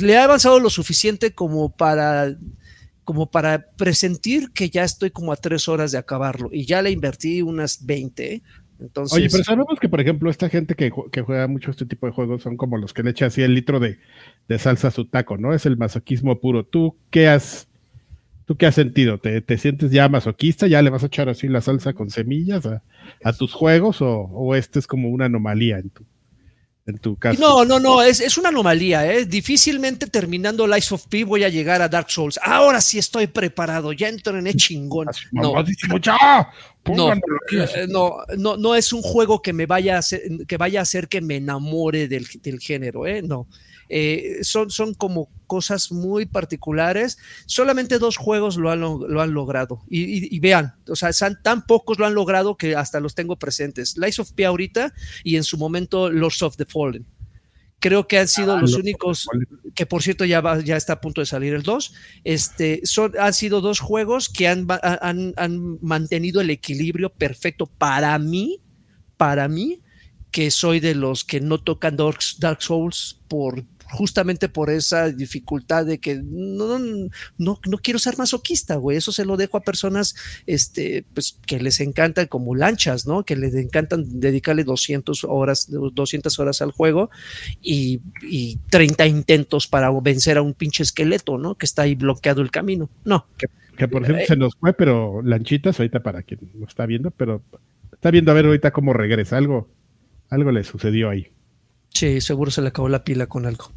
le 0.00 0.12
he 0.12 0.18
avanzado 0.18 0.60
lo 0.60 0.70
suficiente 0.70 1.32
como 1.32 1.74
para 1.74 2.36
como 3.04 3.30
para 3.30 3.66
presentir 3.76 4.52
que 4.52 4.70
ya 4.70 4.84
estoy 4.84 5.10
como 5.10 5.32
a 5.32 5.36
tres 5.36 5.68
horas 5.68 5.92
de 5.92 5.98
acabarlo 5.98 6.48
y 6.52 6.64
ya 6.66 6.82
le 6.82 6.90
invertí 6.90 7.42
unas 7.42 7.84
20. 7.84 8.42
Entonces, 8.80 9.16
Oye, 9.16 9.28
pero 9.30 9.44
sabemos 9.44 9.78
que, 9.80 9.88
por 9.88 10.00
ejemplo, 10.00 10.30
esta 10.30 10.48
gente 10.48 10.74
que, 10.74 10.92
que, 11.10 11.22
juega 11.22 11.46
mucho 11.46 11.70
este 11.70 11.86
tipo 11.86 12.06
de 12.06 12.12
juegos 12.12 12.42
son 12.42 12.56
como 12.56 12.76
los 12.78 12.92
que 12.92 13.02
le 13.02 13.10
echan 13.10 13.28
así 13.28 13.42
el 13.42 13.54
litro 13.54 13.78
de, 13.78 13.98
de 14.48 14.58
salsa 14.58 14.88
a 14.88 14.90
su 14.90 15.04
taco, 15.04 15.36
¿no? 15.36 15.54
Es 15.54 15.66
el 15.66 15.76
masoquismo 15.76 16.40
puro. 16.40 16.64
¿Tú 16.64 16.96
qué 17.10 17.28
has, 17.28 17.68
tú 18.44 18.56
qué 18.56 18.66
has 18.66 18.74
sentido? 18.74 19.18
¿Te, 19.18 19.40
te 19.40 19.56
sientes 19.56 19.92
ya 19.92 20.08
masoquista? 20.08 20.66
¿Ya 20.66 20.82
le 20.82 20.90
vas 20.90 21.04
a 21.04 21.06
echar 21.06 21.28
así 21.28 21.46
la 21.46 21.60
salsa 21.60 21.92
con 21.92 22.10
semillas 22.10 22.66
a, 22.66 22.82
a 23.22 23.32
tus 23.32 23.52
juegos 23.52 24.02
o, 24.02 24.10
o 24.10 24.54
este 24.56 24.80
es 24.80 24.88
como 24.88 25.10
una 25.10 25.26
anomalía 25.26 25.78
en 25.78 25.90
tu, 25.90 26.04
en 26.86 26.98
tu 26.98 27.16
caso? 27.16 27.40
No, 27.40 27.64
no, 27.64 27.78
no, 27.78 28.02
es, 28.02 28.20
es 28.20 28.36
una 28.38 28.48
anomalía. 28.48 29.10
¿eh? 29.10 29.24
Difícilmente 29.24 30.06
terminando 30.06 30.66
Lies 30.66 30.90
of 30.92 31.06
P 31.06 31.24
voy 31.24 31.44
a 31.44 31.48
llegar 31.48 31.80
a 31.80 31.88
Dark 31.88 32.10
Souls. 32.10 32.38
Ahora 32.42 32.80
sí 32.80 32.98
estoy 32.98 33.28
preparado, 33.28 33.92
ya 33.92 34.08
entrené 34.08 34.54
chingón. 34.54 35.08
No, 35.30 35.54
no, 36.94 37.14
no, 37.88 38.16
no, 38.36 38.56
no 38.56 38.74
es 38.74 38.92
un 38.92 39.02
juego 39.02 39.40
que 39.40 39.52
me 39.52 39.66
vaya 39.66 39.96
a 39.96 39.98
hacer, 39.98 40.22
que 40.48 40.56
vaya 40.56 40.80
a 40.80 40.82
hacer 40.82 41.08
que 41.08 41.20
me 41.20 41.36
enamore 41.36 42.08
del, 42.08 42.26
del 42.42 42.58
género, 42.58 43.06
¿eh? 43.06 43.22
No. 43.22 43.46
Eh, 43.88 44.38
son, 44.42 44.70
son 44.70 44.94
como 44.94 45.28
cosas 45.46 45.92
muy 45.92 46.26
particulares. 46.26 47.18
Solamente 47.46 47.98
dos 47.98 48.16
juegos 48.16 48.56
lo 48.56 48.70
han, 48.70 48.80
lo 48.80 49.20
han 49.20 49.34
logrado. 49.34 49.82
Y, 49.88 50.00
y, 50.02 50.28
y, 50.30 50.40
vean, 50.40 50.74
o 50.88 50.96
sea, 50.96 51.12
son, 51.12 51.38
tan 51.42 51.66
pocos 51.66 51.98
lo 51.98 52.06
han 52.06 52.14
logrado 52.14 52.56
que 52.56 52.74
hasta 52.74 53.00
los 53.00 53.14
tengo 53.14 53.38
presentes. 53.38 53.96
Lies 53.96 54.18
of 54.18 54.32
P 54.32 54.44
ahorita 54.44 54.92
y 55.24 55.36
en 55.36 55.44
su 55.44 55.58
momento 55.58 56.10
Lords 56.10 56.42
of 56.42 56.56
the 56.56 56.64
Fallen. 56.64 57.06
Creo 57.80 58.06
que 58.06 58.16
han 58.16 58.28
sido 58.28 58.54
ah, 58.54 58.60
los 58.60 58.74
únicos, 58.74 59.26
que 59.74 59.86
por 59.86 60.04
cierto 60.04 60.24
ya, 60.24 60.40
va, 60.40 60.60
ya 60.60 60.76
está 60.76 60.92
a 60.92 61.00
punto 61.00 61.20
de 61.20 61.26
salir 61.26 61.52
el 61.52 61.64
2, 61.64 61.92
este, 62.22 62.80
son, 62.84 63.12
han 63.18 63.34
sido 63.34 63.60
dos 63.60 63.80
juegos 63.80 64.28
que 64.28 64.46
han, 64.46 64.68
han, 64.70 65.34
han 65.36 65.78
mantenido 65.82 66.40
el 66.40 66.50
equilibrio 66.50 67.10
perfecto 67.10 67.66
para 67.66 68.16
mí, 68.20 68.62
para 69.16 69.48
mí, 69.48 69.82
que 70.32 70.50
soy 70.50 70.80
de 70.80 70.94
los 70.94 71.24
que 71.24 71.40
no 71.40 71.58
tocan 71.58 71.96
Dark, 71.96 72.18
Dark 72.38 72.62
Souls 72.62 73.20
por 73.28 73.64
justamente 73.92 74.48
por 74.48 74.70
esa 74.70 75.10
dificultad 75.10 75.84
de 75.84 75.98
que 75.98 76.20
no, 76.24 76.78
no, 76.78 77.60
no 77.66 77.78
quiero 77.78 77.98
ser 77.98 78.16
masoquista, 78.16 78.76
güey. 78.76 78.96
Eso 78.96 79.12
se 79.12 79.24
lo 79.24 79.36
dejo 79.36 79.58
a 79.58 79.62
personas 79.62 80.16
este, 80.46 81.04
pues, 81.14 81.38
que 81.46 81.60
les 81.60 81.80
encantan 81.80 82.26
como 82.26 82.54
lanchas, 82.54 83.06
¿no? 83.06 83.24
Que 83.24 83.36
les 83.36 83.54
encantan 83.54 84.20
dedicarle 84.20 84.64
200 84.64 85.24
horas, 85.24 85.68
200 85.70 86.38
horas 86.38 86.62
al 86.62 86.72
juego 86.72 87.10
y, 87.60 88.00
y 88.22 88.58
30 88.70 89.06
intentos 89.06 89.68
para 89.68 89.90
vencer 90.00 90.38
a 90.38 90.42
un 90.42 90.54
pinche 90.54 90.82
esqueleto, 90.82 91.36
¿no? 91.36 91.54
Que 91.56 91.66
está 91.66 91.82
ahí 91.82 91.94
bloqueado 91.94 92.40
el 92.40 92.50
camino. 92.50 92.88
No. 93.04 93.26
Que, 93.36 93.48
que 93.76 93.88
por 93.88 94.02
ejemplo 94.02 94.24
eh, 94.24 94.26
se 94.26 94.36
nos 94.36 94.54
fue, 94.56 94.72
pero 94.72 95.20
lanchitas 95.22 95.78
ahorita 95.78 96.02
para 96.02 96.22
quien 96.22 96.40
lo 96.58 96.66
está 96.66 96.86
viendo, 96.86 97.10
pero 97.10 97.42
está 97.92 98.10
viendo 98.10 98.30
a 98.30 98.34
ver 98.34 98.46
ahorita 98.46 98.70
cómo 98.70 98.94
regresa. 98.94 99.36
Algo, 99.36 99.68
algo 100.30 100.50
le 100.50 100.64
sucedió 100.64 101.10
ahí. 101.10 101.28
Sí, 101.90 102.22
seguro 102.22 102.50
se 102.50 102.62
le 102.62 102.68
acabó 102.68 102.88
la 102.88 103.04
pila 103.04 103.26
con 103.26 103.44
algo. 103.44 103.70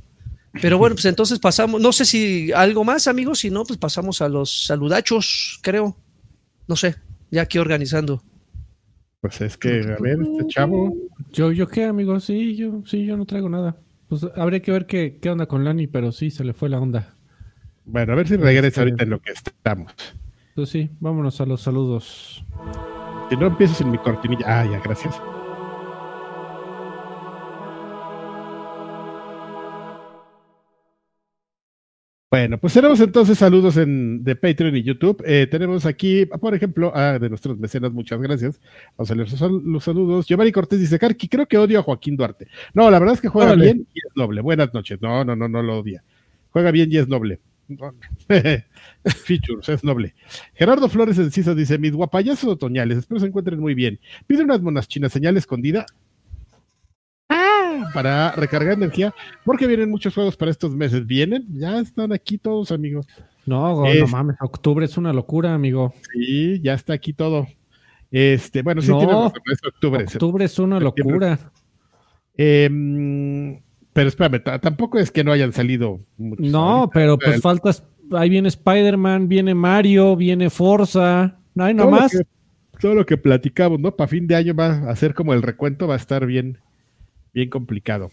Pero 0.62 0.78
bueno, 0.78 0.96
pues 0.96 1.06
entonces 1.06 1.40
pasamos, 1.40 1.82
no 1.82 1.92
sé 1.92 2.06
si 2.06 2.52
algo 2.54 2.84
más, 2.84 3.08
amigos, 3.08 3.40
si 3.40 3.50
no, 3.50 3.64
pues 3.64 3.78
pasamos 3.78 4.22
a 4.22 4.30
los 4.30 4.66
saludachos, 4.66 5.60
creo. 5.62 5.96
No 6.68 6.76
sé, 6.76 6.96
ya 7.32 7.44
aquí 7.44 7.58
organizando. 7.58 8.24
Pues 9.22 9.42
es 9.42 9.58
que, 9.58 9.82
a 9.82 10.02
ver, 10.02 10.20
este 10.22 10.48
chavo. 10.48 10.96
Yo, 11.32 11.52
yo 11.52 11.68
qué, 11.68 11.86
amigos, 11.86 12.26
sí, 12.26 12.56
yo, 12.56 12.84
sí, 12.86 13.06
yo 13.06 13.18
no 13.18 13.26
traigo 13.26 13.50
nada. 13.50 13.78
Pues 14.08 14.26
habría 14.36 14.62
que 14.62 14.72
ver 14.72 14.86
qué, 14.86 15.20
qué 15.22 15.30
onda 15.30 15.48
con 15.48 15.64
Lani, 15.64 15.88
pero 15.88 16.12
sí, 16.12 16.30
se 16.32 16.44
le 16.44 16.54
fue 16.54 16.70
la 16.70 16.80
onda. 16.80 17.16
Bueno, 17.86 18.14
a 18.14 18.16
ver 18.16 18.28
si 18.28 18.38
regresa 18.38 18.82
ahorita 18.82 19.04
en 19.04 19.10
lo 19.10 19.20
que 19.20 19.32
estamos. 19.32 19.94
Pues 20.56 20.70
sí, 20.70 20.90
vámonos 21.00 21.42
a 21.42 21.46
los 21.46 21.62
saludos. 21.62 22.44
Si 23.30 23.36
no 23.36 23.48
empiezas 23.48 23.82
en 23.82 23.92
mi 23.92 23.98
cortinilla. 23.98 24.62
Ah, 24.62 24.66
ya, 24.66 24.80
gracias. 24.80 25.20
Bueno, 32.32 32.58
pues 32.58 32.74
tenemos 32.74 33.00
entonces 33.00 33.38
saludos 33.38 33.78
en, 33.78 34.24
de 34.24 34.36
Patreon 34.36 34.76
y 34.76 34.84
YouTube. 34.84 35.24
Eh, 35.26 35.48
tenemos 35.50 35.86
aquí, 35.86 36.26
por 36.26 36.54
ejemplo, 36.56 36.96
a 36.96 37.20
de 37.20 37.30
nuestros 37.30 37.58
mecenas, 37.58 37.92
muchas 37.92 38.20
gracias. 38.20 38.60
Vamos 38.98 39.12
a 39.12 39.16
leer 39.16 39.30
los 39.64 39.84
saludos. 39.84 40.26
Giovanni 40.26 40.52
Cortés 40.52 40.80
dice, 40.80 41.00
Carqui, 41.00 41.30
creo 41.30 41.48
que 41.48 41.58
odio 41.58 41.80
a 41.80 41.84
Joaquín 41.84 42.18
Duarte. 42.18 42.48
No, 42.74 42.90
la 42.90 43.00
verdad 43.00 43.16
es 43.16 43.22
que 43.22 43.30
juega 43.30 43.54
bien 43.56 43.88
y 43.94 44.00
es 44.00 44.16
noble. 44.16 44.42
Buenas 44.42 44.74
noches. 44.74 45.02
No, 45.02 45.24
no, 45.24 45.36
no, 45.36 45.48
no 45.48 45.62
lo 45.62 45.80
odia. 45.80 46.04
Juega 46.50 46.72
bien 46.72 46.92
y 46.92 46.98
es 46.98 47.08
noble. 47.08 47.40
Features, 49.26 49.70
es 49.70 49.84
noble. 49.84 50.16
Gerardo 50.56 50.90
Flores 50.90 51.18
Enciso 51.18 51.56
dice, 51.56 51.78
mis 51.78 51.94
guapayazos 51.94 52.50
otoñales, 52.50 53.00
espero 53.00 53.20
se 53.20 53.28
encuentren 53.28 53.60
muy 53.60 53.76
bien. 53.76 54.00
Pide 54.28 54.44
unas 54.44 54.62
monas 54.62 54.88
chinas, 54.88 55.12
señal 55.12 55.38
escondida. 55.38 55.86
Para 57.94 58.32
recargar 58.32 58.74
energía, 58.74 59.14
porque 59.44 59.68
vienen 59.68 59.90
muchos 59.90 60.14
juegos 60.14 60.36
para 60.38 60.52
estos 60.52 60.76
meses. 60.76 61.06
¿Vienen? 61.06 61.46
Ya 61.54 61.80
están 61.80 62.12
aquí 62.14 62.38
todos, 62.38 62.72
amigos. 62.72 63.08
No, 63.46 63.86
Es- 63.86 64.02
no 64.02 64.08
mames, 64.08 64.38
octubre 64.42 64.86
es 64.86 64.98
una 64.98 65.14
locura, 65.14 65.54
amigo. 65.54 65.94
Sí, 66.14 66.60
ya 66.62 66.74
está 66.74 66.94
aquí 66.94 67.14
todo. 67.14 67.48
Este, 68.12 68.62
bueno, 68.62 68.82
sí 68.82 68.90
No, 68.90 68.98
tiene 69.00 69.14
razón, 69.14 69.32
es 69.52 69.60
octubre. 69.68 70.04
Octubre 70.06 70.46
es 70.46 70.60
una 70.60 70.80
locura. 70.80 71.40
Em, 72.38 73.62
pero 73.94 74.10
espérame, 74.10 74.40
ta- 74.44 74.60
tampoco 74.60 75.00
es 75.00 75.12
que 75.12 75.24
no 75.24 75.32
hayan 75.32 75.54
salido 75.54 76.00
muchos. 76.18 76.46
No, 76.48 76.60
ahorita. 76.70 76.94
pero 76.94 77.18
pues 77.18 77.36
El- 77.36 77.42
faltas. 77.42 77.84
Ahí 78.12 78.30
viene 78.30 78.50
Spider-Man, 78.50 79.28
viene 79.28 79.56
Mario, 79.56 80.16
viene 80.16 80.50
Forza. 80.50 81.38
No 81.56 81.64
hay 81.64 81.76
todo, 81.76 81.90
nomás. 81.90 82.12
que, 82.12 82.20
todo 82.80 82.94
lo 82.94 83.06
que 83.06 83.18
platicamos, 83.18 83.80
¿no? 83.80 83.96
Para 83.96 84.08
fin 84.08 84.28
de 84.28 84.36
año 84.36 84.54
va 84.54 84.90
a 84.92 84.96
ser 84.96 85.14
como 85.16 85.34
el 85.34 85.42
recuento, 85.42 85.88
va 85.88 85.96
a 85.96 85.98
estar 85.98 86.26
bien, 86.26 86.60
bien 87.36 87.50
complicado. 87.50 88.10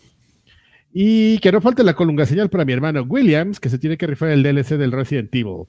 Y 0.92 1.38
que 1.38 1.50
no 1.52 1.62
falte 1.62 1.82
la 1.84 1.94
colunga 1.94 2.26
señal 2.26 2.50
para 2.50 2.66
mi 2.66 2.74
hermano 2.74 3.02
Williams, 3.04 3.58
que 3.58 3.70
se 3.70 3.78
tiene 3.78 3.96
que 3.96 4.06
rifar 4.06 4.28
el 4.28 4.42
DLC 4.42 4.76
del 4.76 4.92
Resident 4.92 5.34
Evil. 5.34 5.64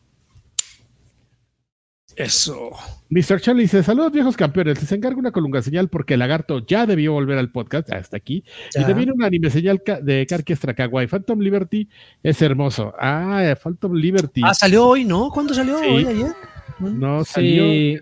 Eso. 2.16 2.70
Mr. 3.10 3.40
Charlie 3.42 3.64
dice: 3.64 3.82
Saludos, 3.82 4.12
viejos 4.12 4.36
campeones. 4.38 4.80
Les 4.80 4.92
encargo 4.92 5.20
una 5.20 5.32
colunga 5.32 5.62
señal 5.64 5.88
porque 5.90 6.14
el 6.14 6.20
lagarto 6.20 6.64
ya 6.66 6.86
debió 6.86 7.14
volver 7.14 7.38
al 7.40 7.52
podcast 7.52 7.92
hasta 7.92 8.18
aquí. 8.18 8.44
Y 8.76 8.80
Ya. 8.82 8.86
también 8.88 9.12
una 9.12 9.28
anime 9.28 9.50
señal 9.50 9.82
de 10.02 10.26
Karki 10.28 10.54
Kawaii. 10.56 11.08
Phantom 11.08 11.40
Liberty 11.40 11.88
es 12.22 12.40
hermoso. 12.42 12.94
Ah, 13.00 13.56
Phantom 13.62 13.94
Liberty. 13.94 14.42
Ah, 14.44 14.54
salió 14.54 14.86
hoy, 14.88 15.06
¿no? 15.06 15.30
¿Cuándo 15.32 15.54
salió? 15.56 15.80
Sí. 15.80 15.86
¿Hoy, 15.90 16.06
ayer? 16.06 16.32
no 16.80 17.24
salió. 17.24 17.64
Sí. 17.64 18.00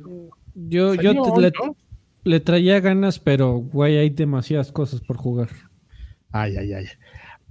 Yo, 0.55 0.93
yo 0.95 1.13
te- 1.13 1.19
hoy, 1.19 1.41
le, 1.43 1.51
¿no? 1.51 1.75
Le 2.23 2.39
traía 2.39 2.79
ganas, 2.79 3.19
pero 3.19 3.55
güey, 3.57 3.97
hay 3.97 4.09
demasiadas 4.09 4.71
cosas 4.71 5.01
por 5.01 5.17
jugar. 5.17 5.49
Ay, 6.31 6.55
ay, 6.57 6.73
ay. 6.73 6.85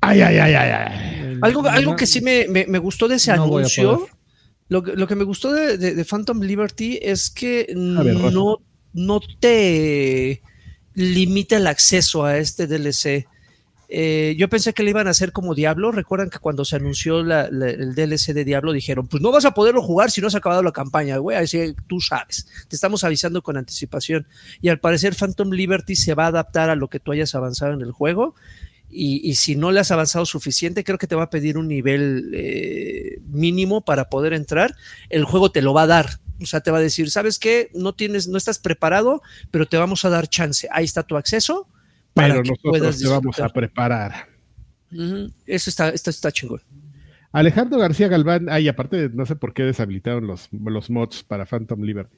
Ay, 0.00 0.20
ay, 0.22 0.38
ay, 0.38 0.54
ay, 0.54 0.70
ay. 0.72 1.38
Algo, 1.42 1.66
algo 1.68 1.96
que 1.96 2.06
sí 2.06 2.20
me, 2.20 2.46
me- 2.48 2.66
me 2.66 2.78
gustó 2.78 3.06
de 3.08 3.16
ese 3.16 3.34
No 3.36 3.46
voy 3.48 3.56
a 3.62 3.66
anuncio, 3.66 4.06
lo 4.68 4.82
que, 4.82 4.92
lo 4.94 5.06
que 5.06 5.14
me 5.16 5.24
gustó 5.24 5.52
de, 5.52 5.76
de- 5.76 5.94
de 5.94 6.04
Phantom 6.04 6.40
Liberty 6.40 6.98
es 7.02 7.28
que 7.30 7.66
ver, 7.74 8.14
no, 8.32 8.58
no 8.94 9.20
te 9.40 10.40
limita 10.94 11.56
el 11.56 11.66
acceso 11.66 12.24
a 12.24 12.38
este 12.38 12.66
DLC. 12.66 13.26
Eh, 13.92 14.36
yo 14.38 14.48
pensé 14.48 14.72
que 14.72 14.84
le 14.84 14.90
iban 14.90 15.08
a 15.08 15.10
hacer 15.10 15.32
como 15.32 15.54
Diablo. 15.54 15.90
Recuerdan 15.90 16.30
que 16.30 16.38
cuando 16.38 16.64
se 16.64 16.76
anunció 16.76 17.18
el 17.18 17.94
DLC 17.94 18.32
de 18.32 18.44
Diablo 18.44 18.72
dijeron, 18.72 19.08
pues 19.08 19.20
no 19.20 19.32
vas 19.32 19.44
a 19.44 19.52
poderlo 19.52 19.82
jugar 19.82 20.12
si 20.12 20.20
no 20.20 20.28
has 20.28 20.36
acabado 20.36 20.62
la 20.62 20.70
campaña, 20.70 21.16
güey. 21.16 21.36
Así 21.36 21.74
tú 21.88 22.00
sabes, 22.00 22.46
te 22.68 22.76
estamos 22.76 23.02
avisando 23.02 23.42
con 23.42 23.56
anticipación. 23.56 24.28
Y 24.60 24.68
al 24.68 24.78
parecer 24.78 25.16
Phantom 25.16 25.50
Liberty 25.50 25.96
se 25.96 26.14
va 26.14 26.26
a 26.26 26.28
adaptar 26.28 26.70
a 26.70 26.76
lo 26.76 26.88
que 26.88 27.00
tú 27.00 27.10
hayas 27.10 27.34
avanzado 27.34 27.72
en 27.72 27.80
el 27.80 27.90
juego. 27.90 28.36
Y, 28.88 29.28
y 29.28 29.34
si 29.34 29.56
no 29.56 29.72
le 29.72 29.80
has 29.80 29.90
avanzado 29.90 30.24
suficiente, 30.24 30.84
creo 30.84 30.98
que 30.98 31.08
te 31.08 31.16
va 31.16 31.24
a 31.24 31.30
pedir 31.30 31.58
un 31.58 31.66
nivel 31.66 32.30
eh, 32.32 33.18
mínimo 33.26 33.80
para 33.80 34.08
poder 34.08 34.34
entrar. 34.34 34.76
El 35.08 35.24
juego 35.24 35.50
te 35.50 35.62
lo 35.62 35.74
va 35.74 35.82
a 35.82 35.88
dar. 35.88 36.20
O 36.40 36.46
sea, 36.46 36.60
te 36.60 36.70
va 36.70 36.78
a 36.78 36.82
decir, 36.82 37.10
¿sabes 37.10 37.40
qué? 37.40 37.70
No 37.74 37.92
tienes, 37.92 38.28
no 38.28 38.38
estás 38.38 38.60
preparado, 38.60 39.20
pero 39.50 39.66
te 39.66 39.76
vamos 39.76 40.04
a 40.04 40.10
dar 40.10 40.28
chance. 40.28 40.68
Ahí 40.70 40.84
está 40.84 41.02
tu 41.02 41.16
acceso. 41.16 41.68
Pero 42.14 42.42
nosotros 42.42 42.98
te 42.98 43.08
vamos 43.08 43.40
a 43.40 43.48
preparar. 43.48 44.28
Eso 45.46 45.70
está, 45.70 45.90
esto 45.90 46.10
está 46.10 46.32
chingón. 46.32 46.60
Alejandro 47.32 47.78
García 47.78 48.08
Galván, 48.08 48.48
ay, 48.50 48.66
aparte, 48.66 49.08
no 49.12 49.24
sé 49.24 49.36
por 49.36 49.54
qué 49.54 49.62
deshabilitaron 49.62 50.26
los, 50.26 50.48
los 50.52 50.90
mods 50.90 51.22
para 51.22 51.46
Phantom 51.46 51.80
Liberty. 51.80 52.16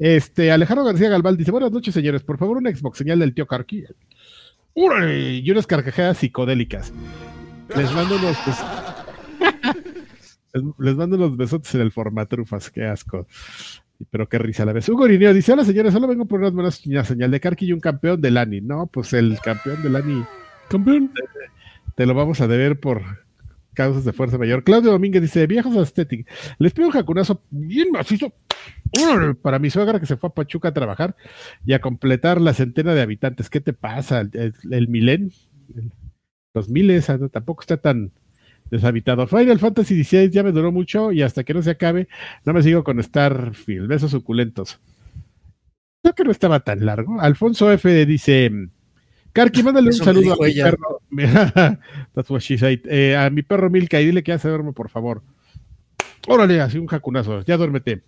Este, 0.00 0.50
Alejandro 0.50 0.84
García 0.84 1.08
Galván 1.08 1.36
dice: 1.36 1.52
Buenas 1.52 1.70
noches, 1.70 1.94
señores. 1.94 2.22
Por 2.24 2.38
favor, 2.38 2.56
una 2.56 2.74
Xbox 2.74 2.98
señal 2.98 3.20
del 3.20 3.34
tío. 3.34 3.46
¡Órale! 4.74 5.34
Y 5.36 5.50
unas 5.50 5.66
carcajadas 5.66 6.18
psicodélicas. 6.18 6.92
Les 7.76 7.92
mando 7.92 8.16
unos. 8.16 8.36
les, 10.52 10.62
les 10.78 10.96
mando 10.96 11.16
unos 11.16 11.36
besotes 11.36 11.74
en 11.76 11.82
el 11.82 11.92
formatrufas, 11.92 12.70
qué 12.70 12.84
asco. 12.84 13.28
Pero 14.10 14.28
qué 14.28 14.38
risa 14.38 14.64
la 14.64 14.72
vez. 14.72 14.88
Hugo 14.88 15.06
Irineo 15.06 15.34
dice: 15.34 15.52
Hola, 15.52 15.64
señores, 15.64 15.92
solo 15.92 16.06
vengo 16.06 16.24
por 16.26 16.40
unas 16.40 16.52
buenas 16.52 16.86
una 16.86 17.04
señal 17.04 17.30
de 17.30 17.40
Karki 17.40 17.66
y 17.66 17.72
un 17.72 17.80
campeón 17.80 18.20
del 18.20 18.36
ANI. 18.36 18.60
No, 18.60 18.86
pues 18.86 19.12
el 19.12 19.38
campeón 19.42 19.82
del 19.82 19.96
ANI 19.96 20.24
Campeón. 20.68 21.10
te 21.96 22.06
lo 22.06 22.14
vamos 22.14 22.40
a 22.40 22.46
deber 22.46 22.78
por 22.78 23.02
causas 23.74 24.04
de 24.04 24.12
fuerza 24.12 24.38
mayor. 24.38 24.64
Claudio 24.64 24.90
Domínguez 24.92 25.22
dice, 25.22 25.46
viejos 25.46 25.76
aesthetic, 25.76 26.28
les 26.58 26.72
pido 26.72 26.88
un 26.88 26.92
jacunazo 26.92 27.42
bien 27.50 27.90
macizo 27.92 28.32
para 29.42 29.58
mi 29.58 29.70
suegra 29.70 30.00
que 30.00 30.06
se 30.06 30.16
fue 30.16 30.28
a 30.28 30.32
Pachuca 30.34 30.68
a 30.68 30.74
trabajar 30.74 31.14
y 31.64 31.72
a 31.74 31.80
completar 31.80 32.40
la 32.40 32.54
centena 32.54 32.94
de 32.94 33.02
habitantes. 33.02 33.48
¿Qué 33.50 33.60
te 33.60 33.72
pasa? 33.72 34.20
El, 34.20 34.30
el- 34.34 34.54
el 34.72 34.88
milen, 34.88 35.32
el- 35.76 35.92
los 36.54 36.68
miles, 36.68 37.08
ah, 37.10 37.18
tampoco 37.30 37.60
está 37.60 37.76
tan 37.76 38.10
deshabitado. 38.70 39.26
Final 39.26 39.58
Fantasy 39.58 40.02
XVI 40.04 40.30
ya 40.30 40.42
me 40.42 40.52
duró 40.52 40.72
mucho 40.72 41.12
y 41.12 41.22
hasta 41.22 41.44
que 41.44 41.54
no 41.54 41.62
se 41.62 41.70
acabe, 41.70 42.08
no 42.44 42.52
me 42.52 42.62
sigo 42.62 42.84
con 42.84 43.02
Starfield. 43.02 43.88
Besos 43.88 44.10
suculentos. 44.10 44.80
Creo 46.02 46.14
que 46.14 46.24
no 46.24 46.30
estaba 46.30 46.60
tan 46.60 46.84
largo. 46.84 47.20
Alfonso 47.20 47.70
F 47.72 48.06
dice... 48.06 48.50
Karki, 49.32 49.62
mándale 49.62 49.88
un 49.88 49.92
Eso 49.94 50.04
saludo 50.04 50.32
a 50.32 50.36
mi 50.44 50.50
ella. 50.50 50.64
perro. 50.64 51.00
That's 52.14 52.30
what 52.30 52.40
she 52.40 52.56
said. 52.56 52.80
Eh, 52.86 53.16
a 53.16 53.28
mi 53.30 53.42
perro 53.42 53.70
Milka 53.70 54.00
y 54.00 54.06
dile 54.06 54.22
que 54.22 54.32
ya 54.32 54.38
se 54.38 54.48
duerme, 54.48 54.72
por 54.72 54.88
favor. 54.88 55.22
Órale, 56.26 56.60
así 56.60 56.78
un 56.78 56.86
jacunazo. 56.86 57.42
Ya 57.44 57.56
duérmete. 57.56 58.02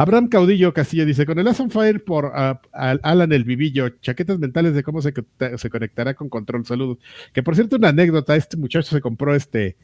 Abraham 0.00 0.28
Caudillo 0.28 0.72
Castillo 0.72 1.04
dice: 1.04 1.26
Con 1.26 1.38
el 1.38 1.46
As 1.48 1.60
on 1.60 1.70
Fire 1.70 2.02
por 2.02 2.32
ah, 2.34 2.60
al- 2.72 3.00
Alan 3.02 3.32
el 3.32 3.44
Vivillo, 3.44 3.88
chaquetas 4.00 4.38
mentales 4.38 4.74
de 4.74 4.82
cómo 4.82 5.02
se, 5.02 5.12
co- 5.12 5.24
se 5.58 5.68
conectará 5.68 6.14
con 6.14 6.28
control. 6.30 6.64
Saludos. 6.64 6.98
Que 7.34 7.42
por 7.42 7.54
cierto, 7.54 7.76
una 7.76 7.88
anécdota: 7.90 8.34
este 8.34 8.56
muchacho 8.56 8.88
se 8.94 9.00
compró 9.02 9.34
este 9.34 9.76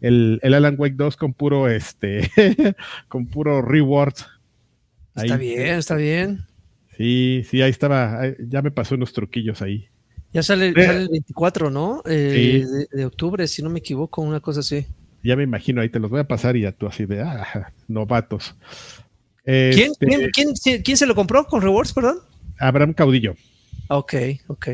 el, 0.00 0.40
el 0.42 0.54
Alan 0.54 0.74
Wake 0.76 0.96
2 0.96 1.16
con 1.16 1.34
puro 1.34 1.68
este 1.68 2.30
con 3.08 3.26
puro 3.26 3.62
reward. 3.62 4.14
Está 5.14 5.34
Ahí. 5.34 5.40
bien, 5.40 5.78
está 5.78 5.94
bien. 5.94 6.40
Sí, 6.96 7.42
sí, 7.48 7.62
ahí 7.62 7.70
estaba. 7.70 8.22
ya 8.40 8.62
me 8.62 8.70
pasó 8.72 8.96
unos 8.96 9.12
truquillos 9.12 9.62
ahí. 9.62 9.86
Ya 10.32 10.42
sale, 10.42 10.68
Eh. 10.76 10.84
sale 10.84 11.02
el 11.02 11.08
24, 11.10 11.70
¿no? 11.70 12.02
Eh, 12.06 12.64
Sí. 12.66 12.72
de, 12.72 12.98
de 12.98 13.04
octubre, 13.06 13.46
si 13.46 13.62
no 13.62 13.70
me 13.70 13.78
equivoco, 13.78 14.20
una 14.22 14.40
cosa 14.40 14.60
así. 14.60 14.86
Ya 15.22 15.36
me 15.36 15.42
imagino, 15.42 15.80
ahí 15.80 15.90
te 15.90 15.98
los 16.00 16.10
voy 16.10 16.20
a 16.20 16.24
pasar 16.28 16.56
y 16.56 16.62
ya 16.62 16.72
tú 16.72 16.86
así 16.86 17.04
de 17.06 17.20
ah, 17.22 17.72
novatos. 17.88 18.54
¿Quién, 19.74 19.92
Este, 19.92 20.06
quién, 20.06 20.30
quién, 20.32 20.56
se- 20.56 20.82
quién 20.82 20.96
se 20.96 21.06
lo 21.06 21.14
compró 21.14 21.44
con 21.46 21.60
rewards, 21.62 21.92
perdón? 21.92 22.18
Abraham 22.58 22.92
Caudillo. 22.92 23.34
Ok, 23.88 24.14
ok. 24.48 24.68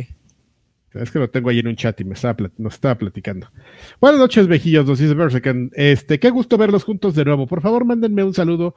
Es 0.94 1.11
que 1.11 1.19
lo 1.19 1.28
tengo 1.28 1.51
ahí 1.51 1.59
en 1.59 1.69
un 1.69 1.77
chat 1.77 2.01
y 2.01 2.05
me 2.05 2.15
estaba, 2.15 2.36
nos 2.57 2.74
estaba 2.74 2.97
platicando. 2.97 3.51
Buenas 4.01 4.19
noches, 4.19 4.47
vejillos, 4.47 4.86
nos 4.86 4.98
dice. 4.98 5.15
Este, 5.74 6.19
qué 6.19 6.31
gusto 6.31 6.57
verlos 6.57 6.85
juntos 6.85 7.15
de 7.15 7.24
nuevo. 7.24 7.47
Por 7.47 7.61
favor, 7.61 7.85
mándenme 7.85 8.24
un 8.24 8.32
saludo, 8.32 8.74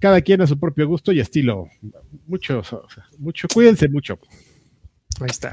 cada 0.00 0.20
quien 0.22 0.40
a 0.42 0.46
su 0.46 0.58
propio 0.58 0.88
gusto 0.88 1.12
y 1.12 1.20
estilo. 1.20 1.68
Muchos, 2.26 2.72
o 2.72 2.88
sea, 2.90 3.04
mucho, 3.18 3.46
cuídense 3.52 3.88
mucho. 3.88 4.18
Ahí 5.20 5.26
está. 5.30 5.52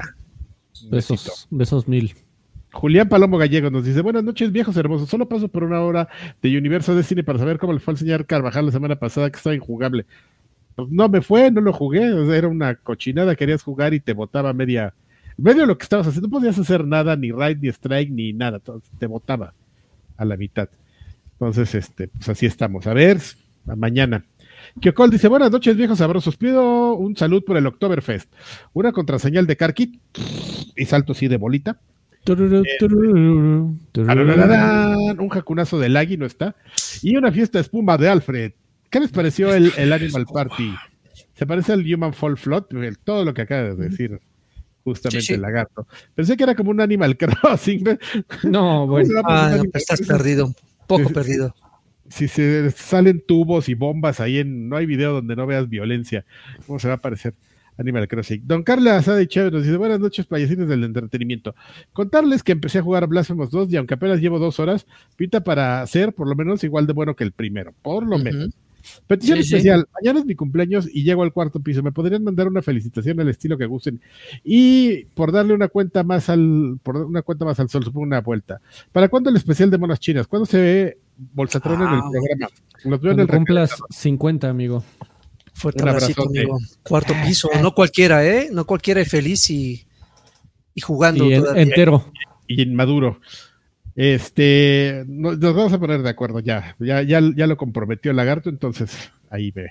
Besos, 0.90 1.46
besos 1.50 1.86
mil. 1.86 2.14
Julián 2.72 3.08
Palomo 3.08 3.36
Gallego 3.36 3.70
nos 3.70 3.84
dice, 3.84 4.00
buenas 4.00 4.22
noches, 4.22 4.52
viejos 4.52 4.76
hermosos. 4.76 5.08
Solo 5.08 5.28
paso 5.28 5.48
por 5.48 5.64
una 5.64 5.80
hora 5.80 6.08
de 6.40 6.56
Universo 6.56 6.94
de 6.94 7.02
Cine 7.02 7.24
para 7.24 7.38
saber 7.38 7.58
cómo 7.58 7.72
le 7.72 7.80
fue 7.80 7.92
al 7.92 7.98
señor 7.98 8.26
Carvajal 8.26 8.66
la 8.66 8.72
semana 8.72 8.96
pasada, 8.96 9.30
que 9.30 9.36
estaba 9.36 9.56
injugable. 9.56 10.06
Pues 10.76 10.88
no 10.88 11.08
me 11.08 11.20
fue, 11.20 11.50
no 11.50 11.60
lo 11.60 11.72
jugué, 11.72 12.06
era 12.36 12.48
una 12.48 12.76
cochinada, 12.76 13.34
querías 13.34 13.62
jugar 13.62 13.92
y 13.92 14.00
te 14.00 14.12
botaba 14.12 14.52
media, 14.52 14.94
medio 15.36 15.66
lo 15.66 15.76
que 15.76 15.82
estabas 15.82 16.06
haciendo, 16.06 16.28
no 16.28 16.38
podías 16.38 16.58
hacer 16.58 16.86
nada, 16.86 17.16
ni 17.16 17.32
raid, 17.32 17.58
ni 17.60 17.68
strike, 17.68 18.10
ni 18.10 18.32
nada, 18.32 18.60
te 18.98 19.06
botaba 19.06 19.52
a 20.16 20.24
la 20.24 20.36
mitad. 20.36 20.68
Entonces, 21.32 21.74
este, 21.74 22.08
pues 22.08 22.28
así 22.28 22.46
estamos. 22.46 22.86
A 22.86 22.94
ver, 22.94 23.18
a 23.66 23.74
mañana. 23.74 24.24
Kyokol 24.80 25.10
dice, 25.10 25.26
buenas 25.26 25.50
noches, 25.50 25.76
viejos 25.76 25.98
sabrosos. 25.98 26.36
Pido 26.36 26.94
un 26.94 27.16
salud 27.16 27.42
por 27.42 27.56
el 27.56 27.66
Oktoberfest. 27.66 28.30
Una 28.74 28.92
contraseñal 28.92 29.46
de 29.46 29.56
Karkit 29.56 30.00
y 30.76 30.84
salto 30.84 31.12
así 31.12 31.28
de 31.28 31.38
bolita. 31.38 31.80
Arararán, 34.06 35.20
Un 35.20 35.28
jacunazo 35.28 35.78
de 35.78 35.88
Lagui 35.88 36.16
no 36.16 36.26
está. 36.26 36.54
Y 37.02 37.16
una 37.16 37.32
fiesta 37.32 37.58
de 37.58 37.62
espuma 37.62 37.96
de 37.98 38.08
Alfred. 38.08 38.52
¿Qué 38.90 39.00
les 39.00 39.10
pareció 39.10 39.54
el, 39.54 39.72
el 39.76 39.92
Animal 39.92 40.26
Party? 40.32 40.74
¿Se 41.34 41.46
parece 41.46 41.72
al 41.72 41.80
Human 41.94 42.12
Fall? 42.12 42.36
El- 42.82 42.98
todo 42.98 43.24
lo 43.24 43.32
que 43.34 43.42
acaba 43.42 43.62
de 43.74 43.76
decir 43.88 44.20
justamente 44.84 45.20
Sí, 45.20 45.26
sí. 45.28 45.34
el 45.34 45.42
lagarto. 45.42 45.86
Pensé 46.14 46.36
que 46.36 46.42
era 46.44 46.54
como 46.54 46.70
un 46.70 46.80
Animal 46.80 47.16
Crossing. 47.16 47.84
No, 48.44 48.86
¿Cómo 48.88 49.04
se 49.04 49.12
bueno. 49.12 49.22
Ah, 49.26 49.54
no, 49.56 49.62
estás 49.72 50.02
perdido, 50.02 50.52
poco 50.86 51.08
sí, 51.08 51.14
perdido. 51.14 51.54
Si 52.08 52.26
se 52.26 52.70
salen 52.72 53.22
tubos 53.26 53.68
y 53.68 53.74
bombas 53.74 54.18
ahí 54.20 54.38
en. 54.38 54.68
No 54.68 54.76
hay 54.76 54.86
video 54.86 55.12
donde 55.12 55.36
no 55.36 55.46
veas 55.46 55.68
violencia. 55.68 56.24
¿Cómo 56.66 56.78
se 56.80 56.88
va 56.88 56.94
a 56.94 57.00
parecer? 57.00 57.34
Animal 57.80 58.06
Crossing. 58.08 58.42
Don 58.46 58.62
Carla 58.62 58.96
Asada 58.96 59.20
y 59.22 59.26
Chávez 59.26 59.52
nos 59.52 59.62
dice: 59.64 59.76
Buenas 59.76 59.98
noches, 60.00 60.26
payasines 60.26 60.68
del 60.68 60.84
entretenimiento. 60.84 61.54
Contarles 61.92 62.42
que 62.42 62.52
empecé 62.52 62.78
a 62.78 62.82
jugar 62.82 63.06
Blasphemous 63.06 63.50
2 63.50 63.72
y 63.72 63.76
aunque 63.76 63.94
apenas 63.94 64.20
llevo 64.20 64.38
dos 64.38 64.60
horas, 64.60 64.86
pinta 65.16 65.42
para 65.42 65.86
ser 65.86 66.12
por 66.12 66.28
lo 66.28 66.36
menos 66.36 66.62
igual 66.64 66.86
de 66.86 66.92
bueno 66.92 67.16
que 67.16 67.24
el 67.24 67.32
primero. 67.32 67.72
Por 67.82 68.06
lo 68.06 68.18
menos. 68.18 68.50
Petición 69.06 69.36
Sí, 69.38 69.44
sí. 69.44 69.54
especial. 69.56 69.86
Mañana 70.00 70.20
es 70.20 70.26
mi 70.26 70.34
cumpleaños 70.34 70.88
y 70.90 71.02
llego 71.02 71.22
al 71.22 71.34
cuarto 71.34 71.60
piso. 71.60 71.82
¿Me 71.82 71.92
podrían 71.92 72.24
mandar 72.24 72.48
una 72.48 72.62
felicitación 72.62 73.20
al 73.20 73.28
estilo 73.28 73.58
que 73.58 73.66
gusten? 73.66 74.00
Y 74.42 75.04
por 75.14 75.32
darle 75.32 75.52
una 75.52 75.68
cuenta 75.68 76.02
más 76.02 76.30
al, 76.30 76.78
por 76.82 76.96
una 76.96 77.20
cuenta 77.20 77.44
más 77.44 77.60
al 77.60 77.68
sol, 77.68 77.84
supongo 77.84 78.06
una 78.06 78.22
vuelta. 78.22 78.60
¿Para 78.90 79.08
cuándo 79.10 79.28
el 79.28 79.36
especial 79.36 79.70
de 79.70 79.76
monas 79.76 80.00
chinas? 80.00 80.26
¿Cuándo 80.26 80.46
se 80.46 80.58
ve 80.58 80.98
Bolsatrón 81.34 81.82
en 81.82 81.88
el 81.88 82.00
Ah, 82.02 82.10
programa? 82.10 82.48
Los 82.84 83.00
veo 83.02 83.12
en 83.12 83.20
el 83.20 83.26
cumplas 83.28 83.70
recreo. 83.72 83.86
50, 83.90 84.48
amigo. 84.48 84.82
Fuerte 85.60 85.82
Un 85.82 85.88
abrazote. 85.90 86.40
amigo. 86.40 86.58
Cuarto 86.82 87.14
piso, 87.24 87.50
no 87.60 87.74
cualquiera, 87.74 88.24
¿eh? 88.26 88.48
No 88.50 88.64
cualquiera 88.64 89.00
es 89.00 89.08
feliz 89.10 89.50
y, 89.50 89.86
y 90.74 90.80
jugando 90.80 91.26
Y 91.26 91.34
en- 91.34 91.40
todavía. 91.42 91.62
entero. 91.62 92.12
y 92.46 92.62
inmaduro. 92.62 93.20
Este, 93.94 95.04
no- 95.06 95.32
nos 95.36 95.54
vamos 95.54 95.72
a 95.72 95.78
poner 95.78 96.02
de 96.02 96.08
acuerdo 96.08 96.40
ya. 96.40 96.76
Ya, 96.78 97.02
ya, 97.02 97.20
ya 97.36 97.46
lo 97.46 97.56
comprometió 97.56 98.10
el 98.10 98.16
lagarto, 98.16 98.48
entonces 98.48 99.10
ahí 99.28 99.52
me, 99.54 99.66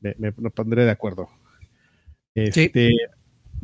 me, 0.00 0.14
me- 0.18 0.34
me 0.36 0.50
pondré 0.50 0.84
de 0.84 0.90
acuerdo. 0.90 1.28
Este, 2.34 2.90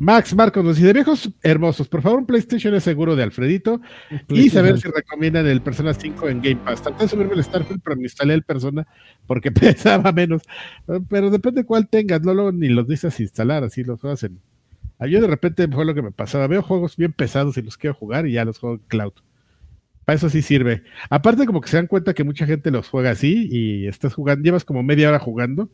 Max 0.01 0.33
Marcos 0.35 0.65
nos 0.65 0.77
dice, 0.77 0.93
viejos 0.93 1.29
hermosos, 1.43 1.87
por 1.87 2.01
favor 2.01 2.17
un 2.17 2.25
PlayStation 2.25 2.73
es 2.73 2.83
seguro 2.83 3.15
de 3.15 3.21
Alfredito 3.21 3.81
y 4.29 4.49
saber 4.49 4.79
si 4.79 4.87
recomiendan 4.87 5.45
el 5.45 5.61
Persona 5.61 5.93
5 5.93 6.27
en 6.27 6.41
Game 6.41 6.55
Pass. 6.55 6.81
Traté 6.81 7.03
de 7.03 7.09
subirme 7.09 7.35
el 7.35 7.43
Starfield, 7.43 7.81
pero 7.83 7.95
me 7.97 8.01
instalé 8.01 8.33
el 8.33 8.41
Persona 8.41 8.87
porque 9.27 9.51
pesaba 9.51 10.11
menos. 10.11 10.41
Pero 11.07 11.29
depende 11.29 11.65
cuál 11.65 11.87
tengas, 11.87 12.23
no 12.23 12.33
lo, 12.33 12.51
ni 12.51 12.69
los 12.69 12.87
necesitas 12.87 13.19
instalar, 13.19 13.63
así 13.63 13.83
los 13.83 14.01
juegas 14.01 14.23
en... 14.23 14.39
A 14.97 15.05
yo 15.05 15.21
de 15.21 15.27
repente 15.27 15.67
fue 15.67 15.85
lo 15.85 15.93
que 15.93 16.01
me 16.01 16.11
pasaba. 16.11 16.47
Veo 16.47 16.63
juegos 16.63 16.97
bien 16.97 17.13
pesados 17.13 17.55
y 17.57 17.61
los 17.61 17.77
quiero 17.77 17.93
jugar 17.93 18.25
y 18.25 18.31
ya 18.31 18.43
los 18.43 18.57
juego 18.57 18.77
en 18.77 18.81
cloud. 18.87 19.13
Para 20.03 20.15
eso 20.15 20.31
sí 20.31 20.41
sirve. 20.41 20.81
Aparte, 21.11 21.45
como 21.45 21.61
que 21.61 21.69
se 21.69 21.77
dan 21.77 21.85
cuenta 21.85 22.15
que 22.15 22.23
mucha 22.23 22.47
gente 22.47 22.71
los 22.71 22.89
juega 22.89 23.11
así 23.11 23.47
y 23.51 23.85
estás 23.85 24.15
jugando, 24.15 24.43
llevas 24.43 24.65
como 24.65 24.81
media 24.81 25.09
hora 25.09 25.19
jugando 25.19 25.69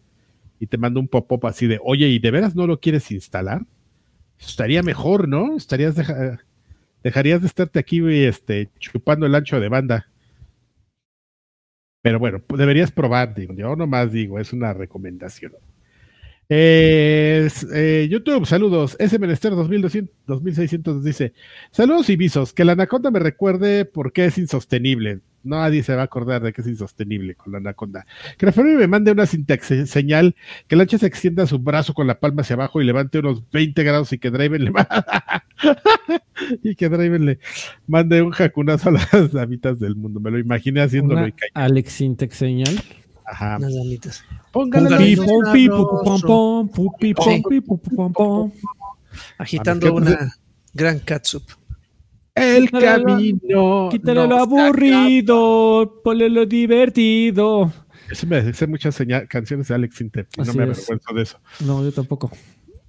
y 0.59 0.67
te 0.67 0.77
manda 0.77 0.99
un 0.99 1.07
pop-up 1.07 1.45
así 1.45 1.65
de, 1.65 1.79
oye, 1.81 2.09
¿y 2.09 2.19
de 2.19 2.29
veras 2.29 2.57
no 2.57 2.67
lo 2.67 2.81
quieres 2.81 3.09
instalar? 3.09 3.61
Estaría 4.39 4.83
mejor, 4.83 5.27
¿no? 5.27 5.55
Estarías 5.57 5.95
deja- 5.95 6.39
dejarías 7.03 7.41
de 7.41 7.47
estarte 7.47 7.79
aquí 7.79 8.01
este, 8.25 8.69
chupando 8.79 9.25
el 9.25 9.35
ancho 9.35 9.59
de 9.59 9.69
banda. 9.69 10.07
Pero 12.01 12.19
bueno, 12.19 12.41
deberías 12.55 12.91
probar, 12.91 13.33
digo, 13.35 13.53
yo 13.53 13.75
nomás 13.75 14.11
digo, 14.11 14.39
es 14.39 14.53
una 14.53 14.73
recomendación. 14.73 15.53
Eh, 16.49 17.49
eh, 17.73 18.07
YouTube, 18.09 18.45
saludos. 18.45 18.95
S 18.99 19.19
Menester 19.19 19.51
2200, 19.53 20.15
2600 20.27 20.95
nos 20.95 21.03
dice: 21.03 21.33
Saludos 21.71 22.09
y 22.09 22.15
visos. 22.15 22.53
Que 22.53 22.63
la 22.65 22.71
anaconda 22.73 23.11
me 23.11 23.19
recuerde 23.19 23.85
por 23.85 24.13
qué 24.13 24.25
es 24.25 24.37
insostenible. 24.37 25.19
Nadie 25.43 25.81
se 25.83 25.95
va 25.95 26.01
a 26.01 26.05
acordar 26.05 26.41
de 26.41 26.51
que 26.51 26.61
es 26.61 26.67
insostenible 26.67 27.35
con 27.35 27.51
la 27.53 27.59
anaconda. 27.59 28.05
Que 28.37 28.51
Ferrari 28.51 28.75
me 28.75 28.87
mande 28.87 29.11
una 29.11 29.23
sintaxe- 29.23 29.85
señal 29.85 30.35
que 30.67 30.75
el 30.75 30.81
ancha 30.81 30.97
se 30.97 31.05
extienda 31.07 31.45
su 31.47 31.59
brazo 31.59 31.93
con 31.93 32.05
la 32.07 32.19
palma 32.19 32.41
hacia 32.41 32.55
abajo 32.55 32.81
y 32.81 32.85
levante 32.85 33.19
unos 33.19 33.49
20 33.51 33.81
grados 33.83 34.11
y 34.11 34.17
que 34.17 34.29
Draven 34.29 34.65
le 34.65 34.71
y 36.63 36.75
que 36.75 36.89
Draven 36.89 37.25
le 37.25 37.39
mande 37.87 38.21
un 38.21 38.31
jacunazo 38.31 38.89
a 38.89 38.93
las 38.93 39.31
damitas 39.31 39.79
del 39.79 39.95
mundo. 39.95 40.19
Me 40.19 40.31
lo 40.31 40.39
imaginé 40.39 40.81
haciéndolo 40.81 41.27
y. 41.27 41.33
Alex 41.53 41.93
Sintex 41.93 42.35
señal. 42.35 42.75
Ajá. 43.29 43.57
Unas 43.57 43.75
damitas. 43.75 44.23
Póngale. 44.51 44.87
Agitando 49.37 49.87
A 49.87 49.91
ver, 49.91 50.03
¿qué 50.03 50.11
una 50.11 50.33
gran 50.73 50.99
catsup. 50.99 51.43
El 52.35 52.69
camino. 52.69 53.89
Quítale 53.89 54.27
lo 54.27 54.37
aburrido, 54.37 56.01
ponle 56.03 56.29
lo 56.29 56.45
divertido. 56.45 57.71
Eso 58.09 58.27
me 58.27 58.53
sé 58.53 58.67
muchas 58.67 58.95
señal- 58.95 59.27
canciones 59.27 59.67
de 59.67 59.75
Alex 59.75 59.95
Sintek 59.95 60.27
y 60.37 60.41
no 60.41 60.53
me 60.53 60.63
avergüenzo 60.63 61.13
de 61.13 61.21
eso. 61.23 61.39
No, 61.61 61.83
yo 61.83 61.91
tampoco. 61.91 62.31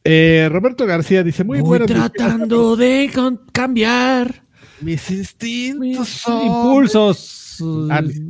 Eh, 0.05 0.49
Roberto 0.53 0.87
García 0.87 1.23
dice: 1.25 1.45
Muy 1.45 1.61
noches. 1.63 1.87
tratando 1.87 2.77
de 2.77 3.11
con- 3.15 3.41
cambiar 3.51 4.43
Mis 4.83 5.11
instintos 5.11 5.81
mis 5.99 6.09
son- 6.09 6.47
impulsos. 6.47 7.59
Ah, 7.91 8.03
mis 8.03 8.21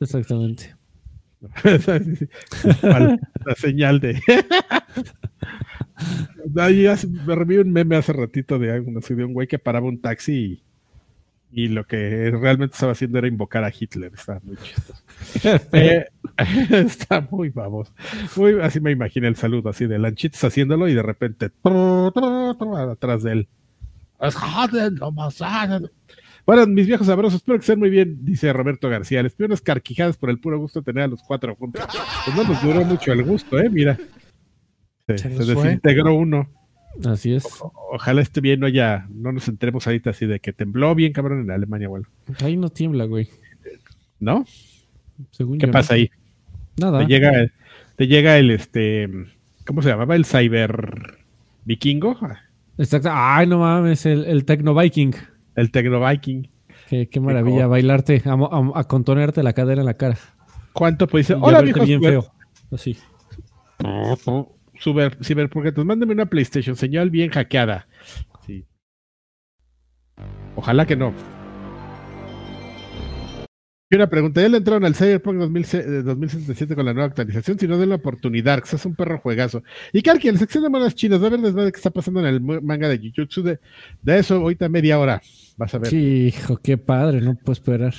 Exactamente. 0.00 0.74
La 1.62 3.54
señal 3.56 4.00
de. 4.00 4.20
Ahí 6.58 6.86
hace- 6.86 7.06
me 7.08 7.34
reví 7.34 7.56
un 7.58 7.72
meme 7.72 7.96
hace 7.96 8.12
ratito 8.12 8.58
de, 8.58 8.72
algo 8.72 8.90
de 9.00 9.24
un 9.24 9.32
güey 9.32 9.46
que 9.46 9.58
paraba 9.58 9.86
un 9.86 10.00
taxi 10.00 10.62
y, 11.52 11.64
y 11.64 11.68
lo 11.68 11.84
que 11.86 12.30
realmente 12.30 12.74
estaba 12.74 12.92
haciendo 12.92 13.18
era 13.18 13.28
invocar 13.28 13.64
a 13.64 13.72
Hitler. 13.76 14.12
Está 14.14 14.40
muy 14.42 14.56
chistoso. 14.56 15.02
Eh, 15.72 16.04
está 16.70 17.26
muy 17.30 17.48
vamos. 17.50 17.92
Muy, 18.36 18.60
así 18.60 18.80
me 18.80 18.90
imaginé 18.90 19.28
el 19.28 19.36
saludo, 19.36 19.70
así 19.70 19.86
de 19.86 19.98
Lanchitos 19.98 20.42
haciéndolo 20.44 20.88
y 20.88 20.94
de 20.94 21.02
repente 21.02 21.50
tru, 21.62 22.10
tru, 22.12 22.54
tru, 22.58 22.76
atrás 22.76 23.22
de 23.22 23.32
él. 23.32 23.48
Bueno, 26.46 26.66
mis 26.66 26.86
viejos 26.86 27.06
sabrosos, 27.06 27.36
espero 27.36 27.56
que 27.58 27.62
estén 27.62 27.78
muy 27.78 27.88
bien, 27.90 28.18
dice 28.24 28.52
Roberto 28.52 28.88
García. 28.90 29.22
Les 29.22 29.34
pido 29.34 29.46
unas 29.46 29.62
carquijadas 29.62 30.16
por 30.18 30.28
el 30.28 30.38
puro 30.38 30.58
gusto 30.58 30.80
de 30.80 30.84
tener 30.84 31.04
a 31.04 31.08
los 31.08 31.22
cuatro 31.22 31.54
juntos. 31.56 31.82
Pues 32.24 32.36
no 32.36 32.44
nos 32.44 32.62
duró 32.62 32.84
mucho 32.84 33.12
el 33.12 33.22
gusto, 33.22 33.58
¿eh? 33.58 33.70
Mira. 33.70 33.98
Se, 35.08 35.28
desintegró 35.30 36.14
uno. 36.14 36.48
Así 37.04 37.34
es. 37.34 37.44
O- 37.60 37.72
ojalá 37.92 38.20
esté 38.20 38.40
bien, 38.40 38.60
no 38.60 38.68
ya, 38.68 39.06
no 39.10 39.32
nos 39.32 39.48
enteremos 39.48 39.86
ahorita 39.86 40.10
así 40.10 40.26
de 40.26 40.38
que 40.40 40.52
tembló 40.52 40.94
bien 40.94 41.12
cabrón 41.12 41.40
en 41.40 41.50
Alemania 41.50 41.88
algo. 41.88 42.06
Ahí 42.42 42.56
no 42.56 42.68
tiembla, 42.68 43.04
güey. 43.04 43.28
¿No? 44.20 44.44
Según 45.30 45.58
¿Qué 45.58 45.66
yo, 45.66 45.72
pasa 45.72 45.94
ahí? 45.94 46.10
Nada. 46.78 47.00
Te 47.00 47.06
llega, 47.06 47.30
el- 47.40 47.52
te 47.96 48.06
llega 48.06 48.38
el 48.38 48.50
este, 48.50 49.08
¿cómo 49.66 49.80
se 49.82 49.88
llamaba? 49.88 50.14
El 50.14 50.24
cyber 50.26 51.18
vikingo, 51.64 52.18
Exacto. 52.76 53.08
Ay, 53.12 53.46
no 53.46 53.58
mames, 53.60 54.04
el, 54.04 54.24
el 54.24 54.44
Tecno 54.44 54.74
Viking. 54.74 55.12
El 55.56 55.70
Tecno 55.70 56.06
Viking. 56.06 56.48
Qué, 56.88 57.08
qué 57.08 57.20
maravilla, 57.20 57.66
bailarte, 57.66 58.22
a, 58.26 58.32
a, 58.32 58.80
a 58.80 58.84
contonerte 58.84 59.42
la 59.42 59.52
cadera 59.52 59.80
en 59.80 59.86
la 59.86 59.94
cara. 59.94 60.18
¿Cuánto? 60.72 61.06
Pues 61.06 61.28
dice, 61.28 61.38
hola 61.40 61.60
viejos 61.60 61.86
bien 61.86 62.02
feo. 62.02 62.26
Así. 62.72 62.98
Super, 64.78 65.16
ciberpurguetos, 65.22 65.84
mándeme 65.84 66.12
una 66.12 66.26
PlayStation, 66.26 66.76
señal 66.76 67.10
bien 67.10 67.30
hackeada. 67.30 67.86
Sí. 68.44 68.66
Ojalá 70.56 70.84
que 70.84 70.96
no. 70.96 71.14
Y 73.94 73.96
una 73.96 74.08
pregunta, 74.08 74.42
¿ya 74.42 74.48
le 74.48 74.56
entraron 74.56 74.84
al 74.84 74.96
Cyberpunk 74.96 75.38
2000 75.38 75.66
eh, 75.74 76.02
2077 76.02 76.74
con 76.74 76.84
la 76.84 76.92
nueva 76.92 77.06
actualización? 77.06 77.60
Si 77.60 77.68
no, 77.68 77.78
den 77.78 77.90
la 77.90 77.94
oportunidad, 77.94 78.60
que 78.60 78.74
es 78.74 78.84
un 78.84 78.96
perro 78.96 79.20
juegazo. 79.20 79.62
Y 79.92 80.02
Karki, 80.02 80.26
en 80.26 80.34
la 80.34 80.40
sección 80.40 80.64
de 80.64 80.70
monas 80.70 80.96
chinas, 80.96 81.22
va 81.22 81.28
a 81.28 81.30
ver 81.30 81.38
después 81.38 81.64
de 81.64 81.70
qué 81.70 81.76
está 81.76 81.90
pasando 81.90 82.18
en 82.18 82.26
el 82.26 82.40
manga 82.40 82.88
de 82.88 82.98
Jujutsu. 82.98 83.44
De, 83.44 83.60
de 84.02 84.18
eso, 84.18 84.34
ahorita 84.34 84.68
media 84.68 84.98
hora. 84.98 85.22
Vas 85.56 85.76
a 85.76 85.78
ver. 85.78 85.90
Sí, 85.90 86.26
hijo, 86.26 86.56
qué 86.56 86.76
padre, 86.76 87.20
no 87.20 87.36
puedo 87.36 87.52
esperar. 87.52 87.94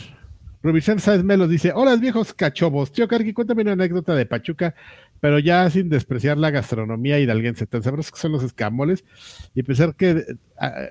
Rubicén 0.62 1.00
Sáenz 1.00 1.24
Melos 1.24 1.48
dice: 1.48 1.72
Hola, 1.74 1.96
viejos 1.96 2.34
cachobos. 2.34 2.92
Tío 2.92 3.08
Karki, 3.08 3.32
cuéntame 3.32 3.62
una 3.62 3.72
anécdota 3.72 4.16
de 4.16 4.26
Pachuca, 4.26 4.76
pero 5.22 5.40
ya 5.40 5.70
sin 5.70 5.88
despreciar 5.88 6.38
la 6.38 6.52
gastronomía 6.52 7.22
hidalguense. 7.22 7.68
Tan 7.68 7.84
sabrosos 7.84 8.12
que 8.12 8.20
son 8.20 8.34
los 8.34 8.44
escamoles 8.44 9.06
y 9.54 9.64
pensar 9.64 9.96
que, 9.96 10.26
ah, 10.60 10.90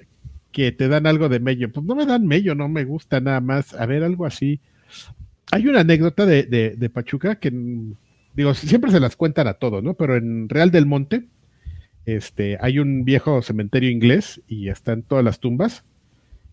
que 0.51 0.73
te 0.73 0.89
dan 0.89 1.07
algo 1.07 1.29
de 1.29 1.41
mello. 1.41 1.71
Pues 1.71 1.85
no 1.85 1.95
me 1.95 2.07
dan 2.07 2.27
mello, 2.27 2.55
no 2.55 2.71
me 2.71 2.85
gusta 2.85 3.21
nada 3.21 3.43
más. 3.43 3.75
A 3.75 3.85
ver, 3.85 4.03
algo 4.03 4.25
así. 4.25 4.61
Hay 5.53 5.67
una 5.67 5.81
anécdota 5.81 6.27
de, 6.27 6.45
de- 6.45 6.71
de 6.77 6.91
Pachuca 6.91 7.37
que, 7.37 7.53
digo, 8.35 8.55
siempre 8.55 8.91
se 8.91 9.01
las 9.01 9.17
cuentan 9.17 9.47
a 9.47 9.55
todos, 9.55 9.83
¿no? 9.83 9.95
Pero 9.95 10.17
en 10.17 10.49
Real 10.49 10.71
del 10.71 10.87
Monte 10.87 11.29
este, 12.07 12.59
hay 12.61 12.79
un 12.79 13.05
viejo 13.05 13.41
cementerio 13.43 13.91
inglés 13.91 14.43
y 14.47 14.69
están 14.69 15.03
todas 15.03 15.25
las 15.25 15.41
tumbas 15.41 15.85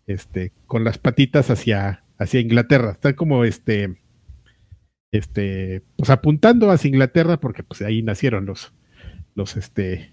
este, 0.08 0.52
con 0.68 0.84
las 0.84 0.98
patitas 0.98 1.50
hacia, 1.50 2.04
hacia 2.18 2.40
Inglaterra. 2.40 2.92
Están 2.92 3.14
como 3.14 3.44
este, 3.44 3.98
este, 5.12 5.84
pues 5.98 6.10
apuntando 6.10 6.70
hacia 6.72 6.90
Inglaterra 6.90 7.40
porque 7.40 7.64
pues 7.64 7.82
ahí 7.82 8.02
nacieron 8.02 8.46
los, 8.46 8.74
los, 9.36 9.58
este, 9.58 10.12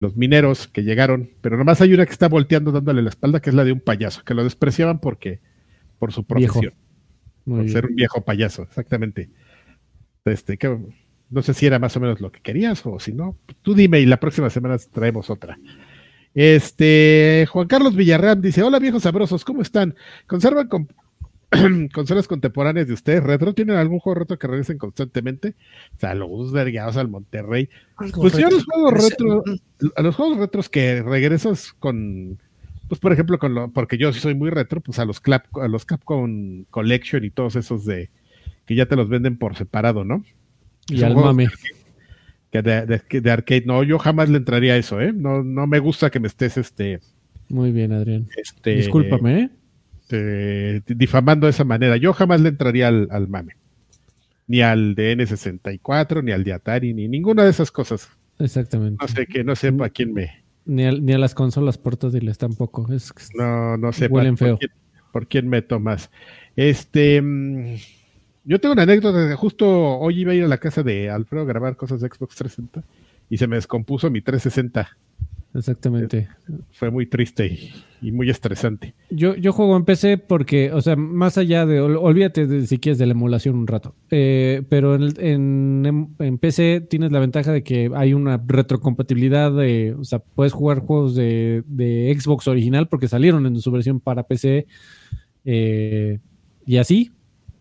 los 0.00 0.16
mineros 0.16 0.68
que 0.68 0.82
llegaron, 0.82 1.30
pero 1.40 1.56
nomás 1.56 1.80
hay 1.80 1.94
una 1.94 2.04
que 2.04 2.12
está 2.12 2.28
volteando 2.28 2.72
dándole 2.72 3.02
la 3.02 3.08
espalda, 3.10 3.40
que 3.40 3.50
es 3.50 3.56
la 3.56 3.64
de 3.64 3.72
un 3.72 3.80
payaso, 3.80 4.22
que 4.24 4.34
lo 4.34 4.44
despreciaban 4.44 4.98
porque, 5.00 5.40
por 5.98 6.12
su 6.12 6.24
Viejo. 6.40 6.60
Muy 7.46 7.60
por 7.60 7.70
ser 7.70 7.86
un 7.86 7.94
viejo 7.94 8.22
payaso, 8.22 8.64
exactamente. 8.64 9.30
Este, 10.24 10.58
que, 10.58 10.78
no 11.30 11.42
sé 11.42 11.54
si 11.54 11.66
era 11.66 11.78
más 11.78 11.96
o 11.96 12.00
menos 12.00 12.20
lo 12.20 12.30
que 12.30 12.40
querías 12.40 12.84
o 12.84 13.00
si 13.00 13.12
no, 13.12 13.36
tú 13.62 13.74
dime 13.74 14.00
y 14.00 14.06
la 14.06 14.20
próxima 14.20 14.50
semana 14.50 14.76
traemos 14.92 15.30
otra. 15.30 15.58
Este, 16.34 17.46
Juan 17.50 17.66
Carlos 17.66 17.96
Villarreal 17.96 18.42
dice, 18.42 18.62
hola 18.62 18.78
viejos 18.78 19.04
sabrosos, 19.04 19.44
¿cómo 19.44 19.62
están? 19.62 19.94
¿Conservan 20.26 20.68
con, 20.68 20.88
consolas 21.94 22.28
contemporáneas 22.28 22.88
de 22.88 22.94
ustedes 22.94 23.22
retro? 23.22 23.54
¿Tienen 23.54 23.76
algún 23.76 24.00
juego 24.00 24.20
retro 24.20 24.38
que 24.38 24.46
regresen 24.46 24.78
constantemente? 24.78 25.54
Saludos 25.98 26.52
vergados 26.52 26.96
al 26.96 27.08
Monterrey. 27.08 27.68
Pues 28.14 28.36
yo 28.36 28.48
a 28.48 28.50
los 28.50 28.64
juegos 28.64 28.92
retro, 28.92 29.44
a 29.94 30.02
los 30.02 30.14
juegos 30.14 30.38
retros 30.38 30.68
que 30.68 31.02
regresas 31.02 31.72
con, 31.72 32.38
pues 32.88 33.00
por 33.00 33.12
ejemplo, 33.12 33.38
con 33.38 33.54
lo, 33.54 33.70
porque 33.70 33.98
yo 33.98 34.12
sí 34.12 34.20
soy 34.20 34.34
muy 34.34 34.50
retro, 34.50 34.80
pues 34.80 34.98
a 34.98 35.04
los, 35.04 35.20
Clap, 35.20 35.44
a 35.56 35.68
los 35.68 35.84
Capcom 35.84 36.64
Collection 36.70 37.24
y 37.24 37.30
todos 37.30 37.56
esos 37.56 37.84
de 37.84 38.10
que 38.66 38.74
ya 38.74 38.86
te 38.86 38.96
los 38.96 39.08
venden 39.08 39.38
por 39.38 39.56
separado, 39.56 40.04
¿no? 40.04 40.24
Y 40.88 41.02
al 41.02 41.14
mame. 41.14 41.48
Que 42.50 42.62
de, 42.62 42.86
de, 42.86 43.20
de, 43.20 43.30
arcade, 43.30 43.64
no, 43.66 43.82
yo 43.82 43.98
jamás 43.98 44.28
le 44.28 44.38
entraría 44.38 44.74
a 44.74 44.76
eso, 44.76 45.00
¿eh? 45.00 45.12
No, 45.12 45.42
no 45.42 45.66
me 45.66 45.78
gusta 45.78 46.10
que 46.10 46.20
me 46.20 46.28
estés, 46.28 46.56
este... 46.56 47.00
Muy 47.48 47.72
bien, 47.72 47.92
Adrián. 47.92 48.28
Este, 48.36 48.76
Discúlpame, 48.76 49.40
¿eh? 49.40 49.50
eh, 50.10 50.80
difamando 50.86 51.46
de 51.46 51.50
esa 51.50 51.64
manera. 51.64 51.96
Yo 51.96 52.12
jamás 52.12 52.40
le 52.40 52.50
entraría 52.50 52.88
al, 52.88 53.08
al, 53.10 53.28
mame. 53.28 53.56
Ni 54.46 54.62
al 54.62 54.94
de 54.94 55.16
N64, 55.16 56.22
ni 56.22 56.32
al 56.32 56.44
de 56.44 56.52
Atari, 56.52 56.94
ni 56.94 57.08
ninguna 57.08 57.44
de 57.44 57.50
esas 57.50 57.70
cosas. 57.70 58.08
Exactamente. 58.38 58.98
No 59.00 59.08
sé 59.08 59.26
que 59.26 59.44
no 59.44 59.56
sepa 59.56 59.88
quién 59.90 60.12
me. 60.12 60.44
Ni, 60.66 60.84
a 60.84 61.18
las 61.18 61.34
consolas 61.34 61.78
portátiles 61.78 62.38
tampoco. 62.38 62.92
Es, 62.92 63.12
no, 63.34 63.76
no 63.76 63.92
sé 63.92 64.08
Huelen 64.08 64.36
feo. 64.36 64.58
Por 64.58 64.58
quién, 64.58 64.72
por 65.12 65.26
quién 65.28 65.48
me 65.48 65.62
tomas. 65.62 66.10
Este. 66.56 67.22
Yo 68.44 68.60
tengo 68.60 68.74
una 68.74 68.82
anécdota. 68.82 69.36
Justo 69.36 69.68
hoy 69.98 70.20
iba 70.20 70.32
a 70.32 70.34
ir 70.34 70.44
a 70.44 70.48
la 70.48 70.58
casa 70.58 70.82
de 70.82 71.10
Alfredo 71.10 71.44
a 71.44 71.46
grabar 71.46 71.76
cosas 71.76 72.00
de 72.00 72.08
Xbox 72.08 72.36
360 72.36 72.82
y 73.30 73.38
se 73.38 73.46
me 73.46 73.56
descompuso 73.56 74.10
mi 74.10 74.20
360. 74.20 74.96
Exactamente. 75.54 76.28
Fue 76.72 76.90
muy 76.90 77.06
triste 77.06 77.46
y, 77.46 77.72
y, 78.00 78.12
muy 78.12 78.30
estresante. 78.30 78.94
Yo, 79.10 79.34
yo 79.34 79.52
juego 79.52 79.76
en 79.76 79.84
PC 79.84 80.18
porque, 80.18 80.72
o 80.72 80.80
sea, 80.80 80.96
más 80.96 81.38
allá 81.38 81.66
de, 81.66 81.80
ol, 81.80 81.96
olvídate 81.96 82.46
de, 82.46 82.66
si 82.66 82.78
quieres 82.78 82.98
de 82.98 83.06
la 83.06 83.12
emulación 83.12 83.56
un 83.56 83.66
rato, 83.66 83.94
eh, 84.10 84.62
pero 84.68 84.96
en, 84.96 86.38
PC 86.40 86.82
tienes 86.88 87.12
la 87.12 87.20
ventaja 87.20 87.52
de 87.52 87.62
que 87.62 87.90
hay 87.94 88.14
una 88.14 88.42
retrocompatibilidad 88.44 89.52
de, 89.52 89.94
o 89.98 90.04
sea, 90.04 90.18
puedes 90.18 90.52
jugar 90.52 90.80
juegos 90.80 91.14
de, 91.14 91.62
de 91.66 92.16
Xbox 92.18 92.48
original 92.48 92.88
porque 92.88 93.08
salieron 93.08 93.46
en 93.46 93.60
su 93.60 93.70
versión 93.70 94.00
para 94.00 94.24
PC 94.24 94.66
eh, 95.44 96.18
y 96.66 96.76
así. 96.76 97.12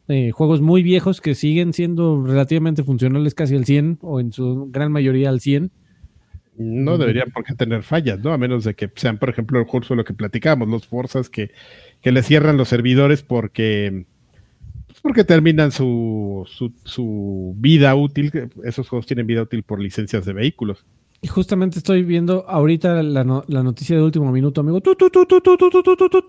Eh, 0.08 0.30
juegos 0.32 0.62
muy 0.62 0.84
viejos 0.84 1.20
que 1.20 1.34
siguen 1.34 1.74
siendo 1.74 2.24
relativamente 2.24 2.84
funcionales 2.84 3.34
casi 3.34 3.56
al 3.56 3.66
100 3.66 4.00
o 4.02 4.20
en 4.20 4.32
su 4.32 4.70
gran 4.70 4.92
mayoría 4.92 5.30
al 5.30 5.40
100 5.40 5.72
no 6.58 6.98
deberían 6.98 7.32
por 7.32 7.44
qué 7.44 7.54
tener 7.54 7.84
fallas, 7.84 8.20
¿no? 8.20 8.32
A 8.34 8.38
menos 8.38 8.64
de 8.64 8.76
que 8.76 8.90
sean, 8.96 9.18
por 9.18 9.30
ejemplo, 9.30 9.60
el 9.60 9.66
curso 9.66 9.94
de 9.94 9.98
lo 9.98 10.04
que 10.06 10.14
platicamos, 10.14 10.68
los 10.68 10.88
forzas 10.88 11.30
que, 11.30 11.52
que 12.02 12.12
le 12.12 12.24
cierran 12.24 12.58
los 12.58 12.70
servidores 12.70 13.24
porque, 13.24 14.06
pues 14.88 15.00
porque 15.02 15.24
terminan 15.24 15.72
su, 15.72 16.46
su, 16.48 16.74
su, 16.84 17.54
vida 17.58 17.94
útil. 17.96 18.32
Esos 18.64 18.88
juegos 18.90 19.06
tienen 19.06 19.28
vida 19.28 19.42
útil 19.42 19.64
por 19.64 19.80
licencias 19.80 20.26
de 20.26 20.34
vehículos. 20.34 20.86
Y 21.22 21.28
justamente 21.28 21.80
estoy 21.80 22.04
viendo 22.04 22.46
ahorita 22.48 23.02
la, 23.02 23.24
no, 23.24 23.44
la 23.48 23.64
noticia 23.64 23.96
de 23.96 24.04
último 24.04 24.32
minuto, 24.32 24.62
amigo. 24.62 24.82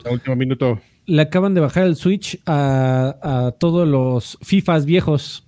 La 0.04 0.10
último 0.10 0.36
minuto. 0.36 0.80
Le 1.06 1.22
acaban 1.22 1.54
de 1.54 1.60
bajar 1.60 1.86
el 1.86 1.96
Switch 1.96 2.40
a, 2.46 3.16
a 3.22 3.52
todos 3.52 3.86
los 3.86 4.38
FIFAs 4.42 4.86
viejos. 4.86 5.46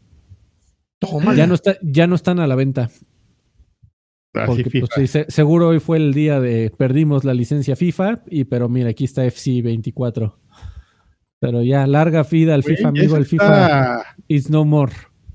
Toma. 0.98 1.34
Ya 1.34 1.46
no, 1.46 1.54
está, 1.54 1.78
ya 1.80 2.06
no 2.06 2.14
están 2.14 2.40
a 2.40 2.46
la 2.46 2.56
venta. 2.56 2.90
Porque, 4.46 4.80
pues, 4.80 4.90
sí, 4.94 5.06
se, 5.06 5.26
seguro 5.28 5.68
hoy 5.68 5.80
fue 5.80 5.98
el 5.98 6.14
día 6.14 6.40
de 6.40 6.72
perdimos 6.76 7.24
la 7.24 7.34
licencia 7.34 7.76
FIFA, 7.76 8.22
y 8.26 8.44
pero 8.44 8.68
mira, 8.68 8.90
aquí 8.90 9.04
está 9.04 9.24
FC 9.24 9.62
24. 9.62 10.38
Pero 11.40 11.62
ya, 11.62 11.86
larga 11.86 12.24
vida 12.24 12.54
al 12.54 12.64
FIFA, 12.64 12.88
amigo, 12.88 13.16
el 13.16 13.26
FIFA 13.26 14.02
is 14.26 14.50
no 14.50 14.64
more. 14.64 14.92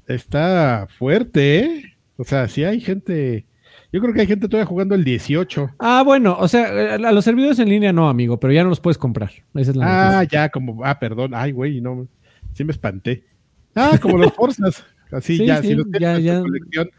Está 0.08 0.88
fuerte, 0.98 1.60
¿eh? 1.60 1.84
O 2.18 2.24
sea, 2.24 2.48
si 2.48 2.64
hay 2.64 2.82
gente. 2.82 3.46
Yo 3.92 4.02
creo 4.02 4.14
que 4.14 4.22
hay 4.22 4.28
gente 4.28 4.48
todavía 4.48 4.66
jugando 4.66 4.96
el 4.96 5.04
18. 5.04 5.76
Ah, 5.80 6.04
bueno, 6.04 6.36
o 6.40 6.48
sea, 6.48 6.96
a 6.96 7.12
los 7.12 7.24
servidores 7.24 7.60
en 7.60 7.70
línea 7.70 7.94
no, 7.94 8.10
amigo, 8.10 8.40
pero 8.40 8.52
ya 8.52 8.64
no 8.64 8.70
los 8.70 8.80
puedes 8.80 8.98
comprar. 8.98 9.32
Esa 9.54 9.72
es 9.72 9.78
la 9.78 9.86
ah, 9.86 10.14
noticia. 10.16 10.40
ya, 10.42 10.50
como, 10.50 10.84
ah, 10.84 11.00
perdón, 11.00 11.32
ay, 11.36 11.52
güey, 11.52 11.80
no, 11.80 12.08
sí 12.54 12.64
me 12.64 12.72
espanté. 12.72 13.24
Ah, 13.76 13.98
como 14.02 14.18
los 14.18 14.34
Forzas. 14.36 14.84
Así, 15.12 15.38
sí, 15.38 15.46
ya, 15.46 15.62
sí, 15.62 15.70
si 15.70 15.76
los 15.76 15.86
ya, 16.00 16.18
ya. 16.18 16.42
colección, 16.42 16.90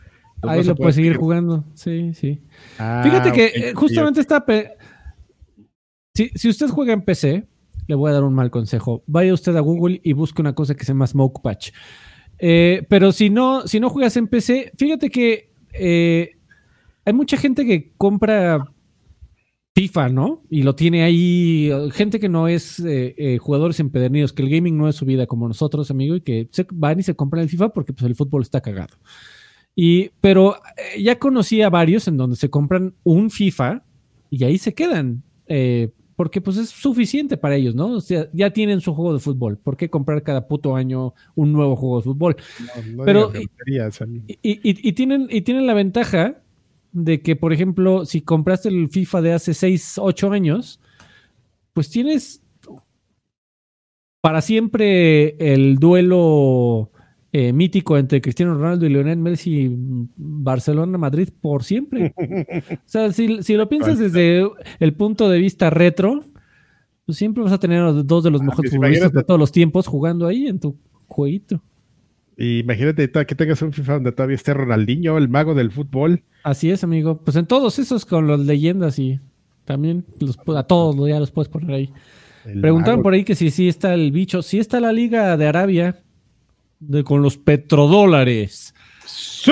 Ahí 0.49 0.63
lo 0.63 0.75
puedes 0.75 0.95
seguir 0.95 1.17
jugando. 1.17 1.65
Sí, 1.75 2.15
sí. 2.15 2.41
Ah, 2.79 3.03
Fíjate 3.05 3.33
que 3.33 3.47
okay, 3.47 3.73
justamente 3.75 4.21
está. 4.21 4.45
Si, 6.15 6.31
si, 6.35 6.49
usted 6.49 6.69
juega 6.69 6.93
en 6.93 7.03
PC, 7.03 7.47
le 7.87 7.95
voy 7.95 8.11
a 8.11 8.15
dar 8.15 8.25
un 8.25 8.35
mal 8.35 8.51
consejo. 8.51 9.03
Vaya 9.07 9.35
usted 9.35 9.57
a 9.57 9.61
Google 9.61 10.01
y 10.03 10.13
busque 10.13 10.41
una 10.41 10.55
cosa 10.55 10.75
que 10.75 10.85
se 10.85 10.93
llama 10.93 11.07
Smoke 11.07 11.43
Patch. 11.43 11.71
Eh, 12.39 12.87
pero 12.89 13.13
si 13.13 13.31
no, 13.31 13.67
si 13.67 13.81
no 13.81 13.91
juegas 13.91 14.17
en 14.17 14.29
PC, 14.29 14.73
fíjate 14.77 15.11
que 15.11 15.53
eh, 15.73 16.33
hay 17.05 17.13
mucha 17.13 17.37
gente 17.37 17.65
que 17.67 17.93
compra 17.97 18.75
FIFA, 19.75 20.09
¿no? 20.11 20.43
Y 20.51 20.63
lo 20.63 20.77
tiene 20.77 21.03
ahí. 21.03 21.71
Gente 21.93 22.21
que 22.21 22.29
no 22.29 22.47
es 22.47 22.79
eh, 22.79 23.15
eh, 23.19 23.39
jugadores 23.39 23.81
empedernidos, 23.81 24.33
que 24.33 24.43
el 24.43 24.49
gaming 24.49 24.79
no 24.79 24.89
es 24.89 24.95
su 24.95 25.05
vida 25.05 25.27
como 25.27 25.49
nosotros, 25.49 25.91
amigo, 25.91 26.15
y 26.15 26.21
que 26.21 26.49
se 26.53 26.65
van 26.73 27.01
y 27.01 27.03
se 27.03 27.17
compran 27.17 27.43
el 27.43 27.49
FIFA 27.49 27.71
porque 27.71 27.93
pues, 27.93 28.07
el 28.07 28.15
fútbol 28.15 28.43
está 28.43 28.61
cagado. 28.61 28.97
Y, 29.77 30.11
pero 30.21 30.57
eh, 30.77 31.03
ya 31.03 31.19
conocí 31.19 31.63
a 31.63 31.71
varios 31.71 32.07
en 32.09 32.17
donde 32.17 32.37
se 32.37 32.51
compran 32.51 32.95
un 33.03 33.31
FIFA 33.31 33.83
y 34.31 34.45
ahí 34.45 34.59
se 34.59 34.75
quedan. 34.75 35.23
Eh, 35.47 35.91
porque 36.17 36.41
pues 36.41 36.57
es 36.57 36.71
suficiente 36.71 37.37
para 37.37 37.57
ellos, 37.57 37.75
¿no? 37.75 37.89
O 37.95 38.01
sea, 38.01 38.29
ya 38.33 38.51
tienen 38.51 38.81
su 38.81 38.95
juego 38.95 39.13
de 39.13 39.19
fútbol. 39.19 39.59
¿Por 39.59 39.77
qué 39.77 39.91
comprar 39.91 40.23
cada 40.23 40.47
puto 40.47 40.77
año 40.77 41.15
un 41.35 41.53
nuevo 41.53 41.75
juego 41.75 41.97
de 41.97 42.05
fútbol? 42.05 42.37
No, 42.61 42.97
no 42.99 43.05
pero 43.05 43.33
y, 43.35 43.49
y, 43.77 44.51
y, 44.53 44.89
y, 44.89 44.93
tienen, 44.93 45.27
y 45.29 45.41
tienen 45.41 45.67
la 45.67 45.75
ventaja 45.75 46.41
de 46.93 47.21
que, 47.21 47.35
por 47.35 47.53
ejemplo, 47.53 48.07
si 48.07 48.21
compraste 48.21 48.69
el 48.69 48.89
FIFA 48.89 49.23
de 49.23 49.33
hace 49.33 49.55
6, 49.55 49.99
8 49.99 50.31
años, 50.31 50.81
pues 51.73 51.91
tienes 51.91 52.41
para 54.21 54.41
siempre 54.41 55.37
el 55.53 55.77
duelo 55.77 56.91
eh, 57.37 57.53
mítico 57.53 57.99
entre 57.99 58.21
Cristiano 58.21 58.55
Ronaldo 58.55 58.87
y 58.87 58.91
Lionel 58.91 59.19
Messi, 59.19 59.69
Barcelona-Madrid 60.17 61.31
por 61.41 61.65
siempre. 61.65 62.15
o 62.71 62.77
sea, 62.85 63.11
si, 63.13 63.43
si, 63.43 63.55
lo 63.55 63.69
piensas 63.69 63.99
desde 63.99 64.49
el 64.79 64.95
punto 64.95 65.29
de 65.29 65.41
vista 65.41 65.69
retro, 65.69 66.23
pues 67.05 67.19
siempre 67.19 67.43
vas 67.43 67.53
a 67.53 67.59
tener 67.59 67.83
a 67.83 67.91
dos 67.91 68.23
de 68.23 68.31
los 68.31 68.41
Ah, 68.41 68.45
mejores 68.45 68.71
pues 68.71 68.77
futbolistas 68.77 69.13
de 69.13 69.25
todos 69.25 69.41
los 69.41 69.51
tiempos 69.51 69.89
jugando 69.89 70.29
ahí 70.29 70.47
en 70.47 70.61
tu 70.61 70.77
jueguito. 71.09 71.61
Y 72.37 72.61
imagínate 72.61 73.11
que 73.11 73.35
tengas 73.35 73.61
un 73.63 73.73
FIFA 73.73 73.95
donde 73.95 74.13
todavía 74.13 74.37
esté 74.37 74.55
Ronaldinho, 74.55 75.19
el 75.19 75.29
mago 75.29 75.55
del 75.55 75.73
fútbol. 75.73 76.23
Así 76.45 76.71
es, 76.71 76.85
amigo. 76.85 77.17
Pues 77.17 77.37
en 77.37 77.47
todos 77.47 77.81
esos 77.81 78.07
con 78.07 78.29
las 78.29 78.39
leyendas 78.39 78.97
y 79.01 79.19
también 79.65 80.05
los, 80.21 80.39
a 80.57 80.63
todos 80.63 81.09
ya 81.09 81.19
los 81.19 81.33
puedes 81.33 81.49
poner 81.49 81.73
ahí. 81.73 81.93
el 82.45 82.61
mago. 82.61 83.03
por 83.03 83.13
ahí 83.13 83.25
que 83.25 83.35
si 83.35 83.51
sí 83.51 83.67
está 83.67 83.93
el 83.93 84.13
bicho. 84.13 84.41
Sí 84.41 84.61
está 84.61 84.79
la 84.79 84.93
Liga 84.93 85.37
de 85.37 85.49
Arabia 85.49 86.04
de, 86.81 87.05
con 87.05 87.23
los 87.23 87.37
petrodólares. 87.39 88.75
¡Sí! 89.07 89.51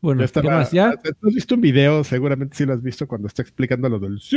Bueno, 0.00 0.20
Ya 0.20 0.24
estaba- 0.26 0.42
¿qué 0.42 0.50
más? 0.50 0.70
¿Ya? 0.72 0.92
¿Tú 1.20 1.28
¿Has 1.28 1.34
visto 1.34 1.54
un 1.54 1.60
video? 1.62 2.04
Seguramente 2.04 2.56
sí 2.56 2.66
lo 2.66 2.74
has 2.74 2.82
visto 2.82 3.06
cuando 3.08 3.26
está 3.28 3.42
explicando 3.42 3.88
lo 3.88 3.98
del 3.98 4.20
sí. 4.20 4.36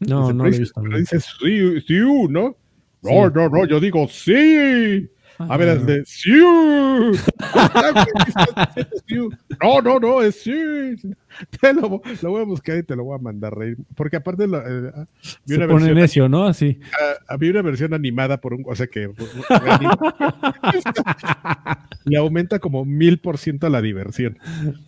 No, 0.00 0.32
no 0.32 0.44
lo 0.44 0.50
he 0.52 0.58
visto. 0.58 0.80
pero 0.80 0.94
amigo. 0.96 0.98
dice 0.98 1.20
sí, 1.20 1.80
sí, 1.86 1.98
¿no? 1.98 2.28
No, 2.28 2.56
Sí. 3.02 3.14
no, 3.34 3.48
no, 3.48 3.66
yo 3.66 3.78
digo 3.80 4.08
sí. 4.08 5.08
A 5.38 5.56
ver, 5.56 5.68
es 5.68 5.86
de 5.86 6.04
sí. 6.04 6.32
No, 9.62 9.80
no, 9.82 10.00
no, 10.00 10.22
es 10.22 10.42
sí. 10.42 10.52
Te 11.60 11.72
lo, 11.72 12.02
lo 12.22 12.30
voy 12.30 12.42
a 12.42 12.44
buscar 12.44 12.78
y 12.78 12.82
te 12.82 12.96
lo 12.96 13.04
voy 13.04 13.16
a 13.16 13.22
mandar, 13.22 13.56
Rey. 13.56 13.76
Porque 13.94 14.16
aparte 14.16 14.48
lo, 14.48 14.58
eh, 14.58 14.92
vi 15.46 15.54
Se 15.54 15.56
una 15.56 15.68
pone 15.68 15.92
versión 15.92 15.94
necio, 15.94 16.28
¿no? 16.28 16.46
Así. 16.46 16.80
Ah, 17.00 17.14
había 17.28 17.52
una 17.52 17.62
versión 17.62 17.94
animada 17.94 18.40
por 18.40 18.54
un, 18.54 18.64
o 18.66 18.74
sea 18.74 18.88
que 18.88 19.08
le 22.04 22.18
aumenta 22.18 22.58
como 22.58 22.84
mil 22.84 23.18
por 23.18 23.38
ciento 23.38 23.68
la 23.68 23.80
diversión. 23.80 24.38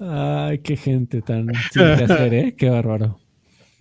Ay, 0.01 0.59
qué 0.59 0.77
gente 0.77 1.23
tan 1.23 1.53
sin 1.71 1.83
hacer, 1.83 2.35
¿eh? 2.35 2.55
Qué 2.57 2.71
bárbaro. 2.71 3.21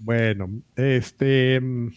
Bueno, 0.02 0.50
este 0.78 1.60
mm, 1.60 1.90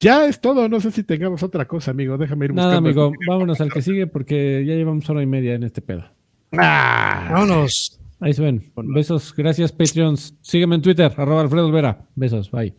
ya 0.00 0.26
es 0.26 0.40
todo. 0.40 0.68
No 0.68 0.80
sé 0.80 0.90
si 0.90 1.02
tengamos 1.04 1.42
otra 1.42 1.66
cosa, 1.66 1.90
amigo. 1.90 2.16
Déjame 2.18 2.46
ir 2.46 2.54
Nada, 2.54 2.80
buscando. 2.80 3.04
amigo, 3.06 3.12
vámonos 3.28 3.60
al 3.60 3.72
que 3.72 3.82
sigue 3.82 4.06
porque 4.06 4.64
ya 4.66 4.74
llevamos 4.74 5.08
hora 5.10 5.22
y 5.22 5.26
media 5.26 5.54
en 5.54 5.62
este 5.64 5.82
pedo. 5.82 6.04
Ah, 6.52 7.28
Vámonos. 7.32 8.00
Ahí 8.20 8.32
se 8.32 8.42
ven. 8.42 8.72
Besos, 8.76 9.34
gracias, 9.36 9.72
Patreons. 9.72 10.34
Sígueme 10.40 10.76
en 10.76 10.82
Twitter, 10.82 11.12
arroba 11.16 11.42
Alfredo 11.42 11.66
Olvera. 11.66 12.06
Besos, 12.14 12.50
bye. 12.50 12.74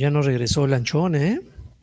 Ya 0.00 0.10
no 0.10 0.22
regresó 0.22 0.66
Lanchón, 0.66 1.14
¿eh? 1.14 1.42